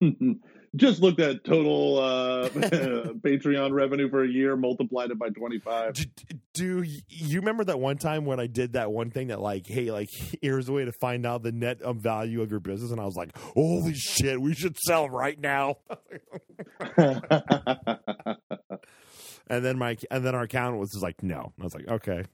Just 0.76 1.02
looked 1.02 1.20
at 1.20 1.44
total 1.44 1.98
uh, 1.98 2.50
Patreon 2.50 3.72
revenue 3.72 4.08
for 4.10 4.24
a 4.24 4.28
year, 4.28 4.56
multiplied 4.56 5.10
it 5.10 5.18
by 5.18 5.30
twenty 5.30 5.58
five. 5.60 5.94
Do, 5.94 6.06
do 6.54 6.84
you 7.08 7.40
remember 7.40 7.64
that 7.64 7.80
one 7.80 7.98
time 7.98 8.26
when 8.26 8.40
I 8.40 8.46
did 8.46 8.74
that 8.74 8.92
one 8.92 9.10
thing 9.10 9.28
that 9.28 9.42
like, 9.42 9.66
hey, 9.66 9.92
like 9.92 10.10
here's 10.42 10.70
a 10.70 10.74
way 10.74 10.86
to 10.86 10.92
find 10.92 11.26
out 11.26 11.42
the 11.42 11.52
net 11.52 11.80
value 11.84 12.44
of 12.44 12.52
your 12.52 12.60
business, 12.60 12.92
and 12.92 13.02
I 13.02 13.06
was 13.06 13.16
like, 13.16 13.36
holy 13.38 13.96
shit, 13.96 14.40
we 14.40 14.54
should 14.54 14.78
sell 14.78 15.10
right 15.10 15.40
now. 15.40 15.78
And 19.50 19.66
then 19.66 19.78
my 19.78 19.98
and 20.12 20.24
then 20.24 20.36
our 20.36 20.44
accountant 20.44 20.80
was 20.80 20.92
just 20.92 21.04
like, 21.04 21.24
no. 21.24 21.54
I 21.60 21.64
was 21.64 21.74
like, 21.74 21.88
okay. 21.88 22.24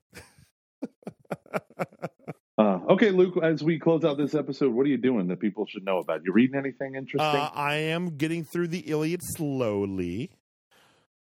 Uh, 2.58 2.80
okay, 2.90 3.12
Luke. 3.12 3.38
As 3.44 3.62
we 3.62 3.78
close 3.78 4.06
out 4.06 4.18
this 4.18 4.34
episode, 4.34 4.74
what 4.74 4.86
are 4.86 4.90
you 4.90 4.98
doing 4.98 5.28
that 5.28 5.42
people 5.42 5.66
should 5.66 5.84
know 5.84 5.98
about? 5.98 6.22
You 6.24 6.32
reading 6.32 6.58
anything 6.58 6.96
interesting? 6.96 7.20
Uh, 7.20 7.50
I 7.54 7.76
am 7.76 8.16
getting 8.16 8.46
through 8.46 8.70
the 8.70 8.80
Iliad 8.80 9.20
slowly. 9.22 10.32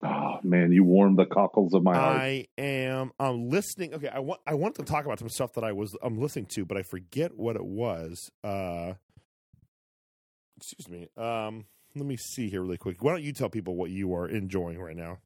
Oh 0.02 0.40
man, 0.42 0.72
you 0.72 0.82
warmed 0.82 1.16
the 1.16 1.26
cockles 1.26 1.74
of 1.74 1.84
my 1.84 1.94
heart. 1.94 2.20
I 2.20 2.46
am 2.58 3.12
um, 3.20 3.48
listening. 3.48 3.94
Okay, 3.94 4.08
I 4.08 4.18
want 4.18 4.40
I 4.48 4.54
wanted 4.54 4.84
to 4.84 4.92
talk 4.92 5.04
about 5.04 5.20
some 5.20 5.28
stuff 5.28 5.52
that 5.52 5.62
I 5.62 5.70
was 5.70 5.96
I'm 6.02 6.18
listening 6.18 6.46
to, 6.54 6.64
but 6.64 6.76
I 6.76 6.82
forget 6.82 7.36
what 7.36 7.54
it 7.54 7.64
was. 7.64 8.28
Uh, 8.42 8.94
excuse 10.56 10.88
me. 10.88 11.08
Um, 11.16 11.66
let 11.94 12.04
me 12.04 12.16
see 12.16 12.48
here 12.48 12.62
really 12.62 12.78
quick. 12.78 13.00
Why 13.00 13.12
don't 13.12 13.22
you 13.22 13.32
tell 13.32 13.48
people 13.48 13.76
what 13.76 13.90
you 13.90 14.12
are 14.14 14.26
enjoying 14.26 14.80
right 14.80 14.96
now? 14.96 15.18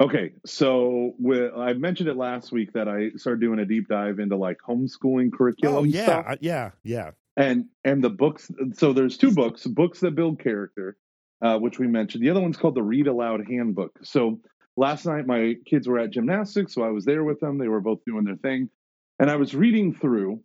Okay, 0.00 0.32
so 0.46 1.14
with, 1.18 1.52
I 1.56 1.72
mentioned 1.72 2.08
it 2.08 2.16
last 2.16 2.52
week 2.52 2.72
that 2.74 2.86
I 2.86 3.10
started 3.16 3.40
doing 3.40 3.58
a 3.58 3.64
deep 3.64 3.88
dive 3.88 4.20
into 4.20 4.36
like 4.36 4.58
homeschooling 4.66 5.32
curriculum. 5.32 5.76
Oh 5.76 5.82
yeah, 5.84 6.04
stuff. 6.04 6.36
Yeah, 6.40 6.70
yeah. 6.84 7.10
and 7.36 7.66
and 7.84 8.02
the 8.02 8.10
books. 8.10 8.50
So 8.74 8.92
there's 8.92 9.16
two 9.16 9.32
books: 9.32 9.66
books 9.66 10.00
that 10.00 10.14
build 10.14 10.40
character, 10.40 10.96
uh, 11.42 11.58
which 11.58 11.78
we 11.78 11.88
mentioned. 11.88 12.22
The 12.22 12.30
other 12.30 12.40
one's 12.40 12.56
called 12.56 12.76
the 12.76 12.82
Read 12.82 13.08
Aloud 13.08 13.44
Handbook. 13.48 13.98
So 14.02 14.40
last 14.76 15.04
night 15.04 15.26
my 15.26 15.54
kids 15.66 15.88
were 15.88 15.98
at 15.98 16.10
gymnastics, 16.10 16.74
so 16.74 16.82
I 16.82 16.90
was 16.90 17.04
there 17.04 17.24
with 17.24 17.40
them. 17.40 17.58
They 17.58 17.68
were 17.68 17.80
both 17.80 18.04
doing 18.04 18.24
their 18.24 18.36
thing, 18.36 18.70
and 19.18 19.30
I 19.30 19.36
was 19.36 19.54
reading 19.54 19.94
through 19.94 20.42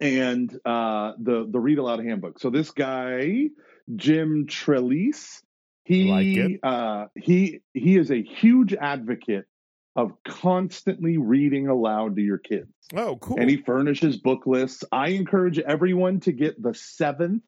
and 0.00 0.50
uh, 0.64 1.12
the 1.20 1.46
the 1.50 1.60
Read 1.60 1.78
Aloud 1.78 2.04
Handbook. 2.04 2.38
So 2.38 2.50
this 2.50 2.70
guy 2.70 3.48
Jim 3.96 4.46
Trelease, 4.46 5.42
he 5.84 6.10
Like 6.10 6.26
it. 6.26 6.60
uh, 6.62 7.06
he 7.16 7.60
he 7.74 7.96
is 7.96 8.10
a 8.10 8.22
huge 8.22 8.74
advocate 8.74 9.46
of 9.96 10.12
constantly 10.26 11.18
reading 11.18 11.68
aloud 11.68 12.16
to 12.16 12.22
your 12.22 12.38
kids 12.38 12.72
Oh, 12.94 13.16
cool. 13.16 13.38
and 13.38 13.50
he 13.50 13.58
furnishes 13.58 14.16
book 14.16 14.46
lists. 14.46 14.84
I 14.90 15.08
encourage 15.08 15.58
everyone 15.58 16.20
to 16.20 16.32
get 16.32 16.62
the 16.62 16.72
seventh 16.74 17.42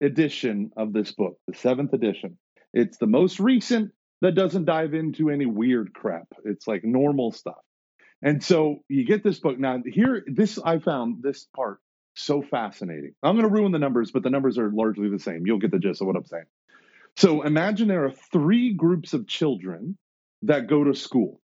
edition 0.00 0.70
of 0.76 0.92
this 0.92 1.12
book, 1.12 1.38
the 1.46 1.54
seventh 1.54 1.92
edition. 1.92 2.38
It's 2.74 2.98
the 2.98 3.06
most 3.06 3.40
recent 3.40 3.92
that 4.20 4.34
doesn't 4.34 4.64
dive 4.66 4.94
into 4.94 5.30
any 5.30 5.46
weird 5.46 5.92
crap. 5.94 6.26
It's 6.44 6.66
like 6.66 6.84
normal 6.84 7.32
stuff. 7.32 7.56
And 8.22 8.42
so 8.42 8.80
you 8.88 9.04
get 9.06 9.22
this 9.24 9.38
book. 9.38 9.58
Now, 9.58 9.80
here, 9.86 10.24
this, 10.26 10.58
I 10.58 10.80
found 10.80 11.22
this 11.22 11.46
part 11.54 11.78
so 12.14 12.42
fascinating. 12.42 13.14
I'm 13.22 13.36
going 13.36 13.48
to 13.48 13.54
ruin 13.54 13.70
the 13.72 13.78
numbers, 13.78 14.10
but 14.10 14.24
the 14.24 14.30
numbers 14.30 14.58
are 14.58 14.70
largely 14.70 15.08
the 15.08 15.20
same. 15.20 15.46
You'll 15.46 15.58
get 15.60 15.70
the 15.70 15.78
gist 15.78 16.00
of 16.00 16.08
what 16.08 16.16
I'm 16.16 16.26
saying. 16.26 16.44
So 17.18 17.42
imagine 17.42 17.88
there 17.88 18.04
are 18.04 18.12
three 18.30 18.74
groups 18.74 19.12
of 19.12 19.26
children 19.26 19.98
that 20.42 20.68
go 20.68 20.84
to 20.84 20.94
school. 20.94 21.40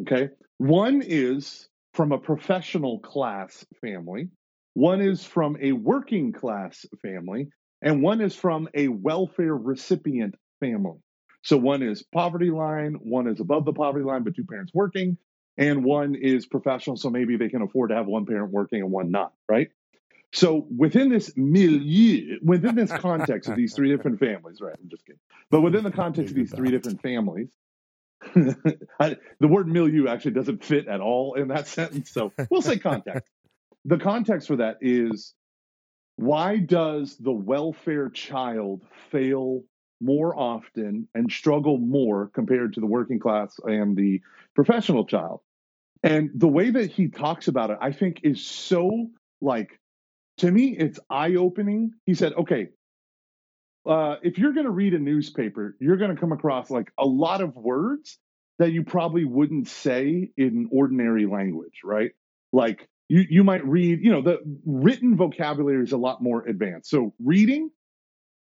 Okay. 0.00 0.30
One 0.58 1.02
is 1.06 1.68
from 1.92 2.10
a 2.10 2.18
professional 2.18 2.98
class 2.98 3.64
family, 3.80 4.30
one 4.72 5.00
is 5.00 5.24
from 5.24 5.56
a 5.62 5.70
working 5.70 6.32
class 6.32 6.84
family, 7.00 7.46
and 7.80 8.02
one 8.02 8.20
is 8.20 8.34
from 8.34 8.68
a 8.74 8.88
welfare 8.88 9.54
recipient 9.54 10.34
family. 10.58 10.98
So 11.42 11.58
one 11.58 11.84
is 11.84 12.02
poverty 12.02 12.50
line, 12.50 12.94
one 12.94 13.28
is 13.28 13.38
above 13.38 13.66
the 13.66 13.72
poverty 13.72 14.04
line, 14.04 14.24
but 14.24 14.34
two 14.34 14.44
parents 14.44 14.72
working, 14.74 15.16
and 15.56 15.84
one 15.84 16.16
is 16.16 16.44
professional. 16.44 16.96
So 16.96 17.08
maybe 17.08 17.36
they 17.36 17.50
can 17.50 17.62
afford 17.62 17.90
to 17.90 17.94
have 17.94 18.08
one 18.08 18.26
parent 18.26 18.50
working 18.50 18.80
and 18.80 18.90
one 18.90 19.12
not, 19.12 19.32
right? 19.48 19.68
So 20.34 20.66
within 20.76 21.10
this 21.10 21.32
milieu, 21.36 22.38
within 22.42 22.74
this 22.74 22.90
context 22.90 23.48
of 23.48 23.54
these 23.54 23.72
three 23.72 23.88
different 23.96 24.18
families, 24.18 24.60
right? 24.60 24.74
I'm 24.82 24.88
just 24.88 25.06
kidding. 25.06 25.20
But 25.50 25.60
within 25.60 25.84
the 25.84 25.92
context 25.92 26.30
of 26.30 26.36
these 26.36 26.52
three 26.52 26.72
different 26.72 27.00
families, 27.00 27.50
I, 29.00 29.16
the 29.38 29.46
word 29.46 29.68
milieu 29.68 30.08
actually 30.08 30.32
doesn't 30.32 30.64
fit 30.64 30.88
at 30.88 31.00
all 31.00 31.34
in 31.34 31.48
that 31.48 31.68
sentence. 31.78 32.10
So 32.10 32.32
we'll 32.50 32.62
say 32.62 32.78
context. 32.78 33.30
the 33.84 33.98
context 33.98 34.48
for 34.48 34.56
that 34.56 34.78
is 34.80 35.34
why 36.16 36.58
does 36.58 37.16
the 37.16 37.32
welfare 37.32 38.08
child 38.08 38.82
fail 39.12 39.62
more 40.00 40.36
often 40.36 41.06
and 41.14 41.30
struggle 41.30 41.78
more 41.78 42.28
compared 42.34 42.74
to 42.74 42.80
the 42.80 42.86
working 42.86 43.20
class 43.20 43.54
and 43.62 43.96
the 43.96 44.20
professional 44.56 45.04
child? 45.04 45.42
And 46.02 46.30
the 46.34 46.48
way 46.48 46.70
that 46.70 46.90
he 46.90 47.08
talks 47.08 47.46
about 47.46 47.70
it, 47.70 47.78
I 47.80 47.92
think, 47.92 48.20
is 48.24 48.44
so 48.44 49.10
like 49.40 49.78
to 50.38 50.50
me, 50.50 50.76
it's 50.76 50.98
eye 51.08 51.34
opening. 51.34 51.92
He 52.06 52.14
said, 52.14 52.32
okay, 52.34 52.68
uh, 53.86 54.16
if 54.22 54.38
you're 54.38 54.52
going 54.52 54.66
to 54.66 54.72
read 54.72 54.94
a 54.94 54.98
newspaper, 54.98 55.76
you're 55.80 55.96
going 55.96 56.14
to 56.14 56.20
come 56.20 56.32
across 56.32 56.70
like 56.70 56.90
a 56.98 57.04
lot 57.04 57.40
of 57.40 57.56
words 57.56 58.18
that 58.58 58.72
you 58.72 58.84
probably 58.84 59.24
wouldn't 59.24 59.68
say 59.68 60.30
in 60.36 60.68
ordinary 60.70 61.26
language, 61.26 61.80
right? 61.84 62.12
Like 62.52 62.88
you, 63.08 63.24
you 63.28 63.44
might 63.44 63.64
read, 63.66 64.00
you 64.02 64.10
know, 64.10 64.22
the 64.22 64.38
written 64.64 65.16
vocabulary 65.16 65.82
is 65.82 65.92
a 65.92 65.96
lot 65.96 66.22
more 66.22 66.46
advanced. 66.46 66.90
So 66.90 67.12
reading, 67.22 67.70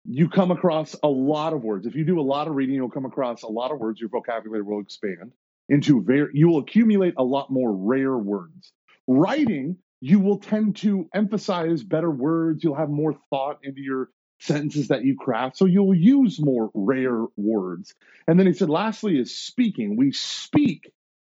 you 0.06 0.30
come 0.30 0.52
across 0.52 0.96
a 1.02 1.08
lot 1.08 1.54
of 1.54 1.64
words. 1.64 1.88
If 1.88 1.96
you 1.96 2.06
do 2.06 2.20
a 2.20 2.22
lot 2.22 2.48
of 2.48 2.56
reading, 2.56 2.76
you'll 2.76 2.90
come 2.90 3.06
across 3.06 3.44
a 3.44 3.48
lot 3.48 3.72
of 3.72 3.80
words. 3.80 4.00
Your 4.00 4.10
vocabulary 4.10 4.62
will 4.62 4.80
expand 4.80 5.32
into 5.68 6.02
very, 6.02 6.30
you 6.34 6.48
will 6.48 6.60
accumulate 6.60 7.16
a 7.18 7.24
lot 7.24 7.50
more 7.50 7.74
rare 7.74 8.16
words. 8.16 8.72
Writing, 9.08 9.78
you 10.06 10.20
will 10.20 10.38
tend 10.38 10.76
to 10.76 11.10
emphasize 11.16 11.82
better 11.82 12.12
words. 12.12 12.64
You'll 12.64 12.76
have 12.76 12.92
more 12.92 13.16
thought 13.32 13.58
into 13.64 13.82
your 13.82 14.12
sentences 14.40 14.90
that 14.90 15.04
you 15.04 15.16
craft. 15.18 15.58
So 15.58 15.66
you'll 15.66 15.96
use 15.96 16.40
more 16.40 16.70
rare 16.76 17.26
words. 17.36 17.96
And 18.28 18.40
then 18.40 18.46
he 18.46 18.54
said, 18.54 18.70
lastly, 18.70 19.18
is 19.18 19.36
speaking. 19.36 19.98
We 19.98 20.12
speak 20.12 20.92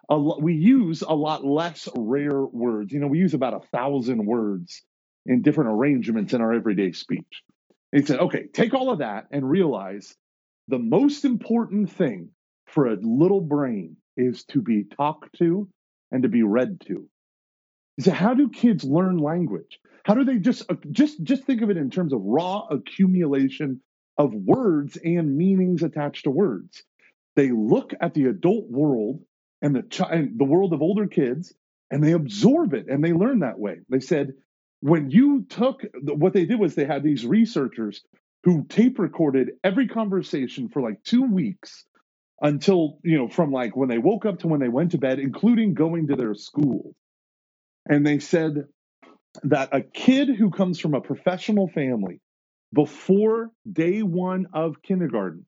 a 0.10 0.16
lot, 0.16 0.42
we 0.42 0.56
use 0.56 1.04
a 1.04 1.14
lot 1.14 1.46
less 1.46 1.88
rare 1.96 2.42
words. 2.42 2.92
You 2.92 3.00
know, 3.00 3.06
we 3.06 3.20
use 3.20 3.36
about 3.36 3.54
a 3.54 3.68
thousand 3.68 4.26
words 4.26 4.82
in 5.28 5.44
different 5.44 5.70
arrangements 5.70 6.34
in 6.34 6.42
our 6.42 6.52
everyday 6.52 6.94
speech. 6.94 7.44
He 7.92 8.02
said, 8.02 8.22
okay, 8.22 8.48
take 8.48 8.74
all 8.74 8.90
of 8.90 9.00
that 9.00 9.28
and 9.30 9.48
realize 9.48 10.16
the 10.68 10.80
most 10.80 11.26
important 11.26 11.92
thing 11.92 12.30
for 12.66 12.88
a 12.88 12.98
little 13.00 13.42
brain 13.42 13.98
is 14.18 14.46
to 14.46 14.64
be 14.64 14.84
talked 14.98 15.38
to 15.38 15.70
and 16.12 16.24
to 16.24 16.30
be 16.30 16.42
read 16.42 16.82
to. 16.88 17.08
Said, 18.00 18.14
how 18.14 18.34
do 18.34 18.50
kids 18.50 18.84
learn 18.84 19.18
language? 19.18 19.80
How 20.04 20.16
do 20.16 20.26
they 20.26 20.38
just 20.40 20.70
uh, 20.70 20.76
just 20.92 21.24
just 21.24 21.46
think 21.46 21.62
of 21.62 21.70
it 21.70 21.78
in 21.78 21.90
terms 21.92 22.14
of 22.14 22.22
raw 22.24 22.68
accumulation 22.70 23.82
of 24.18 24.34
words 24.34 24.98
and 24.98 25.38
meanings 25.38 25.84
attached 25.84 26.26
to 26.26 26.32
words? 26.32 26.84
They 27.36 27.52
look 27.52 27.94
at 28.02 28.14
the 28.14 28.26
adult 28.26 28.70
world 28.70 29.22
and 29.62 29.76
the 29.76 29.84
chi- 29.84 30.12
and 30.12 30.40
the 30.40 30.44
world 30.46 30.74
of 30.74 30.82
older 30.82 31.08
kids, 31.08 31.54
and 31.92 32.04
they 32.04 32.14
absorb 32.14 32.74
it 32.74 32.88
and 32.90 33.04
they 33.04 33.14
learn 33.14 33.40
that 33.40 33.60
way. 33.60 33.78
They 33.90 34.02
said 34.02 34.34
when 34.82 35.12
you 35.12 35.46
took 35.48 35.84
what 36.02 36.34
they 36.34 36.46
did 36.46 36.60
was 36.60 36.76
they 36.76 36.86
had 36.86 37.04
these 37.04 37.26
researchers 37.26 38.04
who 38.44 38.66
tape 38.66 39.00
recorded 39.00 39.52
every 39.64 39.88
conversation 39.88 40.68
for 40.70 40.82
like 40.82 41.04
two 41.04 41.24
weeks 41.24 41.86
until 42.42 43.00
you 43.04 43.18
know 43.18 43.30
from 43.30 43.52
like 43.52 43.78
when 43.78 43.90
they 43.90 44.00
woke 44.00 44.26
up 44.26 44.40
to 44.40 44.48
when 44.50 44.60
they 44.60 44.68
went 44.70 44.92
to 44.92 44.98
bed, 44.98 45.20
including 45.20 45.76
going 45.76 46.08
to 46.08 46.16
their 46.18 46.36
school. 46.36 46.94
And 47.90 48.06
they 48.06 48.20
said 48.20 48.68
that 49.44 49.70
a 49.72 49.82
kid 49.82 50.30
who 50.30 50.50
comes 50.52 50.80
from 50.80 50.94
a 50.94 51.02
professional 51.02 51.68
family 51.68 52.22
before 52.74 53.52
day 53.72 54.02
one 54.04 54.48
of 54.54 54.82
kindergarten 54.82 55.46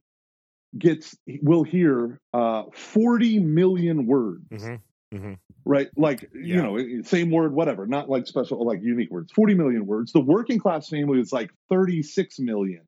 gets 0.78 1.16
will 1.42 1.64
hear 1.64 2.20
uh, 2.34 2.64
40 2.74 3.40
million 3.40 4.06
words. 4.06 4.44
Mhm, 4.52 4.80
mhm. 5.14 5.38
right? 5.64 5.90
Like 5.96 6.30
Yeah. 6.34 6.56
you 6.56 6.62
know 6.62 7.02
same 7.04 7.32
word 7.32 7.54
whatever. 7.54 7.88
Not 7.88 8.10
like 8.10 8.28
special 8.28 8.66
like 8.66 8.82
unique 8.82 9.12
words. 9.12 9.32
40 9.32 9.56
million 9.56 9.86
words. 9.86 10.12
The 10.12 10.20
working 10.22 10.60
class 10.60 10.90
family 10.90 11.20
is 11.20 11.32
like 11.32 11.52
36 11.70 12.40
million. 12.40 12.82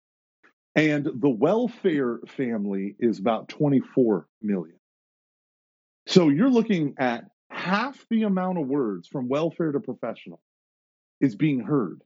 And 0.75 1.05
the 1.05 1.29
welfare 1.29 2.19
family 2.27 2.95
is 2.99 3.17
about 3.17 3.49
24 3.49 4.27
million. 4.43 4.77
So 6.05 6.29
you're 6.29 6.51
looking 6.51 6.93
at 6.99 7.25
half 7.49 8.05
the 8.09 8.23
amount 8.23 8.57
of 8.59 8.67
words 8.67 9.07
from 9.07 9.27
welfare 9.27 9.71
to 9.71 9.79
professional 9.79 10.41
is 11.19 11.35
being 11.35 11.59
heard 11.59 12.01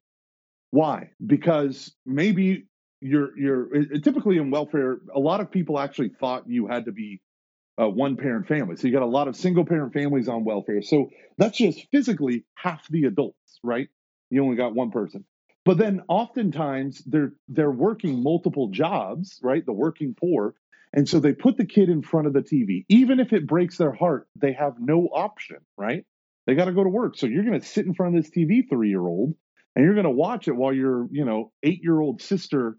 why 0.71 1.09
because 1.25 1.93
maybe 2.05 2.65
you're 3.01 3.37
you're 3.37 3.67
typically 4.03 4.37
in 4.37 4.51
welfare. 4.51 4.99
A 5.13 5.19
lot 5.19 5.41
of 5.41 5.51
people 5.51 5.79
actually 5.79 6.09
thought 6.09 6.47
you 6.47 6.67
had 6.67 6.85
to 6.85 6.91
be 6.91 7.19
a 7.77 7.89
one 7.89 8.15
parent 8.15 8.47
family, 8.47 8.75
so 8.75 8.87
you 8.87 8.93
got 8.93 9.01
a 9.01 9.05
lot 9.05 9.27
of 9.27 9.35
single 9.35 9.65
parent 9.65 9.93
families 9.93 10.29
on 10.29 10.43
welfare. 10.43 10.81
So 10.81 11.09
that's 11.37 11.57
just 11.57 11.87
physically 11.91 12.45
half 12.55 12.87
the 12.89 13.05
adults, 13.05 13.59
right? 13.63 13.89
You 14.29 14.43
only 14.43 14.55
got 14.55 14.75
one 14.75 14.91
person. 14.91 15.25
But 15.65 15.77
then 15.77 16.01
oftentimes 16.07 17.03
they're 17.05 17.33
they're 17.47 17.71
working 17.71 18.21
multiple 18.21 18.67
jobs, 18.69 19.39
right? 19.43 19.65
The 19.65 19.73
working 19.73 20.15
poor. 20.19 20.53
And 20.93 21.07
so 21.07 21.19
they 21.19 21.33
put 21.33 21.57
the 21.57 21.65
kid 21.65 21.89
in 21.89 22.01
front 22.01 22.27
of 22.27 22.33
the 22.33 22.41
TV. 22.41 22.85
Even 22.89 23.19
if 23.19 23.31
it 23.31 23.47
breaks 23.47 23.77
their 23.77 23.93
heart, 23.93 24.27
they 24.35 24.53
have 24.53 24.73
no 24.79 25.07
option, 25.07 25.57
right? 25.77 26.05
They 26.45 26.55
got 26.55 26.65
to 26.65 26.73
go 26.73 26.83
to 26.83 26.89
work. 26.89 27.17
So 27.17 27.27
you're 27.27 27.45
going 27.45 27.59
to 27.59 27.65
sit 27.65 27.85
in 27.85 27.93
front 27.93 28.15
of 28.15 28.23
this 28.23 28.31
TV, 28.31 28.67
three 28.69 28.89
year 28.89 29.05
old, 29.05 29.35
and 29.75 29.85
you're 29.85 29.93
going 29.93 30.05
to 30.05 30.09
watch 30.09 30.47
it 30.47 30.55
while 30.55 30.73
your, 30.73 31.07
you 31.11 31.23
know, 31.23 31.51
eight 31.63 31.81
year 31.81 31.99
old 31.99 32.21
sister, 32.21 32.77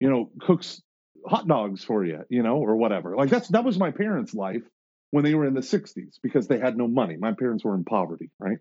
you 0.00 0.10
know, 0.10 0.30
cooks 0.40 0.82
hot 1.26 1.48
dogs 1.48 1.82
for 1.82 2.04
you, 2.04 2.20
you 2.28 2.42
know, 2.42 2.56
or 2.56 2.76
whatever. 2.76 3.16
Like 3.16 3.30
that's 3.30 3.48
that 3.48 3.64
was 3.64 3.78
my 3.78 3.92
parents' 3.92 4.34
life 4.34 4.62
when 5.10 5.24
they 5.24 5.34
were 5.34 5.46
in 5.46 5.54
the 5.54 5.60
60s 5.60 6.16
because 6.22 6.48
they 6.48 6.58
had 6.58 6.76
no 6.76 6.86
money. 6.86 7.16
My 7.18 7.32
parents 7.32 7.64
were 7.64 7.74
in 7.74 7.84
poverty, 7.84 8.30
right? 8.38 8.58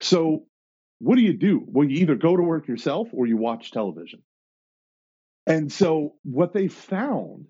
So 0.00 0.46
what 0.98 1.16
do 1.16 1.22
you 1.22 1.34
do? 1.34 1.62
Well, 1.64 1.88
you 1.88 2.00
either 2.00 2.16
go 2.16 2.36
to 2.36 2.42
work 2.42 2.68
yourself 2.68 3.08
or 3.12 3.26
you 3.26 3.36
watch 3.36 3.70
television. 3.70 4.22
And 5.46 5.70
so 5.70 6.14
what 6.24 6.52
they 6.52 6.68
found 6.68 7.46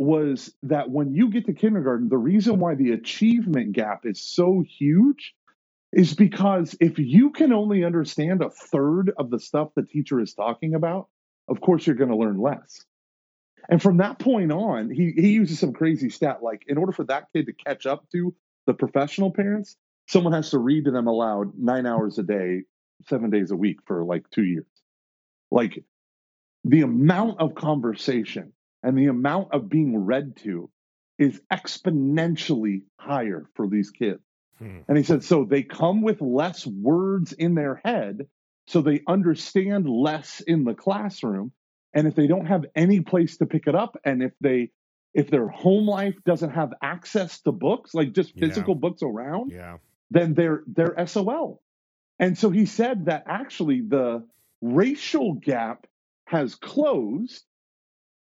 was 0.00 0.50
that 0.62 0.88
when 0.88 1.12
you 1.12 1.28
get 1.28 1.44
to 1.44 1.52
kindergarten, 1.52 2.08
the 2.08 2.16
reason 2.16 2.58
why 2.58 2.74
the 2.74 2.92
achievement 2.92 3.72
gap 3.72 4.06
is 4.06 4.18
so 4.18 4.64
huge 4.66 5.34
is 5.92 6.14
because 6.14 6.74
if 6.80 6.98
you 6.98 7.32
can 7.32 7.52
only 7.52 7.84
understand 7.84 8.42
a 8.42 8.48
third 8.48 9.12
of 9.18 9.28
the 9.28 9.38
stuff 9.38 9.68
the 9.76 9.82
teacher 9.82 10.18
is 10.18 10.32
talking 10.32 10.74
about, 10.74 11.08
of 11.48 11.60
course 11.60 11.86
you're 11.86 11.96
going 11.96 12.08
to 12.08 12.16
learn 12.16 12.40
less. 12.40 12.82
And 13.68 13.82
from 13.82 13.98
that 13.98 14.18
point 14.18 14.50
on, 14.50 14.88
he, 14.88 15.12
he 15.14 15.32
uses 15.32 15.58
some 15.58 15.74
crazy 15.74 16.08
stat 16.08 16.42
like 16.42 16.64
in 16.66 16.78
order 16.78 16.92
for 16.92 17.04
that 17.04 17.26
kid 17.36 17.44
to 17.46 17.52
catch 17.52 17.84
up 17.84 18.10
to 18.12 18.34
the 18.66 18.72
professional 18.72 19.30
parents, 19.30 19.76
someone 20.08 20.32
has 20.32 20.48
to 20.52 20.58
read 20.58 20.86
to 20.86 20.92
them 20.92 21.08
aloud 21.08 21.52
nine 21.58 21.84
hours 21.84 22.18
a 22.18 22.22
day, 22.22 22.62
seven 23.10 23.28
days 23.28 23.50
a 23.50 23.56
week 23.56 23.80
for 23.84 24.02
like 24.02 24.24
two 24.30 24.44
years. 24.44 24.64
Like 25.50 25.84
the 26.64 26.80
amount 26.80 27.38
of 27.38 27.54
conversation 27.54 28.54
and 28.82 28.96
the 28.96 29.06
amount 29.06 29.52
of 29.52 29.68
being 29.68 29.96
read 29.96 30.36
to 30.38 30.70
is 31.18 31.40
exponentially 31.52 32.82
higher 32.98 33.46
for 33.54 33.68
these 33.68 33.90
kids. 33.90 34.20
Hmm. 34.58 34.78
And 34.88 34.96
he 34.96 35.04
said, 35.04 35.22
so 35.24 35.44
they 35.44 35.62
come 35.62 36.02
with 36.02 36.20
less 36.20 36.66
words 36.66 37.32
in 37.32 37.54
their 37.54 37.80
head, 37.84 38.26
so 38.66 38.80
they 38.80 39.02
understand 39.06 39.88
less 39.88 40.40
in 40.40 40.64
the 40.64 40.74
classroom. 40.74 41.52
And 41.92 42.06
if 42.06 42.14
they 42.14 42.26
don't 42.26 42.46
have 42.46 42.64
any 42.74 43.00
place 43.00 43.36
to 43.38 43.46
pick 43.46 43.66
it 43.66 43.74
up, 43.74 43.98
and 44.04 44.22
if 44.22 44.32
they 44.40 44.70
if 45.12 45.28
their 45.28 45.48
home 45.48 45.88
life 45.88 46.14
doesn't 46.24 46.50
have 46.50 46.72
access 46.80 47.40
to 47.40 47.50
books, 47.50 47.94
like 47.94 48.12
just 48.12 48.32
Yeah. 48.36 48.46
physical 48.46 48.76
books 48.76 49.02
around, 49.02 49.50
Yeah. 49.50 49.78
then 50.10 50.34
they're 50.34 50.62
they're 50.68 50.96
SOL. 51.04 51.60
And 52.20 52.38
so 52.38 52.50
he 52.50 52.64
said 52.66 53.06
that 53.06 53.24
actually 53.26 53.80
the 53.80 54.24
racial 54.60 55.34
gap 55.34 55.86
has 56.26 56.54
closed, 56.54 57.44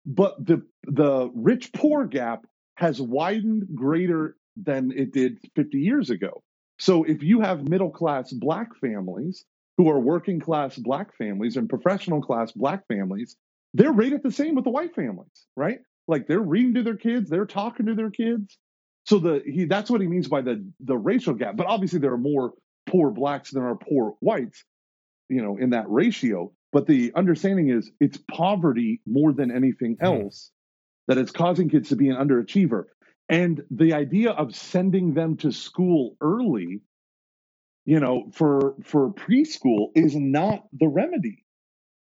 but 0.06 0.44
the 0.44 0.62
the 0.84 1.30
rich 1.34 1.72
poor 1.72 2.06
gap 2.06 2.46
has 2.76 3.00
widened 3.00 3.68
greater 3.74 4.36
than 4.56 4.92
it 4.92 5.12
did 5.12 5.38
50 5.54 5.78
years 5.78 6.10
ago. 6.10 6.42
So 6.78 7.04
if 7.04 7.22
you 7.22 7.40
have 7.40 7.68
middle 7.68 7.90
class 7.90 8.32
black 8.32 8.74
families 8.80 9.44
who 9.76 9.90
are 9.90 10.00
working 10.00 10.40
class 10.40 10.76
black 10.76 11.14
families 11.16 11.56
and 11.56 11.68
professional 11.68 12.22
class 12.22 12.52
black 12.52 12.86
families, 12.88 13.36
they're 13.74 13.92
rated 13.92 14.22
the 14.22 14.32
same 14.32 14.54
with 14.54 14.64
the 14.64 14.70
white 14.70 14.94
families, 14.94 15.46
right? 15.56 15.80
Like 16.08 16.26
they're 16.26 16.40
reading 16.40 16.74
to 16.74 16.82
their 16.82 16.96
kids, 16.96 17.30
they're 17.30 17.46
talking 17.46 17.86
to 17.86 17.94
their 17.94 18.10
kids. 18.10 18.58
So 19.06 19.18
the 19.18 19.42
he 19.44 19.64
that's 19.64 19.90
what 19.90 20.00
he 20.00 20.06
means 20.06 20.28
by 20.28 20.40
the 20.40 20.66
the 20.80 20.96
racial 20.96 21.34
gap. 21.34 21.56
But 21.56 21.66
obviously 21.66 21.98
there 21.98 22.12
are 22.12 22.18
more 22.18 22.52
poor 22.86 23.10
blacks 23.10 23.50
than 23.50 23.62
are 23.62 23.76
poor 23.76 24.14
whites, 24.20 24.64
you 25.28 25.42
know, 25.42 25.56
in 25.56 25.70
that 25.70 25.88
ratio. 25.88 26.52
But 26.72 26.86
the 26.86 27.12
understanding 27.14 27.70
is 27.70 27.90
it's 28.00 28.18
poverty 28.18 29.00
more 29.06 29.32
than 29.32 29.50
anything 29.50 29.96
Hmm. 30.00 30.06
else 30.06 30.50
that 31.08 31.18
is 31.18 31.30
causing 31.30 31.68
kids 31.68 31.88
to 31.90 31.96
be 31.96 32.08
an 32.10 32.16
underachiever. 32.16 32.84
And 33.28 33.62
the 33.70 33.94
idea 33.94 34.30
of 34.32 34.54
sending 34.54 35.14
them 35.14 35.36
to 35.38 35.52
school 35.52 36.16
early, 36.20 36.82
you 37.84 38.00
know, 38.00 38.30
for 38.32 38.74
for 38.84 39.12
preschool 39.12 39.88
is 39.94 40.14
not 40.16 40.66
the 40.72 40.88
remedy. 40.88 41.44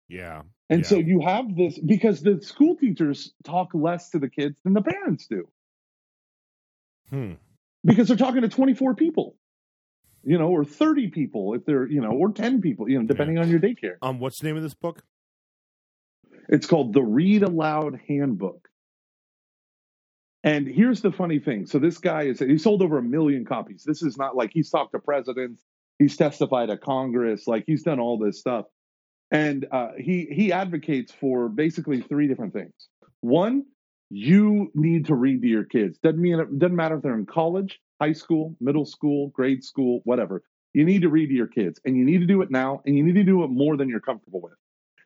Yeah. 0.09 0.43
And 0.69 0.81
Yeah. 0.81 0.87
so 0.87 0.99
you 0.99 1.21
have 1.21 1.55
this 1.57 1.79
because 1.79 2.23
the 2.23 2.41
school 2.43 2.77
teachers 2.77 3.33
talk 3.45 3.75
less 3.75 4.11
to 4.11 4.19
the 4.19 4.29
kids 4.31 4.61
than 4.63 4.75
the 4.75 4.83
parents 4.83 5.27
do 5.29 5.49
Hmm. 7.11 7.35
because 7.85 8.09
they're 8.09 8.17
talking 8.17 8.43
to 8.43 8.49
24 8.49 8.95
people, 8.95 9.37
you 10.27 10.39
know, 10.39 10.49
or 10.49 10.65
30 10.65 11.09
people 11.09 11.55
if 11.55 11.65
they're, 11.65 11.87
you 11.87 12.01
know, 12.01 12.11
or 12.11 12.33
10 12.33 12.61
people, 12.61 12.91
you 12.91 12.99
know, 12.99 13.07
depending 13.07 13.39
on 13.39 13.49
your 13.49 13.61
daycare. 13.61 13.95
Um, 14.03 14.19
what's 14.19 14.41
the 14.41 14.47
name 14.47 14.57
of 14.57 14.63
this 14.65 14.75
book? 14.75 15.03
It's 16.49 16.67
called 16.67 16.93
the 16.93 17.03
Read 17.03 17.45
Aloud 17.45 18.01
Handbook. 18.09 18.69
And 20.43 20.67
here's 20.67 21.01
the 21.01 21.13
funny 21.13 21.39
thing. 21.39 21.67
So 21.67 21.79
this 21.79 21.99
guy 21.99 22.23
is 22.23 22.41
he 22.41 22.59
sold 22.59 22.83
over 22.83 22.99
a 22.99 23.03
million 23.03 23.45
copies. 23.45 23.85
This 23.87 24.03
is 24.03 24.17
not 24.17 24.37
like 24.37 24.51
he's 24.53 24.69
talked 24.69 24.93
to 24.93 24.99
presidents, 24.99 25.63
he's 25.99 26.17
testified 26.17 26.71
at 26.71 26.81
Congress, 26.81 27.47
like 27.47 27.65
he's 27.67 27.85
done 27.85 28.01
all 28.01 28.19
this 28.19 28.41
stuff. 28.41 28.67
And 29.31 29.67
uh, 29.71 29.91
he 29.99 30.29
he 30.31 30.53
advocates 30.53 31.13
for 31.13 31.49
basically 31.49 32.01
three 32.01 32.29
different 32.29 32.53
things. 32.53 32.75
One, 33.21 33.65
you 34.11 34.71
need 34.75 35.07
to 35.07 35.15
read 35.15 35.43
to 35.43 35.49
your 35.49 35.65
kids. 35.65 35.99
Doesn't 35.99 36.21
mean 36.21 36.39
it 36.39 36.59
doesn't 36.59 36.77
matter 36.77 36.97
if 36.97 37.03
they're 37.03 37.19
in 37.19 37.27
college, 37.27 37.81
high 38.01 38.13
school, 38.13 38.57
middle 38.61 38.85
school, 38.85 39.29
grade 39.29 39.65
school, 39.65 40.01
whatever. 40.05 40.43
You 40.73 40.85
need 40.85 41.03
to 41.03 41.09
read 41.09 41.29
to 41.29 41.35
your 41.35 41.47
kids, 41.47 41.81
and 41.85 41.97
you 41.97 42.05
need 42.05 42.19
to 42.19 42.27
do 42.27 42.43
it 42.43 42.51
now, 42.51 42.83
and 42.85 42.97
you 42.97 43.03
need 43.03 43.15
to 43.15 43.25
do 43.25 43.45
it 43.45 43.49
more 43.49 43.77
than 43.77 43.89
you're 43.89 44.01
comfortable 44.01 44.43
with. 44.43 44.53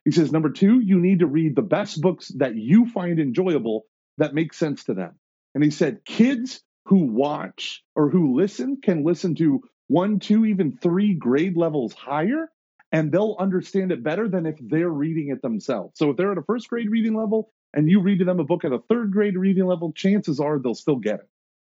He 0.04 0.10
says, 0.10 0.32
number 0.32 0.50
two, 0.50 0.80
you 0.80 0.98
need 0.98 1.20
to 1.20 1.26
read 1.26 1.54
the 1.54 1.62
best 1.62 2.00
books 2.00 2.28
that 2.38 2.56
you 2.56 2.88
find 2.88 3.20
enjoyable 3.20 3.84
that 4.18 4.34
make 4.34 4.52
sense 4.52 4.84
to 4.84 4.94
them. 4.94 5.18
And 5.54 5.62
he 5.62 5.70
said, 5.70 6.04
kids 6.04 6.62
who 6.86 7.06
watch 7.06 7.82
or 7.94 8.10
who 8.10 8.36
listen 8.36 8.78
can 8.82 9.04
listen 9.04 9.34
to 9.36 9.62
one, 9.88 10.18
two, 10.18 10.46
even 10.46 10.76
three 10.76 11.14
grade 11.14 11.56
levels 11.56 11.92
higher, 11.92 12.48
and 12.92 13.12
they'll 13.12 13.36
understand 13.38 13.92
it 13.92 14.02
better 14.02 14.28
than 14.28 14.46
if 14.46 14.56
they're 14.60 14.88
reading 14.88 15.28
it 15.28 15.42
themselves. 15.42 15.98
So 15.98 16.10
if 16.10 16.16
they're 16.16 16.32
at 16.32 16.38
a 16.38 16.42
first 16.42 16.68
grade 16.68 16.90
reading 16.90 17.14
level 17.14 17.52
and 17.72 17.88
you 17.88 18.00
read 18.00 18.18
to 18.18 18.24
them 18.24 18.40
a 18.40 18.44
book 18.44 18.64
at 18.64 18.72
a 18.72 18.80
third 18.88 19.12
grade 19.12 19.36
reading 19.36 19.66
level, 19.66 19.92
chances 19.92 20.40
are 20.40 20.58
they'll 20.58 20.74
still 20.74 20.96
get 20.96 21.20
it. 21.20 21.28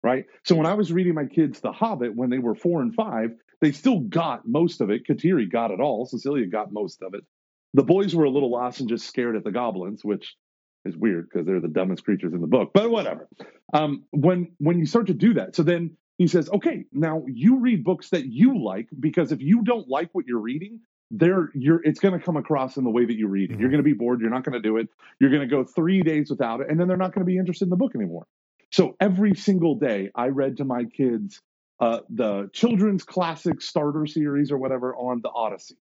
Right. 0.05 0.27
So 0.45 0.55
when 0.55 0.67
I 0.67 0.75
was 0.75 0.93
reading 0.93 1.15
my 1.15 1.25
kids 1.25 1.61
The 1.61 1.73
Hobbit 1.73 2.15
when 2.15 2.29
they 2.31 2.39
were 2.39 2.55
four 2.55 2.83
and 2.83 2.95
five, 2.95 3.31
they 3.63 3.73
still 3.73 4.01
got 4.01 4.47
most 4.47 4.83
of 4.83 4.91
it. 4.91 5.07
Kateri 5.09 5.51
got 5.51 5.71
it 5.71 5.81
all. 5.81 6.05
Cecilia 6.05 6.47
got 6.47 6.71
most 6.73 7.03
of 7.03 7.15
it. 7.15 7.25
The 7.73 7.83
boys 7.83 8.15
were 8.15 8.25
a 8.25 8.31
little 8.31 8.51
lost 8.51 8.81
and 8.81 8.89
just 8.89 9.07
scared 9.07 9.35
at 9.35 9.45
the 9.45 9.51
goblins, 9.51 10.05
which 10.05 10.37
is 10.85 10.95
weird 10.97 11.29
because 11.31 11.47
they're 11.47 11.61
the 11.61 11.69
dumbest 11.69 12.05
creatures 12.05 12.35
in 12.35 12.43
the 12.43 12.47
book. 12.47 12.73
But 12.75 12.91
whatever. 12.91 13.29
Um, 13.73 14.05
when 14.11 14.53
when 14.59 14.79
you 14.79 14.85
start 14.87 15.07
to 15.07 15.15
do 15.15 15.35
that, 15.35 15.57
so 15.57 15.63
then 15.63 15.97
he 16.19 16.27
says, 16.27 16.51
okay, 16.51 16.85
now 16.93 17.25
you 17.27 17.59
read 17.61 17.83
books 17.83 18.11
that 18.11 18.27
you 18.27 18.63
like 18.63 18.89
because 19.01 19.33
if 19.33 19.41
you 19.41 19.63
don't 19.63 19.89
like 19.89 20.11
what 20.13 20.27
you're 20.27 20.39
reading, 20.39 20.81
there 21.11 21.51
you're 21.55 21.83
it's 21.83 22.01
going 22.01 22.19
to 22.19 22.25
come 22.25 22.37
across 22.37 22.77
in 22.77 22.85
the 22.85 22.91
way 22.91 23.07
that 23.07 23.15
you 23.15 23.27
read 23.29 23.51
it. 23.51 23.59
You're 23.59 23.69
Mhm. 23.69 23.73
going 23.73 23.85
to 23.85 23.91
be 23.91 23.95
bored. 23.95 24.21
You're 24.21 24.31
not 24.31 24.45
going 24.45 24.53
to 24.53 24.61
do 24.69 24.77
it. 24.77 24.89
You're 25.19 25.31
going 25.31 25.43
to 25.43 25.49
go 25.49 25.65
three 25.65 26.03
days 26.03 26.29
without 26.31 26.61
it, 26.61 26.69
and 26.71 26.79
then 26.79 26.89
they're 26.89 26.97
not 26.99 27.15
going 27.15 27.25
to 27.25 27.31
be 27.33 27.39
interested 27.39 27.65
in 27.65 27.71
the 27.71 27.77
book 27.77 27.95
anymore. 27.95 28.27
So 28.75 28.97
every 28.99 29.37
single 29.37 29.77
day, 29.77 30.11
I 30.17 30.31
read 30.31 30.57
to 30.57 30.65
my 30.65 30.83
kids 30.83 31.41
uh, 31.79 32.01
the 32.11 32.51
children's 32.53 33.05
classic 33.05 33.63
starter 33.63 34.05
series 34.05 34.51
or 34.51 34.59
whatever 34.59 34.97
on 34.97 35.21
the 35.23 35.31
Odyssey, 35.31 35.77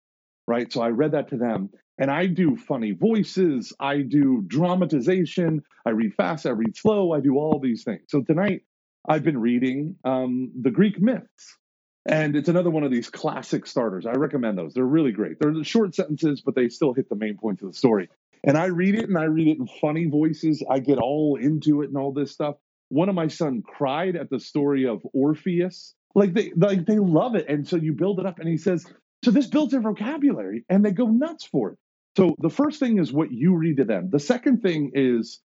right? 0.47 0.73
So 0.73 0.81
I 0.81 0.89
read 0.89 1.13
that 1.13 1.29
to 1.29 1.37
them, 1.37 1.69
and 1.99 2.11
I 2.11 2.25
do 2.25 2.57
funny 2.57 2.93
voices, 2.93 3.75
I 3.79 3.99
do 3.99 4.43
dramatization, 4.47 5.65
I 5.85 5.91
read 5.91 6.15
fast, 6.15 6.47
I 6.47 6.53
read 6.53 6.75
slow, 6.79 7.13
I 7.13 7.21
do 7.21 7.37
all 7.37 7.61
these 7.63 7.85
things. 7.85 8.05
So 8.09 8.23
tonight, 8.23 8.63
I've 9.07 9.23
been 9.23 9.39
reading 9.39 9.97
um, 10.05 10.51
the 10.59 10.71
Greek 10.71 10.99
myths. 10.99 11.59
And 12.07 12.37
it's 12.37 12.49
another 12.49 12.71
one 12.71 12.85
of 12.85 12.91
these 12.91 13.11
classic 13.11 13.67
starters. 13.67 14.07
I 14.07 14.13
recommend 14.13 14.57
those. 14.57 14.73
They're 14.73 14.83
really 14.87 15.13
great. 15.13 15.39
They're 15.39 15.63
short 15.63 15.95
sentences, 15.95 16.41
but 16.41 16.55
they 16.55 16.71
still 16.71 16.95
hit 16.95 17.11
the 17.11 17.17
main 17.17 17.37
points 17.37 17.63
of 17.63 17.71
the 17.71 17.77
story. 17.77 18.09
And 18.45 18.57
I 18.57 18.67
read 18.67 18.95
it 18.95 19.11
and 19.11 19.19
I 19.19 19.25
read 19.25 19.49
it 19.49 19.59
in 19.59 19.67
funny 19.79 20.07
voices. 20.07 20.65
I 20.71 20.79
get 20.79 20.97
all 20.97 21.37
into 21.37 21.83
it 21.83 21.89
and 21.89 21.99
all 21.99 22.15
this 22.15 22.33
stuff. 22.33 22.55
One 22.89 23.09
of 23.09 23.15
my 23.15 23.29
son 23.29 23.63
cried 23.63 24.17
at 24.17 24.31
the 24.31 24.41
story 24.41 24.87
of 24.87 25.03
Orpheus. 25.13 25.95
Like 26.15 26.33
they 26.33 26.53
like 26.57 26.87
they 26.87 26.99
love 26.99 27.35
it. 27.35 27.47
And 27.49 27.67
so 27.67 27.77
you 27.77 27.93
build 27.93 28.19
it 28.21 28.27
up 28.27 28.39
and 28.39 28.49
he 28.49 28.57
says, 28.57 28.87
So 29.25 29.31
this 29.31 29.47
builds 29.47 29.73
their 29.73 29.81
vocabulary 29.81 30.65
and 30.69 30.85
they 30.85 30.93
go 30.93 31.07
nuts 31.07 31.45
for 31.45 31.73
it. 31.73 31.79
So 32.17 32.35
the 32.39 32.51
first 32.51 32.81
thing 32.81 32.99
is 32.99 33.13
what 33.13 33.31
you 33.31 33.55
read 33.55 33.77
to 33.77 33.85
them. 33.85 34.11
The 34.11 34.19
second 34.19 34.63
thing 34.63 34.93
is 34.95 35.41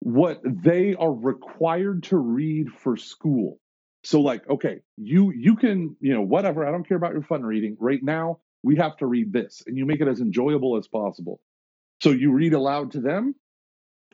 what 0.00 0.40
they 0.44 0.94
are 0.94 1.12
required 1.12 2.04
to 2.04 2.16
read 2.16 2.70
for 2.70 2.96
school. 2.96 3.58
So 4.04 4.20
like, 4.20 4.48
okay, 4.48 4.80
you 4.96 5.32
you 5.32 5.56
can, 5.56 5.96
you 6.00 6.14
know, 6.14 6.22
whatever, 6.22 6.66
I 6.66 6.70
don't 6.70 6.86
care 6.86 6.96
about 6.96 7.12
your 7.12 7.22
fun 7.22 7.42
reading. 7.42 7.76
Right 7.80 8.02
now, 8.02 8.40
we 8.62 8.76
have 8.76 8.96
to 8.98 9.06
read 9.06 9.32
this 9.32 9.62
and 9.66 9.76
you 9.76 9.86
make 9.86 10.00
it 10.00 10.08
as 10.08 10.20
enjoyable 10.20 10.76
as 10.76 10.86
possible. 10.88 11.40
So 12.02 12.10
you 12.10 12.32
read 12.32 12.54
aloud 12.54 12.92
to 12.92 13.00
them, 13.00 13.34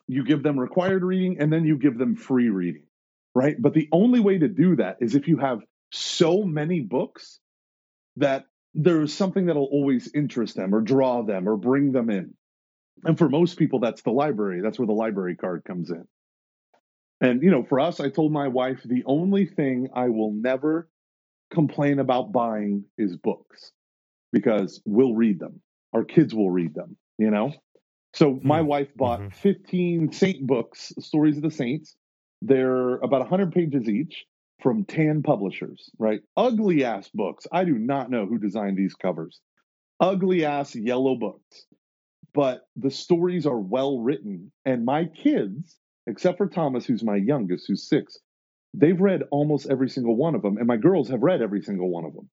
you 0.07 0.25
give 0.25 0.43
them 0.43 0.59
required 0.59 1.03
reading, 1.03 1.39
and 1.41 1.53
then 1.53 1.65
you 1.65 1.79
give 1.79 1.99
them 1.99 2.17
free 2.17 2.51
reading, 2.51 2.85
right? 3.35 3.57
But 3.61 3.75
the 3.75 3.89
only 3.93 4.21
way 4.21 4.39
to 4.39 4.49
do 4.49 4.77
that 4.77 4.99
is 5.01 5.15
if 5.15 5.29
you 5.29 5.39
have 5.39 5.61
so 5.93 6.43
many 6.45 6.81
books 6.81 7.39
that 8.17 8.47
there's 8.75 9.15
something 9.15 9.47
that'll 9.47 9.65
always 9.65 10.11
interest 10.15 10.57
them 10.57 10.75
or 10.75 10.81
draw 10.81 11.23
them 11.23 11.49
or 11.49 11.57
bring 11.57 11.93
them 11.93 12.11
in. 12.11 12.35
And 13.05 13.17
for 13.17 13.29
most 13.29 13.59
people, 13.59 13.81
that's 13.81 14.03
the 14.03 14.11
library. 14.11 14.61
That's 14.63 14.79
where 14.79 14.87
the 14.87 14.93
library 14.93 15.37
card 15.37 15.65
comes 15.65 15.91
in. 15.91 16.07
And, 17.21 17.43
you 17.43 17.51
know, 17.51 17.65
for 17.65 17.81
us, 17.81 18.01
I 18.01 18.11
told 18.11 18.33
my 18.33 18.49
wife 18.49 18.81
the 18.85 19.05
only 19.07 19.47
thing 19.47 19.89
I 19.95 20.09
will 20.09 20.33
never 20.33 20.89
complain 21.53 21.99
about 21.99 22.33
buying 22.33 22.85
is 22.99 23.17
books 23.17 23.73
because 24.33 24.83
we'll 24.85 25.15
read 25.15 25.39
them. 25.39 25.61
Our 25.93 26.05
kids 26.05 26.35
will 26.35 26.51
read 26.51 26.75
them, 26.75 26.97
you 27.19 27.31
know? 27.31 27.53
So 28.15 28.41
my 28.45 28.61
Mm. 28.61 28.67
wife 28.67 28.95
bought 28.97 29.21
Mhm. 29.21 29.33
15 29.33 30.13
saint 30.13 30.47
books, 30.47 30.93
Stories 31.01 31.37
of 31.37 31.43
the 31.43 31.51
Saints. 31.51 31.97
They're 32.43 32.97
about 32.99 33.23
100 33.23 33.53
pages 33.53 33.89
each 33.89 34.27
from 34.63 34.85
Tan 34.85 35.23
Publishers, 35.23 35.91
right? 35.99 36.23
Ugly 36.37 36.85
ass 36.85 37.11
books. 37.11 37.47
I 37.53 37.65
do 37.65 37.79
not 37.79 38.11
know 38.11 38.27
who 38.27 38.39
designed 38.39 38.77
these 38.79 38.95
covers. 38.95 39.41
Ugly 40.01 40.45
ass 40.45 40.77
yellow 40.77 41.17
books. 41.17 41.67
But 42.35 42.69
the 42.77 42.91
stories 42.91 43.47
are 43.47 43.61
well 43.61 44.01
written. 44.01 44.53
And 44.65 44.85
my 44.85 45.07
kids, 45.07 45.79
except 46.07 46.39
for 46.39 46.49
Thomas, 46.49 46.87
who's 46.87 47.05
my 47.05 47.17
youngest, 47.17 47.67
who's 47.69 47.89
six, 47.89 48.19
they've 48.75 49.01
read 49.01 49.23
almost 49.31 49.69
every 49.71 49.89
single 49.89 50.17
one 50.17 50.35
of 50.35 50.43
them. 50.43 50.59
And 50.59 50.67
my 50.67 50.77
girls 50.77 51.09
have 51.11 51.23
read 51.23 51.43
every 51.43 51.63
single 51.63 51.91
one 51.91 52.05
of 52.05 52.15
them 52.15 52.31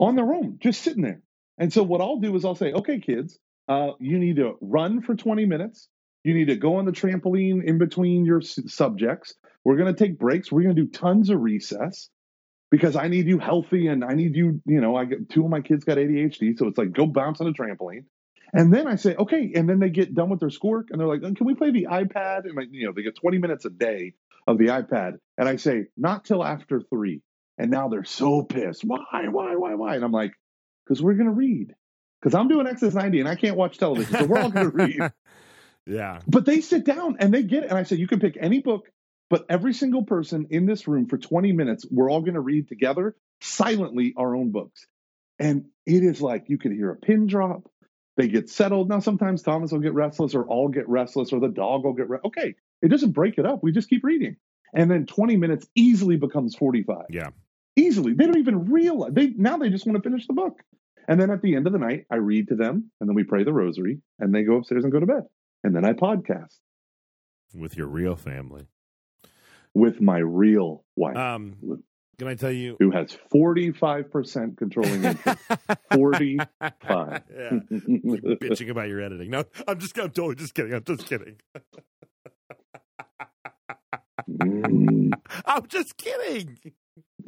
on 0.00 0.16
their 0.16 0.32
own, 0.32 0.58
just 0.60 0.82
sitting 0.82 1.02
there. 1.02 1.22
And 1.58 1.72
so 1.72 1.82
what 1.82 2.00
I'll 2.00 2.18
do 2.20 2.34
is 2.36 2.44
I'll 2.44 2.54
say, 2.54 2.72
okay, 2.72 3.00
kids, 3.00 3.38
uh, 3.68 3.92
you 4.00 4.18
need 4.18 4.36
to 4.36 4.56
run 4.60 5.02
for 5.02 5.14
20 5.14 5.46
minutes. 5.46 5.88
You 6.24 6.34
need 6.34 6.48
to 6.48 6.56
go 6.56 6.76
on 6.76 6.84
the 6.84 6.92
trampoline 6.92 7.64
in 7.64 7.78
between 7.78 8.24
your 8.24 8.40
s- 8.40 8.58
subjects. 8.66 9.34
We're 9.64 9.76
going 9.76 9.94
to 9.94 9.98
take 9.98 10.18
breaks. 10.18 10.50
We're 10.50 10.62
going 10.62 10.76
to 10.76 10.82
do 10.82 10.88
tons 10.88 11.30
of 11.30 11.40
recess 11.40 12.08
because 12.70 12.96
I 12.96 13.08
need 13.08 13.26
you 13.26 13.38
healthy 13.38 13.86
and 13.86 14.04
I 14.04 14.14
need 14.14 14.36
you, 14.36 14.60
you 14.66 14.80
know, 14.80 14.96
I 14.96 15.04
get 15.04 15.28
two 15.30 15.44
of 15.44 15.50
my 15.50 15.60
kids 15.60 15.84
got 15.84 15.98
ADHD. 15.98 16.58
So 16.58 16.66
it's 16.66 16.78
like, 16.78 16.92
go 16.92 17.06
bounce 17.06 17.40
on 17.40 17.46
the 17.46 17.52
trampoline. 17.52 18.04
And 18.52 18.72
then 18.72 18.86
I 18.86 18.96
say, 18.96 19.14
okay. 19.14 19.52
And 19.54 19.68
then 19.68 19.78
they 19.78 19.90
get 19.90 20.14
done 20.14 20.30
with 20.30 20.40
their 20.40 20.50
schoolwork 20.50 20.88
and 20.90 21.00
they're 21.00 21.06
like, 21.06 21.20
can 21.20 21.46
we 21.46 21.54
play 21.54 21.70
the 21.70 21.86
iPad? 21.90 22.44
And 22.44 22.56
you 22.72 22.86
know, 22.86 22.92
they 22.94 23.02
get 23.02 23.16
20 23.16 23.38
minutes 23.38 23.64
a 23.64 23.70
day 23.70 24.14
of 24.46 24.58
the 24.58 24.66
iPad. 24.66 25.18
And 25.36 25.48
I 25.48 25.56
say, 25.56 25.86
not 25.96 26.24
till 26.24 26.44
after 26.44 26.80
three. 26.80 27.22
And 27.58 27.70
now 27.70 27.88
they're 27.88 28.04
so 28.04 28.42
pissed. 28.42 28.84
Why, 28.84 29.28
why, 29.28 29.56
why, 29.56 29.74
why? 29.74 29.96
And 29.96 30.04
I'm 30.04 30.12
like, 30.12 30.32
because 30.84 31.02
we're 31.02 31.14
going 31.14 31.26
to 31.26 31.32
read. 31.32 31.74
Because 32.20 32.34
I'm 32.34 32.48
doing 32.48 32.66
XS90 32.66 33.20
and 33.20 33.28
I 33.28 33.36
can't 33.36 33.56
watch 33.56 33.78
television. 33.78 34.12
So 34.12 34.24
we're 34.24 34.40
all 34.40 34.50
going 34.50 34.70
to 34.70 34.76
read. 34.76 35.12
yeah. 35.86 36.20
But 36.26 36.46
they 36.46 36.60
sit 36.60 36.84
down 36.84 37.16
and 37.20 37.32
they 37.32 37.42
get 37.42 37.64
it. 37.64 37.70
And 37.70 37.78
I 37.78 37.84
said, 37.84 37.98
you 37.98 38.08
can 38.08 38.20
pick 38.20 38.36
any 38.40 38.60
book, 38.60 38.90
but 39.30 39.46
every 39.48 39.72
single 39.72 40.04
person 40.04 40.48
in 40.50 40.66
this 40.66 40.88
room 40.88 41.06
for 41.06 41.18
20 41.18 41.52
minutes, 41.52 41.86
we're 41.90 42.10
all 42.10 42.20
going 42.20 42.34
to 42.34 42.40
read 42.40 42.68
together 42.68 43.14
silently 43.40 44.14
our 44.16 44.34
own 44.34 44.50
books. 44.50 44.86
And 45.38 45.66
it 45.86 46.02
is 46.02 46.20
like 46.20 46.48
you 46.48 46.58
could 46.58 46.72
hear 46.72 46.90
a 46.90 46.96
pin 46.96 47.26
drop. 47.28 47.70
They 48.16 48.26
get 48.26 48.50
settled. 48.50 48.88
Now, 48.88 48.98
sometimes 48.98 49.42
Thomas 49.42 49.70
will 49.70 49.78
get 49.78 49.94
restless 49.94 50.34
or 50.34 50.50
I'll 50.50 50.68
get 50.68 50.88
restless 50.88 51.32
or 51.32 51.38
the 51.38 51.48
dog 51.48 51.84
will 51.84 51.92
get, 51.92 52.08
re- 52.10 52.18
okay. 52.24 52.56
It 52.82 52.88
doesn't 52.88 53.12
break 53.12 53.38
it 53.38 53.46
up. 53.46 53.62
We 53.62 53.70
just 53.70 53.88
keep 53.88 54.02
reading. 54.02 54.36
And 54.74 54.90
then 54.90 55.06
20 55.06 55.36
minutes 55.36 55.66
easily 55.76 56.16
becomes 56.16 56.56
45 56.56 57.06
Yeah. 57.10 57.28
easily. 57.76 58.14
They 58.14 58.24
don't 58.26 58.38
even 58.38 58.70
realize 58.70 59.12
they 59.12 59.28
now 59.28 59.56
they 59.56 59.70
just 59.70 59.86
want 59.86 60.02
to 60.02 60.08
finish 60.08 60.26
the 60.26 60.32
book. 60.32 60.60
And 61.08 61.18
then 61.20 61.30
at 61.30 61.40
the 61.42 61.56
end 61.56 61.66
of 61.66 61.72
the 61.72 61.78
night, 61.78 62.04
I 62.10 62.16
read 62.16 62.48
to 62.48 62.54
them, 62.54 62.90
and 63.00 63.08
then 63.08 63.14
we 63.14 63.24
pray 63.24 63.42
the 63.42 63.52
rosary, 63.52 64.00
and 64.18 64.34
they 64.34 64.42
go 64.44 64.56
upstairs 64.56 64.84
and 64.84 64.92
go 64.92 65.00
to 65.00 65.06
bed. 65.06 65.22
And 65.64 65.74
then 65.74 65.84
I 65.84 65.94
podcast 65.94 66.54
With 67.54 67.76
your 67.76 67.86
real 67.88 68.14
family. 68.14 68.68
with 69.74 70.00
my 70.00 70.18
real 70.18 70.84
wife, 70.96 71.16
Um, 71.16 71.82
can 72.18 72.28
I 72.28 72.34
tell 72.34 72.52
you? 72.52 72.76
who 72.78 72.90
has 72.90 73.16
forty 73.30 73.70
five 73.72 74.10
percent 74.10 74.58
controlling 74.58 75.04
interest. 75.04 75.38
Forty 75.92 76.38
five. 76.86 77.22
yeah. 77.32 77.50
Bitching 77.70 78.70
about 78.70 78.88
your 78.88 79.00
editing. 79.00 79.30
No, 79.30 79.44
I'm 79.66 79.78
just. 79.78 79.96
I'm 79.98 80.10
totally 80.10 80.34
just 80.34 80.52
kidding. 80.54 80.74
I'm 80.74 80.82
just 80.84 81.06
kidding. 81.06 81.36
Mm, 84.28 85.12
I'm 85.46 85.66
just 85.68 85.96
kidding. 85.96 86.58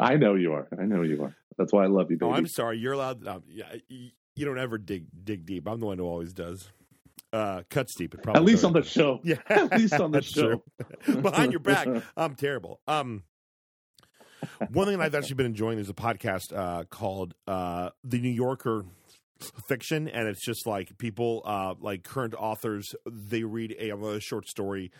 I 0.00 0.16
know 0.16 0.34
you 0.34 0.52
are. 0.54 0.66
I 0.78 0.84
know 0.84 1.02
you 1.02 1.22
are. 1.24 1.36
That's 1.58 1.72
why 1.72 1.84
I 1.84 1.88
love 1.88 2.10
you, 2.10 2.18
Oh, 2.22 2.28
baby. 2.28 2.38
I'm 2.38 2.46
sorry. 2.46 2.78
You're 2.78 2.94
allowed. 2.94 3.26
Um, 3.26 3.42
yeah, 3.48 3.74
you 3.88 4.44
don't 4.44 4.58
ever 4.58 4.78
dig 4.78 5.06
dig 5.24 5.44
deep. 5.46 5.68
I'm 5.68 5.78
the 5.80 5.86
one 5.86 5.98
who 5.98 6.04
always 6.06 6.32
does. 6.32 6.70
Uh, 7.32 7.62
cuts 7.70 7.94
deep. 7.94 8.14
It 8.14 8.22
probably 8.22 8.40
At 8.42 8.46
least 8.46 8.64
on 8.64 8.72
the 8.72 8.82
show. 8.82 9.20
Yeah, 9.22 9.36
At 9.48 9.72
least 9.78 9.94
on 9.94 10.10
the 10.10 10.22
show. 10.22 10.62
Behind 11.06 11.52
your 11.52 11.60
back, 11.60 11.86
I'm 12.16 12.34
terrible. 12.34 12.80
Um, 12.88 13.22
one 14.70 14.86
thing 14.86 15.00
I've 15.00 15.14
actually 15.14 15.34
been 15.34 15.46
enjoying 15.46 15.78
is 15.78 15.90
a 15.90 15.94
podcast 15.94 16.56
uh, 16.56 16.84
called 16.84 17.34
uh, 17.46 17.90
The 18.02 18.20
New 18.20 18.30
Yorker 18.30 18.86
Fiction, 19.68 20.08
and 20.08 20.26
it's 20.28 20.44
just 20.44 20.66
like 20.66 20.96
people, 20.98 21.42
uh, 21.44 21.74
like 21.78 22.04
current 22.04 22.34
authors, 22.34 22.94
they 23.06 23.44
read 23.44 23.76
a, 23.78 23.90
a 23.90 24.20
short 24.20 24.48
story. 24.48 24.90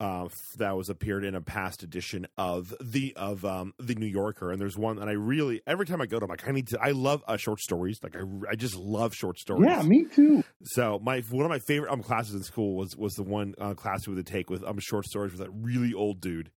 Uh, 0.00 0.28
that 0.56 0.74
was 0.76 0.88
appeared 0.88 1.24
in 1.24 1.34
a 1.34 1.42
past 1.42 1.82
edition 1.82 2.26
of 2.38 2.74
the 2.80 3.12
of 3.16 3.44
um, 3.44 3.74
the 3.78 3.94
New 3.94 4.06
Yorker, 4.06 4.50
and 4.50 4.58
there's 4.58 4.78
one 4.78 4.96
that 4.96 5.08
I 5.08 5.12
really 5.12 5.60
every 5.66 5.84
time 5.84 6.00
I 6.00 6.06
go 6.06 6.18
to, 6.18 6.24
I'm 6.24 6.30
like, 6.30 6.48
I 6.48 6.52
need 6.52 6.68
to. 6.68 6.78
I 6.80 6.92
love 6.92 7.22
uh, 7.28 7.36
short 7.36 7.60
stories. 7.60 7.98
Like 8.02 8.16
I, 8.16 8.20
I 8.50 8.54
just 8.54 8.76
love 8.76 9.14
short 9.14 9.38
stories. 9.38 9.68
Yeah, 9.68 9.82
me 9.82 10.06
too. 10.06 10.42
So 10.62 10.98
my 11.02 11.20
one 11.30 11.44
of 11.44 11.50
my 11.50 11.58
favorite 11.58 11.92
um, 11.92 12.02
classes 12.02 12.34
in 12.34 12.42
school 12.42 12.76
was 12.76 12.96
was 12.96 13.12
the 13.12 13.24
one 13.24 13.54
uh, 13.60 13.74
class 13.74 14.08
we 14.08 14.14
would 14.14 14.26
take 14.26 14.48
with 14.48 14.64
um 14.64 14.78
short 14.80 15.04
stories 15.04 15.32
with 15.32 15.40
that 15.42 15.50
really 15.52 15.92
old 15.92 16.22
dude 16.22 16.50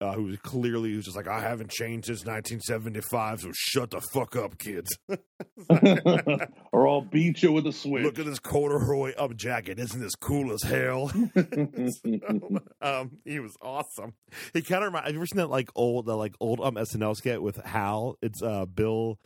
uh, 0.00 0.12
who 0.12 0.24
was 0.24 0.38
clearly 0.38 0.96
was 0.96 1.04
just 1.04 1.16
like 1.16 1.28
I 1.28 1.40
haven't 1.40 1.70
changed 1.70 2.06
since 2.06 2.24
1975, 2.24 3.40
so 3.40 3.50
shut 3.52 3.90
the 3.90 4.00
fuck 4.12 4.34
up, 4.36 4.58
kids. 4.58 4.96
or 6.72 6.88
I'll 6.88 7.02
beat 7.02 7.42
you 7.42 7.52
with 7.52 7.66
a 7.66 7.72
switch. 7.72 8.04
Look 8.04 8.18
at 8.18 8.24
this 8.24 8.38
corduroy 8.38 9.14
up 9.16 9.36
jacket, 9.36 9.78
isn't 9.78 10.00
this 10.00 10.14
cool 10.14 10.52
as 10.52 10.62
hell? 10.62 11.12
um, 12.80 13.18
he 13.24 13.40
was 13.40 13.56
awesome. 13.60 14.14
He 14.54 14.62
kind 14.62 14.82
of 14.82 14.88
remind. 14.88 15.06
Have 15.06 15.14
you 15.14 15.20
ever 15.20 15.26
seen 15.26 15.38
that 15.38 15.50
like 15.50 15.70
old 15.74 16.06
that 16.06 16.16
like 16.16 16.34
old 16.40 16.60
um 16.60 16.76
SNL 16.76 17.16
skit 17.16 17.42
with 17.42 17.56
Hal? 17.56 18.16
It's 18.22 18.42
uh 18.42 18.64
Bill 18.66 19.18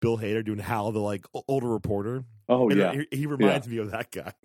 Bill 0.00 0.18
Hader 0.18 0.44
doing 0.44 0.58
Hal, 0.58 0.92
the 0.92 0.98
like 0.98 1.24
older 1.46 1.68
reporter. 1.68 2.24
oh 2.48 2.68
And 2.70 2.78
yeah. 2.78 2.92
he, 3.10 3.18
he 3.18 3.26
reminds 3.26 3.68
me 3.68 3.78
of 3.78 3.90
that 3.92 4.10
guy. 4.10 4.32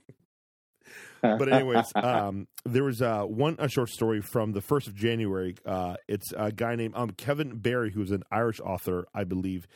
but 1.38 1.52
anyways, 1.52 1.92
um, 1.96 2.48
there 2.66 2.84
was 2.84 3.02
uh, 3.02 3.24
one 3.24 3.56
a 3.60 3.70
short 3.70 3.90
story 3.90 4.22
from 4.22 4.52
the 4.52 4.62
first 4.62 4.88
of 4.88 4.96
January. 4.96 5.56
Uh, 5.66 5.96
it's 6.08 6.32
a 6.36 6.52
guy 6.52 6.76
named 6.76 6.94
um, 6.96 7.12
Kevin 7.12 7.58
Barry, 7.58 7.92
who's 7.92 8.12
an 8.12 8.24
Irish 8.32 8.60
author, 8.60 9.06
I 9.14 9.24
believe. 9.24 9.68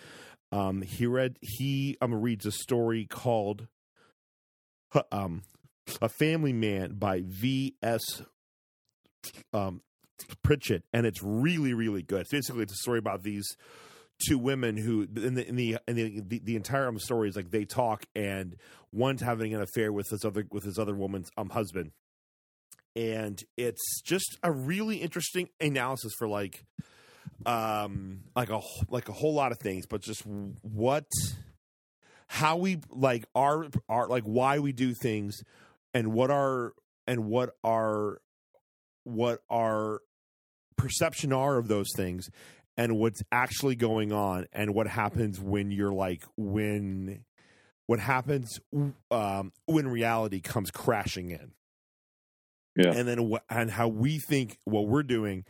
Um, 0.51 0.81
he 0.81 1.05
read 1.05 1.37
he 1.41 1.97
um, 2.01 2.13
reads 2.13 2.45
a 2.45 2.51
story 2.51 3.05
called 3.05 3.67
um, 5.11 5.43
"A 6.01 6.09
Family 6.09 6.53
Man" 6.53 6.93
by 6.93 7.21
V. 7.25 7.75
S. 7.81 8.01
Um, 9.53 9.81
Pritchett, 10.43 10.83
and 10.93 11.05
it's 11.05 11.21
really 11.23 11.73
really 11.73 12.03
good. 12.03 12.27
Basically, 12.29 12.63
it's 12.63 12.73
a 12.73 12.81
story 12.83 12.99
about 12.99 13.23
these 13.23 13.45
two 14.25 14.37
women 14.37 14.77
who 14.77 15.07
in 15.15 15.35
the 15.35 15.47
in 15.47 15.55
the 15.55 15.77
in 15.87 15.95
the, 15.95 16.21
the, 16.21 16.41
the 16.43 16.55
entire 16.55 16.87
um, 16.87 16.99
story 16.99 17.29
is 17.29 17.35
like 17.35 17.51
they 17.51 17.65
talk 17.65 18.05
and 18.15 18.55
one's 18.91 19.21
having 19.21 19.53
an 19.53 19.61
affair 19.61 19.91
with 19.91 20.09
this 20.09 20.25
other 20.25 20.45
with 20.51 20.63
his 20.63 20.77
other 20.77 20.95
woman's 20.95 21.29
um 21.37 21.49
husband. 21.49 21.91
And 22.95 23.41
it's 23.55 24.01
just 24.01 24.37
a 24.43 24.51
really 24.51 24.97
interesting 24.97 25.49
analysis 25.59 26.13
for 26.17 26.27
like 26.27 26.65
um 27.45 28.21
like 28.35 28.49
a 28.49 28.61
like 28.89 29.09
a 29.09 29.13
whole 29.13 29.33
lot 29.33 29.51
of 29.51 29.57
things 29.59 29.85
but 29.87 30.01
just 30.01 30.23
what 30.25 31.05
how 32.27 32.57
we 32.57 32.79
like 32.89 33.25
our 33.35 33.67
our 33.89 34.07
like 34.07 34.23
why 34.23 34.59
we 34.59 34.71
do 34.71 34.93
things 34.93 35.41
and 35.93 36.13
what 36.13 36.29
our 36.29 36.73
and 37.07 37.25
what 37.25 37.55
our 37.63 38.21
what 39.03 39.41
our 39.49 40.01
perception 40.77 41.33
are 41.33 41.57
of 41.57 41.67
those 41.67 41.89
things 41.95 42.29
and 42.81 42.97
what's 42.97 43.21
actually 43.31 43.75
going 43.75 44.11
on 44.11 44.47
and 44.53 44.73
what 44.73 44.87
happens 44.87 45.39
when 45.39 45.71
you're 45.71 45.93
like 45.93 46.23
when 46.37 47.23
what 47.87 47.99
happens 47.99 48.59
um, 49.11 49.51
when 49.65 49.87
reality 49.87 50.39
comes 50.39 50.71
crashing 50.71 51.29
in 51.31 51.51
Yeah. 52.75 52.93
and 52.93 53.07
then 53.07 53.27
what 53.29 53.43
and 53.49 53.69
how 53.69 53.87
we 53.87 54.19
think 54.19 54.57
what 54.65 54.87
we're 54.87 55.03
doing 55.03 55.43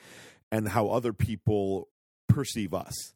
and 0.52 0.68
how 0.68 0.88
other 0.90 1.14
people 1.14 1.88
perceive 2.28 2.74
us 2.74 3.14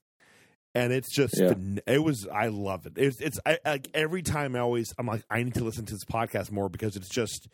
and 0.73 0.91
it's 0.93 1.13
just 1.13 1.35
Yeah. 1.37 1.53
it 1.87 2.03
was 2.03 2.27
i 2.33 2.47
love 2.47 2.85
it 2.85 2.93
it's 2.97 3.19
it's 3.21 3.39
I, 3.45 3.59
like 3.65 3.87
every 3.93 4.21
time 4.21 4.55
i 4.55 4.59
always 4.59 4.93
i'm 4.97 5.07
like 5.07 5.23
i 5.29 5.41
need 5.41 5.53
to 5.55 5.63
listen 5.63 5.85
to 5.85 5.93
this 5.93 6.03
podcast 6.05 6.51
more 6.51 6.69
because 6.69 6.95
it's 6.97 7.09
just 7.09 7.47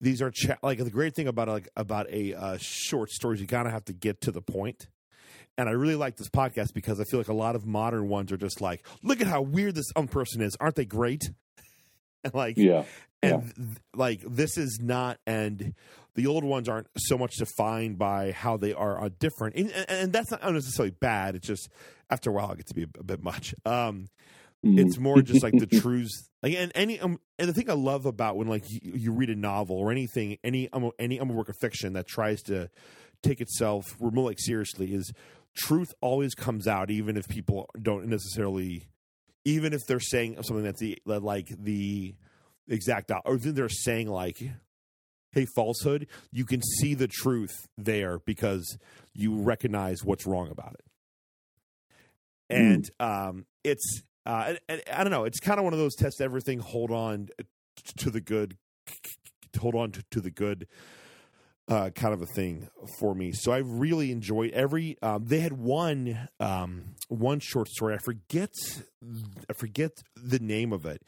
these 0.00 0.22
are 0.22 0.30
cha- 0.30 0.56
like 0.62 0.78
the 0.78 0.90
great 0.90 1.14
thing 1.14 1.28
about 1.28 1.48
like 1.48 1.68
about 1.76 2.06
a 2.10 2.32
uh, 2.34 2.56
short 2.58 3.10
stories 3.10 3.40
you 3.40 3.46
kind 3.46 3.66
of 3.66 3.72
have 3.74 3.84
to 3.84 3.92
get 3.92 4.20
to 4.22 4.32
the 4.32 4.40
point 4.42 4.88
and 5.58 5.68
I 5.68 5.72
really 5.72 5.96
like 5.96 6.16
this 6.16 6.30
podcast 6.30 6.72
because 6.72 6.98
I 7.00 7.04
feel 7.04 7.20
like 7.20 7.28
a 7.28 7.34
lot 7.34 7.54
of 7.56 7.66
modern 7.66 8.08
ones 8.08 8.32
are 8.32 8.36
just 8.38 8.60
like, 8.62 8.86
look 9.02 9.20
at 9.20 9.26
how 9.26 9.42
weird 9.42 9.74
this 9.74 9.86
um 9.96 10.08
person 10.08 10.40
is. 10.40 10.56
Aren't 10.60 10.76
they 10.76 10.86
great? 10.86 11.30
and 12.24 12.32
like 12.34 12.56
Yeah. 12.56 12.84
and 13.22 13.42
th- 13.54 13.68
like 13.94 14.20
this 14.26 14.56
is 14.56 14.78
not 14.82 15.18
and 15.26 15.74
the 16.14 16.26
old 16.26 16.42
ones 16.44 16.68
aren't 16.68 16.88
so 16.96 17.16
much 17.18 17.36
defined 17.36 17.96
by 17.98 18.32
how 18.32 18.56
they 18.56 18.72
are 18.72 19.04
uh, 19.04 19.08
different 19.20 19.54
and, 19.56 19.70
and, 19.70 19.86
and 19.90 20.12
that's 20.12 20.30
not 20.32 20.42
necessarily 20.52 20.90
bad 20.90 21.36
it's 21.36 21.46
just 21.46 21.68
after 22.10 22.30
a 22.30 22.32
while 22.32 22.50
it 22.50 22.56
gets 22.56 22.70
to 22.70 22.74
be 22.74 22.82
a, 22.82 22.88
a 22.98 23.04
bit 23.04 23.22
much 23.22 23.54
um 23.64 24.08
Mhm. 24.66 24.80
it's 24.80 24.98
more 24.98 25.22
just 25.22 25.44
like 25.44 25.56
the 25.56 25.66
truths 25.80 26.28
like 26.42 26.52
and 26.56 26.72
any 26.74 26.98
um, 26.98 27.20
and 27.38 27.48
the 27.48 27.52
thing 27.52 27.70
i 27.70 27.74
love 27.74 28.06
about 28.06 28.36
when 28.36 28.48
like 28.48 28.64
you, 28.68 28.92
you 28.96 29.12
read 29.12 29.30
a 29.30 29.36
novel 29.36 29.76
or 29.76 29.92
anything 29.92 30.36
any 30.42 30.68
um, 30.72 30.90
any 30.98 31.20
um, 31.20 31.28
work 31.28 31.48
of 31.48 31.54
fiction 31.60 31.92
that 31.92 32.08
tries 32.08 32.42
to 32.42 32.68
take 33.22 33.40
itself 33.40 33.84
remote 34.00 34.24
like 34.24 34.40
seriously 34.40 34.92
is 34.92 35.12
truth 35.58 35.92
always 36.00 36.34
comes 36.34 36.66
out 36.66 36.90
even 36.90 37.16
if 37.16 37.28
people 37.28 37.68
don't 37.80 38.06
necessarily 38.06 38.88
even 39.44 39.72
if 39.72 39.86
they're 39.86 40.00
saying 40.00 40.40
something 40.42 40.64
that's 40.64 40.80
the 40.80 40.98
that, 41.06 41.22
like 41.22 41.48
the 41.58 42.14
exact 42.68 43.10
or 43.24 43.36
then 43.36 43.54
they're 43.54 43.68
saying 43.68 44.08
like 44.08 44.38
hey 45.32 45.46
falsehood 45.56 46.06
you 46.30 46.44
can 46.44 46.62
see 46.62 46.94
the 46.94 47.08
truth 47.08 47.66
there 47.76 48.20
because 48.20 48.78
you 49.14 49.34
recognize 49.40 50.04
what's 50.04 50.26
wrong 50.26 50.48
about 50.50 50.74
it. 50.74 50.84
And 52.50 52.90
um 53.00 53.46
it's 53.64 54.02
uh 54.24 54.44
and, 54.48 54.58
and 54.68 54.82
i 54.92 55.02
don't 55.02 55.10
know 55.10 55.24
it's 55.24 55.40
kind 55.40 55.58
of 55.58 55.64
one 55.64 55.72
of 55.72 55.78
those 55.78 55.94
test 55.94 56.20
everything 56.20 56.60
hold 56.60 56.90
on 56.90 57.28
to 57.96 58.10
the 58.10 58.20
good 58.20 58.56
hold 59.58 59.74
on 59.74 59.90
to, 59.92 60.04
to 60.10 60.20
the 60.20 60.30
good 60.30 60.66
uh, 61.68 61.90
kind 61.90 62.14
of 62.14 62.22
a 62.22 62.26
thing 62.26 62.68
for 62.98 63.14
me. 63.14 63.32
So 63.32 63.52
I 63.52 63.58
really 63.58 64.10
enjoyed 64.10 64.52
every. 64.52 64.96
Um, 65.02 65.24
they 65.26 65.40
had 65.40 65.52
one 65.52 66.28
um, 66.40 66.94
one 67.08 67.40
short 67.40 67.68
story. 67.68 67.94
I 67.94 67.98
forget 67.98 68.50
I 69.48 69.52
forget 69.52 69.92
the 70.16 70.38
name 70.38 70.72
of 70.72 70.86
it, 70.86 71.02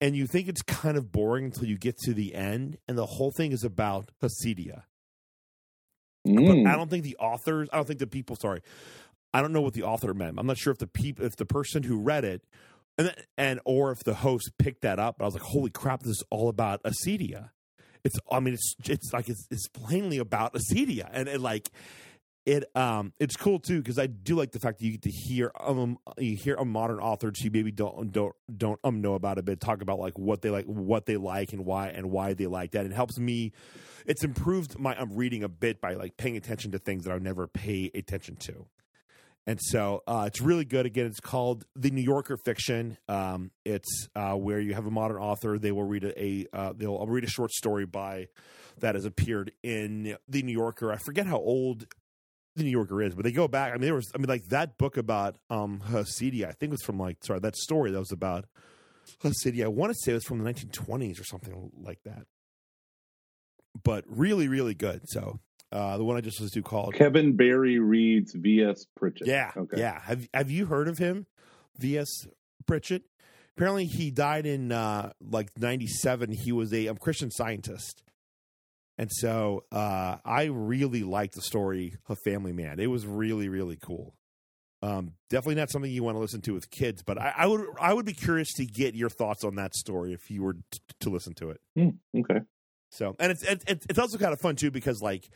and 0.00 0.16
you 0.16 0.26
think 0.26 0.48
it's 0.48 0.62
kind 0.62 0.96
of 0.96 1.10
boring 1.10 1.46
until 1.46 1.66
you 1.66 1.78
get 1.78 1.98
to 2.04 2.14
the 2.14 2.34
end, 2.34 2.78
and 2.88 2.96
the 2.96 3.06
whole 3.06 3.32
thing 3.32 3.52
is 3.52 3.64
about 3.64 4.10
Acedia. 4.22 4.82
Mm. 6.26 6.64
But 6.64 6.70
I 6.70 6.76
don't 6.76 6.88
think 6.88 7.04
the 7.04 7.16
authors. 7.16 7.68
I 7.72 7.76
don't 7.76 7.86
think 7.86 7.98
the 7.98 8.06
people. 8.06 8.36
Sorry, 8.36 8.62
I 9.32 9.42
don't 9.42 9.52
know 9.52 9.60
what 9.60 9.74
the 9.74 9.82
author 9.82 10.14
meant. 10.14 10.38
I'm 10.38 10.46
not 10.46 10.58
sure 10.58 10.72
if 10.72 10.78
the 10.78 10.86
people, 10.86 11.24
if 11.24 11.36
the 11.36 11.46
person 11.46 11.82
who 11.82 12.00
read 12.00 12.24
it, 12.24 12.42
and 12.96 13.14
and 13.36 13.60
or 13.64 13.90
if 13.90 14.04
the 14.04 14.14
host 14.14 14.52
picked 14.58 14.82
that 14.82 14.98
up. 14.98 15.16
But 15.18 15.24
I 15.24 15.26
was 15.26 15.34
like, 15.34 15.42
holy 15.42 15.70
crap, 15.70 16.02
this 16.02 16.10
is 16.10 16.24
all 16.30 16.48
about 16.48 16.82
Acedia. 16.84 17.50
It's. 18.04 18.16
I 18.30 18.40
mean, 18.40 18.54
it's 18.54 18.74
it's 18.84 19.12
like 19.12 19.28
it's 19.28 19.46
it's 19.50 19.68
plainly 19.68 20.18
about 20.18 20.54
Acedia, 20.54 21.08
and 21.12 21.28
it 21.28 21.40
like 21.40 21.70
it 22.46 22.64
um 22.74 23.12
it's 23.18 23.36
cool 23.36 23.58
too 23.58 23.78
because 23.78 23.98
I 23.98 24.06
do 24.06 24.36
like 24.36 24.52
the 24.52 24.58
fact 24.58 24.78
that 24.78 24.84
you 24.84 24.92
get 24.92 25.02
to 25.02 25.10
hear 25.10 25.50
um 25.58 25.98
you 26.18 26.36
hear 26.36 26.54
a 26.56 26.64
modern 26.64 26.98
author 26.98 27.32
who 27.42 27.50
maybe 27.50 27.72
don't 27.72 28.12
don't 28.12 28.34
don't 28.54 28.78
um 28.84 29.00
know 29.00 29.14
about 29.14 29.38
a 29.38 29.42
bit 29.42 29.60
talk 29.60 29.80
about 29.80 29.98
like 29.98 30.18
what 30.18 30.42
they 30.42 30.50
like 30.50 30.66
what 30.66 31.06
they 31.06 31.16
like 31.16 31.52
and 31.52 31.64
why 31.64 31.88
and 31.88 32.10
why 32.10 32.34
they 32.34 32.46
like 32.46 32.72
that. 32.72 32.84
It 32.84 32.92
helps 32.92 33.18
me. 33.18 33.52
It's 34.06 34.22
improved 34.22 34.78
my 34.78 34.94
um, 34.96 35.14
reading 35.14 35.42
a 35.42 35.48
bit 35.48 35.80
by 35.80 35.94
like 35.94 36.18
paying 36.18 36.36
attention 36.36 36.72
to 36.72 36.78
things 36.78 37.04
that 37.04 37.12
I 37.12 37.18
never 37.18 37.46
pay 37.46 37.90
attention 37.94 38.36
to. 38.36 38.66
And 39.46 39.60
so 39.60 40.02
uh, 40.06 40.24
it's 40.26 40.40
really 40.40 40.64
good. 40.64 40.86
Again, 40.86 41.06
it's 41.06 41.20
called 41.20 41.64
The 41.76 41.90
New 41.90 42.00
Yorker 42.00 42.38
Fiction. 42.38 42.96
Um, 43.08 43.50
it's 43.64 44.08
uh, 44.16 44.32
where 44.32 44.58
you 44.58 44.74
have 44.74 44.86
a 44.86 44.90
modern 44.90 45.18
author. 45.18 45.58
They 45.58 45.72
will 45.72 45.84
read 45.84 46.04
a, 46.04 46.46
uh, 46.52 46.72
they'll 46.74 47.06
read 47.06 47.24
a 47.24 47.28
short 47.28 47.52
story 47.52 47.84
by 47.84 48.28
that 48.78 48.94
has 48.94 49.04
appeared 49.04 49.52
in 49.62 50.16
The 50.28 50.42
New 50.42 50.52
Yorker. 50.52 50.92
I 50.92 50.96
forget 50.96 51.26
how 51.26 51.36
old 51.36 51.86
The 52.56 52.64
New 52.64 52.70
Yorker 52.70 53.02
is, 53.02 53.14
but 53.14 53.24
they 53.24 53.32
go 53.32 53.46
back. 53.46 53.72
I 53.72 53.74
mean, 53.74 53.82
there 53.82 53.94
was 53.94 54.10
I 54.14 54.18
mean, 54.18 54.28
like 54.28 54.46
that 54.46 54.78
book 54.78 54.96
about 54.96 55.36
um, 55.50 55.82
Acedia. 55.90 56.48
I 56.48 56.52
think 56.52 56.70
it 56.70 56.70
was 56.70 56.82
from 56.82 56.98
like 56.98 57.22
sorry 57.22 57.40
that 57.40 57.56
story 57.56 57.90
that 57.90 57.98
was 57.98 58.12
about 58.12 58.46
Acedia. 59.22 59.64
I 59.64 59.68
want 59.68 59.92
to 59.92 59.98
say 60.02 60.12
it 60.12 60.16
was 60.16 60.24
from 60.24 60.42
the 60.42 60.50
1920s 60.50 61.20
or 61.20 61.24
something 61.24 61.70
like 61.82 62.00
that. 62.04 62.26
But 63.82 64.04
really, 64.06 64.48
really 64.48 64.74
good. 64.74 65.02
So 65.08 65.40
uh, 65.74 65.98
the 65.98 66.04
one 66.04 66.16
I 66.16 66.20
just 66.20 66.40
listened 66.40 66.62
to 66.64 66.68
called 66.68 66.94
Kevin 66.94 67.36
Barry 67.36 67.78
reads 67.78 68.32
V.S. 68.34 68.86
Pritchett. 68.96 69.26
yeah, 69.26 69.50
Okay. 69.56 69.78
yeah. 69.80 70.00
Have 70.02 70.28
Have 70.32 70.50
you 70.50 70.66
heard 70.66 70.88
of 70.88 70.98
him, 70.98 71.26
V.S. 71.78 72.08
Pritchett? 72.66 73.02
Apparently, 73.56 73.84
he 73.86 74.10
died 74.10 74.46
in 74.46 74.72
uh, 74.72 75.12
like 75.20 75.50
'97. 75.58 76.32
He 76.32 76.52
was 76.52 76.72
a 76.72 76.88
um, 76.88 76.96
Christian 76.96 77.30
Scientist, 77.30 78.02
and 78.98 79.10
so 79.12 79.64
uh, 79.72 80.16
I 80.24 80.44
really 80.44 81.02
liked 81.02 81.34
the 81.34 81.42
story 81.42 81.94
of 82.08 82.18
Family 82.24 82.52
Man. 82.52 82.80
It 82.80 82.86
was 82.88 83.06
really, 83.06 83.48
really 83.48 83.76
cool. 83.80 84.14
Um, 84.82 85.12
definitely 85.30 85.54
not 85.54 85.70
something 85.70 85.90
you 85.90 86.02
want 86.02 86.16
to 86.16 86.20
listen 86.20 86.42
to 86.42 86.52
with 86.52 86.68
kids, 86.70 87.02
but 87.02 87.16
I, 87.18 87.32
I 87.38 87.46
would 87.46 87.64
I 87.80 87.94
would 87.94 88.04
be 88.04 88.12
curious 88.12 88.52
to 88.54 88.66
get 88.66 88.94
your 88.94 89.08
thoughts 89.08 89.42
on 89.44 89.54
that 89.54 89.74
story 89.74 90.12
if 90.12 90.30
you 90.30 90.42
were 90.42 90.54
t- 90.54 90.60
to 91.00 91.10
listen 91.10 91.32
to 91.34 91.50
it. 91.50 91.60
Hmm, 91.76 91.88
okay. 92.20 92.40
So, 92.90 93.16
and 93.18 93.32
it's 93.32 93.42
it's 93.44 93.86
it's 93.88 93.98
also 93.98 94.18
kind 94.18 94.32
of 94.32 94.40
fun 94.40 94.56
too 94.56 94.70
because 94.70 95.00
like 95.00 95.28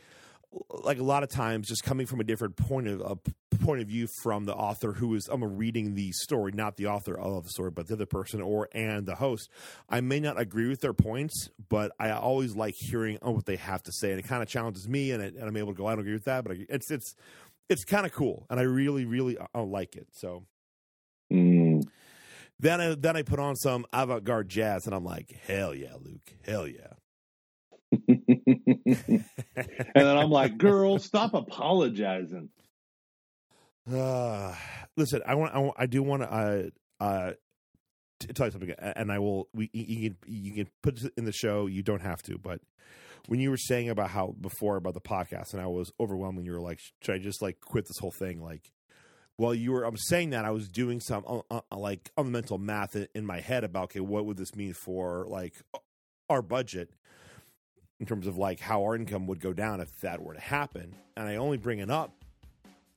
like 0.69 0.97
a 0.99 1.03
lot 1.03 1.21
of 1.23 1.29
times, 1.29 1.67
just 1.67 1.83
coming 1.83 2.07
from 2.07 2.19
a 2.19 2.23
different 2.23 2.55
point 2.55 2.87
of 2.87 3.01
a 3.01 3.55
point 3.57 3.81
of 3.81 3.87
view 3.87 4.07
from 4.23 4.45
the 4.45 4.55
author 4.55 4.93
who 4.93 5.13
is 5.13 5.27
I'm 5.31 5.43
reading 5.43 5.93
the 5.93 6.11
story, 6.11 6.51
not 6.53 6.77
the 6.77 6.87
author 6.87 7.17
of 7.19 7.43
the 7.43 7.49
story, 7.49 7.69
but 7.71 7.87
the 7.87 7.93
other 7.93 8.05
person 8.05 8.41
or 8.41 8.67
and 8.73 9.05
the 9.05 9.15
host. 9.15 9.49
I 9.87 10.01
may 10.01 10.19
not 10.19 10.39
agree 10.39 10.67
with 10.67 10.81
their 10.81 10.93
points, 10.93 11.49
but 11.69 11.91
I 11.99 12.11
always 12.11 12.55
like 12.55 12.73
hearing 12.77 13.17
what 13.21 13.45
they 13.45 13.57
have 13.57 13.83
to 13.83 13.91
say, 13.91 14.09
and 14.11 14.19
it 14.19 14.27
kind 14.27 14.41
of 14.41 14.49
challenges 14.49 14.87
me, 14.87 15.11
and, 15.11 15.21
it, 15.21 15.35
and 15.35 15.43
I'm 15.47 15.57
able 15.57 15.73
to 15.73 15.77
go, 15.77 15.85
I 15.87 15.91
don't 15.91 15.99
agree 15.99 16.13
with 16.13 16.25
that, 16.25 16.43
but 16.43 16.53
I, 16.53 16.65
it's 16.69 16.89
it's 16.89 17.13
it's 17.69 17.83
kind 17.85 18.05
of 18.07 18.11
cool, 18.11 18.47
and 18.49 18.59
I 18.59 18.63
really 18.63 19.05
really 19.05 19.37
I 19.53 19.59
like 19.61 19.95
it. 19.95 20.07
So 20.13 20.45
Mm. 21.31 21.83
then 22.59 22.81
I 22.81 22.95
then 22.95 23.15
I 23.15 23.21
put 23.21 23.39
on 23.39 23.55
some 23.55 23.85
avant 23.93 24.23
garde 24.23 24.49
jazz, 24.49 24.87
and 24.87 24.95
I'm 24.95 25.05
like, 25.05 25.31
hell 25.45 25.75
yeah, 25.75 25.93
Luke, 26.01 26.33
hell 26.43 26.65
yeah. 26.67 26.93
And 28.65 29.23
then 29.95 30.17
I'm 30.17 30.29
like, 30.29 30.57
girl, 30.57 30.99
stop 30.99 31.33
apologizing. 31.33 32.49
Uh, 33.91 34.53
listen, 34.97 35.21
I 35.25 35.35
want, 35.35 35.53
I, 35.55 35.59
want- 35.59 35.75
I 35.77 35.85
do 35.85 36.03
want 36.03 36.23
to, 36.23 36.31
uh, 36.31 37.03
uh, 37.03 37.33
tell 38.33 38.47
you 38.47 38.51
something, 38.51 38.71
and 38.77 39.11
I 39.11 39.19
will. 39.19 39.47
We, 39.53 39.69
you 39.73 40.09
can, 40.09 40.17
you 40.27 40.53
can 40.53 40.67
put 40.83 41.01
it 41.01 41.13
in 41.17 41.25
the 41.25 41.31
show. 41.31 41.67
You 41.67 41.81
don't 41.81 42.01
have 42.01 42.21
to, 42.23 42.37
but 42.37 42.59
when 43.27 43.39
you 43.39 43.49
were 43.49 43.57
saying 43.57 43.89
about 43.89 44.09
how 44.09 44.35
before 44.39 44.75
about 44.75 44.93
the 44.93 45.01
podcast, 45.01 45.53
and 45.53 45.61
I 45.61 45.67
was 45.67 45.91
overwhelmed, 45.99 46.37
and 46.37 46.45
you 46.45 46.51
were 46.53 46.61
like, 46.61 46.79
should 47.01 47.15
I 47.15 47.19
just 47.19 47.41
like 47.41 47.59
quit 47.61 47.85
this 47.85 47.97
whole 47.99 48.11
thing? 48.11 48.41
Like, 48.41 48.71
while 49.37 49.55
you 49.55 49.71
were, 49.71 49.83
I'm 49.85 49.95
saying 49.97 50.31
that 50.31 50.43
I 50.43 50.51
was 50.51 50.67
doing 50.67 50.99
some 50.99 51.23
uh, 51.25 51.39
uh, 51.49 51.61
like 51.77 52.11
on 52.17 52.25
the 52.25 52.31
mental 52.31 52.57
math 52.57 52.95
in 53.15 53.25
my 53.25 53.39
head 53.39 53.63
about 53.63 53.85
okay, 53.85 54.01
what 54.01 54.25
would 54.25 54.37
this 54.37 54.53
mean 54.55 54.73
for 54.73 55.25
like 55.29 55.53
our 56.29 56.41
budget 56.41 56.91
in 57.99 58.05
terms 58.05 58.27
of 58.27 58.37
like 58.37 58.59
how 58.59 58.83
our 58.83 58.95
income 58.95 59.27
would 59.27 59.39
go 59.39 59.53
down 59.53 59.81
if 59.81 59.89
that 60.01 60.21
were 60.21 60.33
to 60.33 60.39
happen, 60.39 60.93
and 61.17 61.27
I 61.27 61.35
only 61.35 61.57
bring 61.57 61.79
it 61.79 61.89
up 61.89 62.11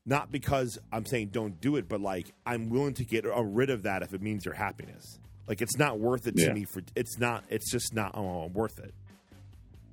not 0.04 0.32
because 0.32 0.78
I'm 0.92 1.06
saying 1.06 1.28
don't 1.28 1.60
do 1.60 1.76
it, 1.76 1.88
but 1.88 2.00
like 2.00 2.26
I'm 2.44 2.70
willing 2.70 2.94
to 2.94 3.04
get 3.04 3.24
rid 3.24 3.70
of 3.70 3.84
that 3.84 4.02
if 4.02 4.12
it 4.14 4.20
means 4.20 4.44
your 4.44 4.54
happiness. 4.54 5.18
Like 5.46 5.60
it's 5.62 5.78
not 5.78 6.00
worth 6.00 6.26
it 6.26 6.36
to 6.36 6.42
Yeah. 6.42 6.52
me 6.52 6.64
for 6.64 6.82
it's 6.96 7.18
not 7.18 7.44
it's 7.48 7.70
just 7.70 7.94
not 7.94 8.16
oh, 8.16 8.46
worth 8.52 8.78
it. 8.80 8.92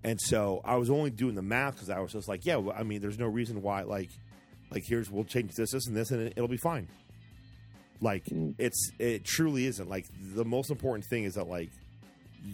And 0.03 0.19
so 0.19 0.61
I 0.63 0.77
was 0.77 0.89
only 0.89 1.09
doing 1.11 1.35
the 1.35 1.41
math 1.41 1.75
because 1.75 1.89
I 1.89 1.99
was 1.99 2.13
just 2.13 2.27
like, 2.27 2.45
yeah, 2.45 2.55
well, 2.55 2.75
I 2.77 2.83
mean, 2.83 3.01
there's 3.01 3.19
no 3.19 3.27
reason 3.27 3.61
why 3.61 3.83
like 3.83 4.09
like 4.71 4.83
here's 4.85 5.11
we'll 5.11 5.25
change 5.25 5.53
this, 5.55 5.71
this, 5.71 5.85
and 5.87 5.95
this, 5.95 6.09
and 6.11 6.21
it, 6.21 6.33
it'll 6.35 6.47
be 6.47 6.57
fine. 6.57 6.87
Like 8.01 8.25
Mm. 8.25 8.55
it's 8.57 8.91
it 8.97 9.25
truly 9.25 9.65
isn't. 9.67 9.89
Like 9.89 10.05
the 10.33 10.45
most 10.45 10.71
important 10.71 11.05
thing 11.05 11.25
is 11.25 11.35
that 11.35 11.47
like 11.47 11.69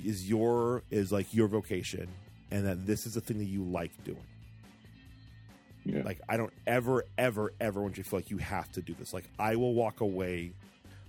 is 0.03 0.27
your 0.27 0.83
is 0.91 1.11
like 1.11 1.33
your 1.33 1.47
vocation, 1.47 2.07
and 2.51 2.65
that 2.65 2.85
this 2.85 3.05
is 3.05 3.13
the 3.15 3.21
thing 3.21 3.37
that 3.39 3.45
you 3.45 3.63
like 3.63 3.91
doing. 4.03 4.23
Yeah. 5.85 6.01
Like 6.03 6.19
I 6.27 6.37
don't 6.37 6.53
ever, 6.65 7.05
ever, 7.17 7.53
ever 7.59 7.81
want 7.81 7.97
you 7.97 8.03
to 8.03 8.09
feel 8.09 8.19
like 8.19 8.29
you 8.31 8.37
have 8.37 8.71
to 8.73 8.81
do 8.81 8.93
this. 8.97 9.13
Like 9.13 9.25
I 9.37 9.55
will 9.55 9.73
walk 9.73 10.01
away. 10.01 10.51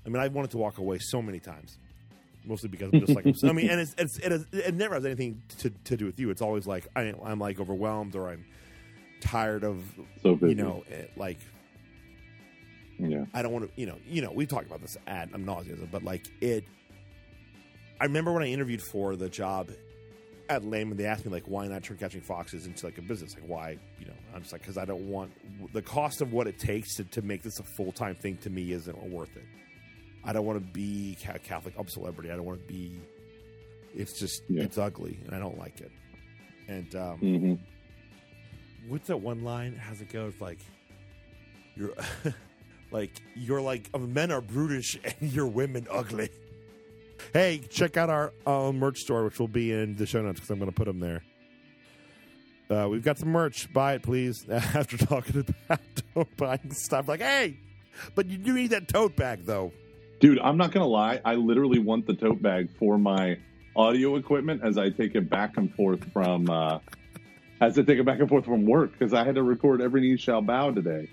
I 0.04 0.08
mean, 0.08 0.22
I 0.22 0.28
wanted 0.28 0.50
to 0.52 0.58
walk 0.58 0.78
away 0.78 0.98
so 0.98 1.20
many 1.22 1.40
times, 1.40 1.78
mostly 2.44 2.68
because 2.68 2.90
I'm 2.92 3.00
just 3.00 3.14
like 3.14 3.26
I 3.44 3.52
mean, 3.52 3.70
and 3.70 3.80
it's, 3.80 3.94
it's 3.98 4.18
it, 4.18 4.32
is, 4.32 4.46
it 4.52 4.74
never 4.74 4.94
has 4.94 5.04
anything 5.06 5.40
to, 5.58 5.70
to 5.84 5.96
do 5.96 6.04
with 6.04 6.20
you. 6.20 6.30
It's 6.30 6.42
always 6.42 6.66
like 6.66 6.86
I, 6.94 7.14
I'm 7.24 7.38
like 7.38 7.58
overwhelmed 7.58 8.14
or 8.16 8.28
I'm 8.28 8.44
tired 9.22 9.64
of 9.64 9.82
So 10.22 10.34
busy. 10.36 10.50
you 10.54 10.62
know 10.62 10.84
eh, 10.90 11.06
like 11.16 11.38
Yeah. 12.98 13.24
I 13.32 13.40
don't 13.42 13.52
want 13.52 13.74
to, 13.74 13.80
you 13.80 13.86
know, 13.86 13.96
you 14.06 14.20
know, 14.20 14.30
we've 14.30 14.46
talked 14.48 14.66
about 14.66 14.82
this 14.82 14.96
ad 15.06 15.30
I'm 15.32 15.44
nauseous, 15.46 15.80
but 15.90 16.02
like 16.04 16.26
it. 16.42 16.64
I 17.98 18.04
remember 18.04 18.30
when 18.34 18.42
I 18.42 18.48
interviewed 18.48 18.82
for 18.82 19.16
the 19.16 19.30
job 19.30 19.70
at 20.48 20.64
Lehman, 20.64 20.96
they 20.96 21.06
asked 21.06 21.24
me 21.26 21.32
like, 21.32 21.44
why 21.46 21.66
not 21.66 21.82
turn 21.84 21.96
catching 21.96 22.20
foxes 22.20 22.66
into 22.66 22.86
like 22.86 22.98
a 22.98 23.02
business? 23.02 23.34
Like, 23.34 23.48
why? 23.48 23.78
You 23.98 24.06
know, 24.06 24.12
I'm 24.34 24.42
just 24.42 24.52
like, 24.52 24.62
because 24.62 24.78
I 24.78 24.84
don't 24.84 25.08
want 25.08 25.32
the 25.72 25.82
cost 25.82 26.20
of 26.20 26.32
what 26.32 26.46
it 26.46 26.58
takes 26.58 26.94
to, 26.96 27.04
to 27.04 27.22
make 27.22 27.42
this 27.42 27.58
a 27.58 27.62
full 27.62 27.92
time 27.92 28.14
thing. 28.14 28.36
To 28.38 28.50
me, 28.50 28.72
isn't 28.72 29.02
worth 29.10 29.36
it. 29.36 29.44
I 30.24 30.32
don't 30.32 30.44
want 30.46 30.58
to 30.64 30.72
be 30.72 31.16
ca- 31.22 31.38
Catholic 31.44 31.78
up 31.78 31.88
celebrity. 31.90 32.30
I 32.30 32.36
don't 32.36 32.44
want 32.44 32.60
to 32.60 32.66
be. 32.72 33.00
It's 33.94 34.18
just 34.18 34.42
Yeah. 34.48 34.62
it's 34.64 34.76
ugly, 34.78 35.18
and 35.26 35.34
I 35.34 35.38
don't 35.38 35.58
like 35.58 35.80
it. 35.80 35.90
And 36.68 36.94
um, 36.96 37.18
hmm 37.18 37.54
what's 38.88 39.08
that 39.08 39.16
one 39.16 39.42
line? 39.42 39.74
How's 39.74 40.00
it 40.00 40.08
go? 40.10 40.26
It's 40.26 40.40
like 40.40 40.58
you're 41.76 41.92
like 42.90 43.10
you're 43.34 43.60
like 43.60 43.88
uh, 43.94 43.98
men 43.98 44.30
are 44.30 44.40
brutish 44.40 44.98
and 45.04 45.32
your 45.32 45.46
women 45.46 45.86
ugly. 45.90 46.28
Hey, 47.32 47.60
check 47.70 47.96
out 47.96 48.10
our 48.10 48.32
uh, 48.46 48.72
merch 48.72 49.00
store, 49.00 49.24
which 49.24 49.38
will 49.38 49.48
be 49.48 49.72
in 49.72 49.96
the 49.96 50.06
show 50.06 50.22
notes 50.22 50.40
because 50.40 50.50
I'm 50.50 50.58
going 50.58 50.70
to 50.70 50.76
put 50.76 50.86
them 50.86 51.00
there. 51.00 51.22
Uh, 52.68 52.88
we've 52.88 53.04
got 53.04 53.18
some 53.18 53.28
merch. 53.28 53.72
Buy 53.72 53.94
it, 53.94 54.02
please. 54.02 54.48
After 54.50 54.96
talking 54.96 55.44
about 55.66 55.80
don't 56.14 56.36
buying 56.36 56.70
stuff, 56.72 57.08
like, 57.08 57.20
hey, 57.20 57.58
but 58.14 58.26
you 58.26 58.38
do 58.38 58.52
need 58.52 58.70
that 58.70 58.88
tote 58.88 59.16
bag, 59.16 59.44
though. 59.44 59.72
Dude, 60.18 60.38
I'm 60.38 60.56
not 60.56 60.72
gonna 60.72 60.86
lie. 60.86 61.20
I 61.24 61.34
literally 61.34 61.78
want 61.78 62.06
the 62.06 62.14
tote 62.14 62.40
bag 62.40 62.70
for 62.78 62.96
my 62.96 63.38
audio 63.76 64.16
equipment 64.16 64.62
as 64.64 64.78
I 64.78 64.88
take 64.88 65.14
it 65.14 65.28
back 65.28 65.58
and 65.58 65.72
forth 65.74 66.10
from 66.12 66.48
uh, 66.48 66.78
as 67.60 67.78
I 67.78 67.82
take 67.82 67.98
it 67.98 68.06
back 68.06 68.20
and 68.20 68.28
forth 68.28 68.46
from 68.46 68.64
work 68.64 68.92
because 68.92 69.12
I 69.12 69.24
had 69.24 69.34
to 69.34 69.42
record 69.42 69.82
every 69.82 70.00
knee 70.00 70.16
shall 70.16 70.40
bow 70.40 70.70
today, 70.70 71.10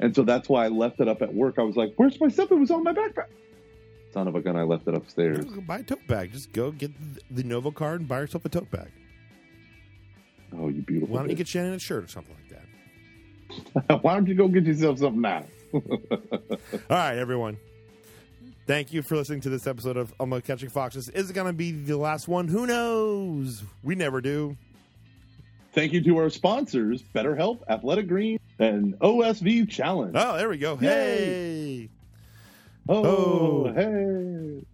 and 0.00 0.14
so 0.14 0.24
that's 0.24 0.48
why 0.48 0.64
I 0.64 0.68
left 0.68 0.98
it 0.98 1.06
up 1.06 1.22
at 1.22 1.32
work. 1.32 1.60
I 1.60 1.62
was 1.62 1.76
like, 1.76 1.92
"Where's 1.94 2.20
my 2.20 2.26
stuff? 2.26 2.50
It 2.50 2.56
was 2.56 2.72
on 2.72 2.82
my 2.82 2.92
backpack." 2.92 3.28
Son 4.12 4.26
of 4.26 4.34
a 4.34 4.40
gun! 4.40 4.56
I 4.56 4.62
left 4.62 4.88
it 4.88 4.94
upstairs. 4.94 5.44
Go 5.44 5.60
buy 5.60 5.78
a 5.78 5.82
tote 5.82 6.06
bag. 6.06 6.32
Just 6.32 6.52
go 6.52 6.72
get 6.72 6.90
the 7.34 7.44
Novo 7.44 7.70
card 7.70 8.00
and 8.00 8.08
buy 8.08 8.20
yourself 8.20 8.44
a 8.44 8.48
tote 8.48 8.70
bag. 8.70 8.90
Oh, 10.56 10.68
you 10.68 10.82
beautiful! 10.82 11.14
Why 11.14 11.20
don't 11.20 11.30
you 11.30 11.36
get 11.36 11.46
Shannon 11.46 11.74
a 11.74 11.78
shirt 11.78 12.04
or 12.04 12.08
something 12.08 12.34
like 12.34 12.48
that? 13.86 14.02
Why 14.02 14.14
don't 14.14 14.26
you 14.26 14.34
go 14.34 14.48
get 14.48 14.64
yourself 14.64 14.98
something 14.98 15.20
now? 15.20 15.44
All 15.72 15.80
right, 16.88 17.16
everyone. 17.16 17.56
Thank 18.66 18.92
you 18.92 19.02
for 19.02 19.16
listening 19.16 19.40
to 19.42 19.48
this 19.48 19.66
episode 19.66 19.96
of 19.96 20.12
Almost 20.20 20.44
Catching 20.44 20.68
Foxes. 20.68 21.08
Is 21.08 21.30
it 21.30 21.32
going 21.32 21.46
to 21.46 21.52
be 21.52 21.72
the 21.72 21.96
last 21.96 22.28
one? 22.28 22.48
Who 22.48 22.66
knows? 22.66 23.62
We 23.82 23.94
never 23.94 24.20
do. 24.20 24.56
Thank 25.72 25.92
you 25.92 26.02
to 26.02 26.16
our 26.18 26.30
sponsors: 26.30 27.02
BetterHelp, 27.14 27.60
Athletic 27.68 28.08
Green, 28.08 28.40
and 28.58 28.98
OSV 28.98 29.68
Challenge. 29.68 30.14
Oh, 30.16 30.36
there 30.36 30.48
we 30.48 30.58
go. 30.58 30.78
Yay. 30.80 30.88
Hey. 30.88 31.88
Oh, 32.92 33.04
oh. 33.06 33.72
hey. 33.72 34.69